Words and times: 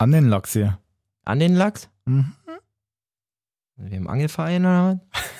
An 0.00 0.12
den 0.12 0.30
Lachs 0.30 0.54
hier. 0.54 0.78
An 1.26 1.40
den 1.40 1.54
Lachs? 1.54 1.90
Mhm. 2.06 2.32
Wir 3.76 3.98
im 3.98 4.08
Angelverein 4.08 4.64
oder 4.64 4.98
was? 5.20 5.30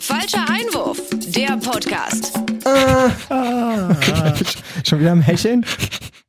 Falscher 0.00 0.46
Einwurf, 0.48 1.00
der 1.26 1.56
Podcast. 1.56 2.34
Schon 4.88 5.00
wieder 5.00 5.10
am 5.10 5.20
Hecheln? 5.20 5.66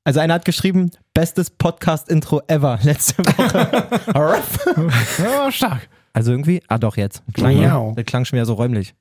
Also 0.04 0.20
einer 0.20 0.33
hat 0.33 0.46
geschrieben, 0.46 0.89
bestes 1.13 1.52
Podcast-Intro 1.52 2.41
ever 2.47 2.79
letzte 2.81 3.23
Woche. 3.23 3.87
Ja, 5.23 5.51
stark. 5.51 5.87
also 6.13 6.31
irgendwie, 6.31 6.63
ah 6.69 6.79
doch 6.79 6.97
jetzt. 6.97 7.21
Klang, 7.35 7.55
Miau. 7.55 7.93
das 7.95 8.05
klang 8.05 8.25
schon 8.25 8.37
wieder 8.37 8.47
so 8.47 8.55
räumlich. 8.55 8.95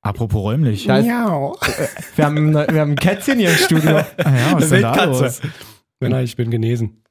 Apropos 0.00 0.42
räumlich. 0.42 0.86
Da 0.86 0.98
ist, 0.98 1.06
wir, 1.06 1.14
haben, 2.24 2.52
wir 2.52 2.80
haben 2.80 2.90
ein 2.90 2.96
Kätzchen 2.96 3.38
hier 3.38 3.50
im 3.50 3.56
Studio. 3.56 3.98
Ah 3.98 4.06
ja, 4.16 4.54
was 4.54 4.64
ist 4.64 4.72
denn 4.72 4.82
da 4.82 4.96
Wildkatze. 4.96 5.22
los? 5.22 5.40
Nein, 6.00 6.24
ich 6.24 6.34
bin 6.34 6.50
genesen. 6.50 7.04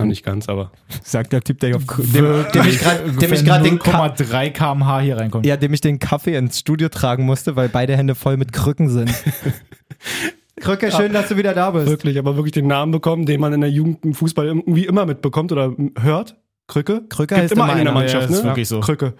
Noch 0.00 0.06
nicht 0.08 0.24
ganz, 0.24 0.48
aber. 0.48 0.72
Sagt 1.02 1.32
der 1.32 1.42
Typ, 1.42 1.60
der 1.60 1.76
auf 1.76 1.84
dem, 1.86 2.44
dem 2.54 2.66
ich 2.66 2.78
gerade 2.78 2.98
dem 3.02 3.10
ich 3.10 3.16
ungefähr 3.16 3.42
grad 3.42 3.64
den, 3.66 3.78
Ka 3.78 4.06
0,3 4.06 4.50
km/h 4.50 5.00
hier 5.00 5.16
reinkommt. 5.16 5.46
ja, 5.46 5.56
dem 5.56 5.72
ich 5.72 5.80
den 5.80 5.98
Kaffee 5.98 6.36
ins 6.36 6.58
Studio 6.58 6.88
tragen 6.88 7.24
musste, 7.24 7.56
weil 7.56 7.68
beide 7.68 7.96
Hände 7.96 8.14
voll 8.14 8.36
mit 8.36 8.52
Krücken 8.52 8.88
sind. 8.88 9.12
Krücke, 10.60 10.92
schön, 10.92 11.12
dass 11.12 11.28
du 11.28 11.36
wieder 11.36 11.54
da 11.54 11.70
bist. 11.70 11.86
Wirklich, 11.86 12.18
aber 12.18 12.36
wirklich 12.36 12.52
den 12.52 12.66
Namen 12.66 12.92
bekommen, 12.92 13.24
den 13.24 13.40
man 13.40 13.52
in 13.52 13.60
der 13.62 13.70
Jugend 13.70 14.04
im 14.04 14.14
Fußball 14.14 14.46
irgendwie 14.46 14.84
immer 14.84 15.06
mitbekommt 15.06 15.52
oder 15.52 15.74
hört. 15.98 16.36
Krücke. 16.66 17.02
Krücke 17.08 17.34
Gibt 17.34 17.40
heißt 17.44 17.52
immer 17.52 17.64
immer 17.64 17.72
einen 17.72 17.80
in 17.80 17.84
der 17.86 17.92
einer. 17.92 18.00
Mannschaft, 18.00 18.30
Ja, 18.30 18.36
ist 18.36 18.42
ne? 18.42 18.50
wirklich 18.50 18.68
so. 18.68 18.80
Krücke. 18.80 19.14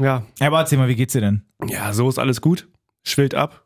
Ja. 0.00 0.22
Aber 0.40 0.58
erzähl 0.60 0.78
mal, 0.78 0.88
wie 0.88 0.94
geht's 0.94 1.12
dir 1.14 1.20
denn? 1.22 1.42
Ja, 1.66 1.92
so 1.92 2.08
ist 2.08 2.18
alles 2.18 2.40
gut. 2.40 2.68
Schwillt 3.02 3.34
ab. 3.34 3.64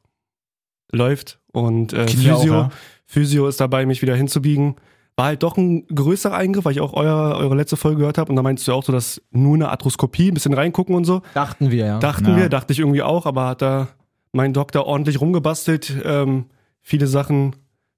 Läuft. 0.92 1.41
Und 1.52 1.92
äh, 1.92 2.06
Knie 2.06 2.30
auch, 2.30 2.41
Physio, 2.41 2.55
ja. 2.55 2.70
Physio 3.06 3.48
ist 3.48 3.61
dabei, 3.61 3.84
mich 3.84 4.00
wieder 4.00 4.14
hinzubiegen. 4.14 4.77
War 5.16 5.26
halt 5.26 5.42
doch 5.42 5.56
ein 5.58 5.86
größerer 5.88 6.34
Eingriff, 6.34 6.64
weil 6.64 6.72
ich 6.72 6.80
auch 6.80 6.94
euer, 6.94 7.36
eure 7.36 7.54
letzte 7.54 7.76
Folge 7.76 7.98
gehört 7.98 8.16
habe. 8.18 8.30
Und 8.30 8.36
da 8.36 8.42
meinst 8.42 8.66
du 8.66 8.72
auch 8.72 8.82
so, 8.82 8.92
dass 8.92 9.20
nur 9.30 9.54
eine 9.54 9.68
Arthroskopie, 9.68 10.28
ein 10.30 10.34
bisschen 10.34 10.54
reingucken 10.54 10.94
und 10.94 11.04
so. 11.04 11.20
Dachten 11.34 11.70
wir, 11.70 11.84
ja. 11.86 11.98
Dachten 11.98 12.28
Ja. 12.28 12.36
wir, 12.36 12.48
dachte 12.48 12.72
ich 12.72 12.78
irgendwie 12.78 13.02
auch, 13.02 13.27
aber 13.27 13.46
hat 13.48 13.60
da 13.62 13.88
mein 14.32 14.54
Doktor 14.54 14.86
ordentlich 14.86 15.20
rumgebastelt, 15.20 15.94
ähm, 16.04 16.46
viele 16.80 17.06
Sachen 17.06 17.54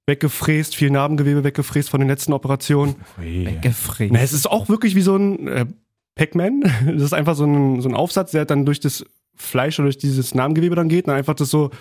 weggefräst, 0.07 0.75
viel 0.75 0.91
Narbengewebe 0.91 1.43
weggefräst 1.43 1.89
von 1.89 1.99
den 2.01 2.09
letzten 2.09 2.33
Operationen. 2.33 2.95
Gefräst. 3.61 4.13
Na, 4.13 4.19
es 4.19 4.33
ist 4.33 4.49
auch 4.51 4.67
wirklich 4.69 4.95
wie 4.95 5.01
so 5.01 5.15
ein 5.15 5.47
äh, 5.47 5.65
Pac-Man. 6.15 6.63
Das 6.85 7.01
ist 7.01 7.13
einfach 7.13 7.35
so 7.35 7.45
ein, 7.45 7.81
so 7.81 7.87
ein 7.89 7.95
Aufsatz, 7.95 8.31
der 8.31 8.45
dann 8.45 8.65
durch 8.65 8.79
das 8.81 9.05
Fleisch 9.37 9.79
oder 9.79 9.87
durch 9.87 9.97
dieses 9.97 10.35
Narbengewebe 10.35 10.75
dann 10.75 10.89
geht 10.89 11.07
und 11.07 11.13
einfach 11.13 11.33
das 11.33 11.49
so 11.49 11.71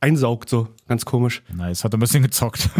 einsaugt, 0.00 0.48
so 0.48 0.68
ganz 0.86 1.04
komisch. 1.04 1.42
Nice, 1.54 1.84
hat 1.84 1.92
ein 1.94 2.00
bisschen 2.00 2.22
gezockt. 2.22 2.68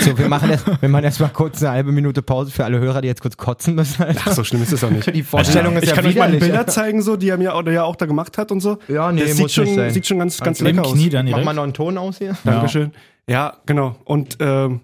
So, 0.00 0.18
wir 0.18 0.28
machen, 0.28 0.50
jetzt, 0.50 0.66
wir 0.80 0.88
machen 0.88 1.04
jetzt 1.04 1.20
mal 1.20 1.28
kurz 1.28 1.62
eine 1.62 1.70
halbe 1.72 1.92
Minute 1.92 2.20
Pause 2.20 2.50
für 2.50 2.64
alle 2.64 2.78
Hörer, 2.80 3.00
die 3.00 3.08
jetzt 3.08 3.22
kurz 3.22 3.36
kotzen 3.36 3.74
müssen. 3.76 4.02
Alter. 4.02 4.20
Ach, 4.26 4.32
so 4.32 4.44
schlimm 4.44 4.62
ist 4.62 4.72
es 4.72 4.82
auch 4.84 4.90
nicht. 4.90 5.06
Die 5.14 5.22
Vorstellung 5.22 5.76
ist 5.76 5.84
ich 5.84 5.90
ja 5.90 5.94
kann 5.94 6.06
euch 6.06 6.16
mal. 6.16 6.30
Bilder 6.36 6.66
zeigen, 6.66 7.00
so, 7.02 7.16
die 7.16 7.28
er 7.28 7.38
mir 7.38 7.54
oder 7.54 7.72
ja 7.72 7.84
auch 7.84 7.96
da 7.96 8.06
gemacht 8.06 8.36
hat 8.36 8.50
und 8.52 8.60
so. 8.60 8.78
Ja, 8.88 9.10
nee, 9.12 9.22
das 9.22 9.38
muss 9.38 9.54
sieht 9.54 9.66
schon, 9.68 9.90
sieht 9.90 10.06
schon 10.06 10.18
ganz, 10.18 10.38
ganz 10.40 10.60
lecker 10.60 10.82
aus. 10.84 10.92
Knie 10.92 11.08
dann 11.08 11.30
Mach 11.30 11.42
mal 11.44 11.54
noch 11.54 11.62
einen 11.62 11.72
Ton 11.74 11.96
aus 11.98 12.18
hier. 12.18 12.36
Dankeschön. 12.44 12.92
Ja, 13.28 13.56
genau. 13.66 13.96
Und 14.04 14.36
ähm, 14.40 14.80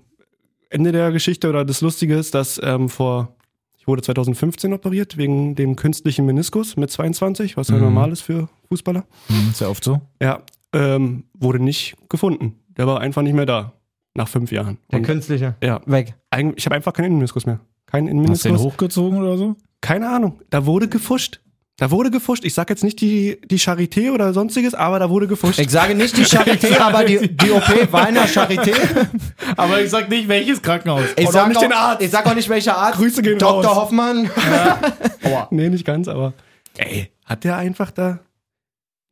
Ende 0.70 0.92
der 0.92 1.10
Geschichte 1.12 1.48
oder 1.48 1.64
das 1.64 1.80
Lustige 1.80 2.16
ist, 2.16 2.34
dass 2.34 2.60
ähm, 2.62 2.88
vor, 2.88 3.34
ich 3.78 3.86
wurde 3.86 4.02
2015 4.02 4.72
operiert 4.72 5.16
wegen 5.16 5.54
dem 5.54 5.76
künstlichen 5.76 6.24
Meniskus 6.24 6.76
mit 6.76 6.90
22, 6.90 7.56
was 7.56 7.68
ja 7.68 7.74
Mhm. 7.76 7.82
normal 7.82 8.12
ist 8.12 8.22
für 8.22 8.48
Fußballer. 8.68 9.04
Hm, 9.28 9.50
ist 9.50 9.60
ja 9.60 9.68
oft 9.68 9.84
so. 9.84 10.00
Ja, 10.20 10.40
ähm, 10.72 11.24
wurde 11.34 11.58
nicht 11.60 11.96
gefunden. 12.08 12.56
Der 12.76 12.86
war 12.86 13.00
einfach 13.00 13.22
nicht 13.22 13.34
mehr 13.34 13.46
da. 13.46 13.72
Nach 14.14 14.28
fünf 14.28 14.52
Jahren. 14.52 14.76
Der 14.90 14.98
Und, 14.98 15.06
künstliche. 15.06 15.54
ja, 15.62 15.80
Weg. 15.86 16.14
eigentlich- 16.30 16.58
ich 16.58 16.66
habe 16.66 16.74
einfach 16.76 16.92
keinen 16.92 17.06
Innenmeniskus 17.06 17.46
mehr. 17.46 17.60
Keinen 17.86 18.06
Hast 18.06 18.08
du 18.08 18.08
den 18.08 18.08
Innenmeniskus. 18.18 18.60
hochgezogen 18.60 19.18
oder 19.18 19.38
so? 19.38 19.56
Keine 19.80 20.08
Ahnung. 20.10 20.40
Da 20.50 20.66
wurde 20.66 20.86
gefuscht. 20.88 21.40
Da 21.78 21.90
wurde 21.90 22.10
gefuscht. 22.10 22.44
Ich 22.44 22.52
sag 22.52 22.68
jetzt 22.68 22.84
nicht 22.84 23.00
die, 23.00 23.40
die 23.50 23.58
Charité 23.58 24.12
oder 24.12 24.34
sonstiges, 24.34 24.74
aber 24.74 24.98
da 24.98 25.08
wurde 25.08 25.26
gefuscht. 25.26 25.58
Ich 25.58 25.70
sage 25.70 25.94
nicht 25.94 26.14
die 26.16 26.24
Charité, 26.26 26.78
aber 26.80 27.04
die, 27.04 27.34
die 27.34 27.50
OP 27.50 27.90
war 27.90 28.06
in 28.08 28.14
der 28.14 28.28
Charité. 28.28 28.74
Aber 29.56 29.80
ich 29.80 29.90
sag 29.90 30.08
nicht, 30.08 30.28
welches 30.28 30.60
Krankenhaus. 30.62 31.02
Ich 31.16 31.24
Oder 31.24 31.32
sag, 31.32 31.48
nicht 31.48 31.56
auch, 31.56 31.62
den 31.62 31.72
Arzt. 31.72 32.02
ich 32.02 32.10
sag 32.10 32.26
auch 32.26 32.34
nicht, 32.34 32.48
welcher 32.48 32.76
Arzt. 32.76 32.98
Grüße 32.98 33.22
gehen 33.22 33.38
Dr. 33.38 33.64
raus. 33.64 33.76
Hoffmann. 33.76 34.30
Nee, 35.50 35.68
nicht 35.70 35.84
ganz, 35.84 36.08
aber. 36.08 36.32
Ey, 36.76 37.10
hat 37.24 37.44
der 37.44 37.56
einfach 37.56 37.90
da. 37.90 38.20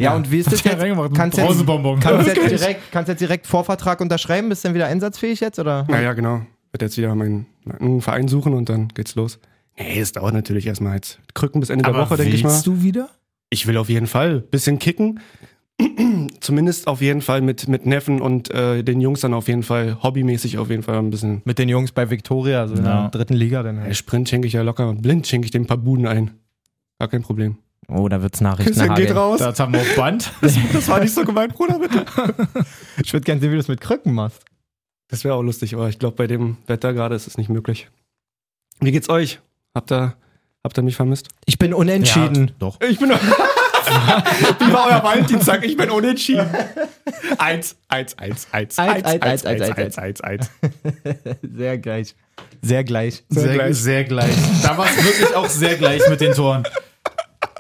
Ja, 0.01 0.15
und 0.17 0.31
wie 0.31 0.39
ist 0.39 0.51
das 0.53 0.63
Der 0.63 0.73
jetzt? 0.73 0.81
reingemacht, 0.83 1.15
Kannst 1.15 1.39
ein 1.39 1.47
jetzt, 1.47 1.67
kannst, 2.01 2.27
jetzt 2.27 2.51
direkt, 2.61 2.81
kannst 2.93 3.09
jetzt 3.09 3.21
direkt 3.21 3.47
Vorvertrag 3.47 4.01
unterschreiben? 4.01 4.49
Bist 4.49 4.65
du 4.65 4.69
dann 4.69 4.75
wieder 4.75 4.87
einsatzfähig 4.87 5.41
jetzt? 5.41 5.59
Oder? 5.59 5.87
Naja, 5.89 6.13
genau. 6.15 6.43
Wird 6.73 6.83
jetzt 6.83 6.97
wieder 6.97 7.15
meinen, 7.15 7.47
meinen 7.65 8.01
Verein 8.01 8.29
suchen 8.29 8.55
und 8.55 8.69
dann 8.69 8.89
geht's 8.89 9.15
los. 9.15 9.39
Nee, 9.79 10.01
es 10.01 10.13
dauert 10.13 10.35
natürlich 10.35 10.67
erstmal 10.67 10.95
jetzt. 10.95 11.19
Krücken 11.35 11.61
bis 11.61 11.71
Ende 11.71 11.85
der 11.85 11.95
Aber 11.95 12.05
Woche, 12.05 12.17
denke 12.17 12.35
ich 12.35 12.43
mal. 12.45 12.51
willst 12.51 12.67
du 12.67 12.83
wieder? 12.83 13.09
Ich 13.51 13.67
will 13.67 13.77
auf 13.77 13.89
jeden 13.89 14.07
Fall 14.07 14.41
bisschen 14.41 14.79
kicken. 14.79 15.21
Zumindest 16.41 16.87
auf 16.87 17.01
jeden 17.01 17.23
Fall 17.23 17.41
mit, 17.41 17.67
mit 17.69 17.87
Neffen 17.87 18.21
und 18.21 18.51
äh, 18.51 18.83
den 18.83 19.01
Jungs 19.01 19.21
dann 19.21 19.35
auf 19.35 19.49
jeden 19.49 19.63
Fall 19.63 19.97
hobbymäßig 20.03 20.59
auf 20.59 20.71
jeden 20.71 20.83
Fall 20.83 20.97
ein 20.99 21.11
bisschen. 21.11 21.43
Mit 21.45 21.59
den 21.59 21.69
Jungs 21.69 21.93
bei 21.93 22.11
Victoria, 22.11 22.61
also 22.61 22.75
in 22.75 22.85
Ja. 22.85 23.03
der 23.03 23.11
dritten 23.11 23.35
Liga. 23.35 23.63
Dann. 23.63 23.79
Äh, 23.79 23.95
Sprint 23.95 24.29
schenke 24.29 24.47
ich 24.47 24.53
ja 24.53 24.63
locker 24.63 24.89
und 24.89 25.03
blind 25.03 25.27
schenke 25.27 25.47
ich 25.47 25.51
dem 25.51 25.63
ein 25.63 25.67
paar 25.67 25.79
Buden 25.79 26.07
ein. 26.07 26.33
Gar 26.99 27.09
kein 27.09 27.23
Problem. 27.23 27.57
Oh, 27.93 28.09
da 28.09 28.23
wird's 28.23 28.41
Nachrichten 28.41 28.73
Christian 28.75 28.95
geht 28.95 29.15
raus. 29.15 29.41
Das 29.41 29.59
haben 29.59 29.73
wir 29.73 29.81
auf 29.81 29.97
Band. 29.97 30.31
Das 30.41 30.89
war 30.89 31.01
nicht 31.01 31.13
so 31.13 31.25
gemeint, 31.25 31.55
Bruder, 31.55 31.79
bitte. 31.79 32.05
Ich 33.03 33.13
würde 33.13 33.25
gerne 33.25 33.41
sehen, 33.41 33.51
wie 33.51 33.55
du 33.55 33.59
das 33.61 33.69
mit 33.69 33.81
Krücken 33.81 34.15
machst. 34.15 34.45
Das 35.09 35.25
wäre 35.25 35.35
auch 35.35 35.43
lustig, 35.43 35.75
aber 35.75 35.89
ich 35.89 35.99
glaube, 35.99 36.17
bei 36.17 36.27
dem 36.29 36.57
Wetter 36.67 36.93
gerade 36.93 37.17
ist 37.17 37.27
es 37.27 37.37
nicht 37.37 37.49
möglich. 37.49 37.89
Wie 38.81 38.93
geht's 38.93 39.09
euch? 39.09 39.41
Habt 39.75 39.91
ihr, 39.93 40.15
habt 40.63 40.79
ihr 40.79 40.83
mich 40.83 40.95
vermisst? 40.97 41.29
Ich 41.47 41.59
bin 41.59 41.75
unentschieden. 41.75 42.49
Ja, 42.49 42.55
doch. 42.61 42.81
Ich 42.81 42.99
bin. 42.99 43.11
Wie 43.11 44.73
war 44.73 44.87
euer 44.87 45.03
Valentinstag? 45.03 45.65
Ich 45.65 45.77
bin 45.77 45.91
unentschieden. 45.91 46.49
Eins, 47.39 47.77
eins, 47.89 48.17
eins, 48.19 48.47
eins, 48.53 48.79
Eins, 48.79 49.05
eins, 49.05 49.23
eins, 49.23 49.45
eins, 49.47 49.79
eins, 49.79 49.99
eins, 49.99 50.21
eins. 50.21 50.51
Sehr 51.43 51.79
gleich. 51.79 52.15
Sehr 52.63 52.85
gleich. 52.85 53.25
Sehr 53.29 53.43
Sehr, 53.43 53.55
gleich. 53.55 53.77
sehr 53.77 54.05
gleich. 54.05 54.35
Da 54.63 54.79
war 54.79 54.87
es 54.87 55.05
wirklich 55.05 55.35
auch 55.35 55.49
sehr 55.49 55.75
gleich 55.77 56.09
mit 56.09 56.21
den 56.21 56.35
Toren. 56.35 56.63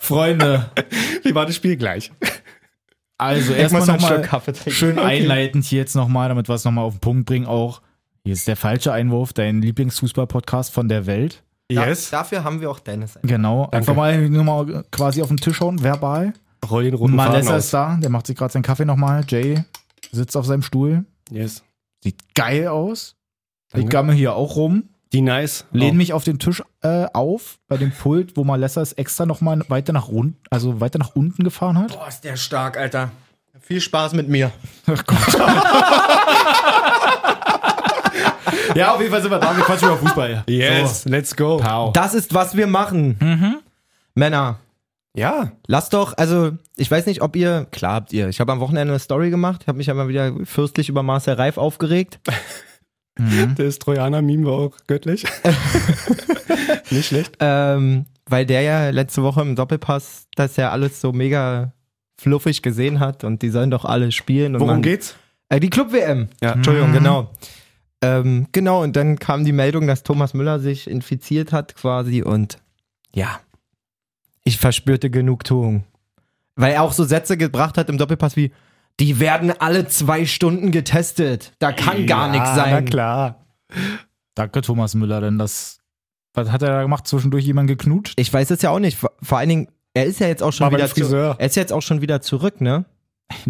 Freunde, 0.00 0.71
Wie 1.22 1.34
war 1.34 1.47
das 1.47 1.55
Spiel 1.56 1.77
gleich? 1.77 2.11
also 3.19 3.53
Ich 3.53 3.59
erstmal 3.59 3.87
nochmal 3.87 4.28
schön 4.69 4.99
einleitend 4.99 5.65
hier 5.65 5.78
jetzt 5.81 5.94
nochmal, 5.94 6.28
damit 6.31 6.49
wir 6.49 6.55
es 6.55 6.65
nochmal 6.65 6.84
auf 6.84 6.94
den 6.94 7.00
Punkt 7.00 7.27
bringen 7.27 7.47
auch. 7.47 7.83
Hier 8.25 8.33
ist 8.33 8.49
der 8.49 8.56
falsche 8.56 8.93
Einwurf, 8.93 9.33
dein 9.33 9.62
Lieblingsfußball-Podcast 9.62 10.72
von 10.72 10.88
der 10.88 11.06
Welt. 11.06 11.43
Yes. 11.71 12.11
Dafür 12.11 12.44
haben 12.44 12.61
wir 12.61 12.71
auch 12.71 12.81
Dennis. 12.81 13.19
Genau. 13.22 13.69
Einfach 13.71 13.94
mal 13.94 14.28
nur 14.28 14.43
mal 14.44 14.84
quasi 14.91 15.22
auf 15.22 15.28
den 15.28 15.37
Tisch 15.37 15.61
hauen, 15.61 15.83
verbal. 15.83 16.32
Roll 16.69 16.84
den 16.84 16.94
roten 16.94 17.15
Malessa 17.15 17.56
ist 17.56 17.72
da, 17.72 17.97
der 18.00 18.11
macht 18.11 18.27
sich 18.27 18.37
gerade 18.37 18.53
seinen 18.53 18.62
Kaffee 18.62 18.84
nochmal. 18.84 19.25
Jay 19.28 19.62
sitzt 20.12 20.37
auf 20.37 20.47
seinem 20.47 20.62
Stuhl. 20.62 21.05
Yes. 21.31 21.62
Sieht 22.03 22.34
geil 22.34 22.69
aus. 22.69 23.17
Ich 23.69 23.75
Danke. 23.75 23.88
gamme 23.88 24.12
hier 24.15 24.34
auch 24.34 24.56
rum. 24.56 24.88
Die 25.12 25.22
nice. 25.22 25.65
Lehne 25.72 25.93
Oh. 25.93 25.94
mich 25.97 26.12
auf 26.12 26.22
den 26.25 26.38
Tisch 26.38 26.62
äh, 26.82 27.06
auf, 27.12 27.59
bei 27.69 27.76
dem 27.76 27.91
Pult, 27.91 28.37
wo 28.37 28.44
Malessa 28.44 28.81
es 28.81 28.93
extra 28.93 29.26
nochmal 29.26 29.60
weiter 29.69 29.93
nach 29.93 30.09
unten, 30.09 30.37
also 30.50 30.81
weiter 30.81 30.98
nach 31.00 31.16
unten 31.16 31.43
gefahren 31.43 31.78
hat. 31.78 31.93
Boah, 31.98 32.06
ist 32.09 32.21
der 32.22 32.37
stark, 32.37 32.76
Alter. 32.76 33.10
Viel 33.60 33.81
Spaß 33.81 34.12
mit 34.15 34.28
mir. 34.28 34.53
Ja, 38.75 38.93
auf 38.94 39.00
jeden 39.00 39.10
Fall 39.12 39.22
sind 39.22 39.31
wir 39.31 39.38
da. 39.38 39.56
Wir 39.56 39.65
quatschen 39.65 39.88
über 39.88 39.97
Fußball. 39.99 40.44
Yes, 40.49 41.04
let's 41.04 41.34
go. 41.34 41.59
So. 41.59 41.65
Pow. 41.65 41.93
Das 41.93 42.15
ist, 42.15 42.34
was 42.34 42.56
wir 42.56 42.66
machen. 42.66 43.60
Männer, 44.15 44.59
Ja. 45.15 45.53
lasst 45.66 45.93
doch, 45.93 46.16
also, 46.16 46.53
ich 46.76 46.91
weiß 46.91 47.06
nicht, 47.06 47.20
ob 47.22 47.34
ihr, 47.37 47.66
klar 47.72 47.94
habt 47.94 48.12
ihr, 48.12 48.28
ich 48.28 48.41
habe 48.41 48.53
am 48.53 48.60
Wochenende 48.60 48.93
eine 48.93 48.99
Story 49.00 49.31
gemacht, 49.31 49.66
habe 49.66 49.78
mich 49.78 49.91
aber 49.91 50.09
wieder 50.09 50.32
fürstlich 50.44 50.88
über 50.88 51.03
Marcel 51.03 51.34
Reif 51.34 51.59
aufgeregt. 51.59 52.20
Das 53.56 53.78
Trojaner-Meme 53.78 54.47
war 54.47 54.53
auch 54.54 54.76
göttlich. 54.86 55.25
Nicht 56.90 57.06
schlecht. 57.08 57.37
Ähm, 57.40 58.06
weil 58.26 58.46
der 58.46 58.62
ja 58.62 58.90
letzte 58.90 59.22
Woche 59.22 59.43
im 59.43 59.56
Doppelpass 59.56 60.26
das 60.34 60.56
ja 60.56 60.70
alles 60.70 61.00
so 61.00 61.12
mega 61.12 61.72
fluffig 62.19 62.62
gesehen 62.62 63.00
hat 63.00 63.25
und 63.25 63.43
die 63.43 63.50
sollen 63.50 63.70
doch 63.70 63.84
alle 63.84 64.12
spielen. 64.12 64.55
Und 64.55 64.61
Worum 64.61 64.75
man, 64.76 64.82
geht's? 64.82 65.17
Äh, 65.49 65.61
die 65.61 65.70
Club-WM. 65.70 66.28
Ja. 66.43 66.52
Entschuldigung, 66.52 66.90
Mhm. 66.90 66.94
genau. 66.94 67.31
Ähm, 68.02 68.46
genau, 68.52 68.82
und 68.82 68.96
dann 68.96 69.19
kam 69.19 69.44
die 69.44 69.52
Meldung, 69.52 69.87
dass 69.87 70.02
Thomas 70.02 70.32
Müller 70.32 70.58
sich 70.61 70.88
infiziert 70.88 71.52
hat 71.52 71.75
quasi 71.76 72.22
und 72.22 72.58
ja, 73.12 73.40
ich 74.44 74.56
verspürte 74.58 75.11
Genugtuung. 75.11 75.84
Weil 76.56 76.72
er 76.72 76.82
auch 76.82 76.93
so 76.93 77.05
Sätze 77.05 77.37
gebracht 77.37 77.76
hat 77.76 77.88
im 77.90 77.99
Doppelpass 77.99 78.37
wie, 78.37 78.52
die 79.00 79.19
werden 79.19 79.52
alle 79.58 79.88
zwei 79.88 80.26
Stunden 80.26 80.70
getestet. 80.70 81.52
Da 81.58 81.73
kann 81.73 82.06
gar 82.06 82.26
Ja, 82.26 82.32
nichts 82.32 82.50
Na 82.55 82.64
sein. 82.64 82.85
klar. 82.85 83.47
Danke, 84.35 84.61
Thomas 84.61 84.94
Müller, 84.94 85.20
denn 85.20 85.38
das. 85.38 85.81
Was 86.35 86.50
hat 86.52 86.62
er 86.62 86.69
da 86.69 86.82
gemacht? 86.82 87.06
Zwischendurch 87.08 87.44
jemand 87.44 87.69
geknutscht? 87.69 88.14
Ich 88.20 88.32
weiß 88.32 88.50
es 88.52 88.62
ja 88.62 88.70
auch 88.70 88.79
nicht. 88.79 88.97
Vor 88.99 89.38
allen 89.38 89.49
Dingen, 89.49 89.69
er 89.94 90.05
ist 90.06 90.20
ja 90.20 90.29
jetzt 90.29 90.43
auch 90.43 90.52
schon 90.52 90.67
War 90.67 90.73
wieder 90.73 90.87
zu, 90.88 90.94
Friseur. 90.94 91.35
er 91.38 91.47
ist 91.47 91.56
jetzt 91.56 91.73
auch 91.73 91.82
schon 91.82 92.00
wieder 92.00 92.20
zurück, 92.20 92.61
ne? 92.61 92.85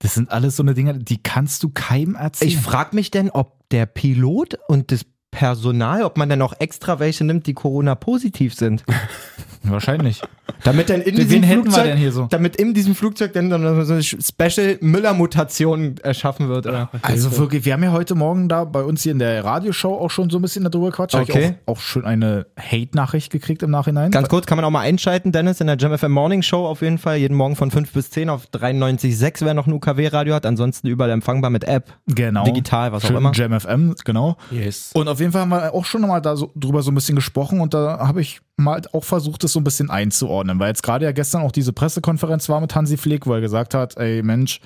Das 0.00 0.14
sind 0.14 0.30
alles 0.30 0.56
so 0.56 0.62
eine 0.62 0.74
Dinge, 0.74 0.98
die 0.98 1.22
kannst 1.22 1.62
du 1.62 1.68
keinem 1.70 2.14
erzählen. 2.16 2.50
Ich 2.50 2.56
frage 2.58 2.94
mich 2.96 3.10
denn, 3.10 3.30
ob 3.30 3.68
der 3.70 3.86
Pilot 3.86 4.58
und 4.68 4.90
das 4.92 5.04
Personal, 5.36 6.02
ob 6.02 6.16
man 6.16 6.30
dann 6.30 6.40
auch 6.40 6.54
extra 6.60 6.98
welche 6.98 7.22
nimmt, 7.22 7.46
die 7.46 7.52
Corona-positiv 7.52 8.54
sind. 8.54 8.84
Wahrscheinlich. 9.70 10.22
Damit 10.62 10.88
dann 10.90 11.02
in 11.02 11.16
Wen 11.16 11.26
diesem 11.26 11.42
hätten 11.42 11.64
wir 11.64 11.72
Flugzeug, 11.72 11.84
denn 11.84 11.96
hier 11.98 12.12
so? 12.12 12.26
damit 12.30 12.56
in 12.56 12.72
diesem 12.72 12.94
Flugzeug 12.94 13.32
dann 13.32 13.50
so 13.50 13.92
eine 13.92 14.02
Special 14.02 14.78
Müller-Mutation 14.80 15.96
erschaffen 16.02 16.48
wird. 16.48 16.66
Oder? 16.66 16.88
Also 17.02 17.36
wirklich, 17.36 17.64
wir 17.64 17.72
haben 17.72 17.82
ja 17.82 17.92
heute 17.92 18.14
Morgen 18.14 18.48
da 18.48 18.64
bei 18.64 18.82
uns 18.82 19.02
hier 19.02 19.12
in 19.12 19.18
der 19.18 19.44
Radioshow 19.44 19.94
auch 19.94 20.10
schon 20.10 20.30
so 20.30 20.38
ein 20.38 20.42
bisschen 20.42 20.64
darüber 20.64 20.90
gequatscht. 20.90 21.14
Okay. 21.14 21.56
Ich 21.56 21.68
auch, 21.68 21.76
auch 21.76 21.80
schon 21.80 22.04
eine 22.04 22.46
Hate-Nachricht 22.58 23.30
gekriegt 23.30 23.62
im 23.62 23.70
Nachhinein. 23.70 24.10
Ganz 24.10 24.28
kurz 24.28 24.46
kann 24.46 24.56
man 24.56 24.64
auch 24.64 24.70
mal 24.70 24.80
einschalten, 24.80 25.32
Dennis, 25.32 25.60
in 25.60 25.66
der 25.66 25.76
Jam 25.76 25.96
FM 25.96 26.12
Morning 26.12 26.42
Show 26.42 26.66
auf 26.66 26.80
jeden 26.80 26.98
Fall. 26.98 27.18
Jeden 27.18 27.34
Morgen 27.34 27.56
von 27.56 27.70
5 27.70 27.92
bis 27.92 28.10
10 28.10 28.30
auf 28.30 28.46
93.6, 28.52 29.44
wer 29.44 29.54
noch 29.54 29.66
ein 29.66 29.72
UKW-Radio 29.72 30.34
hat. 30.34 30.46
Ansonsten 30.46 30.86
überall 30.88 31.10
empfangbar 31.10 31.50
mit 31.50 31.64
App. 31.64 31.92
genau. 32.06 32.44
digital, 32.44 32.92
was 32.92 33.04
auch 33.04 33.08
Schön 33.08 33.16
immer. 33.16 33.32
Jam 33.34 33.58
FM, 33.58 33.94
genau. 34.04 34.36
Yes. 34.50 34.90
Und 34.94 35.08
auf 35.08 35.20
jeden 35.20 35.25
Fall 35.32 35.42
haben 35.42 35.50
wir 35.50 35.74
auch 35.74 35.84
schon 35.84 36.02
mal 36.02 36.20
da 36.20 36.36
so, 36.36 36.52
drüber 36.54 36.82
so 36.82 36.90
ein 36.90 36.94
bisschen 36.94 37.16
gesprochen 37.16 37.60
und 37.60 37.74
da 37.74 37.98
habe 37.98 38.20
ich 38.20 38.40
mal 38.56 38.82
auch 38.92 39.04
versucht, 39.04 39.44
das 39.44 39.52
so 39.52 39.60
ein 39.60 39.64
bisschen 39.64 39.90
einzuordnen, 39.90 40.58
weil 40.58 40.68
jetzt 40.68 40.82
gerade 40.82 41.04
ja 41.04 41.12
gestern 41.12 41.42
auch 41.42 41.52
diese 41.52 41.72
Pressekonferenz 41.72 42.48
war 42.48 42.60
mit 42.60 42.74
Hansi 42.74 42.96
Flick, 42.96 43.26
wo 43.26 43.34
er 43.34 43.40
gesagt 43.40 43.74
hat, 43.74 43.96
ey 43.96 44.22
Mensch, 44.22 44.60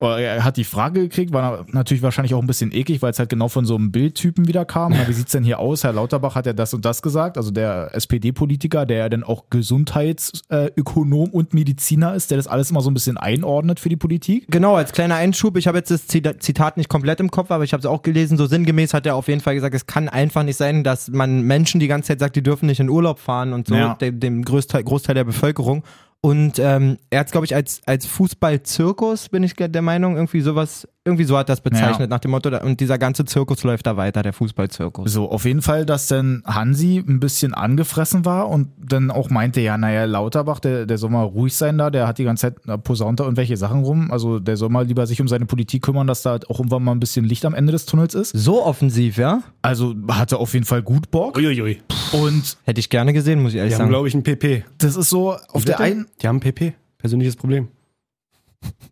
er 0.00 0.44
hat 0.44 0.56
die 0.58 0.64
Frage 0.64 1.00
gekriegt, 1.00 1.32
war 1.32 1.64
natürlich 1.72 2.02
wahrscheinlich 2.02 2.34
auch 2.34 2.40
ein 2.42 2.46
bisschen 2.46 2.72
eklig, 2.72 3.00
weil 3.00 3.10
es 3.12 3.18
halt 3.18 3.30
genau 3.30 3.48
von 3.48 3.64
so 3.64 3.76
einem 3.76 3.90
Bildtypen 3.90 4.46
wieder 4.48 4.64
kam. 4.64 4.92
Na, 4.92 5.08
wie 5.08 5.12
sieht's 5.12 5.32
denn 5.32 5.44
hier 5.44 5.58
aus? 5.60 5.82
Herr 5.84 5.92
Lauterbach 5.94 6.34
hat 6.34 6.44
ja 6.46 6.52
das 6.52 6.74
und 6.74 6.84
das 6.84 7.00
gesagt, 7.00 7.38
also 7.38 7.50
der 7.50 7.90
SPD-Politiker, 7.94 8.84
der 8.86 8.98
ja 8.98 9.08
dann 9.08 9.22
auch 9.24 9.44
Gesundheitsökonom 9.50 11.30
und 11.30 11.54
Mediziner 11.54 12.14
ist, 12.14 12.30
der 12.30 12.36
das 12.38 12.46
alles 12.46 12.70
immer 12.70 12.80
so 12.80 12.90
ein 12.90 12.94
bisschen 12.94 13.16
einordnet 13.16 13.80
für 13.80 13.88
die 13.88 13.96
Politik. 13.96 14.46
Genau, 14.50 14.74
als 14.76 14.92
kleiner 14.92 15.14
Einschub, 15.16 15.56
ich 15.56 15.66
habe 15.66 15.78
jetzt 15.78 15.90
das 15.90 16.06
Zita- 16.06 16.38
Zitat 16.38 16.76
nicht 16.76 16.88
komplett 16.88 17.20
im 17.20 17.30
Kopf, 17.30 17.50
aber 17.50 17.64
ich 17.64 17.72
habe 17.72 17.80
es 17.80 17.86
auch 17.86 18.02
gelesen, 18.02 18.36
so 18.36 18.46
sinngemäß 18.46 18.94
hat 18.94 19.06
er 19.06 19.16
auf 19.16 19.28
jeden 19.28 19.40
Fall 19.40 19.54
gesagt, 19.54 19.74
es 19.74 19.86
kann 19.86 20.08
einfach 20.08 20.42
nicht 20.42 20.56
sein, 20.56 20.84
dass 20.84 21.08
man 21.10 21.42
Menschen 21.42 21.80
die 21.80 21.88
ganze 21.88 22.08
Zeit 22.08 22.20
sagt, 22.20 22.36
die 22.36 22.42
dürfen 22.42 22.66
nicht 22.66 22.80
in 22.80 22.88
Urlaub 22.88 23.18
fahren 23.18 23.52
und 23.52 23.68
so, 23.68 23.74
Ja. 23.74 23.94
dem, 23.94 24.20
dem 24.20 24.44
Großteil, 24.44 24.84
Großteil 24.84 25.14
der 25.14 25.24
Bevölkerung. 25.24 25.82
Und 26.24 26.58
ähm, 26.58 26.96
er 27.10 27.20
hat 27.20 27.32
glaube 27.32 27.44
ich, 27.44 27.54
als, 27.54 27.82
als 27.84 28.06
Fußball-Zirkus, 28.06 29.28
bin 29.28 29.42
ich 29.42 29.56
der 29.56 29.82
Meinung, 29.82 30.14
irgendwie 30.16 30.40
sowas, 30.40 30.88
irgendwie 31.06 31.24
so 31.24 31.36
hat 31.36 31.48
das 31.50 31.60
bezeichnet, 31.60 32.00
Ja. 32.00 32.06
nach 32.06 32.18
dem 32.20 32.30
Motto, 32.30 32.48
und 32.64 32.80
dieser 32.80 32.96
ganze 32.96 33.26
Zirkus 33.26 33.62
läuft 33.62 33.86
da 33.86 33.96
weiter, 33.98 34.22
der 34.22 34.32
Fußball-Zirkus. 34.32 35.12
So, 35.12 35.30
auf 35.30 35.44
jeden 35.44 35.60
Fall, 35.60 35.84
dass 35.84 36.06
dann 36.06 36.42
Hansi 36.46 37.04
ein 37.06 37.20
bisschen 37.20 37.52
angefressen 37.52 38.24
war 38.24 38.48
und 38.48 38.68
dann 38.78 39.10
auch 39.10 39.28
meinte, 39.28 39.60
ja, 39.60 39.76
naja, 39.76 40.06
Lauterbach, 40.06 40.60
der, 40.60 40.86
der 40.86 40.96
soll 40.96 41.10
mal 41.10 41.22
ruhig 41.24 41.54
sein 41.54 41.76
da, 41.76 41.90
der 41.90 42.06
hat 42.08 42.16
die 42.18 42.24
ganze 42.24 42.42
Zeit 42.42 42.56
na, 42.64 42.78
posaunt 42.78 43.20
da 43.20 43.24
irgendwelche 43.24 43.56
Sachen 43.58 43.84
rum. 43.84 44.10
Also 44.10 44.38
der 44.38 44.56
soll 44.56 44.70
mal 44.70 44.86
lieber 44.86 45.06
sich 45.06 45.20
um 45.20 45.28
seine 45.28 45.44
Politik 45.44 45.82
kümmern, 45.82 46.06
dass 46.06 46.22
da 46.22 46.30
halt 46.30 46.48
auch 46.48 46.58
irgendwann 46.58 46.82
mal 46.82 46.92
ein 46.92 47.00
bisschen 47.00 47.26
Licht 47.26 47.44
am 47.44 47.52
Ende 47.54 47.72
des 47.72 47.84
Tunnels 47.84 48.14
ist. 48.14 48.30
So 48.30 48.64
offensiv, 48.64 49.18
ja? 49.18 49.42
Also 49.60 49.94
hatte 50.08 50.38
auf 50.38 50.54
jeden 50.54 50.64
Fall 50.64 50.82
gut 50.82 51.10
Bock. 51.10 51.36
Uiuiui. 51.36 51.82
Und 52.12 52.56
Hätte 52.64 52.80
ich 52.80 52.88
gerne 52.88 53.12
gesehen, 53.12 53.42
muss 53.42 53.52
ich 53.52 53.58
ehrlich 53.58 53.72
Die 53.72 53.74
haben, 53.74 53.80
sagen. 53.82 53.90
glaube 53.90 54.08
ich, 54.08 54.14
ein 54.14 54.22
PP. 54.22 54.64
das 54.78 54.96
ist 54.96 55.10
so, 55.10 55.36
auf 55.52 55.64
der 55.66 55.80
einen, 55.80 56.06
Die 56.22 56.28
haben 56.28 56.36
ein 56.36 56.40
PP. 56.40 56.72
Persönliches 56.96 57.36
Problem. 57.36 57.68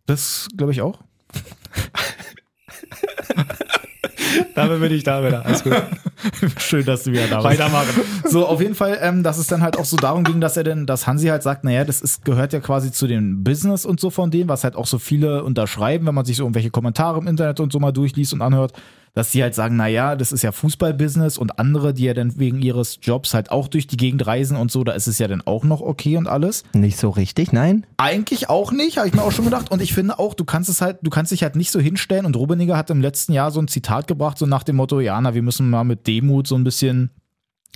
das 0.07 0.49
glaube 0.57 0.73
ich 0.73 0.83
auch. 0.83 0.99
Dafür 4.55 4.79
bin 4.79 4.93
ich 4.93 5.05
da 5.05 5.25
wieder. 5.25 5.45
Alles 5.45 5.65
gut. 5.65 5.75
Schön, 6.59 6.85
dass 6.85 7.05
du 7.05 7.13
wieder 7.13 7.27
da 7.27 7.37
bist. 7.37 7.47
Weitermachen. 7.47 8.03
So, 8.25 8.47
auf 8.47 8.61
jeden 8.61 8.75
Fall, 8.75 8.99
ähm, 9.01 9.23
dass 9.23 9.39
es 9.39 9.47
dann 9.47 9.63
halt 9.63 9.79
auch 9.79 9.85
so 9.85 9.97
darum 9.97 10.25
ging, 10.25 10.41
dass 10.41 10.57
er 10.57 10.65
denn, 10.65 10.87
dass 10.87 11.07
Hansi 11.07 11.29
halt 11.29 11.43
sagt, 11.43 11.65
naja, 11.65 11.85
das 11.85 12.01
ist, 12.01 12.25
gehört 12.25 12.53
ja 12.53 12.61
quasi 12.61 12.93
zu 12.93 13.07
dem 13.07 13.45
Business 13.45 13.85
und 13.85 14.01
so 14.01 14.11
von 14.11 14.31
denen, 14.31 14.49
was 14.49 14.65
halt 14.65 14.77
auch 14.77 14.87
so 14.87 14.99
viele 14.99 15.45
unterschreiben, 15.45 16.07
wenn 16.07 16.15
man 16.15 16.25
sich 16.25 16.37
so 16.37 16.45
irgendwelche 16.45 16.71
Kommentare 16.71 17.19
im 17.19 17.27
Internet 17.27 17.61
und 17.61 17.73
so 17.73 17.81
mal 17.81 17.93
durchliest 17.93 18.33
und 18.33 18.43
anhört, 18.43 18.73
dass 19.15 19.31
die 19.31 19.43
halt 19.43 19.55
sagen, 19.55 19.77
naja, 19.77 20.17
das 20.17 20.33
ist 20.33 20.43
ja 20.43 20.53
Fußballbusiness 20.53 21.37
und 21.37 21.59
andere, 21.59 21.93
die 21.93 22.05
ja 22.05 22.15
dann 22.15 22.39
wegen 22.39 22.63
ihres 22.63 22.99
Jobs 23.03 23.35
halt 23.35 23.51
auch 23.51 23.69
durch 23.69 23.87
die 23.87 23.99
Gegend 23.99 24.27
reisen 24.27 24.57
und 24.57 24.71
so, 24.71 24.85
da 24.85 24.93
ist 24.93 25.07
es 25.07 25.19
ja 25.19 25.29
dann 25.29 25.43
auch 25.43 25.65
noch 25.65 25.83
okay 25.83 26.17
und 26.17 26.29
alles. 26.29 26.65
Nicht 26.73 26.97
so 26.97 27.11
richtig, 27.11 27.53
nein? 27.53 27.87
Eigentlich 27.99 28.49
auch 28.49 28.73
nicht, 28.73 28.97
habe 28.97 29.09
ich 29.09 29.15
mir 29.15 29.23
auch 29.23 29.33
schon 29.33 29.45
gedacht. 29.45 29.71
Und 29.71 29.83
ich 29.83 29.93
finde 29.93 30.19
auch, 30.19 30.33
du 30.33 30.45
kannst 30.45 30.71
es 30.71 30.81
halt, 30.81 30.99
du 31.03 31.11
kannst 31.11 31.31
dich 31.31 31.43
halt 31.43 31.57
nicht 31.57 31.71
so 31.71 31.79
hinstellen. 31.79 32.25
Und 32.25 32.37
Rubeniger 32.37 32.77
hat 32.77 32.89
im 32.89 33.03
letzten 33.03 33.35
Jahr 33.35 33.51
so 33.51 33.61
ein 33.61 33.69
Zitat 33.69 34.07
gebracht, 34.07 34.39
so 34.39 34.47
nach 34.47 34.63
dem 34.63 34.77
Motto, 34.77 35.01
ja, 35.01 35.21
na, 35.21 35.35
wir 35.35 35.43
müssen 35.43 35.69
mal 35.69 35.85
mit 35.85 36.07
Demut 36.07 36.47
so 36.47 36.55
ein 36.55 36.65
bisschen 36.65 37.11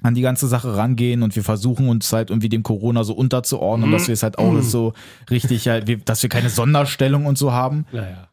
an 0.03 0.15
die 0.15 0.23
ganze 0.23 0.47
Sache 0.47 0.77
rangehen 0.77 1.23
und 1.23 1.37
wir 1.37 1.43
versuchen 1.43 1.89
uns 1.89 2.13
halt 2.13 2.31
irgendwie 2.31 2.51
dem 2.51 2.63
Corona 2.63 3.03
so 3.03 3.15
unterzuordnen, 3.15 3.93
dass 3.93 4.09
wir 4.09 4.13
es 4.13 4.23
halt 4.23 4.39
auch 4.39 4.51
alles 4.51 4.71
so 4.71 4.93
richtig 5.31 5.69
halt, 5.69 6.09
dass 6.09 6.23
wir 6.23 6.29
keine 6.29 6.51
Sonderstellung 6.51 7.25
und 7.25 7.39
so 7.39 7.53
haben. 7.53 7.87
Naja. 7.93 8.29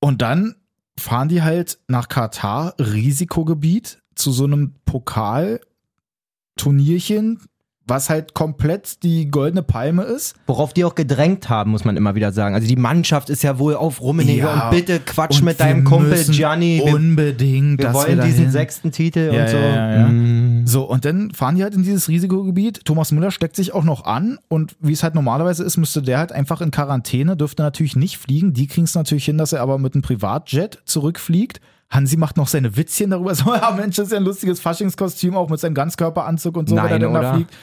Und 0.00 0.22
dann 0.22 0.54
fahren 0.98 1.28
die 1.28 1.42
halt 1.42 1.78
nach 1.88 2.08
Katar, 2.08 2.74
Risikogebiet, 2.78 4.00
zu 4.14 4.32
so 4.32 4.44
einem 4.44 4.74
Pokalturnierchen, 4.84 7.40
was 7.86 8.10
halt 8.10 8.34
komplett 8.34 9.02
die 9.02 9.30
goldene 9.30 9.62
Palme 9.62 10.02
ist. 10.04 10.34
Worauf 10.46 10.72
die 10.72 10.84
auch 10.84 10.94
gedrängt 10.94 11.48
haben, 11.48 11.72
muss 11.72 11.84
man 11.84 11.96
immer 11.96 12.14
wieder 12.14 12.32
sagen. 12.32 12.54
Also 12.54 12.68
die 12.68 12.76
Mannschaft 12.76 13.28
ist 13.28 13.42
ja 13.42 13.58
wohl 13.58 13.74
auf 13.74 14.00
Rummenigge 14.00 14.42
Ja, 14.42 14.68
und 14.68 14.76
bitte 14.76 15.00
Quatsch 15.00 15.38
Und 15.38 15.44
mit 15.44 15.58
wir 15.58 15.66
deinem 15.66 15.84
Kumpel 15.84 16.24
Gianni. 16.24 16.80
Wir, 16.84 16.94
Unbedingt, 16.94 17.78
wir 17.78 17.86
dass 17.86 17.94
wollen 17.94 18.18
wir 18.18 18.24
diesen 18.24 18.50
sechsten 18.50 18.92
Titel 18.92 19.30
Ja, 19.32 19.42
und 19.42 19.48
so. 19.48 19.56
ja. 19.56 20.08
Mm. 20.08 20.66
So, 20.66 20.84
und 20.84 21.04
dann 21.04 21.32
fahren 21.32 21.56
die 21.56 21.62
halt 21.64 21.74
in 21.74 21.82
dieses 21.82 22.08
Risikogebiet. 22.08 22.84
Thomas 22.84 23.10
Müller 23.10 23.30
steckt 23.30 23.56
sich 23.56 23.74
auch 23.74 23.84
noch 23.84 24.04
an 24.04 24.38
und 24.48 24.76
wie 24.80 24.92
es 24.92 25.02
halt 25.02 25.14
normalerweise 25.14 25.64
ist, 25.64 25.76
müsste 25.76 26.02
der 26.02 26.18
halt 26.18 26.32
einfach 26.32 26.60
in 26.60 26.70
Quarantäne, 26.70 27.36
dürfte 27.36 27.62
natürlich 27.62 27.96
nicht 27.96 28.18
fliegen. 28.18 28.52
Die 28.52 28.68
kriegen 28.68 28.84
es 28.84 28.94
natürlich 28.94 29.24
hin, 29.24 29.38
dass 29.38 29.52
er 29.52 29.60
aber 29.60 29.78
mit 29.78 29.94
einem 29.94 30.02
Privatjet 30.02 30.78
zurückfliegt. 30.84 31.60
Hansi 31.92 32.16
macht 32.16 32.36
noch 32.36 32.48
seine 32.48 32.76
Witzchen 32.76 33.10
darüber. 33.10 33.34
So, 33.42 33.54
ja, 33.54 33.70
Mensch, 33.70 33.96
das 33.96 34.06
ist 34.06 34.12
ja 34.12 34.18
ein 34.18 34.24
lustiges 34.24 34.60
Faschingskostüm, 34.60 35.36
auch 35.36 35.48
mit 35.48 35.60
seinem 35.60 35.74
Ganzkörperanzug 35.74 36.56
und 36.56 36.68
so, 36.68 36.76
wenn 36.76 36.84
er 36.84 36.98
Nein, 36.98 37.00
dann 37.00 37.14
da 37.14 37.34
fliegt. 37.34 37.54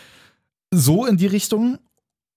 So 0.72 1.06
in 1.06 1.18
die 1.18 1.28
Richtung 1.28 1.80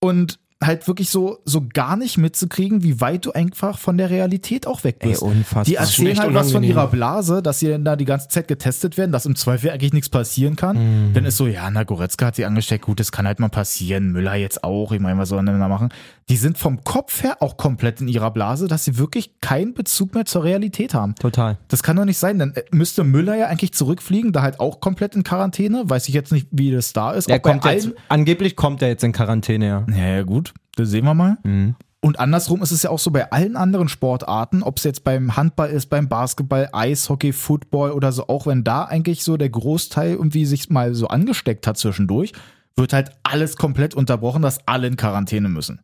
und 0.00 0.38
halt 0.62 0.86
wirklich 0.88 1.10
so, 1.10 1.38
so 1.44 1.62
gar 1.72 1.96
nicht 1.96 2.18
mitzukriegen, 2.18 2.82
wie 2.82 3.00
weit 3.00 3.26
du 3.26 3.32
einfach 3.32 3.78
von 3.78 3.98
der 3.98 4.10
Realität 4.10 4.66
auch 4.66 4.84
weg 4.84 4.96
Ey, 5.00 5.10
bist. 5.10 5.22
unfassbar. 5.22 5.64
Die 5.64 5.74
erzählen 5.74 6.18
halt 6.18 6.34
was 6.34 6.52
von 6.52 6.62
ihrer 6.62 6.86
Blase, 6.86 7.42
dass 7.42 7.58
sie 7.58 7.68
dann 7.68 7.84
da 7.84 7.96
die 7.96 8.04
ganze 8.04 8.28
Zeit 8.28 8.48
getestet 8.48 8.96
werden, 8.96 9.12
dass 9.12 9.26
im 9.26 9.36
Zweifel 9.36 9.70
eigentlich 9.70 9.92
nichts 9.92 10.08
passieren 10.08 10.56
kann. 10.56 11.08
Mhm. 11.08 11.12
Dann 11.14 11.24
ist 11.24 11.36
so, 11.36 11.46
ja, 11.46 11.70
na, 11.70 11.82
Goretzka 11.84 12.26
hat 12.26 12.36
sie 12.36 12.44
angesteckt, 12.44 12.84
gut, 12.84 13.00
das 13.00 13.12
kann 13.12 13.26
halt 13.26 13.40
mal 13.40 13.48
passieren, 13.48 14.12
Müller 14.12 14.34
jetzt 14.34 14.64
auch, 14.64 14.92
ich 14.92 15.00
meine, 15.00 15.18
was 15.18 15.28
sollen 15.28 15.46
denn 15.46 15.60
da 15.60 15.68
machen? 15.68 15.88
Die 16.28 16.36
sind 16.36 16.56
vom 16.56 16.84
Kopf 16.84 17.22
her 17.22 17.38
auch 17.40 17.56
komplett 17.56 18.00
in 18.00 18.08
ihrer 18.08 18.30
Blase, 18.30 18.68
dass 18.68 18.84
sie 18.84 18.96
wirklich 18.96 19.40
keinen 19.40 19.74
Bezug 19.74 20.14
mehr 20.14 20.24
zur 20.24 20.44
Realität 20.44 20.94
haben. 20.94 21.14
Total. 21.16 21.58
Das 21.68 21.82
kann 21.82 21.96
doch 21.96 22.04
nicht 22.04 22.18
sein, 22.18 22.38
dann 22.38 22.52
äh, 22.54 22.62
müsste 22.70 23.04
Müller 23.04 23.34
ja 23.36 23.46
eigentlich 23.48 23.72
zurückfliegen, 23.74 24.32
da 24.32 24.42
halt 24.42 24.60
auch 24.60 24.80
komplett 24.80 25.16
in 25.16 25.24
Quarantäne, 25.24 25.82
weiß 25.86 26.08
ich 26.08 26.14
jetzt 26.14 26.32
nicht, 26.32 26.46
wie 26.52 26.70
das 26.70 26.92
da 26.92 27.10
ist. 27.12 27.28
Der 27.28 27.34
bei 27.34 27.38
kommt 27.50 27.64
jetzt, 27.64 27.86
allen- 27.86 27.94
angeblich 28.08 28.56
kommt 28.56 28.80
er 28.82 28.88
jetzt 28.88 29.02
in 29.04 29.12
Quarantäne, 29.12 29.66
ja. 29.66 29.86
ja, 29.94 30.06
ja, 30.16 30.22
gut, 30.22 30.51
das 30.76 30.90
sehen 30.90 31.04
wir 31.04 31.14
mal. 31.14 31.38
Mhm. 31.42 31.76
Und 32.04 32.18
andersrum 32.18 32.62
ist 32.62 32.72
es 32.72 32.82
ja 32.82 32.90
auch 32.90 32.98
so 32.98 33.12
bei 33.12 33.30
allen 33.30 33.56
anderen 33.56 33.88
Sportarten, 33.88 34.64
ob 34.64 34.78
es 34.78 34.84
jetzt 34.84 35.04
beim 35.04 35.36
Handball 35.36 35.70
ist, 35.70 35.86
beim 35.86 36.08
Basketball, 36.08 36.68
Eishockey, 36.72 37.32
Football 37.32 37.92
oder 37.92 38.10
so, 38.10 38.26
auch 38.26 38.46
wenn 38.46 38.64
da 38.64 38.84
eigentlich 38.84 39.22
so 39.22 39.36
der 39.36 39.50
Großteil 39.50 40.14
irgendwie 40.14 40.44
sich 40.44 40.68
mal 40.68 40.94
so 40.94 41.06
angesteckt 41.06 41.64
hat 41.66 41.78
zwischendurch, 41.78 42.32
wird 42.74 42.92
halt 42.92 43.12
alles 43.22 43.56
komplett 43.56 43.94
unterbrochen, 43.94 44.42
dass 44.42 44.66
alle 44.66 44.88
in 44.88 44.96
Quarantäne 44.96 45.48
müssen. 45.48 45.80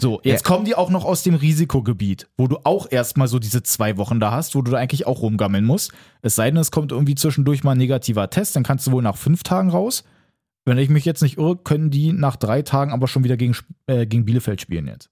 So, 0.00 0.20
jetzt 0.24 0.44
kommen 0.44 0.64
die 0.64 0.74
auch 0.74 0.90
noch 0.90 1.04
aus 1.04 1.22
dem 1.22 1.34
Risikogebiet, 1.34 2.28
wo 2.36 2.48
du 2.48 2.58
auch 2.64 2.90
erstmal 2.90 3.28
so 3.28 3.38
diese 3.38 3.62
zwei 3.62 3.96
Wochen 3.96 4.18
da 4.18 4.32
hast, 4.32 4.56
wo 4.56 4.62
du 4.62 4.72
da 4.72 4.78
eigentlich 4.78 5.06
auch 5.06 5.22
rumgammeln 5.22 5.64
musst. 5.64 5.92
Es 6.22 6.34
sei 6.34 6.50
denn, 6.50 6.58
es 6.58 6.72
kommt 6.72 6.90
irgendwie 6.90 7.14
zwischendurch 7.14 7.62
mal 7.62 7.72
ein 7.72 7.78
negativer 7.78 8.28
Test, 8.28 8.56
dann 8.56 8.64
kannst 8.64 8.88
du 8.88 8.90
wohl 8.90 9.02
nach 9.02 9.16
fünf 9.16 9.44
Tagen 9.44 9.70
raus. 9.70 10.02
Wenn 10.64 10.78
ich 10.78 10.88
mich 10.88 11.04
jetzt 11.04 11.22
nicht 11.22 11.38
irre, 11.38 11.56
können 11.56 11.90
die 11.90 12.12
nach 12.12 12.36
drei 12.36 12.62
Tagen 12.62 12.92
aber 12.92 13.06
schon 13.08 13.24
wieder 13.24 13.36
gegen, 13.36 13.54
äh, 13.86 14.06
gegen 14.06 14.24
Bielefeld 14.24 14.60
spielen 14.60 14.86
jetzt. 14.86 15.10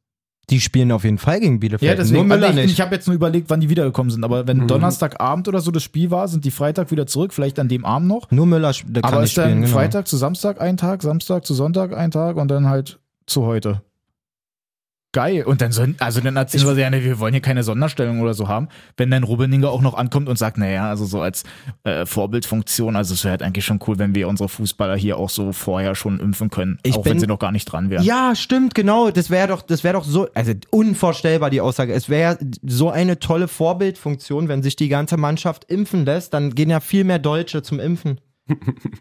Die 0.50 0.61
spielen 0.61 0.90
auf 0.90 1.04
jeden 1.04 1.18
Fall 1.18 1.40
gegen 1.40 1.61
Bielefeld. 1.61 1.88
Ja, 1.88 1.94
deswegen, 1.94 2.16
Nur 2.16 2.25
Müller 2.25 2.49
also 2.49 2.59
ich, 2.59 2.66
nicht. 2.66 2.75
ich 2.75 2.80
habe 2.80 2.94
jetzt 2.94 3.06
nur 3.06 3.14
überlegt, 3.14 3.49
wann 3.49 3.61
die 3.61 3.68
wiedergekommen 3.68 4.11
sind. 4.11 4.25
Aber 4.25 4.47
wenn 4.47 4.59
Mhm. 4.59 4.66
Donnerstagabend 4.66 5.47
oder 5.47 5.61
so 5.61 5.71
das 5.71 5.82
Spiel 5.85 6.11
war, 6.11 6.26
sind 6.26 6.44
die 6.44 6.50
Freitag 6.50 6.90
wieder 6.90 7.06
zurück, 7.06 7.32
vielleicht 7.32 7.59
an 7.59 7.68
dem 7.68 7.85
Abend 7.85 8.09
noch. 8.09 8.30
Nur 8.30 8.47
Müller 8.47 8.73
kann 8.73 9.04
aber 9.04 9.21
nicht 9.21 9.30
ist 9.30 9.38
dann 9.38 9.44
spielen. 9.50 9.62
Genau. 9.62 9.73
Freitag 9.73 10.09
zu 10.09 10.16
Samstag 10.16 10.61
ein 10.61 10.76
Tag, 10.76 11.02
Samstag 11.02 11.47
zu 11.47 11.54
Sonntag 11.54 11.97
ein 11.97 12.11
Tag 12.11 12.37
und 12.37 12.49
dann 12.50 12.68
halt 12.68 12.99
zu 13.26 13.47
heute. 13.47 13.82
Geil. 15.14 15.45
Und 15.45 15.61
dann 15.61 15.73
sollen, 15.73 15.95
also 15.99 16.21
dann 16.21 16.37
erzählen 16.37 16.66
wir, 16.66 16.83
ja, 16.83 16.88
nee, 16.88 17.02
wir 17.04 17.19
wollen 17.19 17.35
hier 17.35 17.42
keine 17.42 17.62
Sonderstellung 17.62 18.21
oder 18.21 18.33
so 18.33 18.49
haben. 18.49 18.69
Wenn 18.97 19.11
dann 19.11 19.25
Rubeninger 19.25 19.69
auch 19.71 19.83
noch 19.83 19.92
ankommt 19.92 20.26
und 20.26 20.38
sagt, 20.38 20.57
naja, 20.57 20.88
also 20.88 21.04
so 21.04 21.21
als 21.21 21.45
äh, 21.85 22.07
Vorbildfunktion, 22.07 22.97
also 22.97 23.12
es 23.12 23.23
wäre 23.23 23.33
halt 23.33 23.42
eigentlich 23.42 23.66
schon 23.66 23.78
cool, 23.87 23.99
wenn 23.99 24.14
wir 24.14 24.26
unsere 24.26 24.49
Fußballer 24.49 24.97
hier 24.97 25.19
auch 25.19 25.28
so 25.28 25.52
vorher 25.52 25.95
schon 25.95 26.19
impfen 26.19 26.49
können, 26.49 26.78
Ich 26.83 26.97
auch 26.97 27.04
wenn 27.04 27.12
bin- 27.12 27.21
sie 27.21 27.26
noch 27.26 27.38
gar 27.38 27.52
nicht 27.52 27.66
dran 27.66 27.90
wären. 27.90 28.02
Ja, 28.04 28.35
stimmt, 28.35 28.75
genau. 28.75 29.11
Das 29.11 29.28
wäre 29.28 29.49
doch, 29.49 29.61
das 29.61 29.85
wäre 29.85 29.95
doch 29.95 30.04
so, 30.04 30.28
also 30.35 30.52
unvorstellbar 30.71 31.50
die 31.50 31.61
Aussage. 31.61 31.92
Es 31.92 32.09
wäre 32.09 32.38
so 32.66 32.90
eine 32.90 33.19
tolle 33.19 33.49
Vorbildfunktion, 33.49 34.49
wenn 34.49 34.62
sich 34.62 34.76
die 34.76 34.88
ganze 34.88 35.19
Mannschaft 35.19 35.64
impfen 35.64 36.07
lässt, 36.07 36.33
dann 36.33 36.54
gehen 36.54 36.71
ja 36.71 36.81
viel 36.81 37.04
mehr 37.04 37.19
Deutsche 37.19 37.62
zum 37.62 37.81
Impfen. 37.81 38.19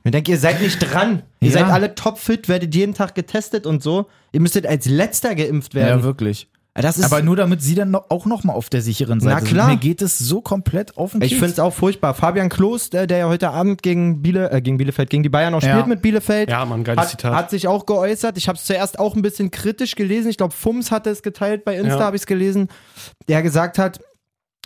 Ich 0.03 0.11
denke, 0.11 0.31
ihr 0.31 0.37
seid 0.39 0.61
nicht 0.61 0.79
dran. 0.79 1.23
Ihr 1.39 1.49
Ja. 1.49 1.59
seid 1.59 1.69
alle 1.71 1.95
topfit, 1.95 2.47
werdet 2.49 2.73
jeden 2.75 2.93
Tag 2.93 3.15
getestet 3.15 3.65
und 3.65 3.81
so. 3.83 4.07
Ihr 4.31 4.41
müsstet 4.41 4.65
als 4.65 4.85
letzter 4.85 5.35
geimpft 5.35 5.73
Ja, 5.73 5.81
werden. 5.81 6.03
wirklich. 6.03 6.47
Das 6.73 6.97
ist, 6.97 7.03
Aber 7.03 7.21
nur 7.21 7.35
damit 7.35 7.61
sie 7.61 7.75
dann 7.75 7.91
noch, 7.91 8.05
auch 8.09 8.25
nochmal 8.25 8.55
auf 8.55 8.69
der 8.69 8.81
sicheren 8.81 9.19
Seite 9.19 9.41
Na 9.43 9.45
klar. 9.45 9.65
sind. 9.67 9.73
Mir 9.75 9.79
geht 9.81 10.01
es 10.01 10.17
so 10.17 10.39
komplett 10.39 10.95
auf 10.95 11.11
den 11.11 11.21
ich 11.21 11.33
finde 11.33 11.49
es 11.49 11.59
auch 11.59 11.73
furchtbar. 11.73 12.13
Fabian 12.13 12.47
Klos, 12.47 12.89
der, 12.89 13.07
der 13.07 13.17
ja 13.17 13.27
heute 13.27 13.49
Abend 13.49 13.83
gegen, 13.83 14.21
Biele, 14.21 14.49
äh, 14.51 14.61
gegen 14.61 14.77
Bielefeld, 14.77 15.09
gegen 15.09 15.21
die 15.21 15.27
Bayern 15.27 15.53
auch 15.53 15.61
Ja. 15.61 15.71
spielt 15.73 15.87
mit 15.87 16.01
Bielefeld, 16.01 16.49
Ja, 16.49 16.63
Mann, 16.63 16.85
geiles 16.85 17.01
hat, 17.03 17.09
Zitat. 17.09 17.35
hat 17.35 17.49
sich 17.49 17.67
auch 17.67 17.85
geäußert. 17.85 18.37
Ich 18.37 18.47
habe 18.47 18.57
es 18.57 18.63
zuerst 18.63 18.99
auch 18.99 19.17
ein 19.17 19.21
bisschen 19.21 19.51
kritisch 19.51 19.95
gelesen. 19.95 20.29
Ich 20.29 20.37
glaube, 20.37 20.53
Fums 20.53 20.91
hatte 20.91 21.09
es 21.09 21.23
geteilt 21.23 21.65
bei 21.65 21.75
Insta, 21.75 21.99
Ja. 21.99 22.05
habe 22.05 22.15
ich 22.15 22.21
es 22.21 22.25
gelesen. 22.25 22.69
Der 23.27 23.41
gesagt 23.43 23.77
hat, 23.77 23.99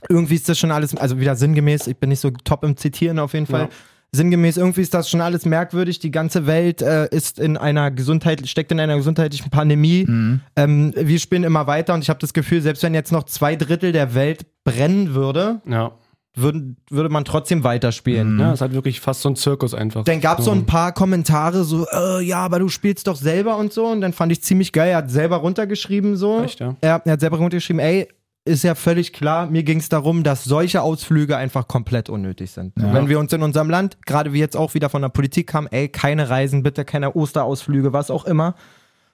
irgendwie 0.08 0.36
ist 0.36 0.48
das 0.48 0.60
schon 0.60 0.70
alles, 0.70 0.96
also 0.96 1.20
wieder 1.20 1.36
sinngemäß, 1.36 1.88
ich 1.88 1.98
bin 1.98 2.10
nicht 2.10 2.20
so 2.20 2.30
top 2.30 2.64
im 2.64 2.78
Zitieren 2.78 3.18
auf 3.18 3.34
jeden 3.34 3.48
Fall. 3.48 3.62
Ja. 3.62 3.70
Sinngemäß, 4.16 4.58
irgendwie 4.58 4.82
ist 4.82 4.94
das 4.94 5.10
schon 5.10 5.22
alles 5.22 5.46
merkwürdig. 5.46 6.00
Die 6.00 6.12
ganze 6.12 6.48
Welt 6.48 6.82
äh, 6.82 7.08
ist 7.10 7.40
in 7.40 7.58
einer 7.58 7.92
Gesundheit, 7.92 8.48
steckt 8.48 8.72
in 8.72 8.80
einer 8.80 8.96
gesundheitlichen 8.98 9.50
Pandemie. 9.52 10.06
Mhm. 10.08 10.42
Ähm, 10.56 10.94
wir 10.96 11.20
spielen 11.20 11.44
immer 11.44 11.68
weiter 11.68 11.94
und 11.94 12.02
ich 12.02 12.10
habe 12.10 12.20
das 12.20 12.34
Gefühl, 12.34 12.62
selbst 12.62 12.82
wenn 12.84 12.94
jetzt 12.94 13.12
noch 13.12 13.24
zwei 13.24 13.56
Drittel 13.56 13.92
der 13.92 14.16
Welt 14.16 14.46
brennen 14.64 15.14
würde, 15.14 15.62
Ja. 15.70 15.92
würden, 16.38 16.76
würde 16.90 17.10
man 17.10 17.24
trotzdem 17.24 17.64
weiterspielen. 17.64 18.40
ja, 18.40 18.50
es 18.50 18.56
ist 18.56 18.62
halt 18.62 18.74
wirklich 18.74 19.00
fast 19.00 19.22
so 19.22 19.30
ein 19.30 19.36
Zirkus 19.36 19.74
einfach. 19.74 20.04
Dann 20.04 20.20
gab 20.20 20.40
es 20.40 20.46
so 20.46 20.52
Mhm. 20.52 20.62
ein 20.62 20.66
paar 20.66 20.92
Kommentare, 20.92 21.64
so, 21.64 21.86
äh, 21.92 22.22
ja, 22.24 22.40
aber 22.40 22.60
du 22.60 22.68
spielst 22.70 23.08
doch 23.08 23.16
selber 23.16 23.58
und 23.58 23.72
so. 23.72 23.86
Und 23.88 24.02
dann 24.02 24.12
fand 24.14 24.32
ich 24.32 24.42
ziemlich 24.42 24.72
geil. 24.72 24.90
Er 24.92 24.98
hat 24.98 25.12
selber 25.12 25.38
runtergeschrieben, 25.38 26.18
so. 26.18 26.42
Echt, 26.44 26.60
ja? 26.60 26.76
Er, 26.82 27.02
er 27.06 27.12
hat 27.14 27.20
selber 27.22 27.38
runtergeschrieben, 27.38 27.80
ey, 27.80 28.08
ist 28.46 28.64
ja 28.64 28.76
völlig 28.76 29.12
klar, 29.12 29.48
mir 29.48 29.64
ging 29.64 29.80
es 29.80 29.90
darum, 29.90 30.24
dass 30.24 30.44
solche 30.44 30.84
Ausflüge 30.84 31.36
einfach 31.36 31.68
komplett 31.68 32.10
unnötig 32.10 32.52
sind. 32.52 32.74
Ja. 32.80 32.94
Wenn 32.94 33.10
wir 33.10 33.20
uns 33.20 33.34
in 33.34 33.42
unserem 33.42 33.72
Land, 33.72 33.98
gerade 34.06 34.34
wie 34.34 34.40
jetzt 34.40 34.56
auch 34.56 34.76
wieder 34.76 34.90
von 34.90 35.02
der 35.02 35.10
Politik 35.10 35.48
kam, 35.48 35.68
ey, 35.68 35.90
keine 35.90 36.30
Reisen, 36.30 36.62
bitte 36.62 36.86
keine 36.86 37.16
Osterausflüge, 37.16 37.92
was 37.92 38.12
auch 38.12 38.26
immer. 38.26 38.56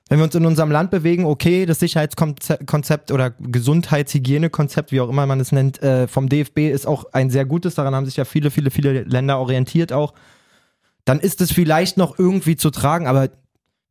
Wenn 0.09 0.19
wir 0.19 0.25
uns 0.25 0.35
in 0.35 0.45
unserem 0.45 0.69
Land 0.69 0.91
bewegen, 0.91 1.23
okay, 1.23 1.65
das 1.65 1.79
Sicherheitskonzept 1.79 3.11
oder 3.11 3.29
Gesundheitshygienekonzept, 3.39 4.91
wie 4.91 4.99
auch 4.99 5.07
immer 5.07 5.25
man 5.25 5.39
es 5.39 5.53
nennt, 5.53 5.81
äh, 5.81 6.09
vom 6.09 6.27
DFB 6.27 6.69
ist 6.69 6.85
auch 6.85 7.05
ein 7.13 7.29
sehr 7.29 7.45
gutes. 7.45 7.75
Daran 7.75 7.95
haben 7.95 8.05
sich 8.05 8.17
ja 8.17 8.25
viele, 8.25 8.51
viele, 8.51 8.71
viele 8.71 9.03
Länder 9.03 9.39
orientiert 9.39 9.93
auch. 9.93 10.13
Dann 11.05 11.21
ist 11.21 11.39
es 11.39 11.53
vielleicht 11.53 11.95
noch 11.95 12.19
irgendwie 12.19 12.57
zu 12.57 12.71
tragen, 12.71 13.07
aber 13.07 13.29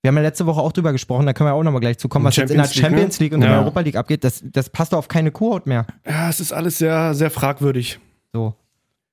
wir 0.02 0.08
haben 0.08 0.16
ja 0.16 0.22
letzte 0.22 0.46
Woche 0.46 0.60
auch 0.60 0.72
drüber 0.72 0.92
gesprochen, 0.92 1.26
da 1.26 1.32
können 1.32 1.48
wir 1.50 1.54
auch 1.54 1.62
nochmal 1.62 1.80
gleich 1.80 1.98
zu 1.98 2.08
kommen, 2.08 2.24
was 2.24 2.36
jetzt 2.36 2.50
in 2.50 2.56
der 2.58 2.64
Champions 2.64 2.74
League, 2.74 2.82
ne? 2.82 2.90
Champions 2.90 3.20
League 3.20 3.32
und 3.32 3.42
in 3.42 3.48
der 3.48 3.50
Ja. 3.50 3.58
Europa 3.60 3.80
League 3.80 3.96
abgeht. 3.96 4.24
Das, 4.24 4.42
das 4.44 4.70
passt 4.70 4.92
doch 4.92 4.98
auf 4.98 5.08
keine 5.08 5.30
Kuhhaut 5.30 5.66
mehr. 5.66 5.86
Ja, 6.06 6.28
es 6.28 6.40
ist 6.40 6.52
alles 6.52 6.78
sehr, 6.78 7.14
sehr 7.14 7.30
fragwürdig. 7.30 8.00
So. 8.32 8.54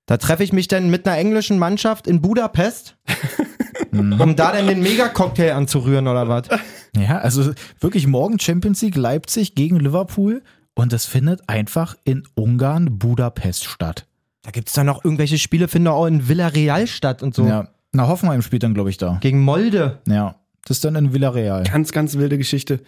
Da 0.05 0.17
treffe 0.17 0.43
ich 0.43 0.53
mich 0.53 0.67
dann 0.69 0.89
mit 0.89 1.05
einer 1.07 1.17
englischen 1.17 1.59
Mannschaft 1.59 2.07
in 2.07 2.21
Budapest, 2.21 2.95
um 3.91 4.35
da 4.35 4.53
dann 4.53 4.67
den 4.67 4.81
Mega-Cocktail 4.81 5.51
anzurühren 5.53 6.07
oder 6.07 6.29
was? 6.29 6.47
Ja, 6.95 7.17
also 7.17 7.51
wirklich 7.81 8.07
morgen 8.07 8.39
Champions 8.39 8.81
League 8.81 8.95
Leipzig 8.95 9.55
gegen 9.55 9.79
Liverpool 9.79 10.43
und 10.75 10.93
das 10.93 11.05
findet 11.05 11.49
einfach 11.49 11.95
in 12.05 12.23
Ungarn 12.35 12.97
Budapest 12.97 13.65
statt. 13.65 14.05
Da 14.43 14.51
gibt 14.51 14.69
es 14.69 14.75
dann 14.75 14.85
noch 14.85 15.03
irgendwelche 15.03 15.37
Spiele, 15.37 15.67
finden 15.67 15.89
auch 15.89 16.05
in 16.05 16.29
Villarreal 16.29 16.87
statt 16.87 17.21
und 17.21 17.35
so. 17.35 17.45
Ja. 17.45 17.67
Na, 17.91 18.07
Hoffenheim 18.07 18.41
spielt 18.41 18.63
dann, 18.63 18.73
glaube 18.73 18.89
ich, 18.89 18.97
da. 18.97 19.17
Gegen 19.19 19.41
Molde. 19.41 19.99
Ja. 20.07 20.35
Das 20.67 20.77
ist 20.77 20.85
dann 20.85 20.95
in 20.95 21.13
Villarreal. 21.13 21.63
Ganz, 21.63 21.91
ganz 21.91 22.17
wilde 22.17 22.37
Geschichte. 22.37 22.81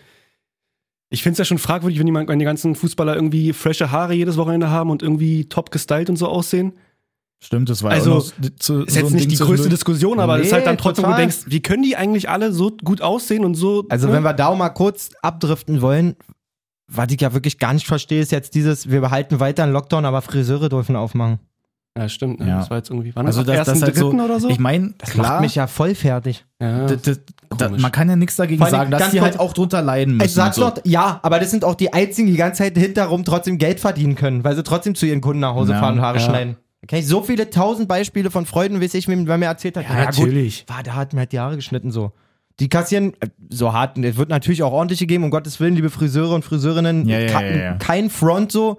Ich 1.09 1.23
finde 1.23 1.33
es 1.33 1.37
ja 1.39 1.45
schon 1.45 1.57
fragwürdig, 1.57 1.97
wenn 1.99 2.05
die, 2.05 2.13
wenn 2.13 2.39
die 2.39 2.45
ganzen 2.45 2.75
Fußballer 2.75 3.15
irgendwie 3.15 3.53
frische 3.53 3.91
Haare 3.91 4.13
jedes 4.13 4.37
Wochenende 4.37 4.69
haben 4.69 4.89
und 4.89 5.01
irgendwie 5.01 5.45
top 5.49 5.71
gestylt 5.71 6.09
und 6.09 6.17
so 6.17 6.27
aussehen. 6.27 6.73
Stimmt, 7.41 7.69
das 7.69 7.81
war 7.83 7.91
Also, 7.91 8.15
auch 8.17 8.23
zu, 8.59 8.83
Ist 8.83 8.93
so 8.93 8.99
jetzt 8.99 9.09
ein 9.11 9.13
nicht 9.13 9.21
Ding 9.23 9.29
die 9.29 9.37
größte. 9.37 9.69
Diskussion, 9.69 10.19
aber 10.19 10.35
es 10.39 10.47
ist 10.47 10.51
Nee, 10.51 10.57
halt 10.57 10.67
dann 10.67 10.77
trotzdem, 10.77 11.03
wo 11.05 11.07
du 11.07 11.13
total. 11.13 11.21
denkst, 11.27 11.45
wie 11.47 11.61
können 11.61 11.83
die 11.83 11.95
eigentlich 11.95 12.29
alle 12.29 12.51
so 12.51 12.71
gut 12.83 13.01
aussehen 13.01 13.45
und 13.45 13.55
so. 13.55 13.85
Also, 13.89 14.07
ne? 14.07 14.13
wenn 14.13 14.23
wir 14.23 14.33
da 14.33 14.47
auch 14.47 14.57
mal 14.57 14.69
kurz 14.69 15.11
abdriften 15.21 15.81
wollen, 15.81 16.15
was 16.87 17.07
ich 17.11 17.21
ja 17.21 17.33
wirklich 17.33 17.57
gar 17.59 17.73
nicht 17.73 17.87
verstehe, 17.87 18.19
ist 18.21 18.31
jetzt 18.33 18.55
dieses, 18.55 18.89
wir 18.91 18.99
behalten 18.99 19.39
weiter 19.39 19.63
einen 19.63 19.71
Lockdown, 19.73 20.03
aber 20.05 20.21
Friseure 20.21 20.67
dürfen 20.69 20.95
aufmachen. 20.97 21.39
Ja, 21.97 22.07
stimmt. 22.07 22.39
Ne? 22.39 22.47
Ja. 22.47 22.59
Das 22.59 22.69
war 22.69 22.77
jetzt 22.77 22.89
irgendwie, 22.91 23.11
wann 23.15 23.25
Also, 23.25 23.43
das, 23.43 23.65
das 23.67 23.81
halt 23.81 23.95
so, 23.95 24.09
dritten 24.09 24.21
oder 24.21 24.39
so? 24.39 24.47
ich 24.49 24.59
meine, 24.59 24.93
Das 24.97 25.09
klar, 25.09 25.31
macht 25.33 25.41
mich 25.41 25.55
ja 25.55 25.67
voll 25.67 25.95
fertig. 25.95 26.45
ja. 26.61 26.85
d- 26.85 26.95
d- 26.97 27.15
da, 27.57 27.65
Komisch. 27.67 27.81
man 27.81 27.91
kann 27.91 28.07
ja 28.07 28.15
nichts 28.15 28.35
dagegen 28.35 28.61
allem 28.61 28.71
sagen, 28.71 28.91
dass 28.91 29.09
die 29.09 29.21
halt 29.21 29.39
auch 29.39 29.53
drunter 29.53 29.81
leiden 29.81 30.15
müssen. 30.17 30.27
Ich 30.27 30.33
sag's 30.33 30.55
so. 30.57 30.65
noch, 30.65 30.75
ja, 30.85 31.19
aber 31.23 31.39
das 31.39 31.49
sind 31.51 31.65
auch 31.65 31.73
die 31.75 31.91
einzigen, 31.91 32.27
die 32.27 32.33
die 32.33 32.37
ganze 32.37 32.59
Zeit 32.63 32.77
hinterrum 32.77 33.25
trotzdem 33.25 33.57
Geld 33.57 33.79
verdienen 33.79 34.13
können, 34.15 34.43
weil 34.43 34.55
sie 34.55 34.63
trotzdem 34.63 34.93
zu 34.95 35.07
ihren 35.07 35.19
Kunden 35.19 35.39
nach 35.39 35.55
Hause 35.55 35.71
Ja, 35.73 35.79
fahren 35.79 35.95
und 35.95 36.01
Haare 36.01 36.19
ja. 36.19 36.25
schneiden. 36.25 36.57
Da 36.81 36.85
kenne 36.87 37.01
ich 37.01 37.07
so 37.07 37.23
viele 37.23 37.49
tausend 37.49 37.87
Beispiele 37.89 38.29
von 38.31 38.45
Freunden, 38.45 38.79
wie 38.79 38.85
es 38.85 38.93
ich 38.93 39.07
mir, 39.07 39.17
wer 39.27 39.37
mir 39.39 39.47
erzählt 39.47 39.75
hat. 39.77 39.83
Ja, 39.89 39.97
ja, 39.97 40.05
natürlich. 40.05 40.65
Gut, 40.67 40.75
war, 40.75 40.83
da 40.83 40.93
hat 40.93 41.13
mir 41.13 41.21
halt 41.21 41.31
die 41.33 41.39
Haare 41.39 41.55
geschnitten 41.55 41.91
so. 41.91 42.11
Die 42.59 42.69
kassieren 42.69 43.13
äh, 43.19 43.27
so 43.49 43.73
hart, 43.73 43.97
es 43.97 44.15
wird 44.15 44.29
natürlich 44.29 44.61
auch 44.63 44.71
ordentliche 44.71 45.07
geben, 45.07 45.23
um 45.23 45.31
Gottes 45.31 45.59
Willen, 45.59 45.75
liebe 45.75 45.89
Friseure 45.89 46.35
und 46.35 46.45
Friseurinnen, 46.45 47.07
kein 47.79 48.09
Front 48.11 48.51
so, 48.51 48.77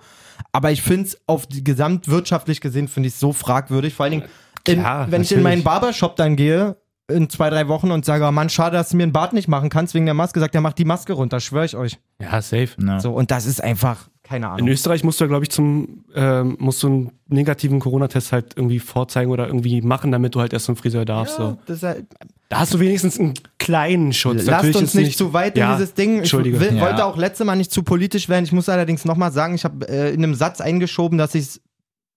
aber 0.53 0.71
ich 0.73 0.83
finde 0.83 1.07
es 1.07 1.19
auf 1.27 1.47
die 1.47 1.63
gesamtwirtschaftlich 1.65 2.61
gesehen, 2.61 2.89
finde 2.89 3.09
ich 3.09 3.15
so 3.15 3.33
fragwürdig, 3.33 3.95
vor 3.95 4.05
allen 4.05 4.13
Dingen, 4.21 4.25
in, 4.67 4.81
Klar, 4.81 5.11
wenn 5.11 5.23
ich 5.23 5.31
in 5.33 5.39
natürlich. 5.39 5.43
meinen 5.45 5.63
Barbershop 5.63 6.17
dann 6.17 6.37
gehe, 6.37 6.77
in 7.09 7.29
zwei, 7.29 7.51
drei 7.51 7.67
Wochen 7.67 7.91
und 7.91 8.05
sage, 8.05 8.25
oh 8.25 8.31
Mann, 8.31 8.49
schade, 8.51 8.77
dass 8.77 8.91
du 8.91 8.97
mir 8.97 9.03
einen 9.03 9.13
Bart 9.13 9.33
nicht 9.33 9.49
machen 9.49 9.69
kannst 9.69 9.95
wegen 9.95 10.05
der 10.05 10.15
Maske, 10.15 10.39
sagt 10.39 10.55
er, 10.55 10.61
mach 10.61 10.75
die 10.75 10.85
Maske 10.85 11.13
runter, 11.13 11.41
schwöre 11.41 11.65
ich 11.65 11.77
euch. 11.77 11.99
ja, 12.21 12.41
safe. 12.41 12.69
Ja. 12.81 13.01
So, 13.01 13.13
und 13.13 13.31
das 13.33 13.47
ist 13.47 13.63
einfach, 13.65 14.09
keine 14.23 14.47
In 14.47 14.53
Ahnung. 14.53 14.69
Österreich 14.69 15.03
musst 15.03 15.19
du 15.19 15.25
ja, 15.25 15.29
glaube 15.29 15.45
ich, 15.45 15.51
zum, 15.51 16.05
ähm, 16.15 16.57
musst 16.61 16.83
du 16.85 16.87
einen 16.87 17.11
negativen 17.27 17.81
Corona-Test 17.81 18.31
halt 18.33 18.53
irgendwie 18.57 18.79
vorzeigen 18.79 19.31
oder 19.33 19.47
irgendwie 19.47 19.81
machen, 19.83 20.13
damit 20.13 20.37
du 20.37 20.41
halt 20.41 20.53
erst 20.53 20.67
zum 20.67 20.77
Friseur 20.77 21.05
darfst. 21.05 21.37
Ja, 21.39 21.49
So. 21.51 21.59
das 21.67 21.77
ist 21.79 21.83
halt, 21.83 22.07
Da 22.51 22.59
hast 22.59 22.75
du 22.75 22.81
wenigstens 22.81 23.19
einen 23.19 23.35
kleinen 23.59 24.13
Schutz. 24.13 24.39
lasst 24.45 24.49
Natürlich 24.49 24.77
uns 24.77 24.95
nicht, 24.95 25.17
zu 25.17 25.33
weit 25.33 25.55
in 25.55 25.61
Ja, 25.61 25.77
dieses 25.77 25.95
Ding. 25.95 26.23
Ich 26.25 26.33
will, 26.33 26.75
Ja. 26.75 26.81
wollte 26.81 27.05
auch 27.05 27.17
letzte 27.17 27.45
Mal 27.45 27.55
nicht 27.55 27.71
zu 27.73 27.85
politisch 27.85 28.29
werden. 28.29 28.45
Ich 28.45 28.51
muss 28.53 28.69
allerdings 28.69 29.05
nochmal 29.05 29.31
sagen, 29.31 29.55
ich 29.55 29.65
habe 29.65 29.89
äh, 29.89 30.13
in 30.13 30.23
einem 30.25 30.35
Satz 30.35 30.61
eingeschoben, 30.61 31.17
dass 31.17 31.37
ich 31.37 31.61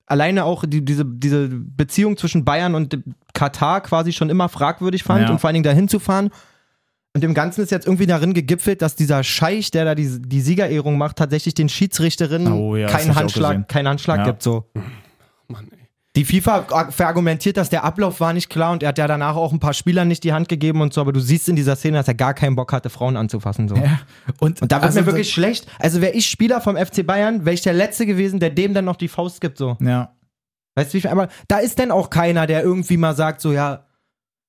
alleine 0.07 0.43
auch 0.45 0.65
die, 0.67 0.83
diese, 0.83 1.05
diese 1.05 1.49
Beziehung 1.49 2.17
zwischen 2.17 2.43
Bayern 2.43 2.73
und 2.73 2.97
Katar 3.35 3.81
quasi 3.81 4.11
schon 4.11 4.31
immer 4.31 4.49
fragwürdig 4.49 5.03
fand 5.03 5.21
Ja. 5.21 5.29
und 5.31 5.39
vor 5.39 5.49
allen 5.49 5.53
Dingen 5.53 5.63
dahin 5.63 5.87
zu 5.87 5.99
fahren. 5.99 6.31
Und 7.15 7.21
dem 7.23 7.35
Ganzen 7.35 7.61
ist 7.61 7.69
jetzt 7.69 7.85
irgendwie 7.85 8.07
darin 8.07 8.33
gegipfelt, 8.33 8.81
dass 8.81 8.95
dieser 8.95 9.23
Scheich, 9.23 9.69
der 9.69 9.85
da 9.85 9.93
die, 9.93 10.19
die 10.19 10.41
Siegerehrung 10.41 10.97
macht, 10.97 11.17
tatsächlich 11.17 11.53
den 11.53 11.69
Schiedsrichterinnen 11.69 12.51
Oh 12.51 12.75
ja, 12.75 12.87
keinen 12.87 13.13
Handschlag, 13.13 13.67
keinen 13.69 13.87
Handschlag 13.87 14.25
gibt. 14.25 14.41
So. 14.41 14.65
Die 16.15 16.25
FIFA 16.25 16.65
ar- 16.71 16.91
verargumentiert, 16.91 17.57
dass 17.57 17.71
der 17.71 17.83
Ablauf 17.83 18.19
war 18.19 18.33
nicht 18.33 18.47
klar 18.49 18.71
und 18.71 18.83
er 18.83 18.89
hat 18.89 18.99
ja 18.99 19.07
danach 19.07 19.35
auch 19.35 19.51
ein 19.51 19.59
paar 19.59 19.73
Spielern 19.73 20.07
nicht 20.07 20.23
die 20.23 20.31
Hand 20.31 20.47
gegeben 20.47 20.81
und 20.81 20.93
so, 20.93 21.01
aber 21.01 21.11
du 21.11 21.19
siehst 21.19 21.49
in 21.49 21.55
dieser 21.55 21.75
Szene, 21.75 21.97
dass 21.97 22.07
er 22.07 22.13
gar 22.13 22.35
keinen 22.35 22.55
Bock 22.55 22.71
hatte, 22.71 22.91
Frauen 22.91 23.17
anzufassen. 23.17 23.67
So. 23.67 23.75
Ja. 23.75 24.01
Und, 24.39 24.61
Und 24.61 24.71
da 24.71 24.75
wird 24.77 24.85
also 24.85 24.99
mir 24.99 25.05
wirklich 25.07 25.31
schlecht. 25.33 25.65
Also 25.79 26.01
wäre 26.01 26.13
ich 26.13 26.27
Spieler 26.29 26.61
vom 26.61 26.77
FC 26.77 27.03
Bayern, 27.05 27.45
wäre 27.45 27.55
ich 27.55 27.61
der 27.63 27.73
Letzte 27.73 28.05
gewesen, 28.05 28.39
der 28.39 28.51
dem 28.51 28.75
dann 28.75 28.85
noch 28.85 28.95
die 28.95 29.07
Faust 29.07 29.41
gibt. 29.41 29.57
So. 29.57 29.75
Ja. 29.81 30.13
Weißt 30.75 30.93
du, 30.93 30.97
wie 30.97 31.01
viel? 31.01 31.09
Aber 31.09 31.29
da 31.47 31.57
ist 31.57 31.79
dann 31.79 31.89
auch 31.89 32.11
keiner, 32.11 32.45
der 32.45 32.61
irgendwie 32.63 32.97
mal 32.97 33.15
sagt, 33.15 33.41
so 33.41 33.51
ja, 33.51 33.87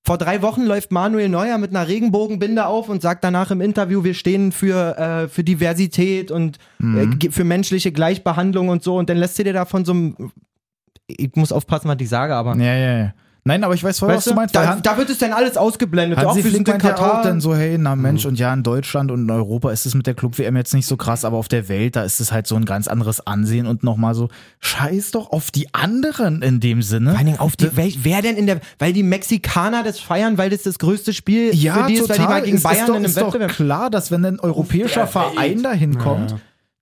vor 0.07 0.19
drei 0.19 0.43
Wochen 0.43 0.65
läuft 0.65 0.93
Manuel 0.93 1.31
Neuer 1.31 1.57
mit 1.57 1.71
einer 1.71 1.89
Regenbogenbinde 1.89 2.67
auf 2.67 2.91
und 2.91 3.01
sagt 3.01 3.25
danach 3.25 3.51
im 3.51 3.63
Interview, 3.63 4.05
wir 4.05 4.13
stehen 4.13 4.53
für, 4.53 4.99
äh, 4.99 5.29
für 5.29 5.45
Diversität 5.45 6.31
und 6.31 6.59
äh, 6.83 7.07
ge- 7.07 7.31
für 7.31 7.45
menschliche 7.45 7.91
Gleichbehandlung 7.91 8.69
und 8.69 8.83
so. 8.83 8.97
Und 8.99 9.09
dann 9.09 9.17
lässt 9.17 9.39
du 9.39 9.45
dir 9.45 9.55
da 9.55 9.65
von 9.65 9.87
so 9.87 9.93
einem. 9.93 10.33
Ich 11.07 11.31
muss 11.35 11.53
aufpassen, 11.53 11.89
was 11.89 11.97
ich 12.01 12.09
sage, 12.09 12.35
aber. 12.35 12.57
Ja, 12.57 12.75
ja, 12.75 12.99
ja. 12.99 13.15
Nein, 13.47 13.63
aber 13.63 13.75
ich 13.75 13.85
weiß 13.85 13.99
voll, 13.99 14.09
was 14.09 14.17
Weißt 14.17 14.27
du 14.29 14.31
du, 14.31 14.37
meinst. 14.37 14.57
da, 14.57 14.67
Han- 14.67 14.81
da 14.83 14.97
wird 14.97 15.11
es 15.11 15.19
dann 15.19 15.35
alles 15.35 15.59
ausgeblendet. 15.59 16.19
Hansi 16.19 16.31
Auch 16.31 16.35
wir 16.37 16.43
sind 16.51 16.67
in 16.67 16.73
meint 16.73 16.83
ja 16.83 16.91
Katar. 16.93 17.19
auch 17.19 17.23
dann 17.23 17.43
so, 17.43 17.55
hey, 17.55 17.77
na 17.79 17.95
Mensch, 17.95 18.25
und 18.25 18.39
ja, 18.39 18.55
in 18.55 18.63
Deutschland 18.63 19.11
und 19.11 19.25
in 19.25 19.31
Europa 19.31 19.71
ist 19.71 19.85
es 19.85 19.95
mit 19.95 20.07
der 20.07 20.15
Club-WM 20.15 20.57
jetzt 20.57 20.73
nicht 20.73 20.87
so 20.87 20.97
krass, 20.97 21.27
aber 21.27 21.37
auf 21.37 21.49
der 21.49 21.69
Welt, 21.69 21.95
da 21.95 22.05
ist 22.05 22.21
es 22.21 22.33
halt 22.33 22.47
so 22.47 22.57
ein 22.57 22.65
ganz 22.65 22.89
anderes 22.89 23.27
Ansehen 23.27 23.67
und 23.67 23.83
nochmal 23.85 24.15
so, 24.15 24.31
scheiß 24.61 25.11
doch 25.11 25.31
auf 25.31 25.51
die 25.51 25.75
anderen 25.75 26.41
in 26.41 26.59
dem 26.61 26.81
Sinne. 26.81 27.11
Vor 27.11 27.19
allen 27.19 27.27
Dingen 27.27 27.39
auf 27.39 27.55
die, 27.55 27.69
wer, 27.75 27.89
wer 27.99 28.23
denn 28.23 28.37
in 28.39 28.47
der, 28.47 28.61
weil 28.79 28.95
die 28.95 29.03
Mexikaner 29.03 29.83
das 29.83 30.01
feiern, 30.01 30.39
weil 30.39 30.49
das 30.49 30.63
das 30.63 30.79
größte 30.79 31.13
Spiel 31.13 31.55
ja, 31.55 31.75
für 31.83 31.87
die 31.89 31.95
ist, 31.97 32.09
weil 32.09 32.17
die 32.17 32.23
total. 32.23 32.29
mal 32.41 32.43
gegen 32.43 32.57
Es 32.57 32.63
Bayern 32.63 32.77
ist 32.79 32.89
doch, 32.89 32.95
in 32.95 32.97
einem 32.97 33.05
ist 33.05 33.21
doch 33.21 33.27
Wettbewerb. 33.27 33.51
klar, 33.53 33.91
dass 33.91 34.11
wenn 34.11 34.25
ein 34.25 34.41
europäischer 34.41 35.07
Verein 35.07 35.63
dahin 35.63 35.99
kommt, 35.99 36.35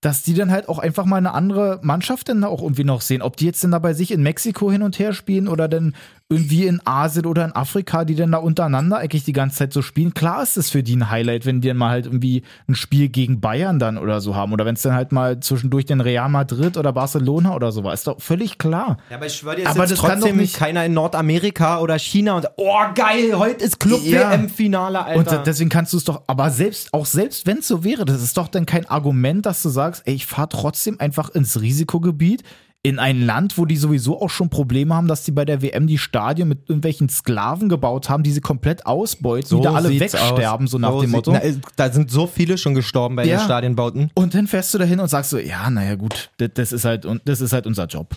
dass 0.02 0.24
die 0.24 0.34
dann 0.34 0.50
halt 0.50 0.68
auch 0.68 0.80
einfach 0.80 1.04
mal 1.04 1.16
eine 1.16 1.32
andere 1.32 1.78
Mannschaft 1.82 2.28
dann 2.28 2.42
da 2.42 2.48
auch 2.48 2.60
irgendwie 2.60 2.84
noch 2.84 3.00
sehen. 3.00 3.22
Ob 3.22 3.36
die 3.36 3.46
jetzt 3.46 3.62
denn 3.62 3.70
da 3.70 3.78
bei 3.78 3.94
sich 3.94 4.10
in 4.10 4.22
Mexiko 4.22 4.70
hin 4.70 4.82
und 4.82 4.98
her 4.98 5.12
spielen 5.12 5.46
oder 5.48 5.68
dann 5.68 5.94
irgendwie 6.32 6.66
in 6.66 6.80
Asien 6.84 7.26
oder 7.26 7.44
in 7.44 7.52
Afrika, 7.52 8.04
die 8.04 8.14
dann 8.14 8.32
da 8.32 8.38
untereinander 8.38 8.96
eigentlich 8.98 9.24
die 9.24 9.32
ganze 9.32 9.56
Zeit 9.58 9.72
so 9.72 9.82
spielen. 9.82 10.14
Klar 10.14 10.42
ist 10.42 10.56
es 10.56 10.70
für 10.70 10.82
die 10.82 10.96
ein 10.96 11.10
Highlight, 11.10 11.46
wenn 11.46 11.60
die 11.60 11.68
dann 11.68 11.76
mal 11.76 11.90
halt 11.90 12.06
irgendwie 12.06 12.42
ein 12.68 12.74
Spiel 12.74 13.08
gegen 13.08 13.40
Bayern 13.40 13.78
dann 13.78 13.98
oder 13.98 14.20
so 14.20 14.34
haben. 14.34 14.52
Oder 14.52 14.64
wenn 14.64 14.74
es 14.74 14.82
dann 14.82 14.94
halt 14.94 15.12
mal 15.12 15.38
zwischendurch 15.40 15.84
den 15.86 16.00
Real 16.00 16.28
Madrid 16.28 16.76
oder 16.76 16.92
Barcelona 16.92 17.54
oder 17.54 17.70
so 17.72 17.84
war. 17.84 17.92
Ist 17.94 18.06
doch 18.06 18.20
völlig 18.20 18.58
klar. 18.58 18.96
Ja, 19.10 19.16
aber 19.16 19.26
ich 19.26 19.34
schwöre 19.34 19.56
dir, 19.56 19.68
Aber 19.68 19.86
das 19.86 20.00
kann 20.00 20.18
trotzdem 20.20 20.36
nicht- 20.38 20.56
keiner 20.56 20.84
in 20.86 20.94
Nordamerika 20.94 21.78
oder 21.80 21.98
China 21.98 22.36
und 22.36 22.46
oh 22.56 22.78
geil, 22.94 23.32
heute 23.38 23.64
ist 23.64 23.76
Ja. 23.84 23.88
Club-WM-Finale, 23.88 25.04
Alter. 25.04 25.38
Und 25.38 25.46
deswegen 25.46 25.70
kannst 25.70 25.92
du 25.92 25.96
es 25.98 26.04
doch, 26.04 26.22
aber 26.26 26.50
selbst, 26.50 26.92
auch 26.94 27.06
selbst 27.06 27.46
wenn 27.46 27.58
es 27.58 27.68
so 27.68 27.84
wäre, 27.84 28.04
das 28.04 28.22
ist 28.22 28.36
doch 28.36 28.48
dann 28.48 28.66
kein 28.66 28.88
Argument, 28.88 29.44
dass 29.46 29.62
du 29.62 29.68
sagst, 29.68 30.02
ey, 30.06 30.14
ich 30.14 30.26
fahre 30.26 30.48
trotzdem 30.48 30.98
einfach 31.00 31.28
ins 31.30 31.60
Risikogebiet. 31.60 32.42
In 32.84 32.98
ein 32.98 33.24
Land, 33.24 33.58
wo 33.58 33.64
die 33.64 33.76
sowieso 33.76 34.20
auch 34.20 34.28
schon 34.30 34.48
Probleme 34.50 34.92
haben, 34.94 35.06
dass 35.06 35.22
die 35.22 35.30
bei 35.30 35.44
der 35.44 35.62
WM 35.62 35.86
die 35.86 35.98
Stadien 35.98 36.48
mit 36.48 36.68
irgendwelchen 36.68 37.08
Sklaven 37.08 37.68
gebaut 37.68 38.08
haben, 38.10 38.24
die 38.24 38.32
sie 38.32 38.40
komplett 38.40 38.86
ausbeuten, 38.86 39.56
die 39.58 39.62
da 39.62 39.72
alle 39.74 39.88
wegsterben, 40.00 40.64
aus. 40.64 40.70
so 40.72 40.78
nach 40.78 40.90
dem 40.90 41.00
sieht- 41.02 41.10
Motto. 41.10 41.32
Na, 41.32 41.40
da 41.76 41.92
sind 41.92 42.10
so 42.10 42.26
viele 42.26 42.58
schon 42.58 42.74
gestorben 42.74 43.14
bei 43.14 43.24
Ja. 43.24 43.36
den 43.38 43.44
Stadienbauten. 43.44 44.10
Und 44.14 44.34
dann 44.34 44.48
fährst 44.48 44.74
du 44.74 44.78
dahin 44.78 44.98
und 44.98 45.08
sagst 45.08 45.30
so, 45.30 45.38
ja, 45.38 45.70
naja 45.70 45.94
gut, 45.94 46.30
das, 46.38 46.50
das 46.54 46.72
ist 46.72 46.84
halt 46.84 47.06
und 47.06 47.22
das 47.26 47.40
ist 47.40 47.52
halt 47.52 47.68
unser 47.68 47.86
Job. 47.86 48.16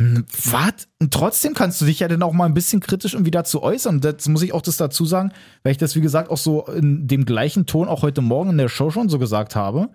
Hm, 0.00 0.24
Was? 0.50 0.88
Und 0.98 1.12
trotzdem 1.12 1.52
kannst 1.52 1.80
du 1.82 1.84
dich 1.84 2.00
ja 2.00 2.08
dann 2.08 2.22
auch 2.22 2.32
mal 2.32 2.46
ein 2.46 2.54
bisschen 2.54 2.80
kritisch 2.80 3.12
irgendwie 3.12 3.30
dazu 3.30 3.62
äußern. 3.62 4.00
Das 4.00 4.26
muss 4.28 4.40
ich 4.42 4.54
auch 4.54 4.62
das 4.62 4.78
dazu 4.78 5.04
sagen, 5.04 5.30
weil 5.62 5.72
ich 5.72 5.78
das, 5.78 5.94
wie 5.94 6.00
gesagt, 6.00 6.30
auch 6.30 6.36
so 6.38 6.66
in 6.68 7.06
dem 7.06 7.26
gleichen 7.26 7.66
Ton 7.66 7.86
auch 7.88 8.00
heute 8.00 8.22
Morgen 8.22 8.50
in 8.50 8.58
der 8.58 8.68
Show 8.70 8.90
schon 8.90 9.10
so 9.10 9.18
gesagt 9.18 9.56
habe. 9.56 9.90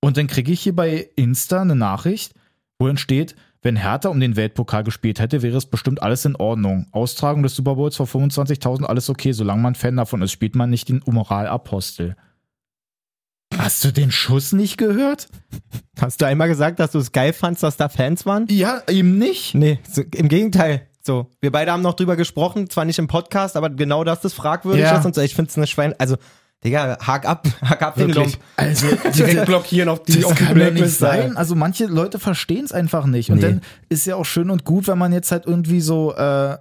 Und 0.00 0.16
dann 0.16 0.28
kriege 0.28 0.52
ich 0.52 0.60
hier 0.60 0.76
bei 0.76 1.08
Insta 1.16 1.60
eine 1.62 1.74
Nachricht, 1.74 2.34
wo 2.78 2.86
dann 2.86 2.96
steht, 2.98 3.34
wenn 3.64 3.76
Hertha 3.76 4.10
um 4.10 4.20
den 4.20 4.36
Weltpokal 4.36 4.84
gespielt 4.84 5.18
hätte, 5.18 5.42
wäre 5.42 5.56
es 5.56 5.66
bestimmt 5.66 6.02
alles 6.02 6.24
in 6.26 6.36
Ordnung. 6.36 6.86
Austragung 6.92 7.42
des 7.42 7.56
Super 7.56 7.74
Bowls 7.74 7.96
vor 7.96 8.06
25.000, 8.06 8.84
alles 8.84 9.08
okay, 9.10 9.32
solange 9.32 9.62
man 9.62 9.74
Fan 9.74 9.96
davon 9.96 10.22
ist, 10.22 10.32
spielt 10.32 10.54
man 10.54 10.68
nicht 10.70 10.88
den 10.90 11.02
Moralapostel. 11.06 12.14
Hast 13.56 13.84
du 13.84 13.90
den 13.92 14.10
Schuss 14.10 14.52
nicht 14.52 14.76
gehört? 14.76 15.28
Hast 16.00 16.20
du 16.20 16.26
einmal 16.26 16.48
gesagt, 16.48 16.78
dass 16.78 16.92
du 16.92 16.98
es 16.98 17.12
geil 17.12 17.32
fandst, 17.32 17.62
dass 17.62 17.76
da 17.76 17.88
Fans 17.88 18.26
waren? 18.26 18.46
Ja, 18.50 18.82
eben 18.88 19.16
nicht. 19.18 19.54
Nee, 19.54 19.78
so, 19.90 20.02
im 20.14 20.28
Gegenteil. 20.28 20.86
So, 21.00 21.30
wir 21.40 21.52
beide 21.52 21.70
haben 21.72 21.82
noch 21.82 21.94
drüber 21.94 22.16
gesprochen, 22.16 22.68
zwar 22.68 22.84
nicht 22.84 22.98
im 22.98 23.06
Podcast, 23.08 23.56
aber 23.56 23.70
genau, 23.70 24.04
das 24.04 24.30
fragwürdig 24.32 24.82
Ja. 24.82 24.98
ist 24.98 25.04
und 25.06 25.14
so. 25.14 25.20
Ich 25.20 25.34
finde 25.34 25.50
es 25.50 25.56
eine 25.56 25.66
Schwein. 25.66 25.94
Also, 25.98 26.16
Digga, 26.64 26.96
hack 27.00 27.26
ab, 27.26 27.46
hack 27.62 27.82
ab 27.82 27.94
den 27.96 28.08
Wirklich. 28.08 28.32
Lump. 28.34 28.44
Also, 28.56 28.86
Direkt 29.16 29.46
blockieren 29.46 29.88
auf 29.88 30.02
die, 30.02 30.14
das 30.16 30.24
auf 30.24 30.34
die 30.34 30.44
kann 30.44 30.56
ja 30.58 30.64
nicht 30.64 30.74
Blacklist. 30.74 30.98
sein. 30.98 31.36
Also 31.36 31.54
manche 31.54 31.86
Leute 31.86 32.18
verstehen 32.18 32.64
es 32.64 32.72
einfach 32.72 33.06
nicht. 33.06 33.30
Und 33.30 33.36
Nee. 33.36 33.42
dann 33.42 33.60
ist 33.88 34.06
ja 34.06 34.16
auch 34.16 34.24
schön 34.24 34.50
und 34.50 34.64
gut, 34.64 34.86
wenn 34.88 34.98
man 34.98 35.12
jetzt 35.12 35.30
halt 35.30 35.46
irgendwie 35.46 35.80
so 35.80 36.14
äh, 36.14 36.56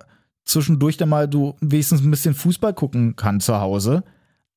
zwischendurch 0.46 0.98
dann 0.98 1.10
mal 1.10 1.28
du 1.28 1.56
wenigstens 1.62 2.02
ein 2.02 2.12
bisschen 2.12 2.34
Fußball 2.36 2.74
gucken 2.74 3.16
kann 3.16 3.40
zu 3.40 3.60
Hause. 3.60 4.04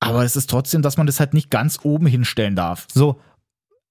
Aber 0.01 0.25
es 0.25 0.35
ist 0.37 0.51
trotzdem, 0.51 0.83
dass 0.83 0.97
man 0.97 1.07
das 1.07 1.21
halt 1.21 1.33
nicht 1.33 1.51
ganz 1.51 1.79
oben 1.85 2.07
hinstellen 2.07 2.57
darf. 2.57 2.87
So, 2.93 3.21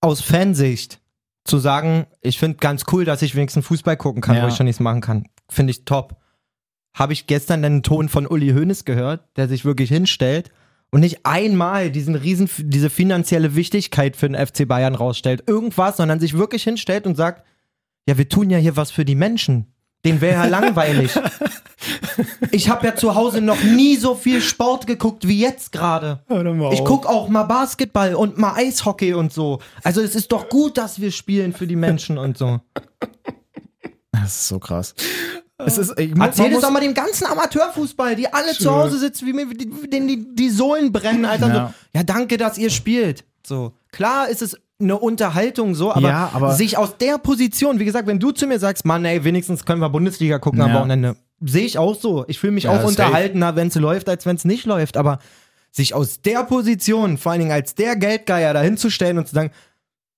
aus 0.01 0.21
Fansicht 0.21 0.99
zu 1.45 1.57
sagen, 1.57 2.05
ich 2.21 2.37
finde 2.37 2.57
ganz 2.57 2.83
cool, 2.91 3.05
dass 3.05 3.21
ich 3.21 3.35
wenigstens 3.35 3.65
Fußball 3.65 3.97
gucken 3.97 4.21
kann, 4.21 4.35
Ja. 4.35 4.43
wo 4.43 4.47
ich 4.49 4.55
schon 4.55 4.65
nichts 4.65 4.79
machen 4.81 5.01
kann. 5.01 5.25
Finde 5.49 5.71
ich 5.71 5.85
top. 5.85 6.17
Habe 6.93 7.13
ich 7.13 7.27
gestern 7.27 7.61
den 7.61 7.81
Ton 7.83 8.09
von 8.09 8.27
Uli 8.27 8.51
Hoeneß 8.51 8.83
gehört, 8.85 9.21
der 9.37 9.47
sich 9.47 9.63
wirklich 9.65 9.89
hinstellt 9.89 10.51
und 10.95 11.01
nicht 11.01 11.25
einmal 11.25 11.91
diesen 11.91 12.15
riesen, 12.15 12.49
diese 12.57 12.89
finanzielle 12.89 13.53
Wichtigkeit 13.53 14.15
für 14.15 14.29
den 14.29 14.47
FC 14.47 14.65
Bayern 14.65 14.95
rausstellt, 14.95 15.43
irgendwas, 15.45 15.97
sondern 15.97 16.21
sich 16.21 16.37
wirklich 16.37 16.63
hinstellt 16.63 17.05
und 17.05 17.17
sagt, 17.17 17.45
ja, 18.07 18.17
wir 18.17 18.29
tun 18.29 18.49
ja 18.49 18.57
hier 18.59 18.77
was 18.77 18.91
für 18.91 19.03
die 19.03 19.13
Menschen. 19.13 19.65
Den 20.05 20.21
wäre 20.21 20.43
ja 20.43 20.45
langweilig. 20.61 21.11
Ich 22.51 22.69
habe 22.69 22.87
ja 22.87 22.95
zu 22.95 23.13
Hause 23.13 23.41
noch 23.41 23.61
nie 23.61 23.97
so 23.97 24.15
viel 24.15 24.39
Sport 24.39 24.87
geguckt 24.87 25.27
wie 25.27 25.37
jetzt 25.37 25.73
gerade. 25.73 26.23
Ich 26.29 26.79
auf. 26.79 26.87
guck 26.87 27.07
auch 27.07 27.27
mal 27.27 27.43
Basketball 27.43 28.15
und 28.15 28.37
mal 28.37 28.53
Eishockey 28.53 29.15
und 29.15 29.33
so. 29.33 29.59
Also 29.83 29.99
es 29.99 30.15
ist 30.15 30.31
doch 30.31 30.47
gut, 30.47 30.77
dass 30.77 31.01
wir 31.01 31.11
spielen 31.11 31.51
für 31.51 31.67
die 31.67 31.75
Menschen 31.75 32.17
und 32.17 32.37
so. 32.37 32.61
Das 34.13 34.27
ist 34.27 34.47
so 34.47 34.59
krass. 34.59 34.95
Es 35.57 35.77
ist, 35.77 35.97
ich, 35.97 36.13
Erzähl 36.19 36.49
muss- 36.51 36.61
doch 36.61 36.69
mal 36.71 36.81
dem 36.81 36.93
ganzen 36.93 37.25
Amateurfußball, 37.27 38.15
die 38.15 38.31
alle 38.31 38.51
zu 38.53 38.69
Hause 38.71 38.97
sitzen, 38.99 39.25
wie 39.25 39.33
mir 39.33 39.45
die- 39.47 39.89
denen 39.89 40.07
die, 40.07 40.35
die 40.35 40.49
Sohlen 40.49 40.91
brennen, 40.91 41.23
Alter. 41.25 41.47
Ja. 41.47 41.67
So, 41.67 41.73
ja, 41.99 42.03
danke, 42.03 42.37
dass 42.37 42.57
ihr 42.57 42.69
spielt. 42.69 43.23
So. 43.47 43.71
Klar 43.91 44.27
ist 44.27 44.41
es 44.41 44.57
eine 44.81 44.97
Unterhaltung 44.99 45.73
so, 45.73 45.93
aber, 45.93 46.09
Ja, 46.09 46.29
aber- 46.33 46.53
sich 46.55 46.77
aus 46.77 46.97
der 46.97 47.17
Position, 47.19 47.79
wie 47.79 47.85
gesagt, 47.85 48.07
wenn 48.07 48.19
du 48.19 48.31
zu 48.31 48.47
mir 48.47 48.59
sagst, 48.59 48.83
Mann, 48.83 49.05
ey, 49.05 49.23
wenigstens 49.23 49.63
können 49.63 49.79
wir 49.79 49.89
Bundesliga 49.89 50.39
gucken 50.39 50.61
am 50.61 50.71
Ja. 50.71 50.79
Wochenende, 50.79 51.15
sehe 51.39 51.65
ich 51.65 51.77
auch 51.77 51.95
so. 51.95 52.25
Ich 52.27 52.37
fühle 52.39 52.51
mich 52.51 52.65
Ja, 52.65 52.71
auch 52.71 52.83
unterhaltener, 52.83 53.55
wenn 53.55 53.69
es 53.69 53.75
läuft, 53.75 54.09
als 54.09 54.25
wenn 54.25 54.35
es 54.35 54.43
nicht 54.43 54.65
läuft. 54.65 54.97
Aber 54.97 55.19
sich 55.71 55.93
aus 55.93 56.21
der 56.21 56.43
Position, 56.43 57.17
vor 57.17 57.31
allen 57.31 57.39
Dingen 57.39 57.51
als 57.53 57.75
der 57.75 57.95
Geldgeier 57.95 58.53
dahinzustellen 58.53 59.17
und 59.17 59.27
zu 59.29 59.35
sagen, 59.35 59.51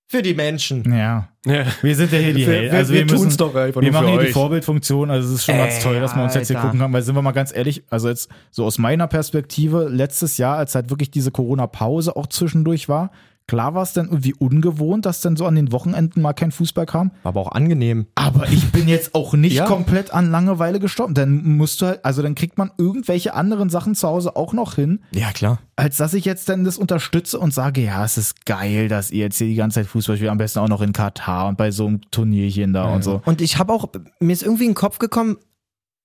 für 0.09 0.21
die 0.21 0.33
Menschen. 0.33 0.83
Ja. 0.91 1.27
Ja. 1.45 1.65
Wir 1.81 1.95
sind 1.95 2.11
ja 2.13 2.17
hier 2.19 2.33
die 2.33 2.45
Wir- 2.47 2.53
Hel- 2.53 2.63
wir- 2.71 2.73
Also 2.73 2.93
wir 2.93 2.99
wir, 2.99 3.05
müssen, 3.05 3.17
tun's 3.23 3.37
doch 3.37 3.53
einfach 3.55 3.81
Wir 3.81 3.91
nur 3.91 4.01
machen 4.01 4.05
für 4.05 4.11
hier 4.13 4.19
die 4.21 4.27
euch. 4.27 4.33
Vorbildfunktion. 4.33 5.11
Also 5.11 5.27
es 5.29 5.35
ist 5.35 5.45
schon 5.45 5.57
ganz 5.57 5.75
Ey, 5.75 5.81
toll, 5.83 5.99
dass 5.99 6.15
wir 6.15 6.23
uns 6.23 6.33
jetzt 6.33 6.47
hier 6.47 6.57
Alter. 6.57 6.67
gucken 6.69 6.81
haben. 6.81 6.93
Weil 6.93 7.01
sind 7.01 7.15
wir 7.15 7.21
mal 7.21 7.31
ganz 7.33 7.53
ehrlich, 7.55 7.83
also 7.89 8.07
jetzt 8.09 8.29
so 8.51 8.65
aus 8.65 8.77
meiner 8.77 9.07
Perspektive, 9.07 9.87
letztes 9.89 10.37
Jahr, 10.37 10.57
als 10.57 10.75
halt 10.75 10.89
wirklich 10.89 11.11
diese 11.11 11.31
Corona-Pause 11.31 12.15
auch 12.15 12.27
zwischendurch 12.27 12.87
war, 12.89 13.11
klar 13.47 13.73
war 13.73 13.83
es 13.83 13.93
dann 13.93 14.05
irgendwie 14.07 14.33
ungewohnt, 14.33 15.05
dass 15.05 15.21
dann 15.21 15.35
so 15.37 15.45
an 15.45 15.55
den 15.55 15.71
Wochenenden 15.71 16.21
mal 16.21 16.33
kein 16.33 16.51
Fußball 16.51 16.85
kam. 16.85 17.11
War 17.23 17.29
aber 17.29 17.41
auch 17.41 17.51
angenehm. 17.53 18.07
Aber 18.15 18.47
ich 18.49 18.71
bin 18.71 18.87
jetzt 18.87 19.15
auch 19.15 19.33
nicht 19.33 19.53
Ja. 19.55 19.65
komplett 19.65 20.13
an 20.13 20.29
Langeweile 20.31 20.79
gestorben. 20.79 21.13
Dann 21.13 21.43
musst 21.57 21.81
du 21.81 21.85
halt, 21.87 22.03
also 22.05 22.21
dann 22.21 22.35
kriegt 22.35 22.57
man 22.57 22.71
irgendwelche 22.77 23.33
anderen 23.33 23.69
Sachen 23.69 23.95
zu 23.95 24.07
Hause 24.07 24.35
auch 24.35 24.53
noch 24.53 24.75
hin, 24.75 24.99
Ja, 25.11 25.31
klar. 25.31 25.59
als 25.77 25.97
dass 25.97 26.13
ich 26.13 26.25
jetzt 26.25 26.49
dann 26.49 26.63
das 26.65 26.77
unterstütze 26.77 27.39
und 27.39 27.53
sage, 27.53 27.81
ja, 27.81 28.03
es 28.03 28.17
ist 28.17 28.45
geil, 28.45 28.87
dass 28.89 29.11
ihr 29.11 29.19
jetzt 29.25 29.37
hier 29.37 29.47
die 29.47 29.55
ganze 29.55 29.75
Zeit 29.75 29.87
Fußball 29.87 30.17
spielt, 30.17 30.29
am 30.31 30.37
besten 30.37 30.59
auch 30.59 30.67
noch 30.67 30.81
in 30.81 30.91
Katar 30.93 31.47
und 31.47 31.57
bei 31.57 31.71
so 31.71 31.87
einem 31.87 32.01
Turnierchen 32.11 32.73
da 32.73 32.93
und 32.93 33.03
so. 33.03 33.21
Und 33.25 33.41
ich 33.41 33.57
habe 33.57 33.71
auch, 33.71 33.87
mir 34.19 34.33
ist 34.33 34.43
irgendwie 34.43 34.65
in 34.65 34.71
den 34.71 34.75
Kopf 34.75 34.99
gekommen, 34.99 35.37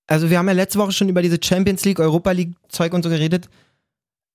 also 0.07 0.31
wir 0.31 0.39
haben 0.39 0.47
ja 0.49 0.53
letzte 0.55 0.79
Woche 0.79 0.93
schon 0.93 1.09
über 1.09 1.23
diese 1.23 1.39
Champions 1.43 1.85
League, 1.85 1.99
Europa 2.01 2.31
League 2.33 2.55
Zeug 2.69 2.93
und 2.93 3.03
so 3.03 3.09
geredet. 3.09 3.49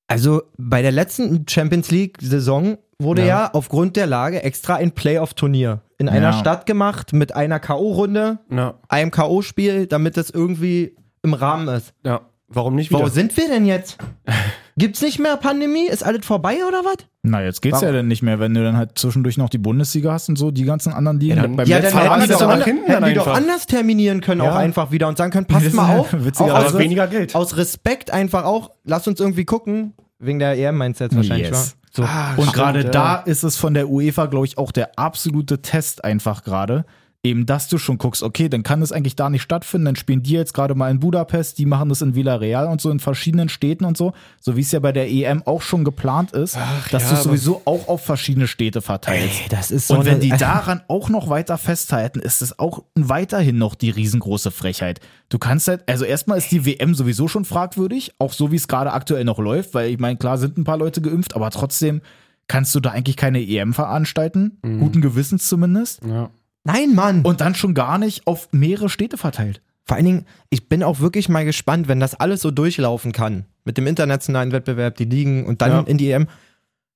Also 0.08 0.44
bei 0.58 0.82
der 0.82 0.92
letzten 0.92 1.46
Champions 1.50 1.92
League 1.92 2.18
Saison 2.22 2.78
wurde 3.00 3.22
ja, 3.22 3.28
Ja. 3.28 3.50
aufgrund 3.54 3.96
der 3.96 4.08
Lage 4.08 4.42
extra 4.44 4.76
ein 4.76 4.92
Playoff-Turnier 4.92 5.82
in 5.98 6.08
einer 6.10 6.32
Ja. 6.32 6.34
Stadt 6.34 6.66
gemacht 6.66 7.14
mit 7.14 7.36
einer 7.36 7.60
K.O.-Runde, 7.60 8.38
Ja. 8.50 8.76
einem 8.90 9.12
K.O.-Spiel, 9.12 9.86
damit 9.88 10.18
das 10.18 10.30
irgendwie 10.30 10.96
im 11.24 11.34
Rahmen 11.34 11.68
ist. 11.68 11.94
ja. 12.06 12.22
Warum 12.50 12.76
nicht 12.76 12.92
wieder? 12.92 13.02
Wo 13.02 13.08
sind 13.10 13.36
wir 13.36 13.50
denn 13.50 13.66
jetzt? 13.66 13.98
Gibt's 14.78 15.02
nicht 15.02 15.18
mehr 15.20 15.38
Pandemie? 15.38 15.88
Ist 15.88 16.04
alles 16.06 16.26
vorbei 16.26 16.58
oder 16.68 16.86
was? 16.86 16.98
Na, 17.24 17.42
jetzt 17.44 17.62
geht's 17.62 17.74
Warum? 17.82 17.88
ja 17.88 17.92
dann 17.94 18.08
nicht 18.08 18.22
mehr, 18.22 18.40
wenn 18.40 18.54
du 18.54 18.64
dann 18.64 18.78
halt 18.78 18.98
zwischendurch 18.98 19.38
noch 19.38 19.50
die 19.50 19.58
Bundesliga 19.58 20.12
hast 20.14 20.30
und 20.30 20.38
so, 20.38 20.52
die 20.52 20.64
ganzen 20.66 20.94
anderen 20.94 21.20
Ligen. 21.20 21.36
Ja, 21.36 21.42
dann- 21.42 21.56
Beim 21.56 21.68
Ja, 21.68 21.80
dann 21.80 21.92
hätten 21.94 22.22
die, 22.22 22.28
doch, 22.28 22.42
an, 22.42 22.60
nach 22.60 22.66
hinten 22.66 22.86
hätten 22.86 23.02
dann 23.02 23.10
die 23.10 23.16
doch 23.16 23.28
anders 23.28 23.66
terminieren 23.66 24.22
können, 24.22 24.42
Ja. 24.42 24.52
auch 24.52 24.56
einfach 24.56 24.92
wieder 24.92 25.08
und 25.08 25.18
sagen 25.18 25.32
können, 25.32 25.48
passt 25.48 25.74
mal 25.74 25.98
auf. 25.98 26.14
witziger, 26.14 26.54
auch 26.54 26.66
aus, 26.66 26.78
weniger 26.78 27.08
Geld. 27.08 27.34
aus 27.36 27.58
Respekt 27.58 28.12
einfach 28.12 28.44
auch, 28.46 28.72
lasst 28.84 29.08
uns 29.08 29.20
irgendwie 29.20 29.46
gucken. 29.46 29.94
Wegen 30.20 30.40
der 30.40 30.58
EM 30.58 30.78
meinst 30.78 31.00
du 31.00 31.06
jetzt 31.06 31.16
wahrscheinlich, 31.16 31.50
Yes. 31.50 31.76
So. 31.92 32.04
Ah, 32.04 32.34
Und 32.38 32.54
gerade 32.54 32.82
ja. 32.84 32.90
da 32.90 33.16
ist 33.16 33.44
es 33.44 33.58
von 33.58 33.74
der 33.74 33.90
UEFA, 33.90 34.28
glaube 34.28 34.46
ich, 34.46 34.58
auch 34.60 34.72
der 34.72 34.98
absolute 35.00 35.62
Test 35.64 36.04
einfach 36.04 36.44
gerade. 36.44 36.86
Eben, 37.24 37.46
dass 37.46 37.68
du 37.68 37.78
schon 37.78 37.98
guckst, 37.98 38.22
okay, 38.22 38.48
dann 38.48 38.64
kann 38.64 38.82
es 38.82 38.92
eigentlich 38.92 39.16
da 39.16 39.30
nicht 39.30 39.42
stattfinden, 39.42 39.86
dann 39.86 39.96
spielen 39.96 40.24
die 40.24 40.34
jetzt 40.34 40.54
gerade 40.54 40.76
mal 40.76 40.92
in 40.92 41.00
Budapest, 41.00 41.58
die 41.58 41.66
machen 41.66 41.90
das 41.90 42.02
in 42.02 42.16
Villarreal 42.16 42.68
und 42.68 42.80
so 42.80 42.92
in 42.92 43.00
verschiedenen 43.00 43.50
Städten 43.50 43.86
und 43.86 43.98
so, 43.98 44.14
so 44.40 44.56
wie 44.56 44.62
es 44.62 44.72
ja 44.72 44.80
bei 44.80 44.92
der 44.92 45.10
EM 45.10 45.42
auch 45.46 45.62
schon 45.62 45.84
geplant 45.84 46.32
ist, 46.32 46.58
dass 46.92 47.04
ja, 47.04 47.10
du 47.10 47.24
sowieso 47.24 47.64
auch 47.66 47.88
auf 47.88 48.06
verschiedene 48.06 48.48
Städte 48.48 48.82
verteilst. 48.82 49.42
Ey, 49.42 49.50
das 49.50 49.72
ist 49.72 49.88
so 49.88 49.96
und 49.98 50.06
wenn 50.06 50.20
die 50.20 50.30
daran 50.38 50.82
auch 50.88 51.10
noch 51.10 51.28
weiter 51.28 51.58
festhalten, 51.58 52.20
ist 52.20 52.42
es 52.42 52.60
auch 52.60 52.84
weiterhin 52.96 53.58
noch 53.58 53.76
die 53.76 53.90
riesengroße 53.90 54.52
Frechheit. 54.52 55.02
Du 55.30 55.40
kannst 55.40 55.68
halt, 55.68 55.90
also 55.90 56.06
erstmal 56.06 56.38
ist 56.38 56.52
die 56.52 56.66
WM 56.66 56.94
sowieso 56.94 57.28
schon 57.28 57.46
fragwürdig, 57.46 58.14
auch 58.20 58.32
so 58.32 58.52
wie 58.52 58.58
es 58.58 58.68
gerade 58.68 58.94
aktuell 58.94 59.26
noch 59.26 59.40
läuft, 59.40 59.74
weil 59.74 59.90
ich 59.90 60.00
meine, 60.00 60.18
klar 60.18 60.38
sind 60.38 60.58
ein 60.58 60.64
paar 60.64 60.78
Leute 60.78 61.02
geimpft, 61.02 61.36
aber 61.36 61.50
trotzdem 61.50 62.02
kannst 62.48 62.74
du 62.76 62.80
da 62.80 62.92
eigentlich 62.92 63.18
keine 63.18 63.46
EM 63.46 63.74
veranstalten, 63.74 64.60
guten 64.62 65.02
Gewissens 65.02 65.48
zumindest, 65.50 66.02
Ja. 66.06 66.30
Nein, 66.68 66.94
Mann. 66.96 67.22
und 67.24 67.42
dann 67.42 67.56
schon 67.56 67.74
gar 67.74 67.98
nicht 67.98 68.28
auf 68.28 68.50
mehrere 68.52 68.90
Städte 68.90 69.18
verteilt. 69.18 69.62
Vor 69.86 69.96
allen 69.96 70.06
Dingen, 70.06 70.26
ich 70.50 70.68
bin 70.68 70.84
auch 70.84 71.00
wirklich 71.00 71.30
mal 71.30 71.46
gespannt, 71.46 71.88
wenn 71.88 72.00
das 72.00 72.14
alles 72.16 72.42
so 72.42 72.52
durchlaufen 72.52 73.14
kann. 73.14 73.46
Mit 73.64 73.78
dem 73.78 73.88
internationalen 73.88 74.52
Wettbewerb, 74.52 74.96
die 74.98 75.06
Ligen 75.06 75.46
und 75.46 75.62
dann 75.62 75.72
Ja. 75.72 75.80
in 75.82 75.98
die 75.98 76.12
EM. 76.12 76.28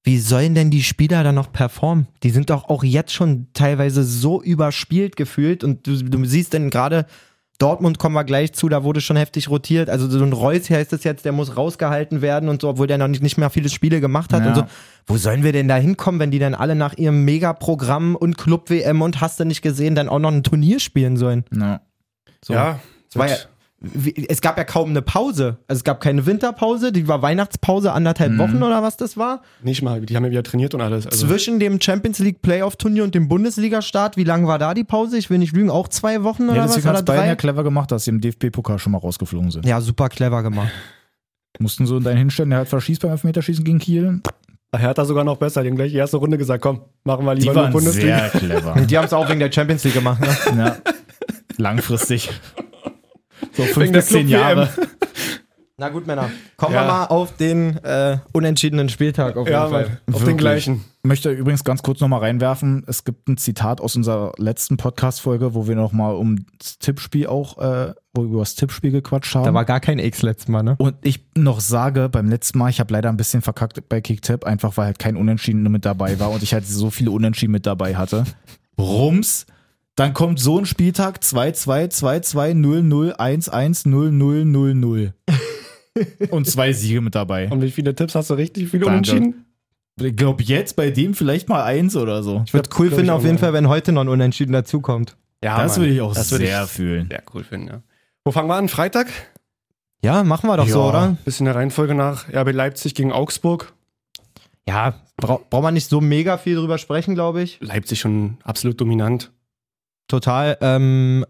Wie 0.03 0.19
sollen 0.19 0.55
denn 0.55 0.71
die 0.71 0.83
Spieler 0.83 1.23
dann 1.23 1.35
noch 1.35 1.51
performen? 1.53 2.07
Die 2.23 2.31
sind 2.31 2.49
doch 2.49 2.65
auch 2.65 2.83
jetzt 2.83 3.13
schon 3.13 3.47
teilweise 3.53 4.03
so 4.03 4.41
überspielt 4.41 5.15
gefühlt 5.15 5.63
und 5.63 5.85
du, 5.87 6.03
du 6.03 6.25
siehst 6.25 6.53
denn 6.53 6.69
gerade 6.69 7.05
Dortmund 7.61 7.99
kommen 7.99 8.15
wir 8.15 8.23
gleich 8.23 8.53
zu, 8.53 8.69
da 8.69 8.83
wurde 8.83 9.01
schon 9.01 9.17
heftig 9.17 9.49
rotiert. 9.49 9.89
Also 9.89 10.09
so 10.09 10.23
ein 10.23 10.33
Reus 10.33 10.69
heißt 10.69 10.93
es 10.93 11.03
jetzt, 11.03 11.25
der 11.25 11.31
muss 11.31 11.55
rausgehalten 11.57 12.21
werden 12.21 12.49
und 12.49 12.61
so, 12.61 12.69
obwohl 12.69 12.87
der 12.87 12.97
noch 12.97 13.07
nicht, 13.07 13.21
nicht 13.21 13.37
mehr 13.37 13.49
viele 13.49 13.69
Spiele 13.69 14.01
gemacht 14.01 14.33
hat 14.33 14.41
Ja. 14.43 14.49
und 14.49 14.55
so. 14.55 14.63
Wo 15.05 15.17
sollen 15.17 15.43
wir 15.43 15.51
denn 15.51 15.67
da 15.67 15.75
hinkommen, 15.75 16.19
wenn 16.19 16.31
die 16.31 16.39
dann 16.39 16.55
alle 16.55 16.75
nach 16.75 16.97
ihrem 16.97 17.23
Megaprogramm 17.25 18.15
und 18.15 18.37
Club-WM 18.37 19.01
und 19.01 19.21
hast 19.21 19.39
du 19.39 19.45
nicht 19.45 19.61
gesehen, 19.61 19.95
dann 19.95 20.09
auch 20.09 20.19
noch 20.19 20.31
ein 20.31 20.43
Turnier 20.43 20.79
spielen 20.79 21.17
sollen? 21.17 21.45
Ja. 21.53 21.81
So. 22.43 22.53
Ja. 22.53 22.79
Es, 23.09 23.15
war 23.15 23.27
ja, 23.29 23.35
es 24.27 24.41
gab 24.41 24.57
ja 24.59 24.63
kaum 24.63 24.91
eine 24.91 25.01
Pause. 25.01 25.57
Also 25.67 25.79
es 25.79 25.83
gab 25.83 26.01
keine 26.01 26.25
Winterpause, 26.27 26.91
die 26.91 27.07
war 27.07 27.21
Weihnachtspause, 27.23 27.91
anderthalb 27.91 28.37
Wochen 28.37 28.61
oder 28.61 28.83
was 28.83 28.95
das 28.97 29.17
war. 29.17 29.41
Nicht 29.63 29.81
mal. 29.81 30.01
Die 30.01 30.15
haben 30.15 30.23
ja 30.23 30.29
wieder 30.31 30.43
trainiert 30.43 30.75
und 30.75 30.81
alles. 30.81 31.07
Also, 31.07 31.25
Zwischen 31.25 31.59
dem 31.59 31.81
Champions 31.81 32.19
League 32.19 32.41
Playoff 32.43 32.75
Turnier 32.75 33.03
und 33.03 33.15
dem 33.15 33.27
Bundesliga-Start, 33.27 34.17
wie 34.17 34.23
lang 34.23 34.45
war 34.45 34.59
da 34.59 34.73
die 34.75 34.83
Pause? 34.83 35.17
Ich 35.17 35.29
will 35.31 35.39
nicht 35.39 35.53
lügen, 35.55 35.71
auch 35.71 35.87
zwei 35.87 36.21
Wochen 36.23 36.43
oder 36.43 36.57
Ja, 36.57 36.63
was? 36.65 36.71
deswegen 36.75 36.89
Oder 36.89 36.97
hat 36.99 37.05
Bayern 37.05 37.21
drei? 37.21 37.27
ja 37.29 37.35
clever 37.35 37.63
gemacht, 37.63 37.91
dass 37.91 38.05
sie 38.05 38.11
im 38.11 38.21
DFB-Pokal 38.21 38.77
schon 38.77 38.91
mal 38.91 38.99
rausgeflogen 38.99 39.49
sind. 39.49 39.65
Ja, 39.65 39.81
super 39.81 40.09
clever 40.09 40.43
gemacht. 40.43 40.71
Mussten 41.59 41.85
so 41.87 41.97
in 41.97 42.03
deinen 42.03 42.17
hinstellen, 42.17 42.51
der 42.51 42.59
hat 42.59 42.67
verschießt 42.69 43.01
beim 43.01 43.11
Elfmeterschießen 43.11 43.63
gegen 43.63 43.79
Kiel. 43.79 44.21
Hertha 44.75 45.03
sogar 45.05 45.23
noch 45.23 45.37
besser. 45.37 45.63
Die 45.63 45.69
haben 45.69 45.75
gleich 45.75 45.91
die 45.91 45.97
erste 45.97 46.17
Runde 46.17 46.37
gesagt, 46.37 46.61
komm, 46.63 46.81
machen 47.03 47.25
wir 47.25 47.35
Die 47.35 47.41
lieber 47.41 47.53
nur 47.55 47.63
waren 47.63 47.73
Bundesliga. 47.73 48.19
sehr 48.19 48.29
clever. 48.29 48.73
Und 48.75 48.89
die 48.91 48.97
haben 48.97 49.05
es 49.05 49.11
auch 49.13 49.27
wegen 49.27 49.39
der 49.39 49.51
Champions 49.51 49.83
League 49.83 49.95
gemacht. 49.95 50.21
Ne? 50.21 50.57
ja. 50.57 50.77
Langfristig. 51.57 52.29
So 53.53 53.63
fünf 53.63 53.91
bis 53.91 54.07
zehn. 54.07 54.27
Jahre. 54.27 54.69
Na 55.77 55.89
gut, 55.89 56.05
Männer. 56.05 56.29
Kommen 56.57 56.75
Ja. 56.75 56.83
wir 56.83 56.87
mal 56.87 57.05
auf 57.05 57.35
den 57.37 57.75
äh, 57.83 58.17
unentschiedenen 58.33 58.87
Spieltag 58.87 59.35
auf 59.35 59.47
jeden 59.47 59.59
Ja, 59.59 59.67
Fall. 59.67 59.85
Auf 59.85 60.13
Wirklich. 60.13 60.25
den 60.25 60.37
gleichen. 60.37 60.85
möchte 61.01 61.31
übrigens 61.31 61.63
ganz 61.63 61.81
kurz 61.81 61.99
nochmal 62.01 62.19
reinwerfen. 62.19 62.83
Es 62.85 63.03
gibt 63.03 63.27
ein 63.27 63.37
Zitat 63.37 63.81
aus 63.81 63.95
unserer 63.95 64.31
letzten 64.37 64.77
Podcast-Folge, 64.77 65.55
wo 65.55 65.67
wir 65.67 65.75
nochmal 65.75 66.13
um 66.13 66.45
das 66.59 66.77
Tippspiel 66.77 67.25
auch, 67.25 67.57
äh, 67.57 67.93
wo 68.13 68.21
wir 68.21 68.29
über 68.29 68.39
das 68.41 68.53
Tippspiel 68.53 68.91
gequatscht 68.91 69.33
haben. 69.33 69.45
Da 69.45 69.55
war 69.55 69.65
gar 69.65 69.79
kein 69.79 69.97
X 69.97 70.21
letztes 70.21 70.49
Mal, 70.49 70.61
ne? 70.61 70.75
Und 70.77 70.93
ich 71.01 71.25
noch 71.35 71.59
sage, 71.61 72.09
beim 72.09 72.29
letzten 72.29 72.59
Mal, 72.59 72.69
ich 72.69 72.79
habe 72.79 72.93
leider 72.93 73.09
ein 73.09 73.17
bisschen 73.17 73.41
verkackt 73.41 73.89
bei 73.89 74.01
Kicktipp, 74.01 74.43
einfach 74.43 74.77
weil 74.77 74.85
halt 74.85 74.99
kein 74.99 75.17
Unentschieden 75.17 75.63
mit 75.63 75.83
dabei 75.85 76.19
war 76.19 76.29
und 76.29 76.43
ich 76.43 76.53
halt 76.53 76.67
so 76.67 76.91
viele 76.91 77.09
Unentschieden 77.09 77.53
mit 77.53 77.65
dabei 77.65 77.95
hatte. 77.95 78.25
Rums. 78.77 79.47
Dann 79.95 80.13
kommt 80.13 80.39
so 80.39 80.57
ein 80.57 80.65
Spieltag 80.65 81.19
2-2, 81.19 81.89
2-2, 81.91 82.53
0-0, 82.53 83.15
1-1, 83.17 83.85
0-0, 83.87 85.11
0-0. 85.93 86.29
Und 86.29 86.47
zwei 86.47 86.71
Siege 86.71 87.01
mit 87.01 87.15
dabei. 87.15 87.49
Und 87.49 87.61
wie 87.61 87.71
viele 87.71 87.93
Tipps 87.93 88.15
hast 88.15 88.29
du 88.29 88.35
richtig? 88.35 88.63
Wie 88.63 88.67
viele 88.67 88.85
Danke. 88.85 89.11
Unentschieden? 89.11 89.45
Ich 89.99 90.15
glaube 90.15 90.41
jetzt 90.43 90.77
bei 90.77 90.89
dem 90.89 91.13
vielleicht 91.13 91.49
mal 91.49 91.63
eins 91.63 91.95
oder 91.97 92.23
so. 92.23 92.43
Ich 92.45 92.53
würde 92.53 92.69
cool 92.79 92.89
finden 92.89 93.09
auf 93.09 93.25
jeden. 93.25 93.37
Fall, 93.37 93.51
wenn 93.53 93.67
heute 93.67 93.91
noch 93.91 94.01
ein 94.01 94.07
Unentschieden 94.07 94.53
dazukommt. 94.53 95.17
Ja, 95.43 95.61
das 95.61 95.77
würde 95.77 95.91
ich 95.91 96.01
auch 96.01 96.13
Das 96.13 96.31
würde 96.31 96.45
sehr 96.45 96.63
ich 96.63 96.69
fühlen. 96.69 97.07
sehr 97.09 97.23
cool 97.33 97.43
finden, 97.43 97.67
ja. 97.67 97.81
Wo 98.23 98.31
fangen 98.31 98.47
wir 98.47 98.55
an? 98.55 98.69
Freitag? 98.69 99.07
Ja, 100.03 100.23
machen 100.23 100.47
wir 100.47 100.57
doch 100.57 100.67
so, 100.67 100.79
Ja, 100.79 100.89
oder? 100.89 101.17
Bisschen 101.25 101.45
der 101.45 101.55
Reihenfolge 101.55 101.93
nach. 101.93 102.29
RB 102.33 102.51
Leipzig 102.53 102.95
gegen 102.95 103.11
Augsburg. 103.11 103.73
Ja, 104.67 104.93
bra 105.17 105.39
braucht 105.49 105.63
man 105.63 105.73
nicht 105.73 105.89
so 105.89 105.99
mega 106.01 106.37
viel 106.37 106.55
drüber 106.55 106.77
sprechen, 106.77 107.13
glaube 107.15 107.41
ich. 107.41 107.59
Leipzig 107.59 107.99
schon 107.99 108.37
absolut 108.43 108.79
dominant. 108.79 109.31
Total. 110.11 110.57
Ähm, 110.61 111.25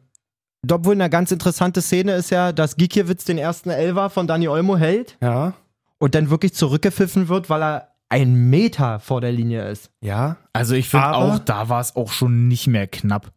obwohl 0.69 0.93
eine 0.95 1.09
ganz 1.09 1.31
interessante 1.31 1.81
Szene 1.81 2.13
ist 2.13 2.29
ja, 2.31 2.51
dass 2.51 2.75
Gikiewicz 2.77 3.25
den 3.25 3.37
ersten 3.37 3.69
Elfer 3.69 4.09
von 4.09 4.25
Dani 4.27 4.47
Olmo 4.47 4.75
hält 4.77 5.17
Ja, 5.21 5.53
und 5.99 6.15
dann 6.15 6.29
wirklich 6.29 6.53
zurückgepfiffen 6.53 7.27
wird, 7.29 7.49
weil 7.49 7.61
er 7.63 7.87
ein 8.09 8.49
Meter 8.49 8.99
vor 8.99 9.21
der 9.21 9.31
Linie 9.31 9.69
ist. 9.69 9.91
ja, 10.03 10.37
Also 10.53 10.75
ich 10.75 10.89
finde 10.89 11.13
auch, 11.13 11.39
da 11.39 11.69
war 11.69 11.79
es 11.79 11.95
auch 11.95 12.11
schon 12.11 12.47
nicht 12.47 12.67
mehr 12.67 12.87
knapp. 12.87 13.31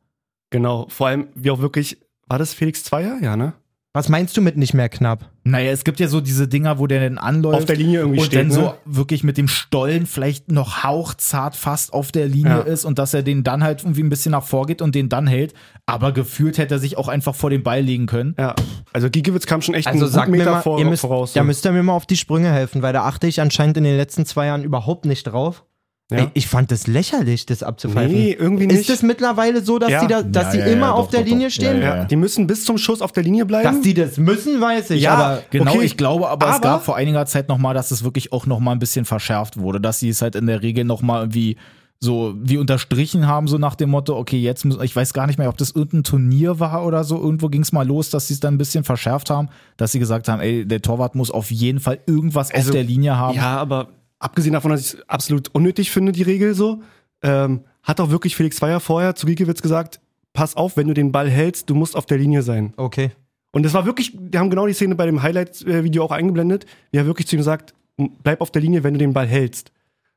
genau. 0.50 0.86
Vor 0.88 1.06
allem, 1.08 1.28
wie 1.34 1.50
auch 1.50 1.60
wirklich, 1.60 1.98
war 2.26 2.38
das 2.38 2.54
Felix 2.54 2.82
Zweier? 2.84 3.18
Ja, 3.20 3.36
ne? 3.36 3.52
Was 3.96 4.08
meinst 4.08 4.36
du 4.36 4.40
mit 4.40 4.56
nicht 4.56 4.74
mehr 4.74 4.88
knapp? 4.88 5.30
Naja, 5.44 5.70
es 5.70 5.84
gibt 5.84 6.00
ja 6.00 6.08
so 6.08 6.20
diese 6.20 6.48
Dinger, 6.48 6.80
wo 6.80 6.88
der 6.88 7.00
dann 7.08 7.16
anläuft. 7.16 7.58
Auf 7.58 7.64
der 7.64 7.76
Linie 7.76 8.00
irgendwie 8.00 8.18
und 8.18 8.24
steht, 8.26 8.40
dann 8.40 8.48
ne? 8.48 8.52
so 8.54 8.74
wirklich 8.84 9.22
mit 9.22 9.38
dem 9.38 9.46
Stollen 9.46 10.06
vielleicht 10.06 10.50
noch 10.50 10.82
hauchzart 10.82 11.54
fast 11.54 11.92
auf 11.92 12.10
der 12.10 12.26
Linie 12.26 12.50
Ja. 12.50 12.58
ist 12.62 12.84
und 12.84 12.98
dass 12.98 13.14
er 13.14 13.22
den 13.22 13.44
dann 13.44 13.62
halt 13.62 13.82
irgendwie 13.84 14.02
ein 14.02 14.08
bisschen 14.08 14.32
nach 14.32 14.42
vorgeht 14.42 14.82
und 14.82 14.96
den 14.96 15.08
dann 15.08 15.28
hält. 15.28 15.54
Aber 15.86 16.10
gefühlt 16.10 16.58
hätte 16.58 16.74
er 16.74 16.78
sich 16.80 16.98
auch 16.98 17.06
einfach 17.06 17.36
vor 17.36 17.50
den 17.50 17.62
Ball 17.62 17.82
legen 17.82 18.06
können. 18.06 18.34
Ja, 18.36 18.56
also 18.92 19.08
Gigiewicz 19.08 19.46
kam 19.46 19.62
schon 19.62 19.76
echt 19.76 19.86
Also 19.86 20.06
einen 20.06 20.12
sag 20.12 20.22
guten 20.24 20.32
mir 20.32 20.38
Meter 20.38 20.50
mal, 20.52 20.62
vor, 20.62 20.80
ihr 20.80 20.86
müsst, 20.86 21.02
voraus. 21.02 21.32
da 21.32 21.44
müsst 21.44 21.64
ihr 21.64 21.70
mir 21.70 21.84
mal 21.84 21.92
auf 21.92 22.06
die 22.06 22.16
Sprünge 22.16 22.50
helfen, 22.50 22.82
weil 22.82 22.92
da 22.92 23.04
achte 23.04 23.28
ich 23.28 23.40
anscheinend 23.40 23.76
in 23.76 23.84
den 23.84 23.96
letzten 23.96 24.26
zwei 24.26 24.46
Jahren 24.46 24.64
überhaupt 24.64 25.04
nicht 25.04 25.22
drauf. 25.22 25.62
Ja. 26.10 26.18
Ey, 26.18 26.28
ich 26.34 26.46
fand 26.46 26.70
das 26.70 26.86
lächerlich, 26.86 27.46
das 27.46 27.62
abzupfeifen. 27.62 28.12
nee, 28.14 28.32
irgendwie 28.38 28.66
nicht. 28.66 28.80
Ist 28.80 28.90
es 28.90 29.02
mittlerweile 29.02 29.62
so, 29.62 29.78
dass 29.78 29.90
Ja. 29.90 30.00
die 30.02 30.06
da, 30.06 30.22
dass 30.22 30.46
Ja, 30.46 30.52
die 30.52 30.58
ja, 30.58 30.66
immer 30.66 30.86
ja, 30.86 30.92
auf 30.92 31.06
doch, 31.06 31.10
der 31.12 31.20
doch, 31.20 31.26
Linie 31.28 31.46
doch. 31.48 31.54
stehen? 31.54 31.80
Ja, 31.80 31.96
ja, 31.96 32.04
die 32.04 32.16
müssen 32.16 32.46
bis 32.46 32.64
zum 32.64 32.76
Schuss 32.78 33.00
auf 33.00 33.12
der 33.12 33.22
Linie 33.22 33.46
bleiben. 33.46 33.64
Dass 33.64 33.80
die 33.80 33.94
das 33.94 34.16
müssen, 34.18 34.60
weiß 34.60 34.90
ich, 34.90 35.02
Ja, 35.02 35.14
aber 35.14 35.42
Genau, 35.50 35.70
Okay. 35.72 35.84
ich 35.84 35.96
glaube 35.96 36.28
aber, 36.28 36.46
es 36.48 36.52
Aber- 36.56 36.60
gab 36.62 36.84
vor 36.84 36.96
einiger 36.96 37.24
Zeit 37.26 37.48
nochmal, 37.48 37.74
dass 37.74 37.90
es 37.90 38.04
wirklich 38.04 38.32
auch 38.32 38.46
nochmal 38.46 38.74
ein 38.76 38.78
bisschen 38.78 39.04
verschärft 39.04 39.56
wurde, 39.58 39.80
dass 39.80 39.98
sie 40.00 40.08
es 40.10 40.20
halt 40.22 40.34
in 40.36 40.46
der 40.46 40.62
Regel 40.62 40.84
nochmal 40.84 41.22
irgendwie 41.22 41.56
so 42.00 42.34
wie 42.42 42.58
unterstrichen 42.58 43.26
haben, 43.26 43.48
so 43.48 43.56
nach 43.56 43.74
dem 43.76 43.88
Motto, 43.88 44.18
okay, 44.18 44.38
jetzt 44.38 44.66
muss, 44.66 44.76
ich 44.82 44.94
weiß 44.94 45.14
gar 45.14 45.26
nicht 45.26 45.38
mehr, 45.38 45.48
ob 45.48 45.56
das 45.56 45.70
irgendein 45.70 46.04
Turnier 46.04 46.60
war 46.60 46.84
oder 46.84 47.02
so, 47.02 47.18
irgendwo 47.18 47.48
ging 47.48 47.62
es 47.62 47.72
mal 47.72 47.86
los, 47.86 48.10
dass 48.10 48.28
sie 48.28 48.34
es 48.34 48.40
dann 48.40 48.54
ein 48.54 48.58
bisschen 48.58 48.84
verschärft 48.84 49.30
haben, 49.30 49.48
dass 49.78 49.92
sie 49.92 50.00
gesagt 50.00 50.28
haben, 50.28 50.40
ey, 50.42 50.66
der 50.66 50.82
Torwart 50.82 51.14
muss 51.14 51.30
auf 51.30 51.50
jeden 51.50 51.80
Fall 51.80 52.00
irgendwas 52.06 52.50
auf 52.50 52.56
Also, 52.56 52.72
der 52.72 52.84
Linie 52.84 53.16
haben. 53.16 53.36
Ja, 53.36 53.56
aber 53.56 53.88
abgesehen 54.24 54.54
davon, 54.54 54.70
dass 54.70 54.80
ich 54.80 54.94
es 54.94 55.08
absolut 55.08 55.48
unnötig 55.54 55.90
finde, 55.90 56.12
die 56.12 56.22
Regel 56.22 56.54
so, 56.54 56.82
ähm, 57.22 57.60
hat 57.82 58.00
auch 58.00 58.10
wirklich 58.10 58.34
Felix 58.36 58.56
Zweier 58.56 58.80
vorher 58.80 59.14
zu 59.14 59.26
Gigiewicz 59.26 59.62
gesagt, 59.62 60.00
pass 60.32 60.56
auf, 60.56 60.76
wenn 60.76 60.88
du 60.88 60.94
den 60.94 61.12
Ball 61.12 61.30
hältst, 61.30 61.70
du 61.70 61.74
musst 61.74 61.96
auf 61.96 62.06
der 62.06 62.18
Linie 62.18 62.42
sein. 62.42 62.72
okay. 62.76 63.10
Und 63.52 63.62
das 63.62 63.72
war 63.72 63.86
wirklich, 63.86 64.18
wir 64.18 64.40
haben 64.40 64.50
genau 64.50 64.66
die 64.66 64.72
Szene 64.72 64.96
bei 64.96 65.06
dem 65.06 65.22
Highlight-Video 65.22 66.02
auch 66.02 66.10
eingeblendet, 66.10 66.66
wie 66.90 66.98
er 66.98 67.06
wirklich 67.06 67.28
zu 67.28 67.36
ihm 67.36 67.42
sagt, 67.42 67.72
bleib 68.24 68.40
auf 68.40 68.50
der 68.50 68.60
Linie, 68.60 68.82
wenn 68.82 68.94
du 68.94 68.98
den 68.98 69.12
Ball 69.12 69.28
hältst. 69.28 69.70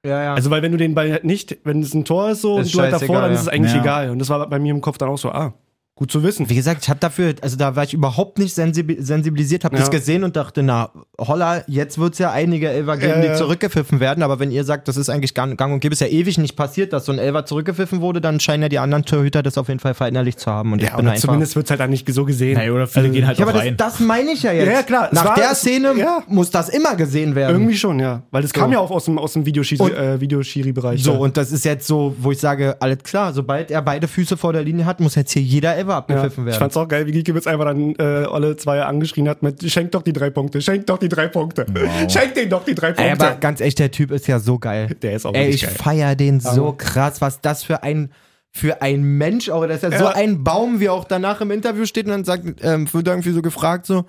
Ja, 0.03 0.23
ja. 0.23 0.33
Also, 0.33 0.49
weil 0.49 0.63
wenn 0.63 0.71
du 0.71 0.77
den 0.79 0.95
Ball 0.95 1.19
nicht, 1.21 1.55
wenn 1.63 1.83
es 1.83 1.93
ein 1.93 2.03
Tor 2.03 2.31
ist 2.31 2.41
so 2.41 2.57
Ist 2.57 2.67
und 2.67 2.73
du 2.73 2.81
halt 2.81 2.93
davor, 2.93 2.99
scheißegal, 3.07 3.21
dann 3.21 3.31
ja. 3.31 3.35
ist 3.35 3.41
es 3.43 3.47
eigentlich 3.47 3.73
Ja. 3.75 3.81
egal. 3.81 4.09
Und 4.09 4.17
das 4.17 4.29
war 4.29 4.49
bei 4.49 4.57
mir 4.57 4.71
im 4.73 4.81
Kopf 4.81 4.97
dann 4.97 5.09
auch 5.09 5.19
so, 5.19 5.29
ah, 5.29 5.53
gut 5.97 6.11
zu 6.11 6.21
wissen. 6.23 6.47
Wie 6.49 6.55
gesagt, 6.55 6.83
ich 6.83 6.89
habe 6.89 6.99
dafür, 6.99 7.33
also 7.41 7.57
da 7.57 7.75
war 7.75 7.83
ich 7.83 7.93
überhaupt 7.93 8.37
nicht 8.37 8.55
sensibi- 8.57 9.01
sensibilisiert, 9.01 9.63
habe 9.65 9.75
Ja. 9.75 9.81
das 9.81 9.89
gesehen 9.91 10.23
und 10.23 10.35
dachte, 10.35 10.61
na, 10.61 10.91
holla, 11.19 11.63
jetzt 11.67 11.97
wird's 11.97 12.19
ja 12.19 12.31
einige 12.31 12.69
Elfer 12.69 12.97
geben, 12.97 13.23
ja. 13.23 13.31
die 13.31 13.35
zurückgepfiffen 13.37 13.99
werden, 13.99 14.21
aber 14.23 14.39
wenn 14.39 14.51
ihr 14.51 14.63
sagt, 14.63 14.87
das 14.87 14.95
ist 14.95 15.09
eigentlich 15.09 15.33
gang, 15.33 15.57
gang 15.57 15.73
und 15.73 15.79
gäbe, 15.79 15.93
ist 15.93 15.99
ja 16.01 16.07
ewig 16.07 16.37
nicht 16.37 16.55
passiert, 16.55 16.93
dass 16.93 17.05
so 17.05 17.11
ein 17.11 17.17
Elfer 17.17 17.45
zurückgepfiffen 17.45 17.99
wurde, 17.99 18.21
dann 18.21 18.39
scheinen 18.39 18.61
ja 18.63 18.69
die 18.69 18.77
anderen 18.79 19.05
Torhüter 19.05 19.41
das 19.41 19.57
auf 19.57 19.69
jeden 19.69 19.79
Fall 19.79 19.95
verinnerlicht 19.95 20.39
zu 20.39 20.51
haben 20.51 20.71
und 20.71 20.83
ich 20.83 20.89
Ja, 20.89 20.95
bin 20.97 21.05
oder 21.05 21.13
einfach... 21.13 21.25
zumindest 21.29 21.55
wird 21.55 21.65
es 21.65 21.71
halt 21.71 21.79
dann 21.79 21.89
nicht 21.89 22.07
so 22.13 22.25
gesehen. 22.25 22.53
Naja, 22.59 22.71
oder 22.73 22.85
viele 22.85 23.09
gehen 23.09 23.25
halt 23.25 23.39
ja, 23.39 23.47
aber 23.47 23.57
rein. 23.57 23.75
das, 23.75 23.97
das 23.97 23.99
meine 24.05 24.29
ich 24.31 24.43
ja 24.43 24.51
jetzt. 24.51 24.67
Ja, 24.67 24.73
ja, 24.73 24.83
klar. 24.83 25.09
Nach 25.11 25.25
war- 25.25 25.35
der 25.35 25.55
Szene 25.55 25.93
ja. 25.97 26.21
muss 26.27 26.51
das 26.51 26.69
immer 26.69 26.95
gesehen 26.95 27.33
werden. 27.33 27.55
Irgendwie 27.55 27.75
schon, 27.75 27.99
ja. 27.99 28.21
Weil 28.29 28.43
das 28.43 28.53
kam 28.53 28.71
ja 28.71 28.77
auch 28.79 28.91
aus 28.91 29.05
dem, 29.05 29.17
aus 29.17 29.33
dem 29.33 29.45
Videoschiri- 29.45 29.81
Und- 29.81 29.93
äh, 29.95 30.21
Videoschiri-Bereich. 30.21 31.03
So, 31.03 31.13
und 31.13 31.37
das 31.37 31.51
ist 31.51 31.65
jetzt 31.65 31.87
so, 31.87 32.15
wo 32.19 32.31
ich 32.31 32.39
sage, 32.39 32.77
alles 32.81 32.99
klar, 32.99 33.33
sobald 33.33 33.71
er 33.71 33.81
beide 33.81 34.07
Füße 34.07 34.37
vor 34.37 34.53
der 34.53 34.61
Linie 34.63 34.85
hat, 34.85 34.99
muss 34.99 35.15
jetzt 35.15 35.31
hier 35.31 35.41
jeder 35.41 35.75
Elfer 35.75 35.86
ja. 35.93 35.97
abgepfiffen 35.97 36.43
Ich 36.43 36.51
werden. 36.51 36.59
fand's 36.59 36.77
auch 36.77 36.87
geil, 36.87 37.05
wie 37.07 37.11
Giekewitz 37.11 37.47
einfach 37.47 37.65
dann 37.65 37.95
äh, 37.95 38.03
alle 38.03 38.55
zwei 38.57 38.81
angeschrien 38.83 39.27
hat 39.29 39.43
mit 39.43 39.63
Schenk 39.71 39.91
doch 39.91 40.01
die 40.01 40.13
drei 40.13 40.29
Punkte, 40.29 40.61
schenk 40.61 40.85
doch 40.87 40.97
die 40.97 41.09
drei 41.09 41.27
Punkte. 41.27 41.65
Schenk 42.09 42.33
den 42.35 42.49
doch 42.49 42.63
die 42.65 42.75
drei 42.75 42.89
Ey, 42.89 42.93
Punkte. 43.09 43.25
aber 43.27 43.35
ganz 43.39 43.61
echt, 43.61 43.79
der 43.79 43.91
Typ 43.91 44.11
ist 44.11 44.27
ja 44.27 44.39
so 44.39 44.59
geil. 44.59 44.95
Der 45.01 45.13
ist 45.13 45.25
auch 45.25 45.33
Ey, 45.33 45.49
ich 45.49 45.63
geil. 45.63 45.71
feier 45.77 46.15
den 46.15 46.39
so 46.39 46.49
Aber- 46.69 46.77
krass, 46.77 47.21
was 47.21 47.41
das 47.41 47.63
für 47.63 47.83
ein 47.83 48.11
für 48.51 48.81
ein 48.81 49.03
Mensch 49.03 49.49
auch, 49.49 49.67
das 49.67 49.83
ist 49.83 49.91
ja, 49.93 49.99
so 49.99 50.05
Ja. 50.05 50.11
ein 50.15 50.43
Baum, 50.43 50.79
wie 50.79 50.85
er 50.85 50.93
auch 50.93 51.03
danach 51.03 51.41
im 51.41 51.51
Interview 51.51 51.85
steht 51.85 52.05
und 52.05 52.11
dann 52.11 52.23
sagt, 52.23 52.43
ähm, 52.63 52.91
wird 52.91 53.07
irgendwie 53.07 53.31
so 53.31 53.41
gefragt 53.43 53.85
so, 53.85 54.05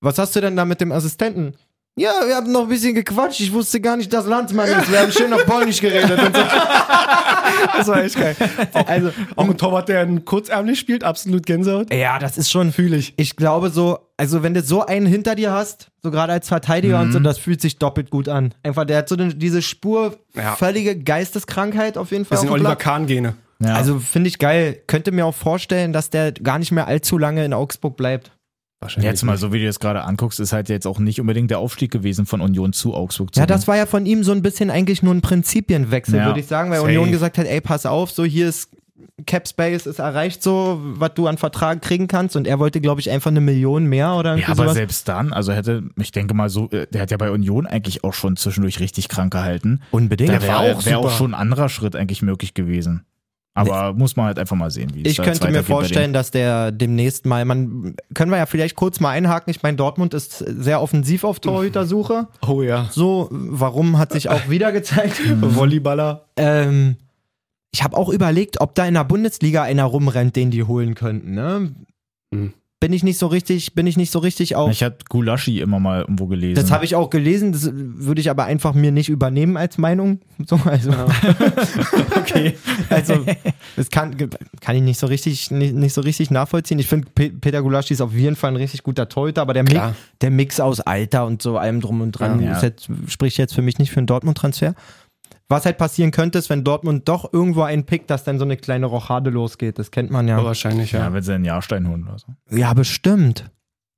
was 0.00 0.18
hast 0.18 0.36
du 0.36 0.40
denn 0.40 0.54
da 0.54 0.64
mit 0.64 0.80
dem 0.80 0.92
Assistenten? 0.92 1.54
Ja, 1.96 2.10
wir 2.26 2.34
haben 2.34 2.50
noch 2.50 2.62
ein 2.62 2.68
bisschen 2.68 2.92
gequatscht, 2.94 3.38
ich 3.40 3.52
wusste 3.52 3.80
gar 3.80 3.96
nicht, 3.96 4.12
dass 4.12 4.26
Landsmann 4.26 4.68
ist, 4.68 4.90
wir 4.90 4.98
haben 5.00 5.12
schön 5.12 5.32
auf 5.32 5.46
Polnisch 5.46 5.80
geredet 5.80 6.18
und 6.18 6.34
so. 6.36 6.42
Das 7.76 7.86
war 7.88 8.02
echt 8.02 8.16
geil. 8.18 8.36
Auch, 8.72 8.86
Also, 8.88 9.10
auch 9.36 9.44
ein 9.48 9.56
Torwart, 9.56 9.88
der 9.88 10.00
einen 10.00 10.24
kurzärmlich 10.24 10.78
spielt, 10.78 11.04
absolut 11.04 11.46
Gänsehaut. 11.46 11.92
ja, 11.94 12.18
das 12.18 12.36
ist 12.36 12.50
schon, 12.50 12.72
Fühle 12.72 12.96
ich. 12.96 13.14
ich 13.16 13.36
glaube 13.36 13.70
so, 13.70 13.98
also 14.16 14.42
wenn 14.42 14.54
du 14.54 14.62
so 14.62 14.84
einen 14.84 15.06
hinter 15.06 15.34
dir 15.36 15.52
hast, 15.52 15.88
so 16.02 16.10
gerade 16.10 16.32
als 16.32 16.48
Verteidiger 16.48 17.00
und 17.00 17.12
so, 17.12 17.20
das 17.20 17.38
fühlt 17.38 17.60
sich 17.60 17.78
doppelt 17.78 18.10
gut 18.10 18.28
an. 18.28 18.54
Einfach, 18.64 18.84
der 18.84 18.98
hat 18.98 19.08
so 19.08 19.16
diese 19.16 19.62
Spur, 19.62 20.18
Ja. 20.34 20.56
völlige 20.56 20.98
Geisteskrankheit 20.98 21.96
auf 21.96 22.10
jeden 22.10 22.24
Fall. 22.24 22.36
Das 22.36 22.40
sind 22.42 22.50
Oliver. 22.50 22.76
Kahn-Gene. 22.76 23.34
Ja. 23.60 23.74
Also 23.74 23.98
finde 24.00 24.28
ich 24.28 24.38
geil. 24.38 24.80
Könnte 24.86 25.12
mir 25.12 25.26
auch 25.26 25.34
vorstellen, 25.34 25.92
dass 25.92 26.10
der 26.10 26.32
gar 26.32 26.58
nicht 26.58 26.72
mehr 26.72 26.86
allzu 26.88 27.18
lange 27.18 27.44
in 27.44 27.52
Augsburg 27.52 27.96
bleibt. 27.96 28.32
Wahrscheinlich. 28.80 29.10
Jetzt 29.10 29.22
mal 29.22 29.36
so, 29.38 29.52
wie 29.52 29.60
du 29.60 29.66
das 29.66 29.80
gerade 29.80 30.02
anguckst, 30.04 30.40
ist 30.40 30.52
halt 30.52 30.68
jetzt 30.68 30.86
auch 30.86 30.98
nicht 30.98 31.20
unbedingt 31.20 31.50
der 31.50 31.58
Aufstieg 31.58 31.90
gewesen 31.90 32.26
von 32.26 32.40
Union 32.42 32.72
zu 32.74 32.94
Augsburg. 32.94 33.34
Zu 33.34 33.40
Ja, 33.40 33.46
das 33.46 33.66
war 33.66 33.76
ja 33.76 33.86
von 33.86 34.04
ihm 34.04 34.22
so 34.24 34.32
ein 34.32 34.42
bisschen 34.42 34.70
eigentlich 34.70 35.02
nur 35.02 35.14
ein 35.14 35.22
Prinzipienwechsel, 35.22 36.16
Ja. 36.16 36.26
würde 36.26 36.40
ich 36.40 36.46
sagen, 36.46 36.70
weil 36.70 36.80
Safe. 36.80 36.88
Union 36.90 37.10
gesagt 37.10 37.38
hat, 37.38 37.46
ey, 37.46 37.60
pass 37.60 37.86
auf, 37.86 38.10
so 38.10 38.24
hier 38.24 38.48
ist 38.48 38.68
Cap 39.26 39.46
Space 39.48 39.86
ist 39.86 39.98
erreicht 40.00 40.42
so, 40.42 40.80
was 40.82 41.14
du 41.14 41.26
an 41.28 41.38
Vertrag 41.38 41.82
kriegen 41.82 42.08
kannst 42.08 42.36
und 42.36 42.46
er 42.46 42.58
wollte, 42.58 42.80
glaube 42.80 43.00
ich, 43.00 43.10
einfach 43.10 43.30
eine 43.30 43.40
Million 43.40 43.86
mehr 43.86 44.14
oder 44.14 44.36
Ja, 44.36 44.48
aber 44.48 44.64
sowas. 44.64 44.74
selbst 44.74 45.08
dann, 45.08 45.32
also 45.32 45.52
hätte, 45.52 45.84
ich 46.00 46.10
denke 46.12 46.34
mal 46.34 46.48
so, 46.50 46.68
äh, 46.70 46.86
der 46.92 47.02
hat 47.02 47.10
ja 47.10 47.16
bei 47.16 47.30
Union 47.30 47.66
eigentlich 47.66 48.02
auch 48.04 48.12
schon 48.14 48.36
zwischendurch 48.36 48.80
richtig 48.80 49.08
krank 49.08 49.32
gehalten. 49.32 49.80
Unbedingt. 49.92 50.30
Der 50.30 50.42
wäre 50.42 50.58
auch 50.58 50.84
wär 50.84 50.98
auch 50.98 51.10
schon 51.16 51.32
ein 51.32 51.40
anderer 51.40 51.68
Schritt 51.68 51.96
eigentlich 51.96 52.22
möglich 52.22 52.54
gewesen. 52.54 53.04
Aber 53.56 53.92
muss 53.92 54.16
man 54.16 54.26
halt 54.26 54.38
einfach 54.40 54.56
mal 54.56 54.70
sehen, 54.70 54.90
wie 54.94 55.02
es 55.02 55.12
Ich 55.12 55.16
da 55.18 55.22
könnte 55.22 55.48
mir 55.48 55.62
vorstellen, 55.62 56.12
dass 56.12 56.32
der 56.32 56.72
demnächst 56.72 57.24
mal, 57.24 57.44
man 57.44 57.94
können 58.12 58.32
wir 58.32 58.38
ja 58.38 58.46
vielleicht 58.46 58.74
kurz 58.74 58.98
mal 58.98 59.10
einhaken. 59.10 59.50
Ich 59.52 59.62
meine, 59.62 59.76
Dortmund 59.76 60.12
ist 60.12 60.38
sehr 60.38 60.82
offensiv 60.82 61.22
auf 61.22 61.40
Torhütersuche. 61.40 62.28
Oh 62.46 62.62
ja. 62.62 62.88
So, 62.90 63.28
warum 63.30 63.98
hat 63.98 64.12
sich 64.12 64.28
auch 64.28 64.48
wieder 64.50 64.70
gezeigt. 64.72 65.20
Volleyballer. 65.40 66.26
Ähm, 66.36 66.96
ich 67.72 67.82
habe 67.82 67.96
auch 67.96 68.08
überlegt, 68.08 68.60
ob 68.60 68.74
da 68.74 68.86
in 68.86 68.94
der 68.94 69.04
Bundesliga 69.04 69.62
einer 69.62 69.84
rumrennt, 69.84 70.36
den 70.36 70.50
die 70.50 70.64
holen 70.64 70.94
könnten. 70.94 71.34
Ne? 71.34 71.74
Hm. 72.32 72.52
Bin 72.80 72.92
ich 72.92 73.02
nicht 73.02 73.18
so 73.18 73.28
richtig, 73.28 73.74
bin 73.74 73.86
ich 73.86 73.96
nicht 73.96 74.10
so 74.10 74.18
richtig 74.18 74.56
auf. 74.56 74.70
Ich 74.70 74.82
hatte 74.82 75.04
Gulaschi 75.08 75.60
immer 75.60 75.80
mal 75.80 76.02
irgendwo 76.02 76.26
gelesen. 76.26 76.56
Das 76.56 76.70
habe 76.70 76.84
ich 76.84 76.94
auch 76.94 77.08
gelesen, 77.08 77.52
das 77.52 77.70
würde 77.72 78.20
ich 78.20 78.28
aber 78.28 78.44
einfach 78.44 78.74
mir 78.74 78.92
nicht 78.92 79.08
übernehmen 79.08 79.56
als 79.56 79.78
Meinung. 79.78 80.20
So, 80.46 80.56
also, 80.64 80.90
okay. 82.16 82.54
Also, 82.90 83.24
das 83.76 83.88
kann, 83.88 84.14
kann 84.60 84.76
ich 84.76 84.82
nicht 84.82 84.98
so 84.98 85.06
richtig, 85.06 85.50
nicht, 85.52 85.74
nicht 85.74 85.94
so 85.94 86.00
richtig 86.00 86.30
nachvollziehen. 86.30 86.78
Ich 86.80 86.88
finde, 86.88 87.08
Pe 87.14 87.30
Peter 87.30 87.62
Gulaschi 87.62 87.94
ist 87.94 88.00
auf 88.00 88.12
jeden 88.12 88.34
Fall 88.36 88.50
ein 88.50 88.56
richtig 88.56 88.82
guter 88.82 89.08
Torhüter, 89.08 89.42
aber 89.42 89.54
der, 89.54 89.62
Mix, 89.62 89.80
der 90.20 90.30
Mix 90.30 90.60
aus 90.60 90.80
Alter 90.80 91.24
und 91.24 91.40
so 91.40 91.56
allem 91.56 91.80
drum 91.80 92.00
und 92.00 92.12
dran 92.12 92.42
Ja. 92.42 92.60
jetzt, 92.60 92.88
spricht 93.06 93.38
jetzt 93.38 93.54
für 93.54 93.62
mich 93.62 93.78
nicht 93.78 93.92
für 93.92 93.98
einen 93.98 94.08
Dortmund-Transfer. 94.08 94.74
Was 95.48 95.66
halt 95.66 95.76
passieren 95.76 96.10
könnte, 96.10 96.38
ist, 96.38 96.48
wenn 96.48 96.64
Dortmund 96.64 97.08
doch 97.08 97.32
irgendwo 97.32 97.62
einen 97.62 97.84
pickt, 97.84 98.10
dass 98.10 98.24
dann 98.24 98.38
so 98.38 98.44
eine 98.44 98.56
kleine 98.56 98.86
Rochade 98.86 99.30
losgeht. 99.30 99.78
Das 99.78 99.90
kennt 99.90 100.10
man 100.10 100.26
ja. 100.26 100.36
Aber 100.36 100.46
wahrscheinlich, 100.46 100.92
ja. 100.92 101.00
Ja, 101.00 101.12
wenn 101.12 101.22
sie 101.22 101.34
einen 101.34 101.44
Jahrstein 101.44 101.88
holen 101.88 102.06
oder 102.08 102.18
so. 102.18 102.26
Ja, 102.50 102.72
bestimmt. 102.72 103.50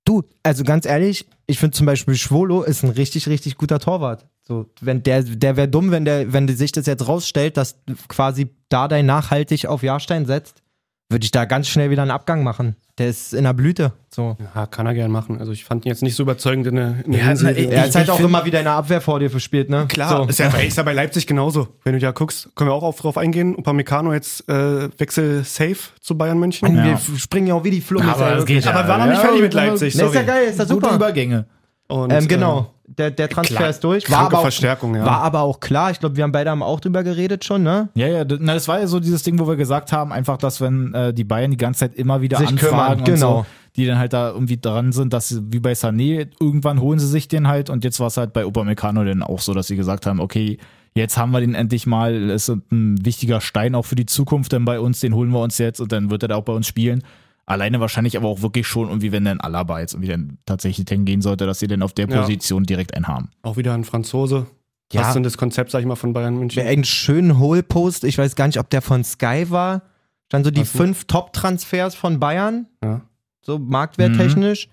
Du, 0.05 0.23
also 0.43 0.65
ganz 0.65 0.87
ehrlich, 0.87 1.27
ich 1.47 1.59
finde 1.59 1.77
zum 1.77 1.87
Beispiel 1.87 2.15
Schwolo 2.17 2.63
ist 2.63 2.83
ein 2.83 2.91
richtig, 2.91 3.29
richtig 3.29 3.57
guter 3.57 3.79
Torwart. 3.79 4.27
So, 4.43 4.67
wenn 4.81 5.03
der, 5.03 5.23
der 5.23 5.57
wäre 5.57 5.69
dumm, 5.69 5.91
wenn 5.91 6.05
der, 6.05 6.33
wenn 6.33 6.47
sich 6.49 6.71
das 6.73 6.87
jetzt 6.87 7.09
rausstellt, 7.09 7.57
dass 7.57 7.81
quasi 8.09 8.49
Dardai 8.69 9.03
nachhaltig 9.03 9.67
auf 9.67 9.83
Jahrstein 9.83 10.25
setzt, 10.27 10.63
würde 11.09 11.25
ich 11.25 11.31
da 11.31 11.45
ganz 11.45 11.69
schnell 11.69 11.91
wieder 11.91 12.03
einen 12.03 12.11
Abgang 12.11 12.43
machen. 12.43 12.77
Der 12.99 13.09
ist 13.09 13.35
in 13.35 13.45
der 13.45 13.53
Blüte. 13.53 13.93
So. 14.09 14.37
Ja, 14.55 14.67
kann 14.67 14.87
er 14.87 14.95
gern 14.95 15.11
machen. 15.11 15.39
Also 15.39 15.53
ich 15.53 15.65
fand 15.65 15.85
ihn 15.85 15.89
jetzt 15.91 16.03
nicht 16.03 16.17
so 16.17 16.23
überzeugend 16.23 16.67
in 16.67 16.77
der, 16.77 16.95
in 17.05 17.13
der 17.13 17.21
Ja, 17.21 17.27
Hinsicht. 17.29 17.53
na, 17.55 17.63
ich- 17.65 17.71
Er 17.71 17.87
ist 17.87 17.95
halt 17.95 18.09
auch 18.11 18.19
immer 18.21 18.45
wieder 18.47 18.59
in 18.59 18.65
der 18.65 18.73
Abwehr 18.73 19.01
vor 19.03 19.21
dir 19.21 19.31
verspielt, 19.31 19.69
ne? 19.69 19.85
Klar, 19.89 20.23
So. 20.25 20.29
ist, 20.29 20.39
ja 20.39 20.49
bei, 20.49 20.65
ist 20.67 20.77
ja 20.79 20.83
bei 20.83 20.95
Leipzig 20.95 21.27
genauso. 21.27 21.69
Wenn 21.85 21.93
du 21.93 21.99
ja 21.99 22.11
guckst, 22.13 22.49
können 22.57 22.71
wir 22.71 22.75
auch 22.75 22.83
auf, 22.83 22.99
drauf 22.99 23.19
eingehen. 23.19 23.55
Upamecano 23.55 24.15
jetzt 24.15 24.49
äh, 24.49 24.89
Wechsel 24.99 25.45
safe 25.45 25.77
zu 26.01 26.17
Bayern 26.17 26.39
München. 26.39 26.75
Ja. 26.75 26.85
Wir 26.85 26.99
springen 27.19 27.47
ja 27.49 27.55
auch 27.55 27.65
wie 27.65 27.71
die 27.71 27.83
Flummis. 27.83 28.09
Aber 28.09 28.39
wirklich. 28.39 28.47
geht 28.59 28.65
ja. 28.65 28.73
Aber 28.73 28.89
war 28.89 28.99
noch 28.99 29.07
nicht 29.07 29.21
fertig 29.21 29.43
mit 29.43 29.53
Leipzig, 29.55 29.95
Ne, 29.95 30.03
ist 30.05 30.15
ja 30.15 30.21
sorry. 30.21 30.27
geil, 30.27 30.45
ist 30.49 30.59
ja 30.59 30.65
Gute 30.65 30.75
super. 30.87 30.95
Übergänge. 30.97 31.45
Und, 31.89 32.13
Ähm, 32.13 32.27
genau. 32.27 32.73
Der, 32.89 33.11
der 33.11 33.29
Transfer 33.29 33.57
klar, 33.57 33.71
ist 33.71 33.83
durch. 33.83 34.05
kranke 34.05 34.27
aber 34.27 34.39
auch, 34.39 34.43
Verstärkung, 34.43 34.95
ja. 34.95 35.05
War 35.05 35.21
aber 35.23 35.41
auch 35.41 35.59
klar. 35.59 35.91
Ich 35.91 35.99
glaube, 35.99 36.17
wir 36.17 36.23
haben 36.23 36.31
beide 36.31 36.51
haben 36.51 36.63
auch 36.63 36.79
drüber 36.79 37.03
geredet 37.03 37.45
schon, 37.45 37.65
ne? 37.65 37.89
Ja, 37.95 38.07
ja, 38.07 38.25
das, 38.25 38.39
na, 38.41 38.55
das 38.55 38.69
war 38.69 38.79
ja 38.79 38.87
so 38.87 39.01
dieses 39.01 39.25
Ding, 39.25 39.39
wo 39.41 39.49
wir 39.49 39.57
gesagt 39.57 39.93
haben, 39.93 40.13
einfach, 40.13 40.39
dass 40.39 40.61
wenn 40.61 40.95
äh, 40.95 41.13
die 41.13 41.25
Bayern 41.25 41.51
die 41.51 41.57
ganze 41.57 41.81
Zeit 41.81 41.97
immer 41.97 42.21
wieder 42.21 42.39
Sich 42.39 42.49
anfragen 42.49 42.71
kümmern, 42.71 42.99
und 42.99 43.05
genau. 43.05 43.39
so, 43.39 43.47
die 43.75 43.87
dann 43.87 43.99
halt 43.99 44.13
da 44.13 44.31
irgendwie 44.31 44.57
dran 44.57 44.93
sind, 44.93 45.13
dass 45.13 45.29
sie, 45.29 45.43
wie 45.51 45.59
bei 45.59 45.73
Sané, 45.73 46.29
irgendwann 46.39 46.81
holen 46.81 47.01
sie 47.01 47.09
sich 47.09 47.27
den 47.27 47.49
halt 47.49 47.71
und 47.71 47.83
jetzt 47.83 47.99
war 47.99 48.07
es 48.07 48.17
halt 48.17 48.33
bei 48.33 48.47
Upamecano 48.47 49.05
dann 49.05 49.23
auch 49.23 49.41
so, 49.41 49.53
dass 49.53 49.67
sie 49.67 49.77
gesagt 49.77 50.07
haben, 50.07 50.21
okay, 50.21 50.59
jetzt 50.95 51.19
haben 51.19 51.33
wir 51.33 51.41
den 51.41 51.55
endlich 51.55 51.87
mal, 51.87 52.31
es 52.31 52.49
ist 52.49 52.57
ein 52.71 53.05
wichtiger 53.05 53.41
Stein 53.41 53.75
auch 53.75 53.85
für 53.85 53.97
die 53.97 54.07
Zukunft 54.07 54.53
dann 54.53 54.65
bei 54.65 54.79
uns, 54.79 55.01
den 55.01 55.15
holen 55.15 55.31
wir 55.31 55.41
uns 55.41 55.59
jetzt 55.59 55.81
und 55.81 55.91
dann 55.93 56.11
wird 56.11 56.23
er 56.23 56.29
da 56.29 56.37
auch 56.37 56.45
bei 56.45 56.53
uns 56.53 56.67
spielen. 56.67 57.03
Alleine 57.47 57.79
wahrscheinlich 57.81 58.17
aber 58.17 58.29
auch 58.29 58.43
wirklich 58.43 58.67
schon 58.67 58.89
irgendwie, 58.89 59.13
wenn 59.13 59.25
dann 59.25 59.41
Alaba 59.41 59.79
jetzt 59.81 59.95
irgendwie 59.95 60.11
dann 60.11 60.39
tatsächlich 60.47 60.87
hingehen 60.89 61.23
sollte, 61.23 61.47
dass 61.47 61.61
sie 61.61 61.69
dann 61.69 61.83
auf 61.83 61.93
der 61.93 62.09
Ja. 62.09 62.21
Position 62.21 62.65
direkt 62.65 62.95
einen 62.95 63.07
haben. 63.09 63.31
auch 63.43 63.57
wieder 63.57 63.73
ein 63.75 63.85
Franzose. 63.85 64.47
Ja. 64.93 65.01
Was 65.01 65.09
ist 65.09 65.15
denn 65.15 65.23
das 65.23 65.37
Konzept, 65.39 65.71
sag 65.71 65.81
ich 65.81 65.87
mal, 65.87 65.97
von 65.97 66.13
Bayern 66.13 66.37
München? 66.39 66.65
Einen 66.67 66.85
schönen 66.85 67.39
Hohlpost. 67.39 68.05
Ich 68.05 68.19
weiß 68.19 68.37
gar 68.37 68.47
nicht, 68.47 68.59
ob 68.61 68.71
der 68.71 68.83
von 68.83 69.03
Sky 69.05 69.47
war. 69.49 69.83
Stand 70.27 70.45
so 70.45 70.51
die 70.51 70.61
Was 70.63 70.73
denn? 70.73 70.81
fünf 70.81 71.05
Top-Transfers 71.07 71.95
von 71.95 72.19
Bayern, 72.21 72.67
Ja. 72.83 73.01
so 73.43 73.59
marktwerttechnisch. 73.59 74.69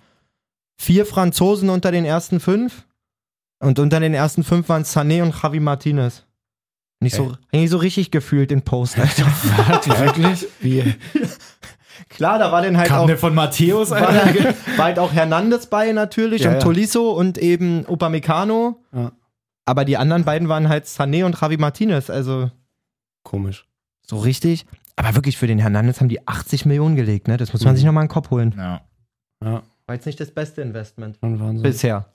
Vier 0.78 1.06
Franzosen 1.06 1.70
unter 1.70 1.92
den 1.92 2.06
ersten 2.06 2.40
fünf. 2.40 2.86
Und 3.60 3.80
unter 3.80 4.00
den 4.00 4.14
ersten 4.16 4.44
fünf 4.44 4.68
waren 4.70 4.84
Sané 4.84 5.22
und 5.24 5.34
Javi 5.42 5.60
Martinez. 5.60 6.26
Nicht 7.00 7.16
so, 7.16 7.34
nicht 7.52 7.70
so 7.70 7.78
richtig 7.78 8.12
gefühlt 8.12 8.50
den 8.52 8.62
Post, 8.64 8.98
Alter. 8.98 9.26
Wirklich? 10.06 10.48
Wie? 10.60 10.84
Klar, 12.10 12.39
da 12.39 12.51
war 12.51 12.62
dann 12.62 12.77
halt 12.77 12.88
Kam 12.89 13.01
auch 13.01 13.08
der 13.08 13.17
von 13.17 13.34
Matthäus, 13.36 13.91
war, 13.91 14.01
war 14.01 14.86
halt 14.86 14.99
auch 14.99 15.13
Hernandez 15.13 15.67
bei 15.67 15.91
natürlich 15.91 16.41
Ja, 16.43 16.49
und 16.49 16.56
ja. 16.56 16.60
Tolisso 16.62 17.12
und 17.12 17.38
eben 17.38 17.86
Upamecano. 17.88 18.82
Ja. 18.93 19.12
Aber 19.65 19.86
die 19.86 19.97
anderen 19.97 20.25
beiden 20.25 20.49
waren 20.49 20.69
halt 20.69 20.86
Sané 20.86 21.23
und 21.25 21.39
Javi 21.39 21.58
Martinez. 21.58 22.10
Also 22.10 22.51
Komisch. 23.23 23.65
so 24.06 24.17
richtig. 24.19 24.65
Aber 24.95 25.15
wirklich 25.15 25.38
für 25.38 25.47
den 25.47 25.60
Hernandez 25.60 25.99
haben 25.99 26.10
die 26.10 26.27
80 26.27 26.65
Millionen 26.65 26.95
gelegt, 26.95 27.27
ne? 27.27 27.38
Das 27.38 27.51
muss 27.53 27.63
man 27.63 27.73
Mhm. 27.73 27.77
sich 27.77 27.86
nochmal 27.86 28.03
in 28.03 28.08
den 28.08 28.13
Kopf 28.13 28.29
holen. 28.29 28.53
Ja. 28.58 28.82
Ja, 29.43 29.63
War 29.86 29.95
jetzt 29.95 30.06
nicht 30.06 30.19
das 30.19 30.32
beste 30.32 30.62
Investment. 30.62 31.17
Bisher. 31.63 32.06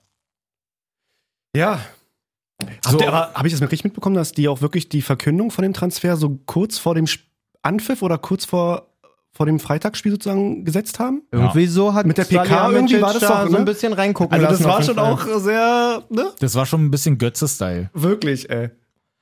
Ja. 1.55 1.79
So. 2.85 2.99
Habe 3.01 3.47
ich 3.47 3.53
das 3.53 3.61
mit 3.61 3.71
richtig 3.71 3.85
mitbekommen, 3.85 4.15
dass 4.15 4.31
die 4.33 4.47
auch 4.49 4.61
wirklich 4.61 4.89
die 4.89 5.01
Verkündung 5.01 5.49
von 5.51 5.63
dem 5.63 5.73
Transfer 5.73 6.17
so 6.17 6.39
kurz 6.45 6.77
vor 6.77 6.93
dem 6.95 7.05
Anpfiff 7.61 8.01
oder 8.01 8.17
kurz 8.17 8.45
vor, 8.45 8.88
vor 9.31 9.45
dem 9.45 9.59
Freitagsspiel 9.59 10.11
sozusagen 10.11 10.65
gesetzt 10.65 10.99
haben? 10.99 11.23
Irgendwie 11.31 11.67
so 11.67 11.93
hat 11.93 12.05
Mit 12.05 12.17
der 12.17 12.25
PK 12.25 12.45
Salihamidzic 12.45 12.75
irgendwie 12.77 13.01
war 13.01 13.13
das 13.13 13.21
da 13.21 13.43
doch, 13.43 13.51
so 13.51 13.57
ein 13.57 13.63
ne? 13.63 13.71
bisschen 13.71 13.93
reingucken 13.93 14.33
Also 14.33 14.47
das 14.47 14.63
war 14.63 14.81
schon 14.83 14.95
Fall. 14.95 15.13
auch 15.13 15.39
sehr, 15.39 16.03
ne? 16.09 16.31
Das 16.39 16.55
war 16.55 16.65
schon 16.65 16.85
ein 16.85 16.91
bisschen 16.91 17.17
Götze-Style. 17.17 17.89
Wirklich, 17.93 18.49
ey. 18.49 18.69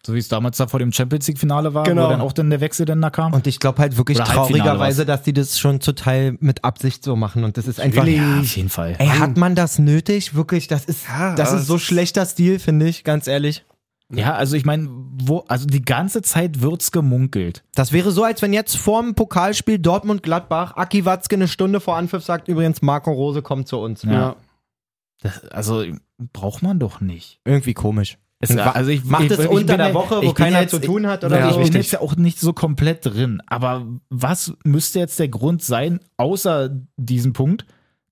So 0.05 0.13
wie 0.13 0.19
es 0.19 0.29
damals 0.29 0.55
da 0.55 0.67
vor 0.67 0.79
dem 0.79 0.93
Champions 0.93 1.27
League-Finale 1.27 1.73
war, 1.73 1.83
Genau. 1.83 2.05
wo 2.05 2.09
dann 2.09 2.21
auch 2.21 2.31
dann 2.31 2.49
der 2.49 2.61
Wechsel 2.61 2.85
dann 2.85 3.01
da 3.01 3.09
kam. 3.09 3.33
Und 3.33 3.45
ich 3.45 3.59
glaube 3.59 3.79
halt 3.81 3.97
wirklich 3.97 4.17
Oder 4.17 4.27
traurigerweise, 4.27 5.05
dass 5.05 5.23
die 5.23 5.33
das 5.33 5.59
schon 5.59 5.81
zum 5.81 5.95
Teil 5.97 6.37
mit 6.39 6.63
Absicht 6.63 7.03
so 7.03 7.17
machen. 7.17 7.43
Und 7.43 7.57
das 7.57 7.67
ist 7.67 7.79
einfach. 7.81 8.05
ja, 8.05 8.39
auf 8.39 8.55
jeden 8.55 8.69
Fall. 8.69 8.95
Ey, 8.99 9.07
hat 9.07 9.35
man 9.35 9.55
das 9.55 9.79
nötig? 9.79 10.33
Wirklich, 10.33 10.67
das 10.67 10.85
ist, 10.85 11.05
Ja, 11.09 11.35
das 11.35 11.51
ist 11.51 11.67
so 11.67 11.77
schlechter 11.77 12.25
Stil, 12.25 12.59
finde 12.59 12.87
ich, 12.87 13.03
ganz 13.03 13.27
ehrlich. 13.27 13.65
Ja, 14.13 14.35
also 14.35 14.55
ich 14.55 14.65
meine, 14.65 14.87
wo, 14.89 15.39
also 15.49 15.65
die 15.67 15.81
ganze 15.83 16.21
Zeit 16.21 16.61
wird's 16.61 16.91
gemunkelt. 16.91 17.63
Das 17.75 17.91
wäre 17.91 18.11
so, 18.11 18.23
als 18.23 18.41
wenn 18.41 18.53
jetzt 18.53 18.77
vorm 18.77 19.15
Pokalspiel 19.15 19.79
Dortmund-Gladbach 19.79 20.77
Aki 20.77 21.03
Watzke 21.05 21.35
eine 21.35 21.47
Stunde 21.49 21.79
vor 21.81 21.97
Anpfiff 21.97 22.23
sagt, 22.23 22.47
übrigens, 22.47 22.81
Marco 22.81 23.11
Rose 23.11 23.41
kommt 23.41 23.67
zu 23.67 23.79
uns. 23.79 24.03
Ja. 24.03 24.11
Ja. 24.11 24.35
Das, 25.21 25.43
also 25.49 25.83
braucht 26.31 26.61
man 26.63 26.79
doch 26.79 27.01
nicht. 27.01 27.39
Irgendwie 27.43 27.73
komisch. 27.73 28.17
Es, 28.39 28.55
also 28.55 28.91
ich, 28.91 29.03
Macht 29.03 29.23
ich, 29.23 29.31
es 29.31 29.39
ich 29.39 29.47
unter 29.49 29.73
bin 29.73 29.77
der 29.79 29.87
ja- 29.89 29.93
Woche, 29.95 30.17
wo 30.17 30.21
ich 30.21 30.25
bin 30.27 30.35
keiner 30.35 30.61
jetzt, 30.61 30.71
zu 30.71 30.79
tun 30.79 31.07
hat, 31.07 31.23
Oder 31.23 31.39
ich 31.39 31.45
so? 31.45 31.49
bin 31.55 31.61
Richtig. 31.63 31.75
jetzt 31.81 31.91
ja 31.91 32.01
auch 32.01 32.15
nicht 32.15 32.39
so 32.39 32.53
komplett 32.53 33.03
drin. 33.05 33.41
Aber 33.47 33.87
was 34.09 34.53
müsste 34.63 34.99
jetzt 34.99 35.17
der 35.19 35.27
Grund 35.27 35.63
sein, 35.63 35.99
außer 36.17 36.69
diesem 36.97 37.33
Punkt, 37.33 37.65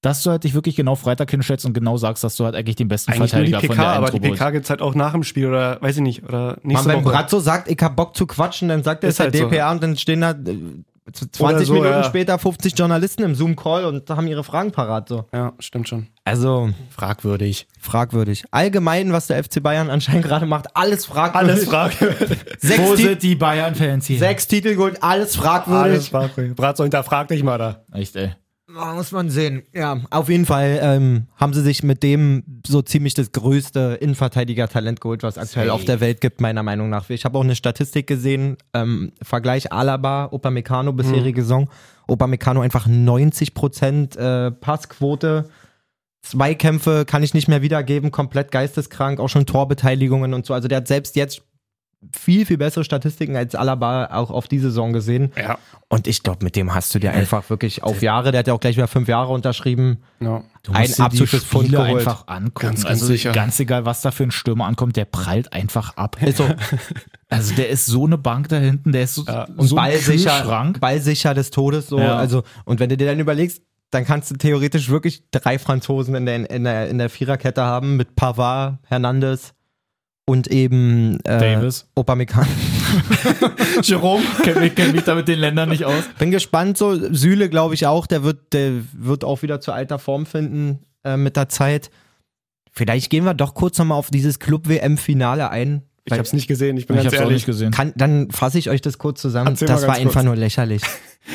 dass 0.05 0.21
du 0.21 0.29
halt 0.29 0.43
dich 0.43 0.53
wirklich 0.53 0.75
genau 0.75 0.95
Freitag 0.95 1.31
hinstellst 1.31 1.65
und 1.65 1.73
genau 1.73 1.97
sagst, 1.97 2.23
dass 2.23 2.35
du 2.35 2.45
halt 2.45 2.55
eigentlich 2.55 2.75
den 2.75 2.87
besten 2.87 3.11
Eigentlich 3.11 3.33
nur 3.33 3.43
die 3.43 3.51
Verteidiger 3.51 3.67
von 3.67 3.75
PK, 3.75 3.81
der 3.81 3.97
aber 3.97 4.11
die 4.11 4.19
PK 4.19 4.49
gibt's 4.51 4.69
halt 4.69 4.81
auch 4.81 4.93
nach 4.93 5.13
dem 5.13 5.23
Spiel 5.23 5.47
oder 5.47 5.81
weiß 5.81 5.97
ich 5.97 6.03
nicht, 6.03 6.23
oder 6.23 6.47
Man, 6.47 6.57
nächste 6.63 6.89
wenn 6.89 7.03
Woche. 7.03 7.11
Brazzo 7.13 7.39
sagt, 7.39 7.69
ich 7.69 7.77
hab 7.81 7.95
Bock 7.95 8.15
zu 8.15 8.27
quatschen, 8.27 8.69
dann 8.69 8.83
sagt 8.83 9.03
er 9.03 9.09
es 9.09 9.15
Ist 9.15 9.19
halt 9.19 9.33
halt 9.33 9.43
so. 9.43 9.49
DPA 9.49 9.71
und 9.71 9.81
dann 9.81 9.97
stehen 9.97 10.21
da 10.21 10.31
äh, 10.31 10.57
20 11.11 11.39
Oder 11.41 11.65
so, 11.65 11.73
Minuten 11.73 11.91
ja. 11.91 12.03
später 12.03 12.39
50 12.39 12.77
Journalisten 12.77 13.23
im 13.23 13.35
Zoom-Call 13.35 13.85
und 13.85 14.09
haben 14.09 14.25
ihre 14.27 14.43
Fragen 14.43 14.71
parat. 14.71 15.07
So. 15.07 15.25
Ja, 15.33 15.53
stimmt 15.59 15.87
schon. 15.87 16.07
Also, 16.23 16.71
Fragwürdig. 16.89 17.67
fragwürdig. 17.79 18.45
Allgemein, 18.49 19.13
was 19.13 19.27
der 19.27 19.43
FC 19.43 19.61
Bayern 19.61 19.91
anscheinend 19.91 20.25
gerade 20.25 20.47
macht, 20.47 20.75
alles 20.75 21.05
fragwürdig. 21.05 21.49
Alles 21.49 21.65
fragwürdig. 21.65 22.39
Sechs, 22.59 22.81
Wo 22.81 22.95
Ti 22.95 23.03
sind 23.03 23.23
die 23.23 23.35
Bayern-Fans 23.35 24.07
hier? 24.07 24.17
sechs 24.17 24.47
Titel 24.47 24.75
geholt, 24.75 25.03
alles 25.03 25.35
fragwürdig. 25.35 25.83
Alles 25.83 26.07
fragwürdig. 26.07 26.55
Brazzo 26.55 26.83
hinterfragt 26.83 27.29
dich 27.29 27.43
mal 27.43 27.59
da. 27.59 27.83
Echt, 27.93 28.15
ey. 28.15 28.31
Ah, 28.77 28.93
Muss 28.93 29.11
man 29.11 29.29
sehen. 29.29 29.63
Ja, 29.73 30.01
auf 30.09 30.27
jeden 30.27 30.45
Fall 30.45 30.79
ähm, 30.81 31.27
haben 31.37 31.53
sie 31.53 31.61
sich 31.61 31.81
mit 31.81 32.03
dem 32.03 32.43
so 32.67 32.81
ziemlich 32.81 33.13
das 33.13 33.31
größte 33.31 33.97
Innenverteidiger-Talent 34.01 34.99
geholt, 34.99 35.23
was 35.23 35.37
aktuell 35.37 35.67
Safe. 35.67 35.73
auf 35.73 35.85
der 35.85 36.01
Welt 36.01 36.19
gibt, 36.19 36.41
meiner 36.41 36.61
Meinung 36.61 36.89
nach. 36.89 37.09
Ich 37.09 37.23
habe 37.23 37.37
auch 37.37 37.43
eine 37.43 37.55
Statistik 37.55 38.07
gesehen, 38.07 38.57
ähm, 38.73 39.13
Vergleich 39.21 39.71
Alaba, 39.71 40.25
Upamecano, 40.31 40.91
bisherige 40.91 41.41
Saison. 41.41 41.69
Upamecano 42.07 42.61
einfach 42.61 42.87
90% 42.87 44.17
äh, 44.17 44.51
Passquote. 44.51 45.49
Zweikämpfe 46.21 47.05
kann 47.05 47.23
ich 47.23 47.33
nicht 47.33 47.47
mehr 47.47 47.61
wiedergeben, 47.61 48.11
komplett 48.11 48.51
geisteskrank, 48.51 49.19
auch 49.19 49.29
schon 49.29 49.45
Torbeteiligungen 49.45 50.33
und 50.33 50.45
so. 50.45 50.53
Also 50.53 50.67
der 50.67 50.77
hat 50.79 50.87
selbst 50.87 51.15
jetzt 51.15 51.43
viel, 52.13 52.45
viel 52.45 52.57
bessere 52.57 52.83
Statistiken 52.83 53.35
als 53.35 53.55
Alaba 53.55 54.07
auch 54.11 54.31
auf 54.31 54.47
die 54.47 54.59
Saison 54.59 54.93
gesehen. 54.93 55.31
Ja. 55.37 55.57
Und 55.89 56.07
ich 56.07 56.23
glaube, 56.23 56.43
mit 56.43 56.55
dem 56.55 56.73
hast 56.73 56.93
du 56.95 56.99
dir 56.99 57.11
einfach 57.11 57.49
wirklich 57.49 57.83
auf 57.83 58.01
Jahre, 58.01 58.31
der 58.31 58.39
hat 58.39 58.47
ja 58.47 58.53
auch 58.53 58.59
gleich 58.59 58.75
wieder 58.75 58.87
fünf 58.87 59.07
Jahre 59.07 59.31
unterschrieben. 59.33 59.99
ja. 60.19 60.43
Du 60.63 60.71
Ein 60.71 60.91
absolutes 60.97 61.43
Pfund 61.43 61.69
geholt. 61.71 61.99
einfach 61.99 62.27
angucken. 62.27 62.53
Ganz, 62.69 62.81
ganz 62.81 62.85
also 62.85 63.05
sicher. 63.05 63.31
ganz 63.33 63.59
egal, 63.59 63.85
was 63.85 64.01
da 64.01 64.09
für 64.09 64.23
ein 64.23 64.31
Stürmer 64.31 64.65
ankommt, 64.65 64.95
der 64.95 65.05
prallt 65.05 65.53
einfach 65.53 65.95
ab. 65.95 66.17
So. 66.35 66.49
Also 67.29 67.55
der 67.55 67.69
ist 67.69 67.85
so 67.87 68.05
eine 68.05 68.17
Bank 68.17 68.49
da 68.49 68.57
hinten, 68.57 68.91
der 68.91 69.03
ist 69.03 69.15
so, 69.15 69.25
Und 69.57 69.67
so 69.67 69.75
ein 69.75 69.91
ballsicher, 69.91 70.31
Kühlschrank. 70.41 70.79
ballsicher 70.79 71.33
des 71.33 71.49
Todes. 71.51 71.87
So. 71.87 71.99
Ja. 71.99 72.15
Also, 72.17 72.43
und 72.65 72.79
wenn 72.79 72.89
du 72.89 72.97
dir 72.97 73.07
dann 73.07 73.19
überlegst, 73.19 73.61
dann 73.91 74.05
kannst 74.05 74.31
du 74.31 74.35
theoretisch 74.35 74.89
wirklich 74.89 75.23
drei 75.31 75.57
Franzosen 75.59 76.15
in 76.15 76.25
der, 76.25 76.49
in 76.49 76.63
der, 76.63 76.87
in 76.89 76.97
der 76.97 77.09
Viererkette 77.09 77.63
haben 77.63 77.95
mit 77.95 78.15
Pavard, 78.15 78.77
Hernandez 78.87 79.53
und 80.25 80.47
eben 80.47 81.19
äh, 81.23 81.37
Davis. 81.39 81.87
Upamecano. 81.95 82.47
Jerome, 83.83 84.23
kenn 84.43 84.59
mich, 84.59 84.75
kenn 84.75 84.91
mich 84.91 85.03
da 85.03 85.15
mit 85.15 85.27
den 85.27 85.39
Ländern 85.39 85.69
nicht 85.69 85.85
aus. 85.85 86.03
Bin 86.17 86.31
gespannt, 86.31 86.77
so 86.77 86.95
Süle 87.13 87.49
glaube 87.49 87.75
ich 87.75 87.85
auch, 87.85 88.07
der 88.07 88.23
wird, 88.23 88.53
der 88.53 88.71
wird 88.93 89.23
auch 89.23 89.41
wieder 89.43 89.61
zu 89.61 89.71
alter 89.71 89.99
Form 89.99 90.25
finden 90.25 90.79
äh, 91.03 91.17
mit 91.17 91.35
der 91.37 91.49
Zeit. 91.49 91.91
Vielleicht 92.71 93.09
gehen 93.09 93.23
wir 93.23 93.33
doch 93.33 93.53
kurz 93.53 93.77
nochmal 93.77 93.97
auf 93.97 94.09
dieses 94.09 94.39
Club-WM-Finale 94.39 95.49
ein. 95.49 95.83
Ich 96.03 96.11
weil- 96.11 96.19
hab's 96.19 96.33
nicht 96.33 96.47
gesehen, 96.47 96.77
ich 96.77 96.87
bin 96.87 96.97
Ich 96.97 97.03
ganz 97.03 97.13
hab's 97.13 97.21
auch 97.21 97.25
ehrlich. 97.25 97.37
nicht 97.37 97.45
gesehen. 97.45 97.71
Kann, 97.71 97.93
dann 97.95 98.29
fasse 98.31 98.59
ich 98.59 98.69
euch 98.69 98.81
das 98.81 98.97
kurz 98.97 99.21
zusammen. 99.21 99.47
Erzähl 99.47 99.67
das 99.67 99.87
war 99.87 99.95
einfach 99.95 100.13
kurz. 100.13 100.25
nur 100.25 100.35
lächerlich. 100.35 100.81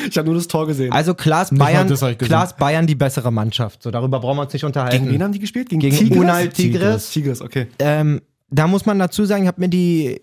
Ich 0.09 0.17
habe 0.17 0.25
nur 0.27 0.35
das 0.35 0.47
Tor 0.47 0.67
gesehen. 0.67 0.93
Also 0.93 1.13
mal 1.25 1.45
Bayern, 1.51 1.91
ist 1.91 2.57
Bayern 2.57 2.87
die 2.87 2.95
bessere 2.95 3.29
Mannschaft. 3.29 3.83
So 3.83 3.91
darüber 3.91 4.21
brauchen 4.21 4.37
wir 4.37 4.43
uns 4.43 4.53
nicht 4.53 4.63
unterhalten. 4.63 4.99
Gegen 4.99 5.11
wen 5.11 5.21
haben 5.21 5.33
die 5.33 5.39
gespielt? 5.39 5.67
Gegen, 5.67 5.81
Gegen 5.81 5.97
Tigres? 5.97 6.17
Unal 6.17 6.47
Tigres. 6.47 7.11
Tigres, 7.11 7.41
okay. 7.41 7.67
Ähm, 7.77 8.21
da 8.51 8.67
muss 8.67 8.85
man 8.85 8.99
dazu 8.99 9.25
sagen, 9.25 9.43
ich 9.43 9.47
habe 9.47 9.61
mir 9.61 9.69
die 9.69 10.21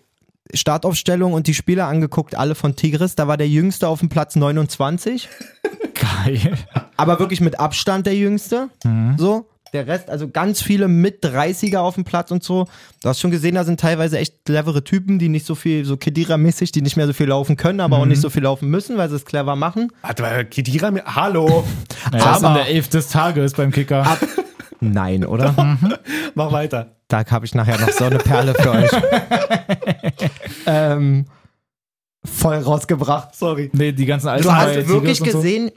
Startaufstellung 0.55 1.33
und 1.35 1.47
die 1.47 1.55
Spieler 1.55 1.87
angeguckt, 1.89 2.35
alle 2.37 2.55
von 2.55 2.75
Tigris. 2.77 3.15
Da 3.15 3.29
war 3.29 3.37
der 3.37 3.49
Jüngste 3.49 3.89
auf 3.89 4.01
dem 4.01 4.09
Platz 4.09 4.37
29, 4.37 5.29
Geil. 5.95 6.53
aber 6.97 7.19
wirklich 7.19 7.41
mit 7.41 7.59
Abstand 7.61 8.07
der 8.07 8.15
Jüngste. 8.17 8.69
Mhm. 8.85 9.17
So. 9.19 9.47
der 9.75 9.87
Rest, 9.87 10.09
also 10.09 10.27
ganz 10.29 10.63
viele 10.63 10.89
mit 10.89 11.23
30er 11.23 11.79
auf 11.81 11.97
dem 11.97 12.05
Platz 12.05 12.31
und 12.31 12.43
so. 12.43 12.67
Du 13.03 13.09
hast 13.11 13.21
schon 13.21 13.31
gesehen, 13.31 13.57
da 13.57 13.65
sind 13.65 13.79
teilweise 13.81 14.17
echt 14.19 14.47
clevere 14.47 14.83
Typen, 14.85 15.19
die 15.19 15.29
nicht 15.29 15.45
so 15.45 15.55
viel, 15.55 15.85
so 15.85 15.97
Kedira-mäßig, 15.99 16.73
die 16.73 16.81
nicht 16.81 16.97
mehr 16.97 17.07
so 17.07 17.13
viel 17.13 17.27
laufen 17.29 17.57
können, 17.59 17.81
aber 17.81 17.99
auch 17.99 18.07
nicht 18.07 18.23
so 18.23 18.31
viel 18.31 18.45
laufen 18.45 18.71
müssen, 18.71 18.97
weil 18.97 19.11
sie 19.11 19.17
es 19.17 19.27
clever 19.27 19.55
machen. 19.57 19.93
Warte 20.01 20.23
mal, 20.23 20.45
Kedira, 20.47 20.91
hallo. 21.15 21.65
Naja, 22.13 22.25
das 22.25 22.37
ist 22.37 22.41
in 22.41 22.47
Aber- 22.47 22.55
der 22.61 22.69
Elf 22.69 22.89
des 22.89 23.09
Tages 23.09 23.53
beim 23.53 23.71
Kicker. 23.71 24.17
Nein, 24.81 25.25
oder? 25.25 25.79
Mach 26.35 26.53
weiter. 26.53 26.97
Da 27.09 27.25
habe 27.31 27.47
ich 27.47 27.55
nachher 27.55 27.79
noch 27.79 27.91
so 27.91 28.05
eine 28.05 28.19
Perle 28.19 28.55
für 28.55 28.71
euch. 28.71 28.91
ähm, 30.67 31.25
voll 32.25 32.57
rausgebracht. 32.57 33.35
Sorry. 33.35 33.71
Nee, 33.73 33.93
die 33.93 34.07
ganzen 34.07 34.29
alten 34.29 34.45
Du 34.45 34.53
hast 34.53 34.89
wirklich 34.89 35.19
so. 35.19 35.25
gesehen, 35.25 35.71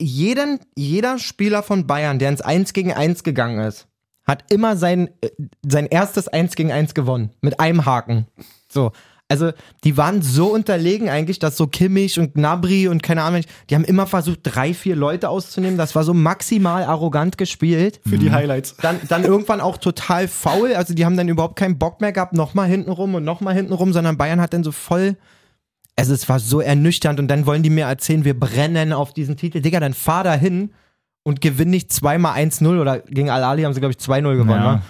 jeden, 0.00 0.60
jeder 0.76 1.18
Spieler 1.18 1.62
von 1.62 1.86
Bayern, 1.86 2.18
der 2.18 2.30
ins 2.30 2.40
1 2.40 2.72
gegen 2.72 2.92
1 2.92 3.22
gegangen 3.24 3.60
ist, 3.60 3.86
hat 4.26 4.50
immer 4.52 4.76
sein, 4.76 5.08
äh, 5.20 5.30
sein 5.66 5.86
erstes 5.86 6.28
1 6.28 6.54
gegen 6.54 6.72
1 6.72 6.94
gewonnen. 6.94 7.30
Mit 7.40 7.60
einem 7.60 7.84
Haken. 7.84 8.26
So. 8.68 8.92
Also, 9.30 9.52
die 9.84 9.98
waren 9.98 10.22
so 10.22 10.46
unterlegen 10.46 11.10
eigentlich, 11.10 11.38
dass 11.38 11.58
so 11.58 11.66
Kimmich 11.66 12.18
und 12.18 12.34
Gnabry 12.34 12.88
und 12.88 13.02
keine 13.02 13.22
Ahnung, 13.22 13.42
die 13.68 13.74
haben 13.74 13.84
immer 13.84 14.06
versucht, 14.06 14.40
drei, 14.42 14.72
vier 14.72 14.96
Leute 14.96 15.28
auszunehmen. 15.28 15.76
Das 15.76 15.94
war 15.94 16.02
so 16.02 16.14
maximal 16.14 16.84
arrogant 16.84 17.36
gespielt. 17.36 18.00
Für 18.08 18.16
die 18.16 18.30
Highlights. 18.32 18.76
Dann, 18.80 18.98
dann 19.08 19.24
irgendwann 19.24 19.60
auch 19.60 19.76
total 19.76 20.28
faul. 20.28 20.72
Also, 20.72 20.94
die 20.94 21.04
haben 21.04 21.18
dann 21.18 21.28
überhaupt 21.28 21.56
keinen 21.56 21.78
Bock 21.78 22.00
mehr 22.00 22.12
gehabt, 22.12 22.32
nochmal 22.32 22.68
hinten 22.68 22.90
rum 22.90 23.14
und 23.14 23.24
nochmal 23.24 23.54
hinten 23.54 23.74
rum, 23.74 23.92
sondern 23.92 24.16
Bayern 24.16 24.40
hat 24.40 24.54
dann 24.54 24.64
so 24.64 24.72
voll. 24.72 25.16
Also, 25.94 26.14
es 26.14 26.26
war 26.30 26.38
so 26.38 26.62
ernüchternd 26.62 27.20
und 27.20 27.28
dann 27.28 27.44
wollen 27.44 27.62
die 27.62 27.70
mir 27.70 27.84
erzählen, 27.84 28.24
wir 28.24 28.38
brennen 28.38 28.94
auf 28.94 29.12
diesen 29.12 29.36
Titel. 29.36 29.60
Digga, 29.60 29.78
dann 29.78 29.92
fahr 29.92 30.24
da 30.24 30.32
hin 30.32 30.70
und 31.22 31.42
gewinn 31.42 31.68
nicht 31.68 31.92
zweimal 31.92 32.38
1-0 32.38 32.80
oder 32.80 33.00
gegen 33.00 33.28
Al-Ali 33.28 33.64
haben 33.64 33.74
sie, 33.74 33.80
glaube 33.80 33.92
ich, 33.92 34.02
2-0 34.02 34.36
gewonnen. 34.36 34.62
Ja. 34.62 34.82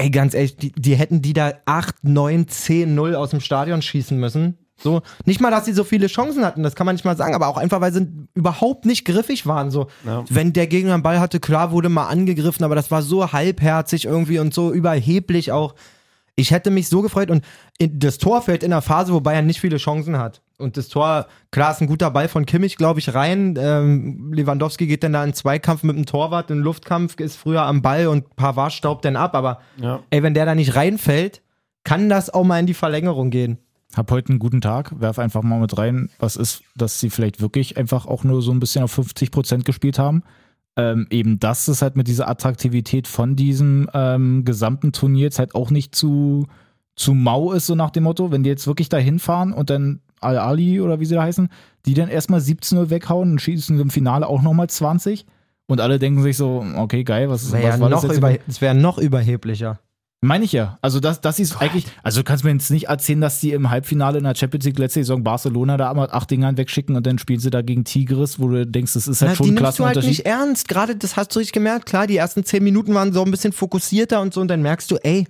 Ey, 0.00 0.10
ganz 0.10 0.34
ehrlich, 0.34 0.56
die, 0.56 0.72
die 0.72 0.94
hätten 0.94 1.20
die 1.22 1.32
da 1.34 1.52
8, 1.66 2.04
9, 2.04 2.48
10, 2.48 2.94
0 2.94 3.14
aus 3.14 3.30
dem 3.30 3.40
Stadion 3.40 3.82
schießen 3.82 4.18
müssen. 4.18 4.56
So, 4.82 5.02
nicht 5.26 5.42
mal, 5.42 5.50
dass 5.50 5.66
sie 5.66 5.74
so 5.74 5.84
viele 5.84 6.06
Chancen 6.06 6.42
hatten, 6.42 6.62
das 6.62 6.74
kann 6.74 6.86
man 6.86 6.94
nicht 6.94 7.04
mal 7.04 7.14
sagen, 7.16 7.34
aber 7.34 7.48
auch 7.48 7.58
einfach, 7.58 7.82
weil 7.82 7.92
sie 7.92 8.08
überhaupt 8.34 8.86
nicht 8.86 9.04
griffig 9.04 9.46
waren. 9.46 9.70
So, 9.70 9.88
Ja. 10.06 10.24
wenn 10.30 10.54
der 10.54 10.66
Gegner 10.68 10.94
einen 10.94 11.02
Ball 11.02 11.20
hatte, 11.20 11.38
klar 11.38 11.70
wurde 11.70 11.90
mal 11.90 12.06
angegriffen, 12.06 12.64
aber 12.64 12.74
das 12.76 12.90
war 12.90 13.02
so 13.02 13.30
halbherzig 13.32 14.06
irgendwie 14.06 14.38
und 14.38 14.54
so 14.54 14.72
überheblich 14.72 15.52
auch. 15.52 15.74
Ich 16.34 16.50
hätte 16.50 16.70
mich 16.70 16.88
so 16.88 17.02
gefreut 17.02 17.30
und 17.30 17.44
das 17.78 18.16
Tor 18.16 18.40
fällt 18.40 18.62
in 18.62 18.72
einer 18.72 18.80
Phase, 18.80 19.12
wo 19.12 19.20
Bayern 19.20 19.44
nicht 19.44 19.60
viele 19.60 19.76
Chancen 19.76 20.16
hat. 20.16 20.40
Und 20.60 20.76
das 20.76 20.88
Tor, 20.88 21.26
klar, 21.50 21.72
ist 21.72 21.80
ein 21.80 21.86
guter 21.86 22.10
Ball 22.10 22.28
von 22.28 22.46
Kimmich, 22.46 22.76
glaube 22.76 23.00
ich, 23.00 23.14
rein. 23.14 23.56
Ähm, 23.58 24.32
Lewandowski 24.32 24.86
geht 24.86 25.02
dann 25.02 25.12
da 25.14 25.24
in 25.24 25.34
Zweikampf 25.34 25.82
mit 25.82 25.96
dem 25.96 26.06
Torwart, 26.06 26.50
in 26.50 26.58
Luftkampf, 26.58 27.18
ist 27.18 27.36
früher 27.36 27.62
am 27.62 27.82
Ball 27.82 28.06
und 28.08 28.36
Pavard 28.36 28.72
staubt 28.72 29.04
dann 29.04 29.16
ab. 29.16 29.34
Aber 29.34 29.60
Ja. 29.78 30.00
ey, 30.10 30.22
wenn 30.22 30.34
der 30.34 30.46
da 30.46 30.54
nicht 30.54 30.74
reinfällt, 30.76 31.42
kann 31.84 32.08
das 32.08 32.30
auch 32.32 32.44
mal 32.44 32.58
in 32.60 32.66
die 32.66 32.74
Verlängerung 32.74 33.30
gehen. 33.30 33.58
Hab 33.96 34.10
heute 34.12 34.28
einen 34.30 34.38
guten 34.38 34.60
Tag, 34.60 35.00
werf 35.00 35.18
einfach 35.18 35.42
mal 35.42 35.58
mit 35.58 35.76
rein, 35.76 36.10
was 36.20 36.36
ist, 36.36 36.62
dass 36.76 37.00
sie 37.00 37.10
vielleicht 37.10 37.40
wirklich 37.40 37.76
einfach 37.76 38.06
auch 38.06 38.22
nur 38.22 38.40
so 38.42 38.52
ein 38.52 38.60
bisschen 38.60 38.84
auf 38.84 38.92
50 38.92 39.32
Prozent 39.32 39.64
gespielt 39.64 39.98
haben. 39.98 40.22
Ähm, 40.76 41.08
eben 41.10 41.40
das 41.40 41.68
ist 41.68 41.82
halt 41.82 41.96
mit 41.96 42.06
dieser 42.06 42.28
Attraktivität 42.28 43.08
von 43.08 43.34
diesem 43.34 43.90
ähm, 43.92 44.44
gesamten 44.44 44.92
Turnier 44.92 45.24
jetzt 45.24 45.40
halt 45.40 45.56
auch 45.56 45.70
nicht 45.72 45.96
zu, 45.96 46.46
zu 46.94 47.14
mau 47.14 47.50
ist, 47.52 47.66
so 47.66 47.74
nach 47.74 47.90
dem 47.90 48.04
Motto, 48.04 48.30
wenn 48.30 48.44
die 48.44 48.50
jetzt 48.50 48.68
wirklich 48.68 48.88
da 48.88 48.96
hinfahren 48.98 49.52
und 49.52 49.68
dann 49.70 50.00
Al-Ali 50.20 50.80
oder 50.80 51.00
wie 51.00 51.06
sie 51.06 51.14
da 51.14 51.22
heißen, 51.22 51.48
die 51.86 51.94
dann 51.94 52.08
erstmal 52.08 52.40
17-0 52.40 52.90
weghauen 52.90 53.32
und 53.32 53.40
schießen 53.40 53.78
im 53.78 53.90
Finale 53.90 54.26
auch 54.26 54.42
nochmal 54.42 54.68
20 54.68 55.26
und 55.66 55.80
alle 55.80 55.98
denken 55.98 56.22
sich 56.22 56.36
so, 56.36 56.64
okay, 56.76 57.04
geil, 57.04 57.30
was, 57.30 57.52
Wäre 57.52 57.62
was 57.62 57.74
ja 57.74 57.80
war 57.80 57.90
das 57.90 58.02
noch, 58.02 58.10
jetzt? 58.10 58.18
über, 58.18 58.36
das 58.46 58.60
wär 58.60 58.74
noch 58.74 58.98
überheblicher. 58.98 59.78
Meine 60.22 60.44
ich 60.44 60.52
ja. 60.52 60.78
Also 60.82 61.00
das, 61.00 61.22
das 61.22 61.38
ist 61.38 61.62
eigentlich, 61.62 61.86
also 62.02 62.20
du 62.20 62.24
kannst 62.24 62.44
mir 62.44 62.52
jetzt 62.52 62.70
nicht 62.70 62.88
erzählen, 62.88 63.22
dass 63.22 63.40
die 63.40 63.52
im 63.52 63.70
Halbfinale 63.70 64.18
in 64.18 64.24
der 64.24 64.34
Champions 64.34 64.66
League 64.66 64.78
letzte 64.78 65.00
Saison 65.00 65.24
Barcelona 65.24 65.78
da 65.78 65.94
mal 65.94 66.10
acht 66.10 66.30
Dingern 66.30 66.58
wegschicken 66.58 66.94
und 66.94 67.06
dann 67.06 67.18
spielen 67.18 67.40
sie 67.40 67.48
da 67.48 67.62
gegen 67.62 67.84
Tigris, 67.84 68.38
wo 68.38 68.48
du 68.48 68.66
denkst, 68.66 68.92
das 68.92 69.08
ist 69.08 69.22
halt 69.22 69.30
Na, 69.30 69.36
schon 69.36 69.46
die 69.46 69.52
ein 69.52 69.62
nimmst 69.62 69.78
du 69.78 69.86
halt 69.86 70.04
nicht 70.04 70.26
ernst. 70.26 70.68
Gerade 70.68 70.94
das 70.94 71.16
hast 71.16 71.34
du 71.34 71.38
richtig 71.38 71.54
gemerkt. 71.54 71.86
Klar, 71.86 72.06
die 72.06 72.18
ersten 72.18 72.44
zehn 72.44 72.62
Minuten 72.62 72.92
waren 72.92 73.14
so 73.14 73.24
ein 73.24 73.30
bisschen 73.30 73.54
fokussierter 73.54 74.20
und 74.20 74.34
so 74.34 74.42
und 74.42 74.48
dann 74.48 74.60
merkst 74.60 74.90
du, 74.90 74.96
ey, 74.96 75.26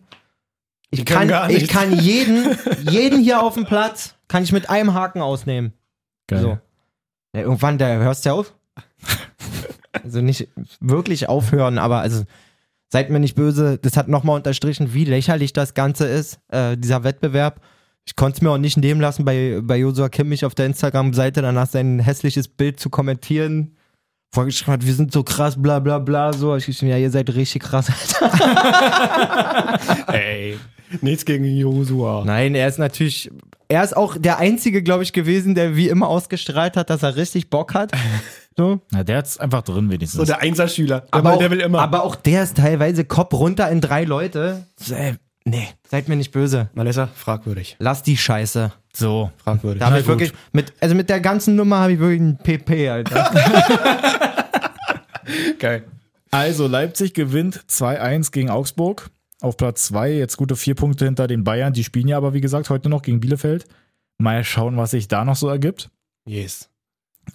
ich 0.90 1.00
Die 1.00 1.04
kann, 1.04 1.30
ich 1.50 1.68
kann 1.68 1.96
jeden, 1.96 2.56
jeden 2.90 3.20
hier 3.22 3.42
auf 3.42 3.54
dem 3.54 3.66
Platz, 3.66 4.16
kann 4.30 4.44
ich 4.44 4.52
mit 4.52 4.70
einem 4.70 4.94
Haken 4.94 5.22
ausnehmen. 5.22 5.72
Geil. 6.28 6.40
So. 6.40 6.58
Ja, 7.34 7.40
irgendwann, 7.42 7.78
da 7.78 7.88
hörst 7.88 8.24
du 8.24 8.30
auf. 8.30 8.54
also 10.04 10.20
nicht 10.20 10.48
wirklich 10.78 11.28
aufhören, 11.28 11.78
aber 11.78 11.98
also 11.98 12.22
seid 12.88 13.10
mir 13.10 13.18
nicht 13.18 13.34
böse, 13.34 13.78
das 13.78 13.96
hat 13.96 14.06
nochmal 14.06 14.36
unterstrichen, 14.36 14.94
wie 14.94 15.04
lächerlich 15.04 15.52
das 15.52 15.74
Ganze 15.74 16.06
ist, 16.06 16.38
äh, 16.46 16.76
dieser 16.76 17.02
Wettbewerb. 17.02 17.60
Ich 18.06 18.14
konnte 18.14 18.36
es 18.36 18.42
mir 18.42 18.52
auch 18.52 18.58
nicht 18.58 18.76
nehmen 18.76 19.00
lassen, 19.00 19.24
bei, 19.24 19.60
bei 19.64 19.78
Josua 19.78 20.08
Kimmich 20.08 20.44
auf 20.44 20.54
der 20.54 20.66
Instagram-Seite 20.66 21.42
danach 21.42 21.66
sein 21.66 21.98
hässliches 21.98 22.46
Bild 22.46 22.78
zu 22.78 22.88
kommentieren. 22.88 23.76
Vorgeschrieben 24.32 24.72
hat, 24.74 24.86
wir 24.86 24.94
sind 24.94 25.12
so 25.12 25.22
krass, 25.24 25.60
bla 25.60 25.80
bla 25.80 25.98
bla, 25.98 26.32
so. 26.32 26.54
Ich 26.56 26.66
geschrieben, 26.66 26.90
ja, 26.92 26.98
ihr 26.98 27.10
seid 27.10 27.34
richtig 27.34 27.62
krass, 27.62 27.88
Alter. 27.90 29.78
Ey. 30.12 30.58
Nichts 31.00 31.24
gegen 31.24 31.44
Josua. 31.44 32.24
Nein, 32.24 32.54
er 32.54 32.68
ist 32.68 32.78
natürlich, 32.78 33.30
er 33.68 33.84
ist 33.84 33.96
auch 33.96 34.16
der 34.18 34.38
Einzige, 34.38 34.82
glaube 34.82 35.04
ich, 35.04 35.12
gewesen, 35.12 35.54
der 35.54 35.76
wie 35.76 35.88
immer 35.88 36.08
ausgestrahlt 36.08 36.76
hat, 36.76 36.90
dass 36.90 37.02
er 37.02 37.16
richtig 37.16 37.50
Bock 37.50 37.74
hat. 37.74 37.92
So. 38.56 38.80
Na, 38.90 39.04
der 39.04 39.18
hat's 39.18 39.38
einfach 39.38 39.62
drin 39.62 39.88
wenigstens. 39.90 40.18
So 40.18 40.24
der 40.26 40.40
Einserschüler. 40.40 41.00
Der, 41.02 41.14
Aber, 41.14 41.30
will- 41.30 41.34
auch, 41.36 41.38
der 41.38 41.50
will 41.52 41.60
immer. 41.60 41.80
aber 41.80 42.02
auch 42.04 42.14
der 42.14 42.42
ist 42.42 42.58
teilweise 42.58 43.06
Kopf 43.06 43.32
runter 43.32 43.70
in 43.70 43.80
drei 43.80 44.04
Leute. 44.04 44.66
So, 44.76 44.94
ey, 44.96 45.14
nee, 45.44 45.68
seid 45.88 46.08
mir 46.08 46.16
nicht 46.16 46.32
böse. 46.32 46.70
Malessa, 46.74 47.06
fragwürdig. 47.08 47.76
Lass 47.78 48.02
die 48.02 48.16
Scheiße. 48.16 48.72
so. 48.94 49.30
Fragwürdig. 49.38 49.80
Da 49.80 49.86
habe 49.86 50.00
ich 50.00 50.06
gut. 50.06 50.14
wirklich, 50.14 50.32
mit, 50.52 50.72
also 50.80 50.94
mit 50.94 51.08
der 51.08 51.20
ganzen 51.20 51.56
Nummer 51.56 51.78
habe 51.80 51.92
ich 51.92 51.98
wirklich 51.98 52.20
einen 52.20 52.38
PP, 52.38 52.88
Alter. 52.88 53.30
Geil. 55.58 55.84
Also 56.30 56.66
Leipzig 56.66 57.14
gewinnt 57.14 57.64
2-1 57.68 58.32
gegen 58.32 58.50
Augsburg. 58.50 59.10
Auf 59.40 59.56
Platz 59.56 59.84
2, 59.86 60.12
jetzt 60.12 60.36
gute 60.36 60.54
vier 60.54 60.74
Punkte 60.74 61.06
hinter 61.06 61.26
den 61.26 61.44
Bayern. 61.44 61.72
Die 61.72 61.82
spielen 61.84 62.08
ja 62.08 62.16
aber, 62.16 62.34
wie 62.34 62.40
gesagt, 62.40 62.68
heute 62.70 62.88
noch 62.88 63.02
gegen 63.02 63.20
Bielefeld. 63.20 63.64
Mal 64.18 64.44
schauen, 64.44 64.76
was 64.76 64.90
sich 64.90 65.08
da 65.08 65.24
noch 65.24 65.36
so 65.36 65.48
ergibt. 65.48 65.90
Yes. 66.26 66.69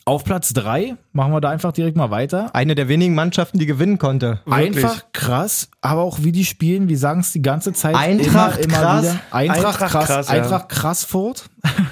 Auf 0.03 0.23
Platz 0.23 0.53
3 0.53 0.95
machen 1.13 1.31
wir 1.31 1.41
da 1.41 1.49
einfach 1.49 1.71
direkt 1.71 1.95
mal 1.97 2.11
weiter. 2.11 2.53
Eine 2.53 2.75
der 2.75 2.87
wenigen 2.89 3.15
Mannschaften, 3.15 3.57
die 3.59 3.65
gewinnen 3.65 3.97
konnte. 3.97 4.41
Wirklich. 4.45 4.83
Einfach 4.85 5.05
krass, 5.13 5.69
aber 5.81 6.01
auch 6.01 6.19
wie 6.21 6.31
die 6.31 6.45
spielen, 6.45 6.89
wir 6.89 6.97
sagen 6.97 7.21
es 7.21 7.31
die 7.31 7.41
ganze 7.41 7.71
Zeit. 7.73 7.95
Eintracht 7.95 8.59
immer, 8.59 8.65
immer 8.75 8.77
krass. 8.83 9.03
Wieder. 9.03 9.19
Eintracht, 9.31 9.57
Eintracht 9.65 9.91
krass. 9.91 10.05
krass, 10.07 10.27
ja. 10.29 10.33
Eintracht 10.43 10.69
krass 10.69 11.03
Furt. 11.05 11.49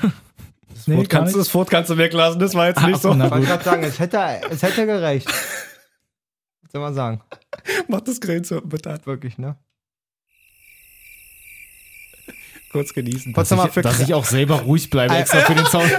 Das, 0.75 0.87
Nee, 0.87 0.95
gar 0.97 1.05
kannst, 1.21 1.33
du- 1.33 1.37
nicht. 1.37 1.47
das 1.47 1.53
Wort 1.55 1.69
kannst 1.69 1.89
du 1.91 1.97
weglassen, 1.97 2.39
das 2.41 2.55
war 2.55 2.67
jetzt 2.67 2.81
nicht 2.81 2.95
Ach, 2.95 2.99
so. 3.01 3.13
na 3.13 3.25
Ich 3.27 3.31
wollte 3.31 3.45
gerade 3.45 3.63
sagen, 3.63 3.83
es 3.83 3.99
hätte, 3.99 4.19
es 4.49 4.61
hätte 4.63 4.85
gereicht. 4.85 5.27
Was 5.29 6.71
soll 6.73 6.81
man 6.81 6.93
sagen? 6.93 7.21
Mach 7.87 8.01
das 8.01 8.19
Grenze 8.19 8.59
bitte. 8.61 8.97
Wirklich, 9.05 9.37
ne? 9.37 9.55
Kurz 12.73 12.93
genießen. 12.93 13.33
Dass, 13.33 13.51
ich, 13.51 13.59
für 13.71 13.81
dass 13.81 13.99
ich 13.99 14.13
auch 14.13 14.25
selber 14.25 14.61
ruhig 14.61 14.89
bleibe, 14.89 15.15
extra 15.15 15.39
für 15.39 15.55
den 15.55 15.65
Sound. 15.67 15.89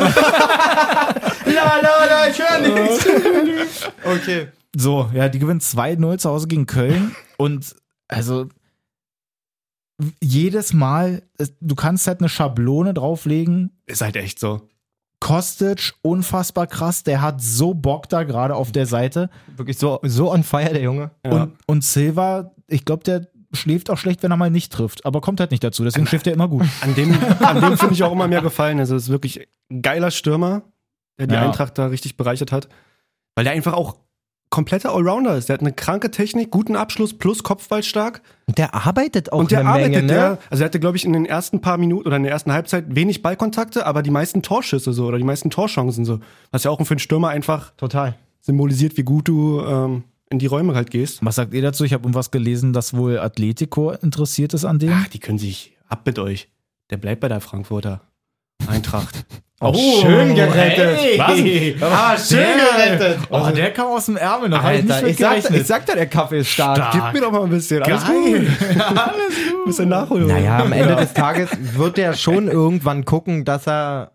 La, 1.46 1.80
la, 1.80 2.04
la, 2.04 2.28
ich 2.28 2.38
höre 2.38 2.58
nichts. 2.60 3.06
Okay. 4.04 4.48
So, 4.76 5.08
ja, 5.14 5.28
die 5.28 5.38
gewinnen 5.38 5.60
2-0 5.60 6.18
zu 6.18 6.30
Hause 6.30 6.48
gegen 6.48 6.66
Köln. 6.66 7.14
Und 7.38 7.76
also 8.08 8.48
jedes 10.20 10.72
Mal, 10.72 11.22
du 11.60 11.74
kannst 11.74 12.06
halt 12.06 12.20
eine 12.20 12.28
Schablone 12.28 12.92
drauflegen. 12.92 13.70
Ist 13.86 14.02
halt 14.02 14.16
echt 14.16 14.40
so. 14.40 14.68
Kostic, 15.20 15.94
unfassbar 16.02 16.66
krass, 16.66 17.02
der 17.02 17.22
hat 17.22 17.40
so 17.40 17.72
Bock 17.72 18.08
da 18.08 18.24
gerade 18.24 18.54
auf 18.56 18.72
der 18.72 18.86
Seite. 18.86 19.30
Wirklich 19.56 19.78
so, 19.78 20.00
so 20.02 20.30
on 20.30 20.42
fire, 20.42 20.72
der 20.72 20.82
Junge. 20.82 21.12
Ja. 21.24 21.30
Und, 21.30 21.52
und 21.66 21.84
Silva, 21.84 22.52
ich 22.66 22.84
glaube, 22.84 23.04
der 23.04 23.28
schläft 23.54 23.90
auch 23.90 23.98
schlecht, 23.98 24.22
wenn 24.22 24.30
er 24.30 24.36
mal 24.36 24.50
nicht 24.50 24.72
trifft. 24.72 25.04
Aber 25.06 25.20
kommt 25.20 25.40
halt 25.40 25.50
nicht 25.50 25.62
dazu, 25.64 25.84
deswegen 25.84 26.06
schläft 26.06 26.26
er 26.26 26.32
immer 26.32 26.48
gut. 26.48 26.66
An 26.80 26.94
dem, 26.94 27.16
an 27.40 27.60
dem 27.60 27.76
finde 27.78 27.94
ich 27.94 28.02
auch 28.02 28.12
immer 28.12 28.28
mehr 28.28 28.42
gefallen. 28.42 28.78
Also, 28.78 28.96
es 28.96 29.04
ist 29.04 29.08
wirklich 29.10 29.48
ein 29.70 29.82
geiler 29.82 30.10
Stürmer, 30.10 30.62
der 31.18 31.26
die 31.26 31.34
Ja. 31.34 31.42
Eintracht 31.42 31.78
da 31.78 31.86
richtig 31.86 32.16
bereichert 32.16 32.52
hat. 32.52 32.68
Weil 33.34 33.44
der 33.44 33.52
einfach 33.52 33.72
auch 33.72 33.96
kompletter 34.50 34.94
Allrounder 34.94 35.36
ist. 35.36 35.48
Der 35.48 35.54
hat 35.54 35.62
eine 35.62 35.72
kranke 35.72 36.12
Technik, 36.12 36.52
guten 36.52 36.76
Abschluss 36.76 37.12
plus 37.18 37.42
Kopfball 37.42 37.82
stark. 37.82 38.22
Und 38.46 38.56
der 38.56 38.72
arbeitet 38.72 39.32
auch 39.32 39.38
Und 39.40 39.50
der 39.50 39.60
eine 39.60 39.68
arbeitet, 39.70 39.90
Menge, 39.90 40.02
ne? 40.06 40.12
der, 40.12 40.38
also 40.48 40.62
er 40.62 40.66
hatte, 40.66 40.78
glaube 40.78 40.96
ich, 40.96 41.04
in 41.04 41.12
den 41.12 41.26
ersten 41.26 41.60
paar 41.60 41.76
Minuten 41.76 42.06
oder 42.06 42.16
in 42.18 42.22
der 42.22 42.30
ersten 42.30 42.52
Halbzeit 42.52 42.84
wenig 42.94 43.20
Ballkontakte, 43.22 43.84
aber 43.84 44.02
die 44.02 44.12
meisten 44.12 44.42
Torschüsse 44.42 44.92
so 44.92 45.06
oder 45.06 45.18
die 45.18 45.24
meisten 45.24 45.50
Torchancen 45.50 46.04
so. 46.04 46.20
Was 46.52 46.62
ja 46.62 46.70
auch 46.70 46.80
für 46.84 46.90
einen 46.92 47.00
Stürmer 47.00 47.30
einfach 47.30 47.72
Total. 47.76 48.14
symbolisiert, 48.42 48.96
wie 48.96 49.02
gut 49.02 49.26
du 49.26 49.60
ähm, 49.60 50.04
in 50.34 50.38
die 50.38 50.46
Räume 50.46 50.74
halt 50.74 50.90
gehst. 50.90 51.24
Was 51.24 51.36
sagt 51.36 51.54
ihr 51.54 51.62
dazu? 51.62 51.84
Ich 51.84 51.92
habe 51.92 52.02
irgendwas 52.04 52.30
gelesen, 52.30 52.72
dass 52.72 52.94
wohl 52.94 53.18
Atletico 53.18 53.90
interessiert 53.92 54.52
ist 54.54 54.64
an 54.64 54.78
dem. 54.78 54.92
Ach, 54.92 55.08
die 55.08 55.18
können 55.18 55.38
sich 55.38 55.76
ab 55.88 56.02
mit 56.04 56.18
euch. 56.18 56.48
Der 56.90 56.98
bleibt 56.98 57.20
bei 57.20 57.28
der 57.28 57.40
Frankfurter 57.40 58.02
Eintracht. 58.68 59.24
Oh, 59.60 59.72
schön 60.02 60.34
gerettet. 60.34 60.98
Hey. 60.98 61.76
Was? 61.78 61.90
Ah, 61.90 62.18
schön 62.18 62.58
gerettet. 62.58 63.18
Oh, 63.30 63.48
der 63.54 63.72
kam 63.72 63.86
aus 63.86 64.06
dem 64.06 64.16
Ärmel. 64.16 64.50
Da 64.50 64.72
ich 64.74 64.82
nicht 64.82 64.92
Alter, 64.92 65.02
mit 65.06 65.12
ich 65.12 65.18
sag, 65.18 65.54
ich 65.54 65.66
sag 65.66 65.86
dir, 65.86 65.94
der 65.94 66.06
Kaffee 66.06 66.40
ist 66.40 66.48
stark. 66.48 66.76
Stark. 66.76 66.92
Gib 66.92 67.12
mir 67.14 67.20
doch 67.20 67.32
mal 67.32 67.44
ein 67.44 67.50
bisschen. 67.50 67.82
Alles 67.82 68.02
Geil. 68.04 68.40
gut. 68.40 68.80
Alles 68.80 69.34
gut. 69.52 69.64
Bisschen 69.64 69.88
nachholen. 69.88 70.26
Naja, 70.26 70.58
am 70.58 70.72
Ende 70.72 70.96
des 70.96 71.14
Tages 71.14 71.48
wird 71.76 71.98
er 71.98 72.14
schon 72.14 72.48
irgendwann 72.50 73.06
gucken, 73.06 73.46
dass 73.46 73.66
er, 73.66 74.10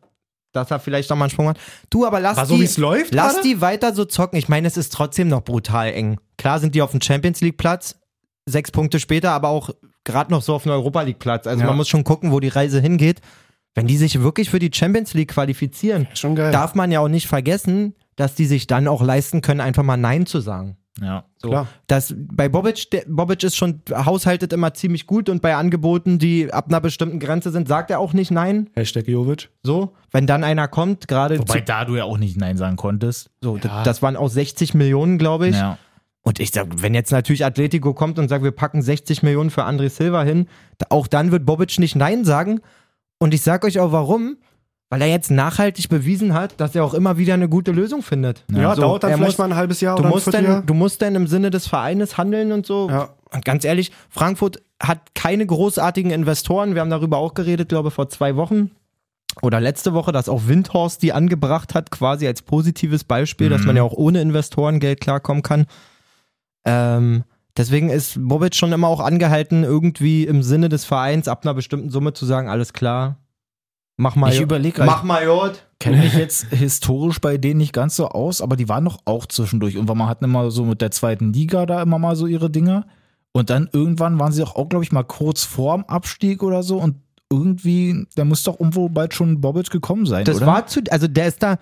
dass 0.52 0.72
er 0.72 0.80
vielleicht 0.80 1.10
noch 1.10 1.18
mal 1.18 1.26
einen 1.26 1.32
Sprung 1.32 1.50
hat. 1.50 1.58
Du, 1.90 2.06
aber 2.06 2.20
lass 2.20 2.38
War 2.38 2.46
so, 2.46 2.58
die, 2.58 2.68
läuft 2.82 3.14
lass 3.14 3.34
gerade? 3.36 3.48
die 3.48 3.62
weiter 3.62 3.94
so 3.94 4.06
zocken. 4.06 4.38
Ich 4.38 4.50
meine, 4.50 4.68
es 4.68 4.78
ist 4.78 4.92
trotzdem 4.94 5.28
noch 5.28 5.44
brutal 5.44 5.92
eng. 5.94 6.20
Klar 6.38 6.60
sind 6.60 6.76
die 6.76 6.82
auf 6.82 6.92
dem 6.92 7.02
Champions 7.02 7.42
League 7.42 7.58
Platz, 7.58 7.96
sechs 8.48 8.72
Punkte 8.72 9.00
später, 9.00 9.32
aber 9.32 9.50
auch 9.50 9.70
gerade 10.04 10.32
noch 10.32 10.42
so 10.42 10.56
auf 10.56 10.64
dem 10.64 10.72
Europa 10.72 11.02
League 11.04 11.20
Platz. 11.20 11.46
Also 11.46 11.62
Ja. 11.62 11.68
man 11.68 11.78
muss 11.78 11.88
schon 11.90 12.04
gucken, 12.04 12.32
wo 12.32 12.40
die 12.40 12.48
Reise 12.48 12.82
hingeht. 12.82 13.22
Wenn 13.76 13.86
die 13.86 13.98
sich 13.98 14.22
wirklich 14.22 14.50
für 14.50 14.58
die 14.60 14.72
Champions 14.74 15.14
League 15.14 15.30
qualifizieren, 15.32 16.08
Schon 16.16 16.36
geil. 16.36 16.52
darf 16.52 16.74
man 16.74 16.92
ja 16.92 17.00
auch 17.02 17.08
nicht 17.08 17.28
vergessen, 17.28 17.94
dass 18.16 18.34
die 18.34 18.46
sich 18.48 18.66
dann 18.66 18.88
auch 18.88 19.04
leisten 19.04 19.42
können, 19.42 19.62
einfach 19.62 19.84
mal 19.84 19.96
Nein 19.96 20.26
zu 20.26 20.40
sagen. 20.40 20.76
Ja. 21.02 21.24
So. 21.38 21.50
Klar. 21.50 21.68
Das, 21.88 22.14
bei 22.18 22.50
Bobic, 22.50 22.90
der, 22.92 23.04
Bobic 23.08 23.44
ist 23.44 23.56
schon, 23.56 23.82
haushaltet 23.94 24.52
immer 24.54 24.74
ziemlich 24.74 25.08
gut 25.08 25.30
und 25.30 25.42
bei 25.42 25.56
Angeboten, 25.56 26.20
die 26.20 26.52
ab 26.54 26.68
einer 26.68 26.82
bestimmten 26.82 27.20
Grenze 27.20 27.52
sind, 27.52 27.68
sagt 27.68 27.92
er 27.92 28.00
auch 28.00 28.14
nicht 28.14 28.32
Nein. 28.32 28.70
Hashtag 28.76 29.08
Jovic. 29.08 29.50
So, 29.64 29.94
wenn 30.12 30.28
dann 30.28 30.44
einer 30.44 30.68
kommt, 30.68 31.08
gerade 31.08 31.40
Wobei 31.40 31.60
zu- 31.60 31.66
da 31.66 31.86
du 31.86 31.96
ja 31.96 32.04
auch 32.04 32.18
nicht 32.18 32.38
Nein 32.38 32.58
sagen 32.58 32.76
konntest. 32.76 33.30
so, 33.42 33.58
d- 33.58 33.70
das 33.84 34.02
waren 34.02 34.16
auch 34.16 34.30
60 34.30 34.74
Millionen, 34.74 35.18
glaube 35.18 35.48
ich. 35.48 35.56
Ja. 35.56 35.78
Und 36.22 36.40
ich 36.42 36.52
sag, 36.52 36.82
wenn 36.82 36.94
jetzt 36.94 37.12
natürlich 37.12 37.46
Atletico 37.46 37.94
kommt 37.94 38.20
und 38.20 38.28
sagt, 38.28 38.44
wir 38.44 38.52
packen 38.52 38.82
60 38.82 39.24
Millionen 39.24 39.50
für 39.50 39.64
André 39.66 39.90
Silva 39.90 40.24
hin, 40.24 40.48
da, 40.78 40.88
auch 40.90 41.08
dann 41.08 41.32
wird 41.32 41.46
Bobic 41.46 41.80
nicht 41.80 41.96
Nein 41.96 42.26
sagen. 42.26 42.60
Und 43.20 43.34
ich 43.34 43.42
sag 43.42 43.64
euch 43.66 43.80
auch 43.80 43.92
warum. 43.92 44.38
Weil 44.92 45.02
er 45.04 45.08
jetzt 45.08 45.30
nachhaltig 45.30 45.88
bewiesen 45.88 46.34
hat, 46.34 46.60
dass 46.60 46.74
er 46.74 46.84
auch 46.84 46.96
immer 46.96 47.18
wieder 47.20 47.36
eine 47.36 47.48
gute 47.48 47.72
Lösung 47.72 48.02
findet. 48.02 48.44
Ja, 48.52 48.74
So, 48.76 48.82
dauert 48.82 49.04
dann 49.04 49.12
vielleicht 49.14 49.24
muss- 49.34 49.38
mal 49.38 49.46
ein 49.46 49.56
halbes 49.56 49.82
Jahr 49.82 49.96
Du 49.96 50.00
oder 50.02 50.10
ein 50.10 50.14
musst, 50.14 50.24
Vierteljahr. 50.24 50.56
dann, 50.58 50.66
du 50.66 50.74
musst 50.74 51.02
dann 51.02 51.14
im 51.16 51.28
Sinne 51.28 51.52
des 51.52 51.68
Vereines 51.68 52.18
handeln 52.18 52.52
und 52.52 52.66
so. 52.66 52.90
Ja. 52.90 53.10
Und 53.32 53.46
ganz 53.46 53.64
ehrlich, 53.66 53.92
Frankfurt 54.10 54.64
hat 54.82 55.14
keine 55.14 55.46
großartigen 55.46 56.10
Investoren. 56.10 56.74
Wir 56.74 56.82
haben 56.82 56.90
darüber 56.90 57.18
auch 57.18 57.36
geredet, 57.36 57.70
glaube 57.70 57.90
ich, 57.90 57.94
vor 57.94 58.10
zwei 58.10 58.36
Wochen. 58.36 58.72
Oder 59.44 59.60
letzte 59.60 59.94
Woche, 59.94 60.12
dass 60.12 60.28
auch 60.28 60.48
Windhorst 60.48 61.04
die 61.04 61.14
angebracht 61.14 61.76
hat, 61.76 61.92
quasi 61.92 62.26
als 62.26 62.42
positives 62.42 63.04
Beispiel, 63.04 63.50
dass 63.50 63.64
man 63.64 63.76
ja 63.76 63.84
auch 63.84 63.94
ohne 63.94 64.22
Investorengeld 64.22 65.00
klarkommen 65.02 65.44
kann. 65.44 65.68
Ähm, 66.66 67.24
deswegen 67.56 67.90
ist 67.90 68.18
Bobic 68.20 68.56
schon 68.56 68.72
immer 68.74 68.88
auch 68.88 69.00
angehalten, 69.00 69.64
irgendwie 69.64 70.24
im 70.26 70.42
Sinne 70.42 70.68
des 70.70 70.86
Vereins 70.86 71.28
ab 71.28 71.42
einer 71.44 71.54
bestimmten 71.54 71.90
Summe 71.92 72.14
zu 72.14 72.26
sagen, 72.26 72.50
alles 72.50 72.74
klar, 72.74 73.18
mach 74.00 74.16
mal, 74.16 74.34
Ich 74.34 74.42
überlege, 74.42 74.84
mach 74.84 75.04
mal 75.04 75.24
Jod. 75.24 75.64
kenne 75.80 75.98
mich 75.98 76.14
jetzt 76.14 76.48
historisch 76.52 77.20
bei 77.20 77.38
denen 77.38 77.58
nicht 77.60 77.74
ganz 77.74 77.96
so 77.96 78.08
aus, 78.08 78.42
aber 78.42 78.56
die 78.56 78.70
waren 78.70 78.86
doch 78.86 79.00
auch 79.06 79.26
zwischendurch. 79.26 79.78
Und 79.78 79.88
man 79.88 80.08
hatten 80.08 80.26
immer 80.26 80.50
so 80.52 80.64
mit 80.66 80.82
der 80.82 80.92
zweiten 80.92 81.34
Liga 81.34 81.66
da 81.66 81.82
immer 81.82 82.00
mal 82.00 82.16
so 82.16 82.26
ihre 82.28 82.50
Dinge. 82.50 82.86
Und 83.32 83.50
dann 83.50 83.70
irgendwann 83.72 84.20
waren 84.20 84.32
sie 84.32 84.42
auch, 84.44 84.56
auch 84.56 84.70
glaube 84.70 84.84
ich, 84.84 84.92
mal 84.92 85.04
kurz 85.04 85.44
vorm 85.44 85.84
Abstieg 85.86 86.42
oder 86.42 86.64
so. 86.64 86.78
Und 86.78 86.96
irgendwie, 87.32 88.08
da 88.16 88.26
muss 88.26 88.44
doch 88.44 88.60
irgendwo 88.60 88.90
bald 88.90 89.14
schon 89.14 89.40
Bobic 89.42 89.70
gekommen 89.70 90.06
sein, 90.08 90.26
Das 90.26 90.38
oder? 90.38 90.48
war 90.48 90.66
zu, 90.66 90.82
also 90.90 91.08
der 91.08 91.28
ist 91.28 91.44
da, 91.44 91.58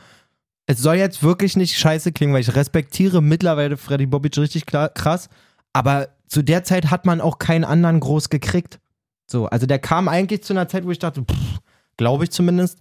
es 0.65 0.79
soll 0.79 0.95
jetzt 0.95 1.23
wirklich 1.23 1.57
nicht 1.57 1.77
scheiße 1.77 2.13
klingen, 2.13 2.33
weil 2.33 2.39
ich 2.41 2.55
respektiere 2.55 3.21
mittlerweile 3.21 3.75
Freddy 3.75 4.05
Bobic 4.05 4.37
richtig 4.37 4.65
klar, 4.65 4.87
krass, 4.87 5.27
aber 5.73 6.07
zu 6.27 6.41
der 6.41 6.63
Zeit 6.63 6.89
hat 6.89 7.05
man 7.05 7.19
auch 7.19 7.37
keinen 7.37 7.65
anderen 7.65 7.99
groß 7.99 8.29
gekriegt. 8.29 8.79
So, 9.29 9.47
also 9.47 9.65
der 9.65 9.79
kam 9.79 10.07
eigentlich 10.07 10.43
zu 10.43 10.53
einer 10.53 10.69
Zeit, 10.69 10.85
wo 10.85 10.91
ich 10.91 10.99
dachte, 10.99 11.25
glaube 11.97 12.23
ich 12.25 12.31
zumindest, 12.31 12.79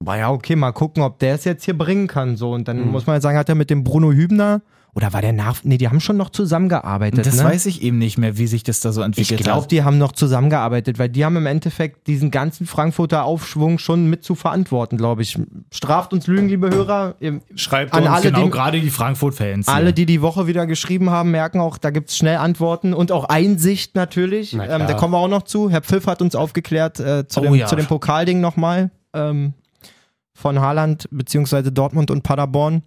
war 0.00 0.18
ja 0.18 0.30
okay, 0.30 0.56
mal 0.56 0.72
gucken, 0.72 1.02
ob 1.02 1.18
der 1.18 1.34
es 1.34 1.44
jetzt 1.44 1.64
hier 1.64 1.76
bringen 1.76 2.06
kann. 2.06 2.36
So, 2.36 2.52
und 2.52 2.68
dann 2.68 2.86
Mhm. 2.86 2.90
muss 2.92 3.06
man 3.06 3.16
jetzt 3.16 3.22
sagen, 3.22 3.38
hat 3.38 3.48
er 3.48 3.54
mit 3.54 3.70
dem 3.70 3.84
Bruno 3.84 4.12
Hübner, 4.12 4.60
oder 4.96 5.12
war 5.12 5.20
der 5.20 5.34
nach, 5.34 5.62
nee, 5.62 5.76
die 5.76 5.88
haben 5.88 6.00
schon 6.00 6.16
noch 6.16 6.30
zusammengearbeitet. 6.30 7.26
das 7.26 7.36
ne? 7.36 7.44
weiß 7.44 7.66
ich 7.66 7.82
eben 7.82 7.98
nicht 7.98 8.16
mehr, 8.16 8.38
wie 8.38 8.46
sich 8.46 8.62
das 8.62 8.80
da 8.80 8.92
so 8.92 9.02
Ich 9.02 9.04
entwickelt 9.06 9.40
glaube, 9.40 9.62
hat. 9.64 9.70
die 9.70 9.84
haben 9.84 9.98
noch 9.98 10.12
zusammengearbeitet, 10.12 10.98
weil 10.98 11.10
die 11.10 11.22
haben 11.22 11.36
im 11.36 11.44
Endeffekt 11.44 12.06
diesen 12.06 12.30
ganzen 12.30 12.66
Frankfurter 12.66 13.24
Aufschwung 13.24 13.78
schon 13.78 14.08
mit 14.08 14.24
zu 14.24 14.34
verantworten, 14.34 14.96
glaube 14.96 15.20
ich. 15.20 15.38
Straft 15.70 16.14
uns 16.14 16.26
Lügen, 16.26 16.48
liebe 16.48 16.70
Hörer. 16.70 17.14
Schreibt 17.56 17.92
An 17.92 18.04
uns. 18.04 18.10
alle, 18.12 18.22
Genau, 18.32 18.44
die- 18.44 18.50
gerade 18.50 18.80
die 18.80 18.88
Frankfurt-Fans. 18.90 19.68
Alle, 19.68 19.92
die 19.92 20.06
die 20.06 20.22
Woche 20.22 20.46
wieder 20.46 20.66
geschrieben 20.66 21.10
haben, 21.10 21.30
merken 21.30 21.60
auch, 21.60 21.76
da 21.76 21.90
gibt 21.90 22.08
es 22.08 22.16
schnell 22.16 22.38
Antworten 22.38 22.94
und 22.94 23.12
auch 23.12 23.24
Einsicht 23.26 23.94
natürlich. 23.96 24.54
Na 24.54 24.64
Ähm, 24.64 24.86
da 24.88 24.94
kommen 24.94 25.12
wir 25.12 25.18
auch 25.18 25.28
noch 25.28 25.42
zu. 25.42 25.68
Herr 25.68 25.82
Pfiff 25.82 26.06
hat 26.06 26.22
uns 26.22 26.34
aufgeklärt 26.34 27.00
äh, 27.00 27.28
zu, 27.28 27.40
Oh 27.40 27.42
dem, 27.42 27.54
ja. 27.54 27.66
zu 27.66 27.76
dem 27.76 27.84
Pokalding 27.86 28.40
nochmal 28.40 28.90
ähm, 29.12 29.52
von 30.32 30.58
Haaland 30.60 31.06
beziehungsweise 31.10 31.70
Dortmund 31.70 32.10
und 32.10 32.22
Paderborn. 32.22 32.82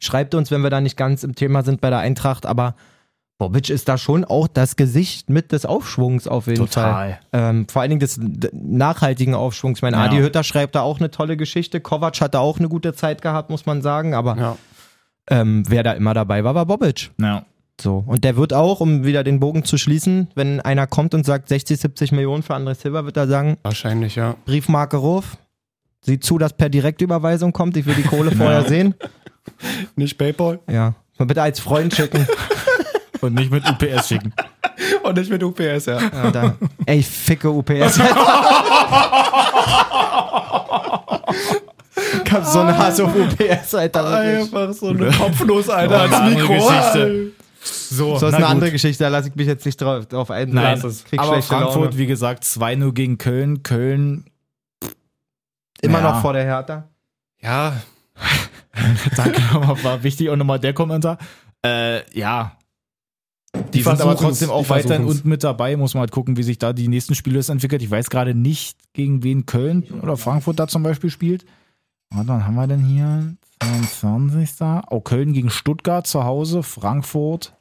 Schreibt 0.00 0.34
uns, 0.34 0.50
wenn 0.50 0.62
wir 0.62 0.70
da 0.70 0.80
nicht 0.80 0.96
ganz 0.96 1.22
im 1.22 1.34
Thema 1.34 1.62
sind 1.62 1.80
bei 1.80 1.90
der 1.90 1.98
Eintracht, 2.00 2.46
aber 2.46 2.74
Bobic 3.38 3.70
ist 3.70 3.88
da 3.88 3.96
schon 3.96 4.24
auch 4.24 4.48
das 4.48 4.76
Gesicht 4.76 5.30
mit 5.30 5.52
des 5.52 5.64
Aufschwungs 5.64 6.26
auf 6.28 6.46
jeden 6.46 6.66
Fall. 6.66 7.18
Total. 7.20 7.20
Ähm, 7.32 7.66
vor 7.70 7.80
allen 7.82 7.90
Dingen 7.90 8.00
des 8.00 8.20
nachhaltigen 8.52 9.34
Aufschwungs. 9.34 9.78
Ich 9.78 9.82
meine, 9.82 9.96
Ja. 9.96 10.04
Adi 10.04 10.16
Hütter 10.18 10.42
schreibt 10.42 10.74
da 10.74 10.82
auch 10.82 10.98
eine 10.98 11.10
tolle 11.10 11.36
Geschichte. 11.36 11.80
Kovac 11.80 12.20
hat 12.20 12.34
da 12.34 12.40
auch 12.40 12.58
eine 12.58 12.68
gute 12.68 12.92
Zeit 12.92 13.22
gehabt, 13.22 13.48
muss 13.50 13.64
man 13.66 13.80
sagen. 13.80 14.12
Aber 14.14 14.36
Ja. 14.36 14.56
ähm, 15.30 15.62
wer 15.68 15.82
da 15.82 15.92
immer 15.92 16.12
dabei 16.12 16.44
war, 16.44 16.54
war 16.54 16.66
Bobic. 16.66 17.10
Ja. 17.18 17.44
So. 17.80 18.04
Und 18.06 18.24
der 18.24 18.36
wird 18.36 18.52
auch, 18.52 18.80
um 18.80 19.04
wieder 19.04 19.24
den 19.24 19.40
Bogen 19.40 19.64
zu 19.64 19.78
schließen, 19.78 20.28
wenn 20.34 20.60
einer 20.60 20.86
kommt 20.86 21.14
und 21.14 21.24
sagt 21.24 21.48
60, 21.48 21.80
70 21.80 22.12
Millionen 22.12 22.42
für 22.42 22.54
André 22.54 22.74
Silva, 22.74 23.06
wird 23.06 23.16
er 23.16 23.26
sagen, 23.26 23.56
Wahrscheinlich, 23.62 24.16
ja. 24.16 24.36
Briefmarke 24.44 24.98
Ruf. 24.98 25.38
Sieh 26.02 26.20
zu, 26.20 26.36
dass 26.36 26.52
per 26.54 26.68
Direktüberweisung 26.68 27.52
kommt. 27.54 27.76
Ich 27.78 27.86
will 27.86 27.94
die 27.94 28.02
Kohle 28.02 28.30
vorher 28.36 28.64
sehen. 28.64 28.94
Nicht 29.96 30.16
Paypal. 30.18 30.60
Ja. 30.70 30.94
Mal 31.18 31.24
bitte 31.26 31.42
als 31.42 31.60
Freund 31.60 31.94
schicken. 31.96 32.26
Und 33.20 33.34
nicht 33.34 33.50
mit 33.50 33.62
UPS 33.68 34.08
schicken. 34.08 34.32
Und 35.02 35.16
nicht 35.18 35.30
mit 35.30 35.42
UPS, 35.42 35.84
ja. 35.86 36.00
Ja, 36.00 36.30
da. 36.30 36.54
Ey, 36.86 37.02
ficke 37.02 37.50
UPS. 37.50 37.98
Gab 42.24 42.44
so 42.44 42.60
eine 42.60 42.76
Hass 42.76 43.00
auf 43.00 43.14
UPS, 43.14 43.74
Alter. 43.74 44.04
wirklich. 44.04 44.54
Einfach 44.54 44.72
so 44.72 44.88
eine 44.88 45.10
kopflos, 45.10 45.68
Alter, 45.68 45.94
Oh, 45.94 45.98
eine 45.98 46.02
ans 46.14 46.14
andere 46.16 46.48
Mikro. 46.48 46.66
Geschichte. 46.68 47.32
So, 47.62 48.16
So 48.18 48.26
ist 48.28 48.34
eine 48.34 48.44
gut. 48.44 48.50
andere 48.52 48.70
Geschichte, 48.72 49.04
da 49.04 49.08
lasse 49.10 49.28
ich 49.28 49.34
mich 49.34 49.46
jetzt 49.46 49.66
nicht 49.66 49.80
drauf, 49.80 50.06
drauf 50.06 50.30
ein. 50.30 50.50
Nein, 50.50 50.78
es. 50.82 51.04
Krieg 51.04 51.20
aber 51.20 51.42
Frankfurt, 51.42 51.74
Laune. 51.84 51.98
wie 51.98 52.06
gesagt, 52.06 52.44
2-0 52.44 52.92
gegen 52.92 53.18
Köln. 53.18 53.62
Köln, 53.62 54.24
Immer 55.82 56.00
Ja. 56.00 56.10
noch 56.12 56.20
vor 56.22 56.32
der 56.34 56.44
Hertha. 56.44 56.84
Ja, 57.42 57.72
danke 59.16 59.40
nochmal, 59.52 59.82
war 59.84 60.02
wichtig. 60.02 60.28
Und 60.28 60.38
nochmal 60.38 60.60
der 60.60 60.72
Kommentar. 60.72 61.18
Äh, 61.64 62.02
ja. 62.18 62.56
Die, 63.74 63.82
sind 63.82 64.00
aber 64.00 64.16
trotzdem 64.16 64.50
auch 64.50 64.62
die 64.64 64.70
weiterhin 64.70 65.04
unten 65.06 65.28
mit 65.28 65.42
dabei. 65.42 65.76
Muss 65.76 65.94
man 65.94 66.02
halt 66.02 66.12
gucken, 66.12 66.36
wie 66.36 66.42
sich 66.44 66.58
da 66.58 66.72
die 66.72 66.86
nächsten 66.86 67.14
Spiele 67.16 67.36
jetzt 67.36 67.48
entwickelt. 67.48 67.82
Ich 67.82 67.90
weiß 67.90 68.08
gerade 68.08 68.32
nicht, 68.34 68.78
gegen 68.92 69.24
wen 69.24 69.44
Köln 69.44 69.82
oder 70.02 70.16
Frankfurt 70.16 70.58
da 70.60 70.68
zum 70.68 70.82
Beispiel 70.84 71.10
spielt. 71.10 71.44
Und 72.14 72.28
dann 72.28 72.46
haben 72.46 72.54
wir 72.54 72.66
denn 72.68 72.84
hier 72.84 73.34
22. 73.60 74.84
Oh, 74.90 75.00
Köln 75.00 75.32
gegen 75.32 75.50
Stuttgart 75.50 76.06
zu 76.06 76.24
Hause. 76.24 76.62
Frankfurt 76.62 77.54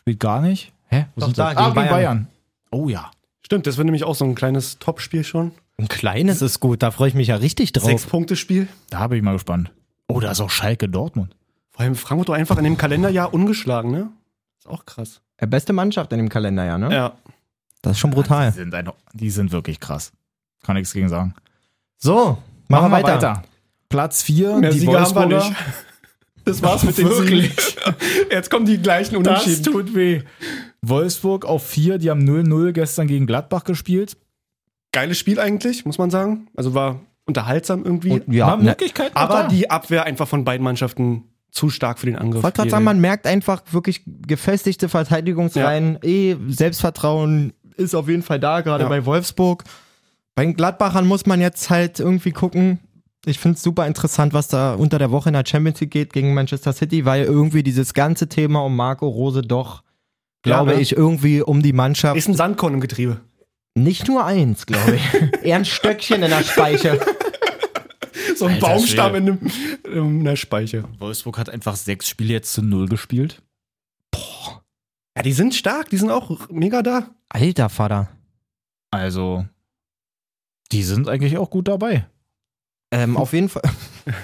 spielt 0.00 0.20
gar 0.20 0.40
nicht. 0.40 0.72
Hä? 0.88 1.06
Wo 1.14 1.20
Doch, 1.20 1.26
sind 1.28 1.38
da, 1.38 1.52
das? 1.52 1.56
gegen 1.56 1.60
Ah, 1.60 1.66
gegen 1.66 1.74
Bayern. 1.74 1.90
Bayern. 1.90 2.26
Oh 2.70 2.88
ja. 2.88 3.10
stimmt, 3.44 3.66
das 3.66 3.76
wird 3.76 3.86
nämlich 3.86 4.04
auch 4.04 4.14
so 4.14 4.24
ein 4.24 4.34
kleines 4.36 4.78
Topspiel 4.78 5.24
schon. 5.24 5.52
Ein 5.78 5.88
kleines 5.88 6.42
ist 6.42 6.60
gut, 6.60 6.82
da 6.82 6.90
freue 6.90 7.08
ich 7.08 7.14
mich 7.14 7.28
ja 7.28 7.36
richtig 7.36 7.72
drauf. 7.72 7.84
Sechs-Punkte-Spiel. 7.84 8.68
Da 8.90 9.06
bin 9.08 9.18
ich 9.18 9.24
mal 9.24 9.32
gespannt. 9.34 9.72
Oh, 10.08 10.20
da 10.20 10.30
ist 10.30 10.40
auch 10.40 10.50
Schalke 10.50 10.88
Dortmund. 10.88 11.36
Vor 11.70 11.82
allem 11.82 11.94
Frankfurt 11.94 12.28
doch 12.30 12.34
einfach 12.34 12.56
in 12.58 12.64
dem 12.64 12.76
Kalenderjahr 12.78 13.34
ungeschlagen, 13.34 13.90
ne? 13.90 14.10
Ist 14.58 14.68
auch 14.68 14.86
krass. 14.86 15.20
Äh, 15.36 15.46
Beste 15.46 15.72
Mannschaft 15.72 16.12
in 16.12 16.18
dem 16.18 16.28
Kalender, 16.28 16.64
ja, 16.64 16.78
ne? 16.78 16.92
Ja. 16.94 17.16
Das 17.82 17.92
ist 17.92 17.98
schon 17.98 18.10
brutal. 18.10 18.50
Die 18.50 18.56
sind, 18.58 18.74
ein, 18.74 18.90
die 19.12 19.30
sind 19.30 19.52
wirklich 19.52 19.78
krass. 19.78 20.12
Kann 20.62 20.76
nichts 20.76 20.92
gegen 20.92 21.08
sagen. 21.08 21.34
So, 21.98 22.38
machen, 22.68 22.90
wir 22.90 23.02
weiter. 23.02 23.42
Platz 23.88 24.22
4, 24.22 24.56
Mehr 24.56 24.70
die 24.70 24.80
Sieger 24.80 25.00
haben 25.00 25.14
wir 25.30 25.36
nicht. 25.36 25.52
Das 26.44 26.62
war's 26.62 26.84
mit 26.84 26.96
den 26.96 27.08
Wirklich? 27.08 27.54
Siegen. 27.54 27.94
Jetzt 28.30 28.50
kommen 28.50 28.66
die 28.66 28.78
gleichen 28.78 29.22
Das 29.22 29.44
Unentschieden. 29.44 29.72
tut 29.72 29.94
weh. 29.94 30.22
Wolfsburg 30.80 31.44
auf 31.44 31.66
4, 31.66 31.98
die 31.98 32.10
haben 32.10 32.22
0-0 32.22 32.72
gestern 32.72 33.06
gegen 33.08 33.26
Gladbach 33.26 33.64
gespielt. 33.64 34.16
Geiles 34.92 35.18
Spiel 35.18 35.40
eigentlich, 35.40 35.84
muss 35.84 35.98
man 35.98 36.10
sagen. 36.10 36.48
Also 36.56 36.74
war 36.74 37.00
unterhaltsam 37.26 37.84
irgendwie. 37.84 38.12
Und, 38.12 38.32
ja, 38.32 38.46
Haben 38.46 38.62
ne, 38.64 38.70
Möglichkeiten 38.70 39.16
aber 39.16 39.42
da. 39.42 39.48
die 39.48 39.70
Abwehr 39.70 40.04
einfach 40.04 40.26
von 40.28 40.44
beiden 40.44 40.64
Mannschaften 40.64 41.24
zu 41.50 41.70
stark 41.70 41.98
für 41.98 42.06
den 42.06 42.16
Angriff. 42.16 42.38
Ich 42.40 42.44
wollte 42.44 42.56
gerade 42.56 42.70
sagen, 42.70 42.84
man 42.84 43.00
merkt 43.00 43.26
einfach 43.26 43.62
wirklich 43.70 44.02
gefestigte 44.06 44.88
Verteidigungsreihen. 44.88 45.98
Eh, 46.02 46.36
Selbstvertrauen 46.48 47.52
ist 47.76 47.94
auf 47.94 48.08
jeden 48.08 48.22
Fall 48.22 48.38
da, 48.40 48.60
gerade 48.60 48.84
Ja. 48.84 48.88
bei 48.88 49.04
Wolfsburg. 49.06 49.64
Bei 50.34 50.44
den 50.44 50.54
Gladbachern 50.54 51.06
muss 51.06 51.26
man 51.26 51.40
jetzt 51.40 51.70
halt 51.70 51.98
irgendwie 51.98 52.32
gucken. 52.32 52.78
Ich 53.24 53.38
finde 53.38 53.56
es 53.56 53.62
super 53.62 53.86
interessant, 53.86 54.34
was 54.34 54.48
da 54.48 54.74
unter 54.74 54.98
der 54.98 55.10
Woche 55.10 55.30
in 55.30 55.32
der 55.32 55.44
Champions 55.46 55.80
League 55.80 55.90
geht 55.90 56.12
gegen 56.12 56.34
Manchester 56.34 56.72
City, 56.72 57.04
weil 57.06 57.24
irgendwie 57.24 57.62
dieses 57.62 57.92
ganze 57.94 58.28
Thema 58.28 58.60
um 58.62 58.76
Marco 58.76 59.08
Rose 59.08 59.42
doch, 59.42 59.82
glaube 60.42 60.74
ne? 60.74 60.80
ich, 60.80 60.94
irgendwie 60.96 61.42
um 61.42 61.62
die 61.62 61.72
Mannschaft. 61.72 62.16
Ist 62.16 62.28
ein 62.28 62.34
Sandkorn 62.34 62.74
im 62.74 62.80
Getriebe. 62.80 63.20
Nicht 63.76 64.08
nur 64.08 64.24
eins, 64.24 64.64
glaube 64.64 64.96
ich. 64.96 65.42
Eher 65.42 65.56
ein 65.56 65.66
Stöckchen 65.66 66.22
in 66.22 66.30
der 66.30 66.42
Speiche. 66.42 66.98
so 68.34 68.46
ein 68.46 68.54
Alter 68.54 68.66
Baumstamm 68.66 69.14
in, 69.16 69.28
einem, 69.28 69.50
in 69.84 70.24
der 70.24 70.36
Speiche. 70.36 70.84
Wolfsburg 70.98 71.36
hat 71.36 71.50
einfach 71.50 71.76
sechs 71.76 72.08
Spiele 72.08 72.32
jetzt 72.32 72.54
zu 72.54 72.62
null 72.62 72.88
gespielt. 72.88 73.42
Boah. 74.10 74.62
Ja, 75.14 75.22
die 75.22 75.34
sind 75.34 75.54
stark, 75.54 75.90
die 75.90 75.98
sind 75.98 76.10
auch 76.10 76.48
mega 76.48 76.80
da. 76.82 77.10
Alter 77.28 77.68
Vater. 77.68 78.08
Also, 78.90 79.44
die 80.72 80.82
sind 80.82 81.06
eigentlich 81.06 81.36
auch 81.36 81.50
gut 81.50 81.68
dabei. 81.68 82.06
Ähm, 82.90 83.18
auf 83.18 83.34
jeden 83.34 83.50
Fall. 83.50 83.62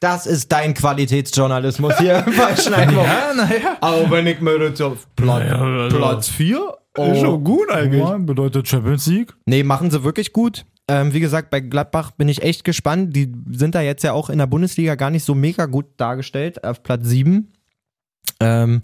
Das 0.00 0.26
ist 0.26 0.52
dein 0.52 0.74
Qualitätsjournalismus 0.74 1.98
hier 1.98 2.24
bei 2.38 2.54
Schneidmob. 2.54 3.04
Ja, 3.04 3.34
naja. 3.34 3.78
Aber 3.80 4.08
wenn 4.12 4.28
ich 4.28 4.40
mir 4.40 4.56
jetzt 4.62 4.80
auf 4.80 5.08
also 5.20 5.96
Platz 5.96 6.28
4 6.28 6.78
Oh, 6.98 7.12
ist 7.12 7.20
schon 7.20 7.34
oh, 7.34 7.38
gut 7.38 7.70
eigentlich. 7.70 8.00
Ja, 8.00 8.16
bedeutet 8.18 8.68
Champions 8.68 9.06
League? 9.06 9.34
Nee, 9.46 9.62
machen 9.62 9.90
sie 9.90 10.04
wirklich 10.04 10.32
gut. 10.32 10.64
Ähm, 10.88 11.12
wie 11.12 11.20
gesagt, 11.20 11.50
bei 11.50 11.60
Gladbach 11.60 12.12
bin 12.12 12.28
ich 12.28 12.42
echt 12.42 12.64
gespannt. 12.64 13.14
Die 13.14 13.32
sind 13.50 13.74
da 13.74 13.82
jetzt 13.82 14.02
ja 14.02 14.12
auch 14.12 14.30
in 14.30 14.38
der 14.38 14.46
Bundesliga 14.46 14.94
gar 14.94 15.10
nicht 15.10 15.24
so 15.24 15.34
mega 15.34 15.66
gut 15.66 15.86
dargestellt, 15.98 16.64
auf 16.64 16.82
Platz 16.82 17.06
7. 17.06 17.52
Ähm, 18.40 18.82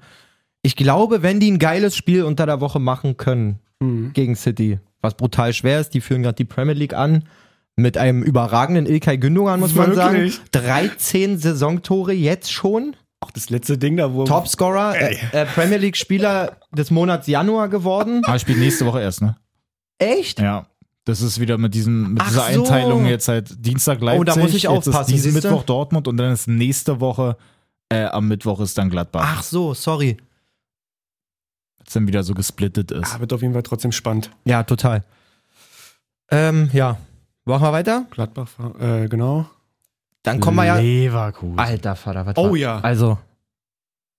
ich 0.62 0.76
glaube, 0.76 1.22
wenn 1.22 1.40
die 1.40 1.50
ein 1.50 1.58
geiles 1.58 1.96
Spiel 1.96 2.24
unter 2.24 2.46
der 2.46 2.60
Woche 2.60 2.78
machen 2.78 3.16
können 3.16 3.58
mhm. 3.80 4.12
gegen 4.12 4.36
City, 4.36 4.78
was 5.00 5.16
brutal 5.16 5.52
schwer 5.52 5.80
ist, 5.80 5.90
die 5.90 6.00
führen 6.00 6.22
gerade 6.22 6.36
die 6.36 6.44
Premier 6.44 6.74
League 6.74 6.94
an. 6.94 7.24
Mit 7.76 7.98
einem 7.98 8.22
überragenden 8.22 8.86
Ilkay 8.86 9.18
Gündogan, 9.18 9.58
muss 9.58 9.74
Wirklich? 9.74 9.96
man 9.96 10.30
sagen. 10.30 10.32
13 10.52 11.38
Saisontore 11.38 12.12
jetzt 12.12 12.52
schon. 12.52 12.94
Auch 13.24 13.30
das 13.30 13.48
letzte 13.48 13.78
Ding 13.78 13.96
da, 13.96 14.12
wo. 14.12 14.24
Topscorer, 14.24 15.00
äh, 15.00 15.16
äh, 15.32 15.46
Premier 15.46 15.78
League 15.78 15.96
Spieler 15.96 16.58
des 16.72 16.90
Monats 16.90 17.26
Januar 17.26 17.68
geworden. 17.68 18.20
Aber 18.22 18.38
spielt 18.38 18.58
nächste 18.58 18.84
Woche 18.84 19.00
erst, 19.00 19.22
ne? 19.22 19.34
Echt? 19.96 20.40
Ja. 20.40 20.66
Das 21.04 21.22
ist 21.22 21.40
wieder 21.40 21.56
mit, 21.56 21.72
diesem, 21.72 22.12
mit 22.12 22.22
Ach 22.22 22.28
dieser 22.28 22.52
so. 22.52 22.62
Einteilung 22.64 23.06
jetzt 23.06 23.28
halt 23.28 23.64
Dienstag 23.64 24.02
Leipzig. 24.02 24.20
Oh, 24.20 24.24
da 24.24 24.36
muss 24.36 24.52
ich 24.52 24.64
jetzt 24.64 24.70
aufpassen, 24.70 25.14
Ist 25.14 25.24
diesen? 25.24 25.32
Mittwoch 25.32 25.62
Dortmund 25.62 26.06
und 26.06 26.18
dann 26.18 26.32
ist 26.32 26.48
nächste 26.48 27.00
Woche, 27.00 27.38
äh, 27.88 28.04
am 28.04 28.28
Mittwoch 28.28 28.60
ist 28.60 28.76
dann 28.76 28.90
Gladbach. 28.90 29.24
Ach 29.24 29.42
so, 29.42 29.72
sorry. 29.72 30.18
Als 31.80 31.94
dann 31.94 32.06
wieder 32.06 32.22
so 32.24 32.34
gesplittet 32.34 32.90
ist. 32.90 33.14
Ah, 33.14 33.20
wird 33.20 33.32
auf 33.32 33.40
jeden 33.40 33.54
Fall 33.54 33.62
trotzdem 33.62 33.92
spannend. 33.92 34.30
Ja, 34.44 34.64
total. 34.64 35.02
Ähm, 36.30 36.68
ja. 36.74 36.98
Machen 37.46 37.62
wir 37.62 37.72
weiter? 37.72 38.04
Gladbach, 38.10 38.50
äh, 38.78 39.08
genau. 39.08 39.46
Dann 40.24 40.40
kommen 40.40 40.56
wir 40.56 40.64
ja. 40.64 40.76
Leverkusen. 40.78 41.58
Alter 41.58 41.94
Vater, 41.94 42.26
was 42.26 42.36
Oh 42.36 42.50
war- 42.50 42.56
ja. 42.56 42.80
Also. 42.80 43.18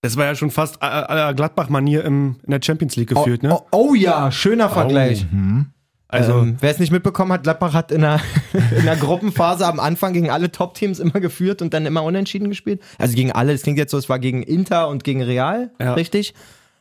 Das 0.01 0.16
war 0.18 0.26
ja 0.26 0.36
schon 0.36 0.51
fast 0.51 0.78
äh, 0.82 1.30
äh, 1.32 1.34
Gladbach-Manier 1.34 2.06
im- 2.06 2.38
in 2.43 2.51
der 2.51 2.60
Champions 2.64 2.95
League 2.95 3.10
geführt, 3.10 3.41
oh, 3.43 3.47
ne? 3.47 3.53
oh, 3.53 3.66
oh 3.72 3.93
ja, 3.95 4.32
schöner 4.32 4.70
Vergleich. 4.70 5.26
Mhm. 5.32 5.72
Also, 6.08 6.34
ähm, 6.41 6.58
wer 6.62 6.70
es 6.70 6.78
nicht 6.78 6.91
mitbekommen 6.91 7.34
hat, 7.34 7.41
Gladbach 7.43 7.74
hat 7.74 7.91
in 7.91 8.01
der, 8.01 8.22
in 8.78 8.86
der 8.86 8.95
Gruppenphase 8.97 9.66
am 9.66 9.80
Anfang 9.80 10.14
gegen 10.14 10.30
alle 10.30 10.51
Top-Teams 10.51 10.99
immer 10.99 11.20
geführt 11.20 11.64
und 11.64 11.74
dann 11.74 11.88
immer 11.88 12.03
unentschieden 12.03 12.49
gespielt. 12.49 12.82
Also 12.99 13.16
gegen 13.16 13.32
alle, 13.32 13.51
es 13.53 13.64
klingt 13.64 13.80
jetzt 13.80 13.89
so, 13.91 13.97
es 13.97 14.08
war 14.08 14.20
gegen 14.20 14.43
Inter 14.43 14.88
und 14.89 15.03
gegen 15.03 15.24
Real, 15.24 15.72
Ja. 15.82 15.95
richtig? 15.95 16.36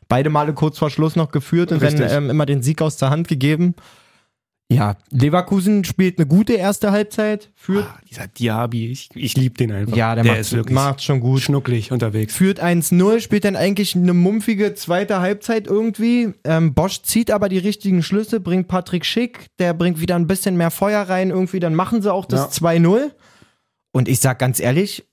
Beide 0.08 0.28
Male 0.28 0.52
kurz 0.52 0.78
vor 0.78 0.90
Schluss 0.90 1.16
noch 1.16 1.30
geführt 1.32 1.72
und 1.72 1.82
dann 1.82 1.94
Richtig. 1.94 2.12
ähm, 2.12 2.28
immer 2.28 2.44
den 2.44 2.62
Sieg 2.62 2.82
aus 2.82 2.98
der 2.98 3.08
Hand 3.08 3.26
gegeben. 3.26 3.74
Ja, 4.74 4.96
Leverkusen 5.10 5.84
spielt 5.84 6.18
eine 6.18 6.26
gute 6.26 6.54
erste 6.54 6.90
Halbzeit, 6.92 7.50
führt, 7.54 7.86
ah, 7.86 7.98
dieser 8.10 8.26
Diaby, 8.26 8.90
ich, 8.90 9.08
ich 9.14 9.36
liebe 9.36 9.56
den 9.56 9.72
einfach. 9.72 9.96
ja, 9.96 10.14
der, 10.14 10.24
der 10.24 10.32
macht, 10.32 10.40
ist 10.40 10.52
wirklich 10.52 10.74
macht 10.74 11.02
schon 11.02 11.20
gut. 11.20 11.40
schnucklig 11.40 11.92
unterwegs. 11.92 12.34
Führt 12.34 12.62
1-0, 12.62 13.20
spielt 13.20 13.44
dann 13.44 13.56
eigentlich 13.56 13.94
eine 13.94 14.14
mumpfige 14.14 14.74
zweite 14.74 15.20
Halbzeit 15.20 15.66
irgendwie. 15.66 16.32
Ähm, 16.44 16.74
Bosch 16.74 17.02
zieht 17.02 17.30
aber 17.30 17.48
die 17.48 17.58
richtigen 17.58 18.02
Schlüsse, 18.02 18.40
bringt 18.40 18.68
Patrick 18.68 19.04
Schick, 19.04 19.46
der 19.58 19.74
bringt 19.74 20.00
wieder 20.00 20.16
ein 20.16 20.26
bisschen 20.26 20.56
mehr 20.56 20.70
Feuer 20.70 21.02
rein 21.02 21.30
irgendwie, 21.30 21.60
dann 21.60 21.74
machen 21.74 22.02
sie 22.02 22.12
auch 22.12 22.26
das 22.26 22.60
2-0. 22.60 23.12
Und 23.92 24.08
ich 24.08 24.20
sag 24.20 24.38
ganz 24.38 24.58
ehrlich, 24.60 25.06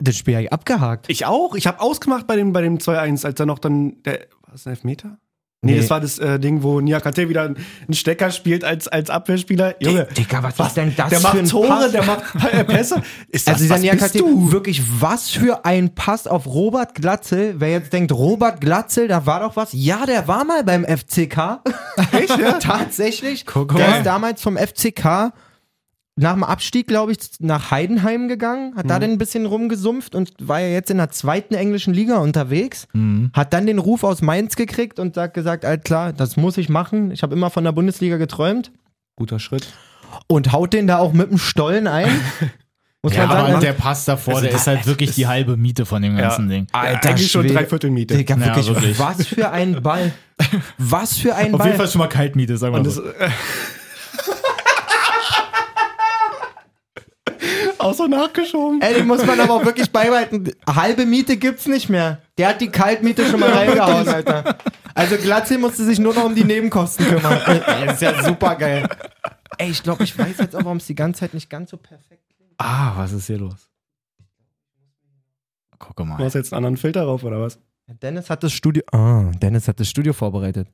das 0.00 0.16
Spiel 0.16 0.34
habe 0.34 0.44
ich 0.44 0.52
abgehakt. 0.52 1.06
Ich 1.08 1.26
auch. 1.26 1.54
Ich 1.54 1.66
habe 1.66 1.80
ausgemacht 1.80 2.26
bei 2.26 2.36
dem, 2.36 2.52
bei 2.52 2.62
dem 2.62 2.78
2-1, 2.78 3.24
als 3.24 3.38
er 3.38 3.46
noch 3.46 3.58
dann. 3.58 4.02
Der, 4.02 4.26
war 4.42 4.52
das 4.52 4.66
ein 4.66 4.70
Elfmeter? 4.70 5.18
Nee, 5.62 5.72
Nee. 5.72 5.78
das 5.78 5.90
war 5.90 6.00
das 6.00 6.18
äh, 6.18 6.38
Ding, 6.40 6.62
wo 6.62 6.80
Niakate 6.80 7.28
wieder 7.28 7.42
einen 7.42 7.56
Stecker 7.92 8.30
spielt 8.30 8.64
als, 8.64 8.88
als 8.88 9.10
Abwehrspieler. 9.10 9.74
Junge, 9.78 10.06
Digga, 10.16 10.42
was, 10.42 10.58
ist 10.68 10.74
denn 10.76 10.94
das 10.96 11.10
der 11.10 11.18
für 11.18 11.22
macht 11.26 11.38
ein 11.38 11.44
Tore, 11.46 11.68
Pass? 11.68 11.92
der 11.92 12.04
macht 12.04 12.22
äh, 12.52 12.64
Pässe. 12.64 13.02
Ist 13.28 13.46
das, 13.46 13.54
Also 13.54 13.64
dieser 13.64 13.78
Niakate, 13.78 14.20
wirklich, 14.24 14.82
was 15.00 15.28
für 15.28 15.66
ein 15.66 15.94
Pass 15.94 16.26
auf 16.26 16.46
Robert 16.46 16.94
Glatzel. 16.94 17.56
Wer 17.58 17.72
jetzt 17.72 17.92
denkt, 17.92 18.10
Robert 18.10 18.62
Glatzel, 18.62 19.06
da 19.06 19.26
war 19.26 19.40
doch 19.40 19.54
was. 19.56 19.68
Ja, 19.72 20.06
der 20.06 20.26
war 20.26 20.44
mal 20.46 20.64
beim 20.64 20.82
FCK. 20.86 21.60
Echt, 22.12 22.38
ja? 22.38 22.52
Tatsächlich. 22.60 23.44
Guck 23.44 23.76
der 23.76 23.86
mal. 23.86 23.96
ist 23.98 24.06
damals 24.06 24.40
vom 24.40 24.56
FCK 24.56 25.32
nach 26.20 26.34
dem 26.34 26.44
Abstieg, 26.44 26.86
glaube 26.86 27.12
ich, 27.12 27.18
nach 27.40 27.70
Heidenheim 27.70 28.28
gegangen, 28.28 28.74
hat 28.76 28.88
da 28.90 28.96
Mhm. 28.96 29.00
dann 29.00 29.10
ein 29.12 29.18
bisschen 29.18 29.46
rumgesumpft 29.46 30.14
und 30.14 30.32
war 30.40 30.60
ja 30.60 30.68
jetzt 30.68 30.90
in 30.90 30.98
der 30.98 31.10
zweiten 31.10 31.54
englischen 31.54 31.94
Liga 31.94 32.18
unterwegs. 32.18 32.86
Mhm. 32.92 33.30
Hat 33.32 33.52
dann 33.52 33.66
den 33.66 33.78
Ruf 33.78 34.04
aus 34.04 34.20
Mainz 34.22 34.56
gekriegt 34.56 34.98
und 34.98 35.16
hat 35.16 35.34
gesagt, 35.34 35.64
alt 35.64 35.84
klar, 35.84 36.12
das 36.12 36.36
muss 36.36 36.56
ich 36.58 36.68
machen. 36.68 37.10
Ich 37.10 37.22
habe 37.22 37.34
immer 37.34 37.50
von 37.50 37.64
der 37.64 37.72
Bundesliga 37.72 38.16
geträumt 38.18 38.70
Guter 39.16 39.38
Schritt. 39.38 39.66
und 40.26 40.52
haut 40.52 40.72
den 40.72 40.86
da 40.86 40.98
auch 40.98 41.12
mit 41.12 41.30
dem 41.30 41.38
Stollen 41.38 41.86
ein. 41.86 42.08
Muss 43.02 43.14
Ja, 43.14 43.26
man 43.26 43.30
sagen. 43.38 43.52
aber 43.54 43.60
der 43.60 43.72
Pass 43.72 44.04
davor, 44.04 44.34
Also 44.34 44.42
der 44.42 44.52
das- 44.52 44.60
ist 44.60 44.66
halt 44.66 44.86
wirklich 44.86 45.14
die 45.14 45.26
halbe 45.26 45.56
Miete 45.56 45.86
von 45.86 46.02
dem 46.02 46.18
ganzen 46.18 46.50
Ding. 46.50 46.66
Alter 46.72 47.08
Eigentlich 47.08 47.30
schon 47.30 47.46
dreiviertel 47.46 47.90
Miete. 47.90 48.14
Digga, 48.14 48.34
Ja, 48.36 48.44
wirklich, 48.44 48.68
wirklich. 48.68 48.98
was 48.98 49.26
für 49.26 49.50
ein 49.50 49.82
Ball. 49.82 50.12
Was 50.76 51.16
für 51.16 51.34
ein 51.34 51.54
Auf 51.54 51.58
Ball. 51.60 51.68
jeden 51.68 51.78
Fall 51.78 51.88
schon 51.88 51.98
mal 52.00 52.08
Kaltmiete, 52.08 52.58
sagen 52.58 52.74
wir 52.74 52.82
mal 52.82 52.90
so. 52.90 53.02
auch 57.80 57.94
so 57.94 58.06
nachgeschoben. 58.06 58.80
Ey, 58.80 58.94
den 58.94 59.06
muss 59.06 59.24
man 59.26 59.38
aber 59.40 59.54
auch 59.54 59.64
wirklich 59.64 59.90
beibehalten. 59.90 60.52
Halbe 60.68 61.06
Miete 61.06 61.36
gibt's 61.36 61.66
nicht 61.66 61.88
mehr. 61.88 62.20
Der 62.38 62.48
hat 62.50 62.60
die 62.60 62.68
Kaltmiete 62.68 63.26
schon 63.26 63.40
mal 63.40 63.50
reingehauen, 63.50 64.08
Alter. 64.08 64.56
Also 64.94 65.16
Glatzel 65.16 65.58
musste 65.58 65.84
sich 65.84 65.98
nur 65.98 66.14
noch 66.14 66.24
um 66.24 66.34
die 66.34 66.44
Nebenkosten 66.44 67.06
kümmern. 67.06 67.40
Ey, 67.46 67.86
das 67.86 67.94
ist 67.96 68.02
ja 68.02 68.22
super 68.22 68.54
geil. 68.56 68.88
Ey, 69.58 69.70
ich 69.70 69.82
glaube, 69.82 70.04
ich 70.04 70.16
weiß 70.18 70.38
jetzt 70.38 70.54
auch, 70.56 70.64
warum 70.64 70.78
es 70.78 70.86
die 70.86 70.94
ganze 70.94 71.20
Zeit 71.20 71.34
nicht 71.34 71.48
ganz 71.50 71.70
so 71.70 71.76
perfekt 71.76 72.22
klingt. 72.36 72.52
Ah, 72.58 72.92
was 72.96 73.12
ist 73.12 73.26
hier 73.26 73.38
los? 73.38 73.68
Guck 75.78 75.96
Du 75.96 76.04
mal. 76.04 76.18
hast 76.18 76.34
jetzt 76.34 76.52
einen 76.52 76.58
anderen 76.58 76.76
Filter 76.76 77.04
drauf, 77.04 77.24
oder 77.24 77.40
was? 77.40 77.58
Dennis 77.86 78.30
hat 78.30 78.42
das 78.42 78.52
Studio. 78.52 78.82
Ah, 78.92 79.30
Dennis 79.40 79.66
hat 79.66 79.80
das 79.80 79.88
Studio 79.88 80.12
vorbereitet. 80.12 80.68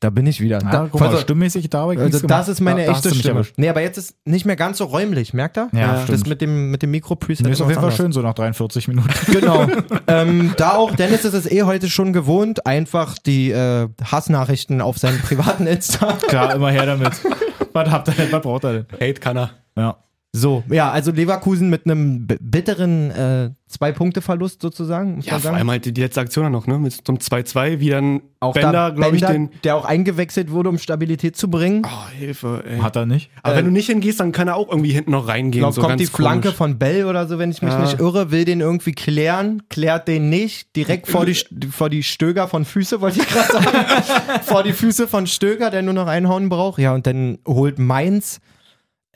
Da 0.00 0.10
bin 0.10 0.26
ich 0.26 0.42
wieder. 0.42 0.60
Ja, 0.60 0.70
da, 0.70 0.88
guck 0.90 1.00
mal, 1.00 1.06
also, 1.08 1.20
stimmmäßig 1.20 1.70
da 1.70 1.80
habe 1.80 1.94
ich 1.94 2.00
also 2.00 2.26
das 2.26 2.48
ist 2.48 2.60
meine 2.60 2.84
Da- 2.84 2.92
echte 2.92 3.14
Stimme. 3.14 3.36
erwischt. 3.40 3.54
Nee, 3.56 3.70
aber 3.70 3.80
jetzt 3.80 3.96
ist 3.96 4.14
nicht 4.26 4.44
mehr 4.44 4.56
ganz 4.56 4.76
so 4.76 4.84
räumlich, 4.84 5.32
merkt 5.32 5.56
er? 5.56 5.68
Ja, 5.72 5.94
das 5.94 6.04
stimmt. 6.04 6.26
mit 6.28 6.40
dem, 6.42 6.70
mit 6.70 6.82
dem 6.82 6.90
Mikro-Preset 6.90 7.46
Nee, 7.46 7.52
ist 7.52 7.62
auf 7.62 7.70
jeden 7.70 7.80
Fall 7.80 7.92
schön, 7.92 8.12
so 8.12 8.20
nach 8.20 8.34
43 8.34 8.88
Minuten. 8.88 9.08
Genau. 9.32 9.66
ähm, 10.06 10.52
da 10.58 10.72
auch, 10.72 10.94
Dennis 10.94 11.24
ist 11.24 11.32
es 11.34 11.50
eh 11.50 11.62
heute 11.62 11.88
schon 11.88 12.12
gewohnt, 12.12 12.66
einfach 12.66 13.16
die 13.18 13.50
äh, 13.50 13.88
Hassnachrichten 14.04 14.82
auf 14.82 14.98
seinem 14.98 15.18
privaten 15.20 15.66
Insta. 15.66 16.12
Klar, 16.28 16.54
immer 16.54 16.70
her 16.70 16.84
damit. 16.86 17.12
was 17.72 17.90
habt 17.90 18.08
ihr 18.08 18.14
denn? 18.14 18.32
Was 18.32 18.42
braucht 18.42 18.64
er 18.64 18.72
denn? 18.74 18.86
Hate 19.00 19.14
kann 19.20 19.36
er. 19.38 19.50
Ja. 19.76 19.96
So, 20.32 20.62
ja, 20.68 20.90
also 20.90 21.12
Leverkusen 21.12 21.70
mit 21.70 21.86
einem 21.86 22.26
bitteren 22.26 23.10
äh, 23.10 23.50
Zwei-Punkte-Verlust 23.68 24.60
sozusagen. 24.60 25.20
Ja, 25.22 25.38
vor 25.38 25.54
allem 25.54 25.70
halt 25.70 25.86
die 25.86 25.98
letzte 25.98 26.20
Aktion 26.20 26.44
dann 26.44 26.52
noch, 26.52 26.66
ne? 26.66 26.78
Mit 26.78 26.92
zum 27.06 27.16
2-2, 27.16 27.80
wie 27.80 27.88
dann 27.88 28.20
auch 28.40 28.52
Bender, 28.52 28.72
da 28.72 28.90
glaube 28.90 29.16
ich, 29.16 29.24
den. 29.24 29.48
der 29.64 29.76
auch 29.76 29.86
eingewechselt 29.86 30.50
wurde, 30.50 30.68
um 30.68 30.76
Stabilität 30.78 31.36
zu 31.38 31.48
bringen. 31.50 31.82
Oh, 31.86 32.10
Hilfe, 32.18 32.62
ey. 32.68 32.80
Hat 32.80 32.96
er 32.96 33.06
nicht? 33.06 33.30
Aber 33.42 33.56
wenn 33.56 33.64
du 33.64 33.70
nicht 33.70 33.86
hingehst, 33.86 34.20
dann 34.20 34.32
kann 34.32 34.48
er 34.48 34.56
auch 34.56 34.68
irgendwie 34.70 34.92
hinten 34.92 35.12
noch 35.12 35.24
Ich 35.24 35.30
reingehen. 35.30 35.60
glaube, 35.62 35.74
so 35.74 35.80
kommt 35.80 35.92
ganz 35.92 36.02
die 36.02 36.06
Flanke 36.06 36.48
komisch. 36.48 36.56
von 36.56 36.78
Bell 36.78 37.06
oder 37.06 37.26
so, 37.26 37.38
wenn 37.38 37.50
ich 37.50 37.62
mich 37.62 37.72
Ja. 37.72 37.80
nicht 37.80 37.98
irre, 37.98 38.30
will 38.30 38.44
den 38.44 38.60
irgendwie 38.60 38.92
klären, 38.92 39.62
klärt 39.70 40.06
den 40.06 40.28
nicht, 40.28 40.76
direkt 40.76 41.08
vor 41.08 41.24
die, 41.24 41.34
vor 41.70 41.88
die 41.88 42.02
Stöger 42.02 42.46
von 42.46 42.66
Füße, 42.66 43.00
wollte 43.00 43.20
ich 43.20 43.26
gerade 43.28 43.52
sagen, 43.52 43.66
vor 44.42 44.62
die 44.64 44.72
Füße 44.74 45.08
von 45.08 45.26
Stöger, 45.26 45.70
der 45.70 45.80
nur 45.80 45.94
noch 45.94 46.08
einhauen 46.08 46.50
braucht. 46.50 46.78
Ja, 46.78 46.92
und 46.94 47.06
dann 47.06 47.38
holt 47.48 47.78
Mainz 47.78 48.40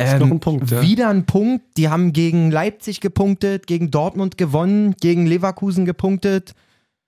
ähm, 0.01 0.18
noch 0.20 0.30
ein 0.30 0.40
Punkt, 0.40 0.70
ja. 0.70 0.82
wieder 0.82 1.09
einen 1.09 1.26
Punkt. 1.26 1.64
Die 1.76 1.88
haben 1.88 2.12
gegen 2.12 2.51
Leipzig 2.51 3.01
gepunktet, 3.01 3.66
gegen 3.66 3.90
Dortmund 3.90 4.38
gewonnen, 4.38 4.94
gegen 5.01 5.26
Leverkusen 5.26 5.84
gepunktet. 5.84 6.55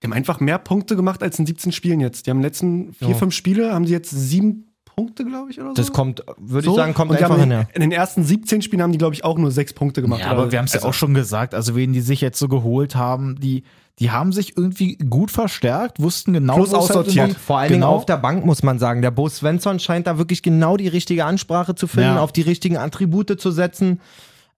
Die 0.03 0.07
haben 0.07 0.13
einfach 0.13 0.41
mehr 0.41 0.59
Punkte 0.59 0.97
gemacht 0.97 1.23
als 1.23 1.39
in 1.39 1.47
17 1.47 1.73
Spielen 1.73 2.01
jetzt. 2.01 2.27
Die 2.27 2.31
haben 2.31 2.39
in 2.39 2.43
den 2.43 2.47
letzten 2.49 2.93
vier, 2.95 3.09
Ja. 3.11 3.15
fünf 3.15 3.35
Spiele, 3.35 3.73
haben 3.73 3.87
sie 3.87 3.93
jetzt 3.93 4.11
sieben 4.11 4.67
Punkte, 4.85 5.25
glaube 5.25 5.51
ich, 5.51 5.59
oder 5.61 5.69
so. 5.71 5.75
Das 5.75 5.93
kommt, 5.93 6.23
würde 6.39 6.65
So? 6.67 6.73
ich 6.73 6.77
sagen, 6.77 6.93
kommt 6.93 7.13
Und 7.13 7.17
einfach 7.17 7.39
hin. 7.39 7.51
in, 7.51 7.67
in 7.75 7.81
den 7.81 7.93
ersten 7.93 8.25
17 8.25 8.61
Spielen 8.63 8.83
haben 8.83 8.93
die, 8.93 8.99
glaube 8.99 9.15
ich, 9.15 9.25
auch 9.25 9.39
nur 9.39 9.51
sechs 9.51 9.73
Punkte 9.73 10.03
gemacht. 10.03 10.21
Ja, 10.21 10.27
aber 10.31 10.53
wir 10.53 10.59
haben 10.59 10.67
es 10.67 10.73
ja 10.73 10.79
also, 10.81 10.89
auch 10.89 10.95
schon 10.95 11.15
gesagt, 11.15 11.55
also 11.55 11.75
wen 11.77 11.93
die 11.93 12.01
sich 12.03 12.21
jetzt 12.21 12.39
so 12.39 12.49
geholt 12.49 12.95
haben, 12.95 13.41
die, 13.41 13.63
die 13.99 14.11
haben 14.11 14.33
sich 14.33 14.57
irgendwie 14.57 14.97
gut 14.97 15.31
verstärkt, 15.31 16.01
wussten 16.01 16.33
genau, 16.33 16.57
Plus 16.57 16.71
wo 16.71 16.75
halt 16.81 16.83
aussortiert. 16.85 17.37
Vor 17.37 17.59
allen 17.59 17.69
Dingen 17.69 17.81
genau. 17.83 17.95
auf 17.95 18.07
der 18.07 18.17
Bank 18.17 18.45
muss 18.45 18.63
man 18.63 18.79
sagen. 18.79 19.03
Der 19.03 19.11
Bo 19.11 19.29
Svensson 19.29 19.79
scheint 19.79 20.07
da 20.07 20.19
wirklich 20.19 20.43
genau 20.43 20.77
die 20.77 20.89
richtige 20.89 21.25
Ansprache 21.25 21.75
zu 21.75 21.87
finden, 21.87 22.17
Ja. 22.17 22.23
auf 22.23 22.33
die 22.33 22.43
richtigen 22.43 22.77
Attribute 22.79 23.39
zu 23.39 23.51
setzen. 23.51 24.01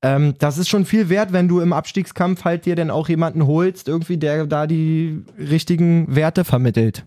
Ähm, 0.02 0.34
das 0.38 0.58
ist 0.58 0.68
schon 0.68 0.84
viel 0.84 1.08
wert, 1.08 1.32
wenn 1.32 1.48
du 1.48 1.60
im 1.60 1.72
Abstiegskampf 1.72 2.44
halt 2.44 2.66
dir 2.66 2.76
dann 2.76 2.90
auch 2.90 3.08
jemanden 3.08 3.46
holst, 3.46 3.88
irgendwie, 3.88 4.18
der 4.18 4.46
da 4.46 4.66
die 4.66 5.24
richtigen 5.38 6.14
Werte 6.14 6.44
vermittelt. 6.44 7.04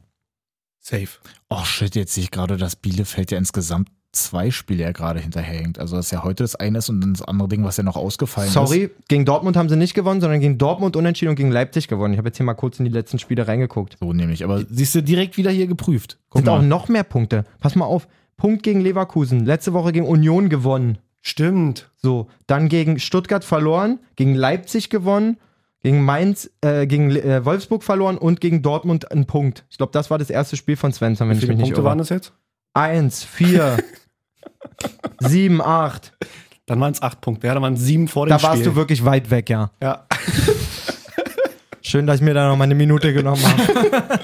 Safe. 0.80 1.07
Oh 1.49 1.63
shit, 1.63 1.95
jetzt 1.95 2.13
sehe 2.13 2.23
ich 2.25 2.32
gerade, 2.32 2.57
dass 2.57 2.75
Bielefeld 2.75 3.32
ja 3.32 3.38
insgesamt 3.38 3.89
zwei 4.24 4.51
Spiele 4.51 4.84
ja 4.84 4.91
gerade 4.91 5.20
hinterherhängt. 5.20 5.80
Also, 5.80 5.95
dass 5.95 6.11
ja 6.11 6.24
heute 6.24 6.43
das 6.43 6.55
eine 6.55 6.80
ist 6.80 6.89
und 6.89 7.01
dann 7.01 7.13
das 7.13 7.22
andere 7.22 7.47
Ding, 7.47 7.63
was 7.63 7.78
ja 7.78 7.84
noch 7.84 7.95
ausgefallen 7.95 8.47
ist. 8.47 8.53
Sorry, 8.53 8.89
gegen 9.07 9.26
Dortmund 9.26 9.55
haben 9.57 9.70
sie 9.70 9.76
nicht 9.76 9.93
gewonnen, 9.93 10.22
sondern 10.22 10.39
gegen 10.39 10.57
Dortmund 10.57 10.95
unentschieden 10.95 11.30
und 11.30 11.36
gegen 11.36 11.51
Leipzig 11.51 11.88
gewonnen. 11.88 12.13
Ich 12.13 12.18
habe 12.18 12.30
jetzt 12.30 12.38
hier 12.38 12.45
mal 12.45 12.53
kurz 12.53 12.80
in 12.80 12.86
die 12.86 12.91
letzten 12.91 13.20
Spiele 13.20 13.47
reingeguckt. 13.47 13.97
So 13.99 14.13
nämlich. 14.13 14.43
Aber 14.43 14.63
siehst 14.70 14.95
du 14.95 15.01
direkt 15.01 15.38
wieder 15.38 15.51
hier 15.51 15.68
geprüft. 15.68 16.18
Guck 16.30 16.39
Sind 16.41 16.49
auch 16.49 16.59
mal. 16.59 16.68
noch 16.68 16.89
mehr 16.89 17.03
Punkte. 17.03 17.45
Pass 17.59 17.76
mal 17.76 17.86
auf. 17.86 18.07
Punkt 18.38 18.63
gegen 18.63 18.82
Leverkusen. 18.82 19.45
Letzte 19.45 19.74
Woche 19.74 19.91
gegen 19.91 20.05
Union 20.05 20.49
gewonnen. 20.49 20.99
Stimmt. 21.22 21.89
So, 21.97 22.28
dann 22.45 22.70
gegen 22.70 22.99
Stuttgart 22.99 23.43
verloren, 23.43 23.99
gegen 24.15 24.34
Leipzig 24.36 24.89
gewonnen, 24.89 25.38
gegen 25.82 26.05
Mainz, 26.05 26.49
äh, 26.61 26.88
gegen 26.88 27.11
äh, 27.11 27.43
Wolfsburg 27.43 27.84
verloren 27.84 28.18
und 28.18 28.39
gegen 28.41 28.61
Dortmund 28.61 29.11
einen 29.11 29.26
Punkt. 29.26 29.65
Ich 29.70 29.78
glaube, 29.78 29.91
das 29.91 30.09
war 30.09 30.18
das 30.18 30.30
erste 30.30 30.55
Spiel 30.55 30.76
von 30.78 30.93
Svensson, 30.93 31.28
wenn 31.28 31.36
Wie 31.36 31.39
ich 31.39 31.45
viele 31.45 31.53
mich 31.57 31.63
nicht 31.63 31.74
Punkte 31.74 31.84
waren 31.84 31.97
irre. 31.99 32.03
das 32.03 32.09
jetzt? 32.09 32.34
Eins, 32.74 33.24
vier, 33.24 33.78
sieben, 35.19 35.61
acht. 35.61 36.13
Dann 36.65 36.79
waren 36.79 36.91
es 36.93 37.01
acht 37.01 37.21
Punkte. 37.21 37.47
Ja, 37.47 37.53
da 37.53 37.61
waren 37.61 37.77
sieben 37.77 38.07
vor 38.07 38.25
dem 38.25 38.29
Da 38.29 38.39
Spiel. 38.39 38.49
warst 38.49 38.65
du 38.65 38.75
wirklich 38.75 39.05
weit 39.05 39.29
weg, 39.29 39.49
ja. 39.49 39.71
Ja. 39.81 40.05
Schön, 41.81 42.05
dass 42.05 42.17
ich 42.17 42.21
mir 42.21 42.33
da 42.33 42.49
noch 42.49 42.57
mal 42.57 42.65
eine 42.65 42.75
Minute 42.75 43.13
genommen 43.13 43.41
habe. 43.41 44.19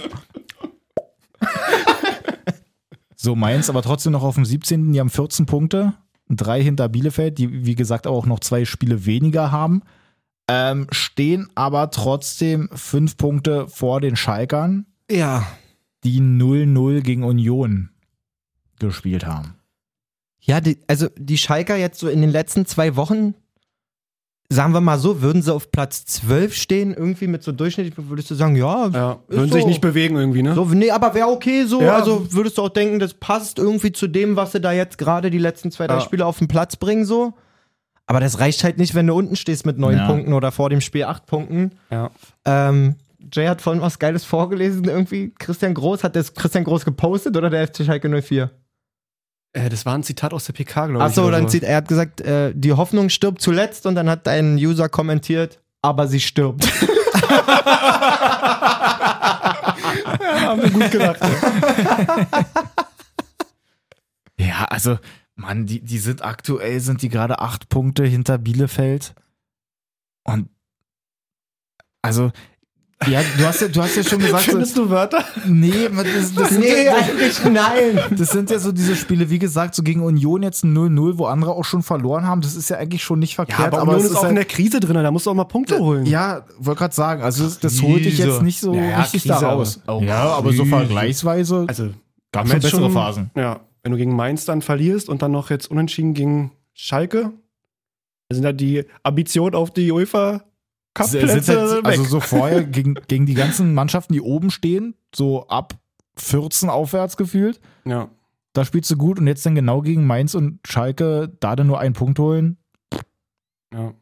So, 3.15 3.35
Mainz 3.35 3.69
aber 3.69 3.81
trotzdem 3.81 4.11
noch 4.11 4.23
auf 4.23 4.35
dem 4.35 4.43
17. 4.43 4.91
Die 4.91 4.99
haben 4.99 5.09
14 5.09 5.45
Punkte. 5.45 5.93
Drei 6.29 6.61
hinter 6.61 6.89
Bielefeld, 6.89 7.37
die, 7.37 7.65
wie 7.65 7.75
gesagt, 7.75 8.05
auch 8.05 8.25
noch 8.25 8.41
zwei 8.41 8.65
Spiele 8.65 9.05
weniger 9.05 9.49
haben. 9.51 9.81
Ähm, 10.49 10.87
stehen 10.91 11.47
aber 11.55 11.89
trotzdem 11.89 12.69
fünf 12.73 13.15
Punkte 13.15 13.69
vor 13.69 14.01
den 14.01 14.17
Schalkern, 14.17 14.87
ja. 15.09 15.47
die 16.03 16.19
0-0 16.19 16.99
gegen 16.99 17.23
Union 17.23 17.91
gespielt 18.79 19.25
haben. 19.25 19.55
Ja, 20.45 20.59
die, 20.59 20.77
also 20.87 21.07
die 21.17 21.37
Schalker 21.37 21.77
jetzt 21.77 21.99
so 21.99 22.09
in 22.09 22.21
den 22.21 22.29
letzten 22.29 22.65
zwei 22.65 22.97
Wochen, 22.97 23.33
sagen 24.49 24.73
wir 24.73 24.81
mal 24.81 24.99
so, 24.99 25.21
würden 25.21 25.41
sie 25.41 25.53
auf 25.53 25.71
Platz 25.71 26.03
12 26.05 26.53
stehen, 26.53 26.93
irgendwie 26.93 27.27
mit 27.27 27.43
so 27.43 27.53
durchschnittlich, 27.53 27.95
würdest 28.09 28.29
du 28.29 28.35
sagen, 28.35 28.55
ja, 28.57 28.87
ja. 28.89 29.19
Würden 29.29 29.49
so. 29.49 29.55
sich 29.55 29.65
nicht 29.65 29.79
bewegen 29.79 30.17
irgendwie, 30.17 30.43
ne? 30.43 30.53
So, 30.53 30.65
nee, 30.65 30.91
aber 30.91 31.13
wäre 31.13 31.29
okay 31.29 31.63
so. 31.63 31.81
Ja. 31.81 31.95
Also 31.95 32.31
würdest 32.33 32.57
du 32.57 32.63
auch 32.63 32.69
denken, 32.69 32.99
das 32.99 33.13
passt 33.13 33.57
irgendwie 33.57 33.93
zu 33.93 34.07
dem, 34.07 34.35
was 34.35 34.51
sie 34.51 34.59
da 34.59 34.73
jetzt 34.73 34.97
gerade 34.97 35.31
die 35.31 35.37
letzten 35.37 35.71
zwei, 35.71 35.87
drei 35.87 35.95
Ja. 35.95 36.01
Spiele 36.01 36.25
auf 36.25 36.39
den 36.39 36.49
Platz 36.49 36.75
bringen, 36.75 37.05
so. 37.05 37.33
Aber 38.05 38.19
das 38.19 38.39
reicht 38.39 38.65
halt 38.65 38.77
nicht, 38.77 38.95
wenn 38.95 39.07
du 39.07 39.13
unten 39.15 39.37
stehst 39.37 39.65
mit 39.65 39.77
neun 39.77 39.95
Ja. 39.95 40.07
Punkten 40.07 40.33
oder 40.33 40.51
vor 40.51 40.69
dem 40.69 40.81
Spiel 40.81 41.05
acht 41.05 41.25
Punkten. 41.25 41.71
Ja. 41.89 42.11
Ähm, 42.43 42.95
Jay 43.31 43.47
hat 43.47 43.61
vorhin 43.61 43.81
was 43.81 43.97
Geiles 43.97 44.25
vorgelesen, 44.25 44.83
irgendwie. 44.83 45.33
Christian 45.39 45.73
Groß, 45.73 46.03
hat 46.03 46.17
das 46.17 46.33
Christian 46.33 46.65
Groß 46.65 46.83
gepostet 46.83 47.37
oder 47.37 47.49
der 47.49 47.65
FC 47.65 47.85
Schalke 47.85 48.09
04? 48.09 48.51
Äh, 49.53 49.69
das 49.69 49.85
war 49.85 49.95
ein 49.95 50.03
Zitat 50.03 50.33
aus 50.33 50.45
der 50.45 50.53
PK, 50.53 50.87
glaube 50.87 51.03
ich. 51.03 51.09
Achso, 51.09 51.29
dann 51.31 51.43
so. 51.43 51.49
zieht, 51.49 51.63
er 51.63 51.77
hat 51.77 51.87
gesagt, 51.87 52.21
äh, 52.21 52.51
die 52.53 52.73
Hoffnung 52.73 53.09
stirbt 53.09 53.41
zuletzt 53.41 53.85
und 53.85 53.95
dann 53.95 54.09
hat 54.09 54.27
ein 54.27 54.55
User 54.55 54.89
kommentiert, 54.89 55.61
aber 55.81 56.07
sie 56.07 56.19
stirbt. 56.19 56.67
haben 60.43 60.61
wir 60.61 60.69
gut 60.69 60.91
gedacht. 60.91 61.19
Ja, 64.39 64.65
also, 64.65 64.97
Mann, 65.35 65.65
die, 65.65 65.79
die 65.81 65.99
sind 65.99 66.23
aktuell, 66.23 66.79
sind 66.79 67.01
die 67.01 67.09
gerade 67.09 67.39
acht 67.39 67.69
Punkte 67.69 68.03
hinter 68.03 68.37
Bielefeld. 68.37 69.13
Und 70.23 70.49
also, 72.01 72.31
ja, 73.07 73.21
du 73.37 73.45
hast 73.45 73.59
ja, 73.61 73.67
du 73.67 73.81
hast 73.81 73.95
ja 73.97 74.03
schon 74.03 74.19
gesagt, 74.19 74.45
so, 74.45 74.51
Findest 74.51 74.77
du 74.77 74.89
Wörter? 74.89 75.25
nee, 75.45 75.89
das, 75.93 76.33
das, 76.33 76.51
nee, 76.51 76.85
ja, 76.85 76.95
eigentlich 76.95 77.43
nein. 77.43 77.99
das 78.17 78.29
sind 78.29 78.49
ja 78.49 78.59
so 78.59 78.71
diese 78.71 78.95
Spiele, 78.95 79.29
wie 79.29 79.39
gesagt, 79.39 79.75
so 79.75 79.83
gegen 79.83 80.01
Union 80.01 80.41
jetzt 80.43 80.63
ein 80.63 80.77
0-0, 80.77 81.17
wo 81.17 81.25
andere 81.25 81.51
auch 81.51 81.65
schon 81.65 81.83
verloren 81.83 82.25
haben. 82.25 82.41
Das 82.41 82.55
ist 82.55 82.69
ja 82.69 82.77
eigentlich 82.77 83.03
schon 83.03 83.19
nicht 83.19 83.35
verkehrt. 83.35 83.59
Ja, 83.73 83.81
aber 83.81 83.81
Union 83.93 83.97
es 84.05 84.05
ist 84.11 84.15
auch 84.15 84.21
in 84.21 84.27
halt, 84.29 84.37
der 84.37 84.45
Krise 84.45 84.79
drin, 84.79 84.95
da 84.95 85.11
musst 85.11 85.25
du 85.25 85.31
auch 85.31 85.35
mal 85.35 85.43
Punkte 85.43 85.79
holen. 85.79 86.05
Ja, 86.05 86.45
wollte 86.59 86.79
gerade 86.79 86.95
sagen, 86.95 87.23
also 87.23 87.43
das, 87.43 87.59
das 87.59 87.81
holt 87.81 88.05
dich 88.05 88.17
jetzt 88.17 88.41
nicht 88.41 88.59
so 88.61 88.73
Ja, 88.73 88.83
ja, 88.83 88.99
richtig 89.01 89.23
Krise, 89.23 89.39
da 89.39 89.49
raus. 89.51 89.81
aber- 89.85 89.97
Oh, 89.97 90.01
ja, 90.03 90.23
aber 90.23 90.53
so 90.53 90.63
vergleichsweise 90.65 91.65
Also, 91.67 91.89
gab 92.31 92.45
es 92.45 92.51
schon 92.51 92.59
bessere 92.61 92.89
Phasen. 92.89 93.31
Ja, 93.35 93.59
wenn 93.81 93.91
du 93.91 93.97
gegen 93.97 94.15
Mainz 94.15 94.45
dann 94.45 94.61
verlierst 94.61 95.09
und 95.09 95.21
dann 95.21 95.31
noch 95.31 95.49
jetzt 95.49 95.69
unentschieden 95.69 96.13
gegen 96.13 96.51
Schalke, 96.73 97.31
dann 98.29 98.35
sind 98.35 98.43
da 98.43 98.53
die 98.53 98.85
Ambitionen 99.03 99.55
auf 99.55 99.71
die 99.71 99.91
UEFA 99.91 100.43
Plätze 100.93 101.19
jetzt, 101.19 101.47
weg. 101.47 101.85
also 101.85 102.03
so 102.03 102.19
vorher 102.19 102.63
gegen, 102.63 102.95
gegen 103.07 103.25
die 103.25 103.33
ganzen 103.33 103.73
Mannschaften, 103.73 104.13
die 104.13 104.21
oben 104.21 104.51
stehen, 104.51 104.95
so 105.15 105.47
ab 105.47 105.73
14 106.15 106.69
aufwärts 106.69 107.17
gefühlt. 107.17 107.59
ja. 107.85 108.09
Da 108.55 108.65
spielst 108.65 108.91
du 108.91 108.97
gut 108.97 109.17
und 109.17 109.25
jetzt 109.25 109.43
dann 109.47 109.55
genau 109.55 109.81
gegen 109.81 110.05
Mainz 110.05 110.35
und 110.35 110.59
Schalke 110.67 111.31
da 111.39 111.55
dann 111.55 111.65
nur 111.65 111.79
einen 111.79 111.95
Punkt 111.95 112.19
holen. 112.19 112.57
ja. 113.73 113.93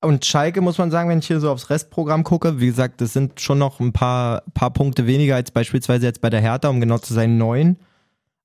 Und 0.00 0.24
Schalke 0.24 0.62
muss 0.62 0.78
man 0.78 0.90
sagen, 0.90 1.08
wenn 1.08 1.20
ich 1.20 1.28
hier 1.28 1.38
so 1.38 1.50
aufs 1.50 1.70
Restprogramm 1.70 2.24
gucke, 2.24 2.58
wie 2.58 2.66
gesagt, 2.66 3.00
das 3.00 3.12
sind 3.12 3.40
schon 3.40 3.58
noch 3.58 3.78
ein 3.78 3.92
paar, 3.92 4.42
paar 4.52 4.72
Punkte 4.72 5.06
weniger 5.06 5.36
als 5.36 5.52
beispielsweise 5.52 6.06
jetzt 6.06 6.20
bei 6.20 6.28
der 6.30 6.40
Hertha, 6.40 6.68
um 6.70 6.80
genau 6.80 6.98
zu 6.98 7.14
sein, 7.14 7.38
neun. 7.38 7.76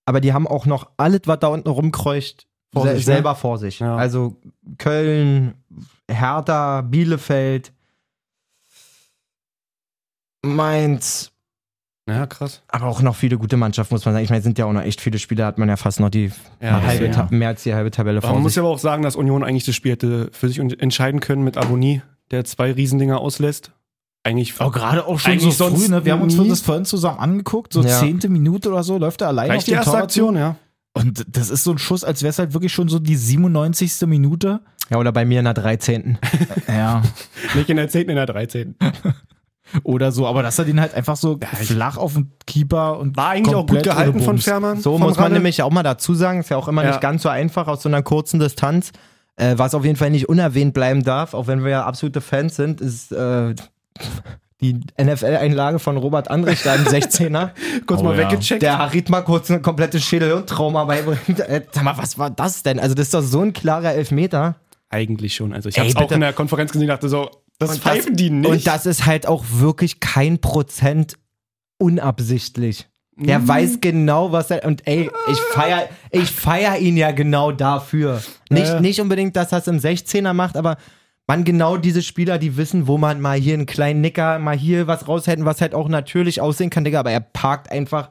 Aber 0.05 0.21
die 0.21 0.33
haben 0.33 0.47
auch 0.47 0.65
noch 0.67 0.91
alles, 0.97 1.21
was 1.25 1.39
da 1.39 1.47
unten 1.47 1.67
rumkreucht, 1.67 2.45
Vor 2.73 2.83
sich, 2.83 2.93
ne? 2.93 3.01
selber 3.01 3.33
vor 3.33 3.57
sich. 3.57 3.79
Ja. 3.79 3.95
Also 3.95 4.35
Köln, 4.77 5.55
Hertha, 6.09 6.81
Bielefeld, 6.81 7.73
Mainz, 10.55 11.31
Ja, 12.07 12.25
krass. 12.25 12.61
aber 12.69 12.85
auch 12.87 13.01
noch 13.01 13.15
viele 13.15 13.37
gute 13.37 13.57
Mannschaften, 13.57 13.93
muss 13.93 14.05
man 14.05 14.13
sagen. 14.13 14.23
Ich 14.23 14.29
meine, 14.29 14.39
es 14.39 14.43
sind 14.43 14.57
ja 14.57 14.65
auch 14.65 14.73
noch 14.73 14.81
echt 14.81 15.01
viele 15.01 15.19
Spiele, 15.19 15.45
hat 15.45 15.57
man 15.57 15.67
ja 15.69 15.75
fast 15.77 15.99
noch 15.99 16.09
die 16.09 16.31
Ja, 16.61 16.81
halbe, 16.81 17.07
ja. 17.07 17.27
Mehr 17.31 17.49
als 17.49 17.63
die 17.63 17.73
halbe 17.73 17.91
Tabelle 17.91 18.17
Aber 18.19 18.27
vor 18.27 18.35
man 18.35 18.43
muss 18.43 18.55
ja 18.55 18.61
aber 18.63 18.69
auch 18.71 18.79
sagen, 18.79 19.03
dass 19.03 19.15
Union 19.15 19.43
eigentlich 19.43 19.65
das 19.65 19.75
Spiel 19.75 19.91
hätte 19.93 20.29
für 20.31 20.47
sich 20.47 20.59
entscheiden 20.59 21.19
können 21.19 21.43
mit 21.43 21.57
Aboni, 21.57 22.01
der 22.31 22.45
zwei 22.45 22.71
Riesendinger 22.71 23.19
auslässt. 23.19 23.71
Eigentlich 24.23 24.59
Auch 24.59 24.71
gerade 24.73 25.05
auch 25.05 25.19
schon 25.19 25.33
Eigentlich 25.33 25.55
so 25.55 25.65
früh, 25.69 25.75
sonst 25.77 25.89
ne? 25.89 26.03
Wir 26.05 26.13
haben 26.13 26.21
uns 26.21 26.35
das 26.35 26.61
vorhin 26.61 26.83
zusammen 26.85 27.19
angeguckt, 27.19 27.71
so 27.71 27.81
Ja. 27.81 27.99
zehnte 27.99 28.27
Minute 28.29 28.69
oder 28.69 28.83
so, 28.83 28.97
läuft 28.97 29.21
er 29.21 29.27
allein 29.29 29.45
gleich 29.47 29.57
auf 29.59 29.63
die 29.65 29.71
erste 29.71 29.97
Aktion, 29.97 30.33
zu. 30.35 30.39
ja. 30.39 30.55
Und 30.93 31.23
das 31.29 31.49
ist 31.51 31.63
so 31.63 31.71
ein 31.71 31.77
Schuss, 31.77 32.03
als 32.03 32.23
wäre 32.23 32.31
es 32.31 32.39
halt 32.39 32.53
wirklich 32.53 32.73
schon 32.73 32.89
so 32.89 32.97
die 32.99 33.15
97. 33.15 34.07
Minute. 34.07 34.61
Ja, 34.89 34.97
oder 34.97 35.11
bei 35.11 35.25
mir 35.25 35.39
in 35.39 35.45
der 35.45 35.53
13. 35.53 36.17
Ja. 36.67 37.03
Nicht 37.55 37.69
in 37.69 37.77
der 37.77 37.87
10., 37.87 38.09
in 38.09 38.15
der 38.15 38.25
13. 38.25 38.75
Oder 39.83 40.11
so, 40.11 40.25
aber 40.27 40.43
dass 40.43 40.57
er 40.59 40.65
den 40.65 40.79
halt 40.79 40.93
einfach 40.93 41.15
so 41.17 41.39
ich- 41.59 41.67
flach 41.67 41.97
auf 41.97 42.13
den 42.13 42.31
Keeper 42.45 42.99
und 42.99 43.17
War 43.17 43.29
eigentlich 43.29 43.55
auch 43.55 43.67
gut 43.67 43.83
gehalten 43.83 44.19
von. 44.21 44.37
Fährmann. 44.37 44.79
So 44.81 44.97
muss 44.97 45.15
man 45.15 45.23
Ralle. 45.25 45.33
nämlich 45.35 45.61
auch 45.63 45.71
mal 45.71 45.83
dazu 45.83 46.13
sagen, 46.13 46.39
ist 46.39 46.49
ja 46.49 46.57
auch 46.57 46.67
immer 46.67 46.83
Ja. 46.83 46.89
nicht 46.91 47.01
ganz 47.01 47.23
so 47.23 47.29
einfach 47.29 47.67
aus 47.67 47.83
so 47.83 47.89
einer 47.89 48.01
kurzen 48.03 48.39
Distanz. 48.39 48.91
Äh, 49.35 49.53
was 49.57 49.75
auf 49.75 49.85
jeden 49.85 49.97
Fall 49.97 50.09
nicht 50.09 50.29
unerwähnt 50.29 50.73
bleiben 50.73 51.03
darf, 51.03 51.33
auch 51.35 51.45
wenn 51.47 51.63
wir 51.63 51.69
ja 51.71 51.85
absolute 51.85 52.21
Fans 52.21 52.55
sind, 52.55 52.81
ist 52.81 53.11
äh, 53.11 53.53
die 54.61 54.79
NFL-Einlage 54.99 55.77
von 55.77 55.97
Robert 55.97 56.31
Andrich 56.31 56.63
da 56.63 56.73
im 56.75 56.83
16er. 56.85 57.49
kurz 57.85 57.99
Oh, 58.01 58.03
mal 58.03 58.17
ja. 58.17 58.31
weggecheckt. 58.31 58.63
Der 58.63 58.79
Harit 58.79 59.09
mal 59.09 59.21
kurz 59.21 59.51
eine 59.51 59.61
komplette 59.61 59.99
Schädelhirntrauma 59.99 60.85
beibringt. 60.85 61.39
Äh, 61.41 61.61
sag 61.71 61.83
mal, 61.83 61.97
was 61.97 62.17
war 62.17 62.29
das 62.31 62.63
denn? 62.63 62.79
Also 62.79 62.95
das 62.95 63.07
ist 63.07 63.13
doch 63.13 63.21
so 63.21 63.41
ein 63.41 63.53
klarer 63.53 63.93
Elfmeter. 63.93 64.55
Eigentlich 64.89 65.35
schon. 65.35 65.53
Also 65.53 65.69
ich 65.69 65.77
habe 65.77 65.89
es 65.89 65.95
auch 65.95 66.11
in 66.11 66.21
der 66.21 66.33
Konferenz 66.33 66.71
gesehen, 66.71 66.87
dachte 66.87 67.09
so, 67.09 67.29
das 67.59 67.71
Und 67.71 67.79
pfeifen 67.81 68.15
die 68.15 68.29
nicht. 68.29 68.49
Und 68.49 68.67
das 68.67 68.85
ist 68.85 69.05
halt 69.05 69.27
auch 69.27 69.43
wirklich 69.49 69.99
kein 69.99 70.39
Prozent 70.39 71.17
unabsichtlich. 71.79 72.87
Der 73.19 73.39
Mhm. 73.39 73.47
weiß 73.47 73.77
genau, 73.81 74.31
was 74.31 74.51
er. 74.51 74.63
Und 74.65 74.85
ey, 74.87 75.09
ich 75.31 75.37
feier, 75.53 75.89
ich 76.11 76.29
feier 76.29 76.77
ihn 76.77 76.97
ja 76.97 77.11
genau 77.11 77.51
dafür. 77.51 78.21
Nicht, 78.51 78.67
Ja. 78.67 78.79
nicht 78.79 79.01
unbedingt, 79.01 79.35
dass 79.35 79.51
er 79.51 79.57
es 79.59 79.67
im 79.67 79.79
16er 79.79 80.33
macht, 80.33 80.55
aber 80.55 80.77
man 81.25 81.43
genau 81.43 81.77
diese 81.77 82.03
Spieler, 82.03 82.37
die 82.37 82.57
wissen, 82.57 82.85
wo 82.87 82.97
man 82.99 83.19
mal 83.19 83.37
hier 83.39 83.55
einen 83.55 83.65
kleinen 83.65 84.01
Nicker, 84.01 84.37
mal 84.37 84.55
hier 84.55 84.85
was 84.85 85.07
raushält, 85.07 85.43
was 85.43 85.61
halt 85.61 85.73
auch 85.73 85.89
natürlich 85.89 86.41
aussehen 86.41 86.69
kann, 86.69 86.83
Digga, 86.83 86.99
aber 86.99 87.11
er 87.11 87.19
parkt 87.21 87.71
einfach 87.71 88.09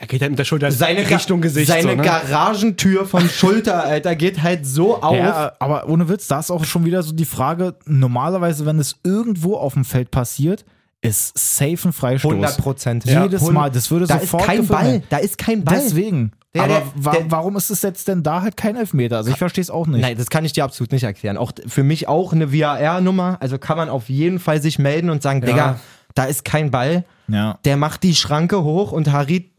er 0.00 0.06
geht 0.06 0.20
halt 0.22 0.30
mit 0.30 0.38
der 0.38 0.44
Schulter 0.44 0.70
seine, 0.70 1.08
Richtung 1.08 1.40
Gesicht. 1.40 1.68
seine 1.68 1.82
so, 1.90 1.96
ne? 1.96 2.02
Garagentür 2.02 3.04
vom 3.06 3.28
Schulter, 3.28 3.82
Alter, 3.84 4.14
geht 4.16 4.42
halt 4.42 4.64
so 4.66 5.02
auf. 5.02 5.16
Ja, 5.16 5.52
aber 5.58 5.88
ohne 5.88 6.08
Witz, 6.08 6.28
da 6.28 6.38
ist 6.38 6.50
auch 6.50 6.64
schon 6.64 6.84
wieder 6.84 7.02
so 7.02 7.12
die 7.12 7.24
Frage, 7.24 7.74
normalerweise, 7.86 8.64
wenn 8.66 8.78
es 8.78 8.96
irgendwo 9.02 9.56
auf 9.56 9.74
dem 9.74 9.84
Feld 9.84 10.10
passiert, 10.10 10.64
ist 11.00 11.36
safe 11.38 11.88
ein 11.88 11.92
Freistoß. 11.92 12.30
100 12.32 12.58
Prozent. 12.58 13.04
Jedes 13.04 13.42
Mal, 13.50 13.70
das 13.70 13.90
würde 13.90 14.06
Da 14.06 14.16
ist 14.16 14.22
sofort 14.22 14.44
kein 14.44 14.58
gefilmt 14.60 14.80
Ball, 14.82 15.02
da 15.10 15.18
ist 15.18 15.38
kein 15.38 15.64
Ball. 15.64 15.80
Deswegen. 15.80 16.32
Der- 16.54 16.62
aber 16.64 16.74
der- 16.74 16.82
wa 16.96 17.10
der- 17.12 17.30
warum 17.30 17.56
ist 17.56 17.70
es 17.70 17.82
jetzt 17.82 18.08
denn 18.08 18.22
da 18.22 18.42
halt 18.42 18.56
kein 18.56 18.74
Elfmeter? 18.74 19.18
Also 19.18 19.30
ich 19.30 19.36
verstehe 19.36 19.62
es 19.62 19.70
auch 19.70 19.86
nicht. 19.86 20.00
Nein, 20.00 20.16
das 20.16 20.30
kann 20.30 20.44
ich 20.44 20.52
dir 20.54 20.64
absolut 20.64 20.92
nicht 20.92 21.04
erklären. 21.04 21.36
Auch 21.36 21.52
für 21.66 21.82
mich 21.84 22.08
auch 22.08 22.32
eine 22.32 22.52
VAR-Nummer. 22.52 23.36
Also 23.40 23.58
kann 23.58 23.76
man 23.76 23.88
auf 23.88 24.08
jeden 24.08 24.38
Fall 24.40 24.60
sich 24.62 24.78
melden 24.78 25.10
und 25.10 25.22
sagen, 25.22 25.40
Digga, 25.42 25.78
da 26.14 26.24
ist 26.24 26.44
kein 26.44 26.70
Ball. 26.70 27.04
Ja. 27.28 27.58
Der 27.64 27.76
macht 27.76 28.02
die 28.02 28.14
Schranke 28.14 28.64
hoch 28.64 28.90
und 28.92 29.12
Harit 29.12 29.50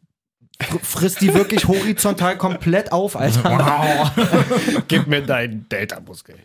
frisst 0.82 1.22
die 1.22 1.34
wirklich 1.34 1.68
horizontal 1.68 2.38
komplett 2.38 2.92
auf, 2.92 3.16
Alter. 3.16 4.12
Gib 4.88 5.08
mir 5.08 5.22
deinen 5.26 5.68
Delta-Muskel. 5.70 6.36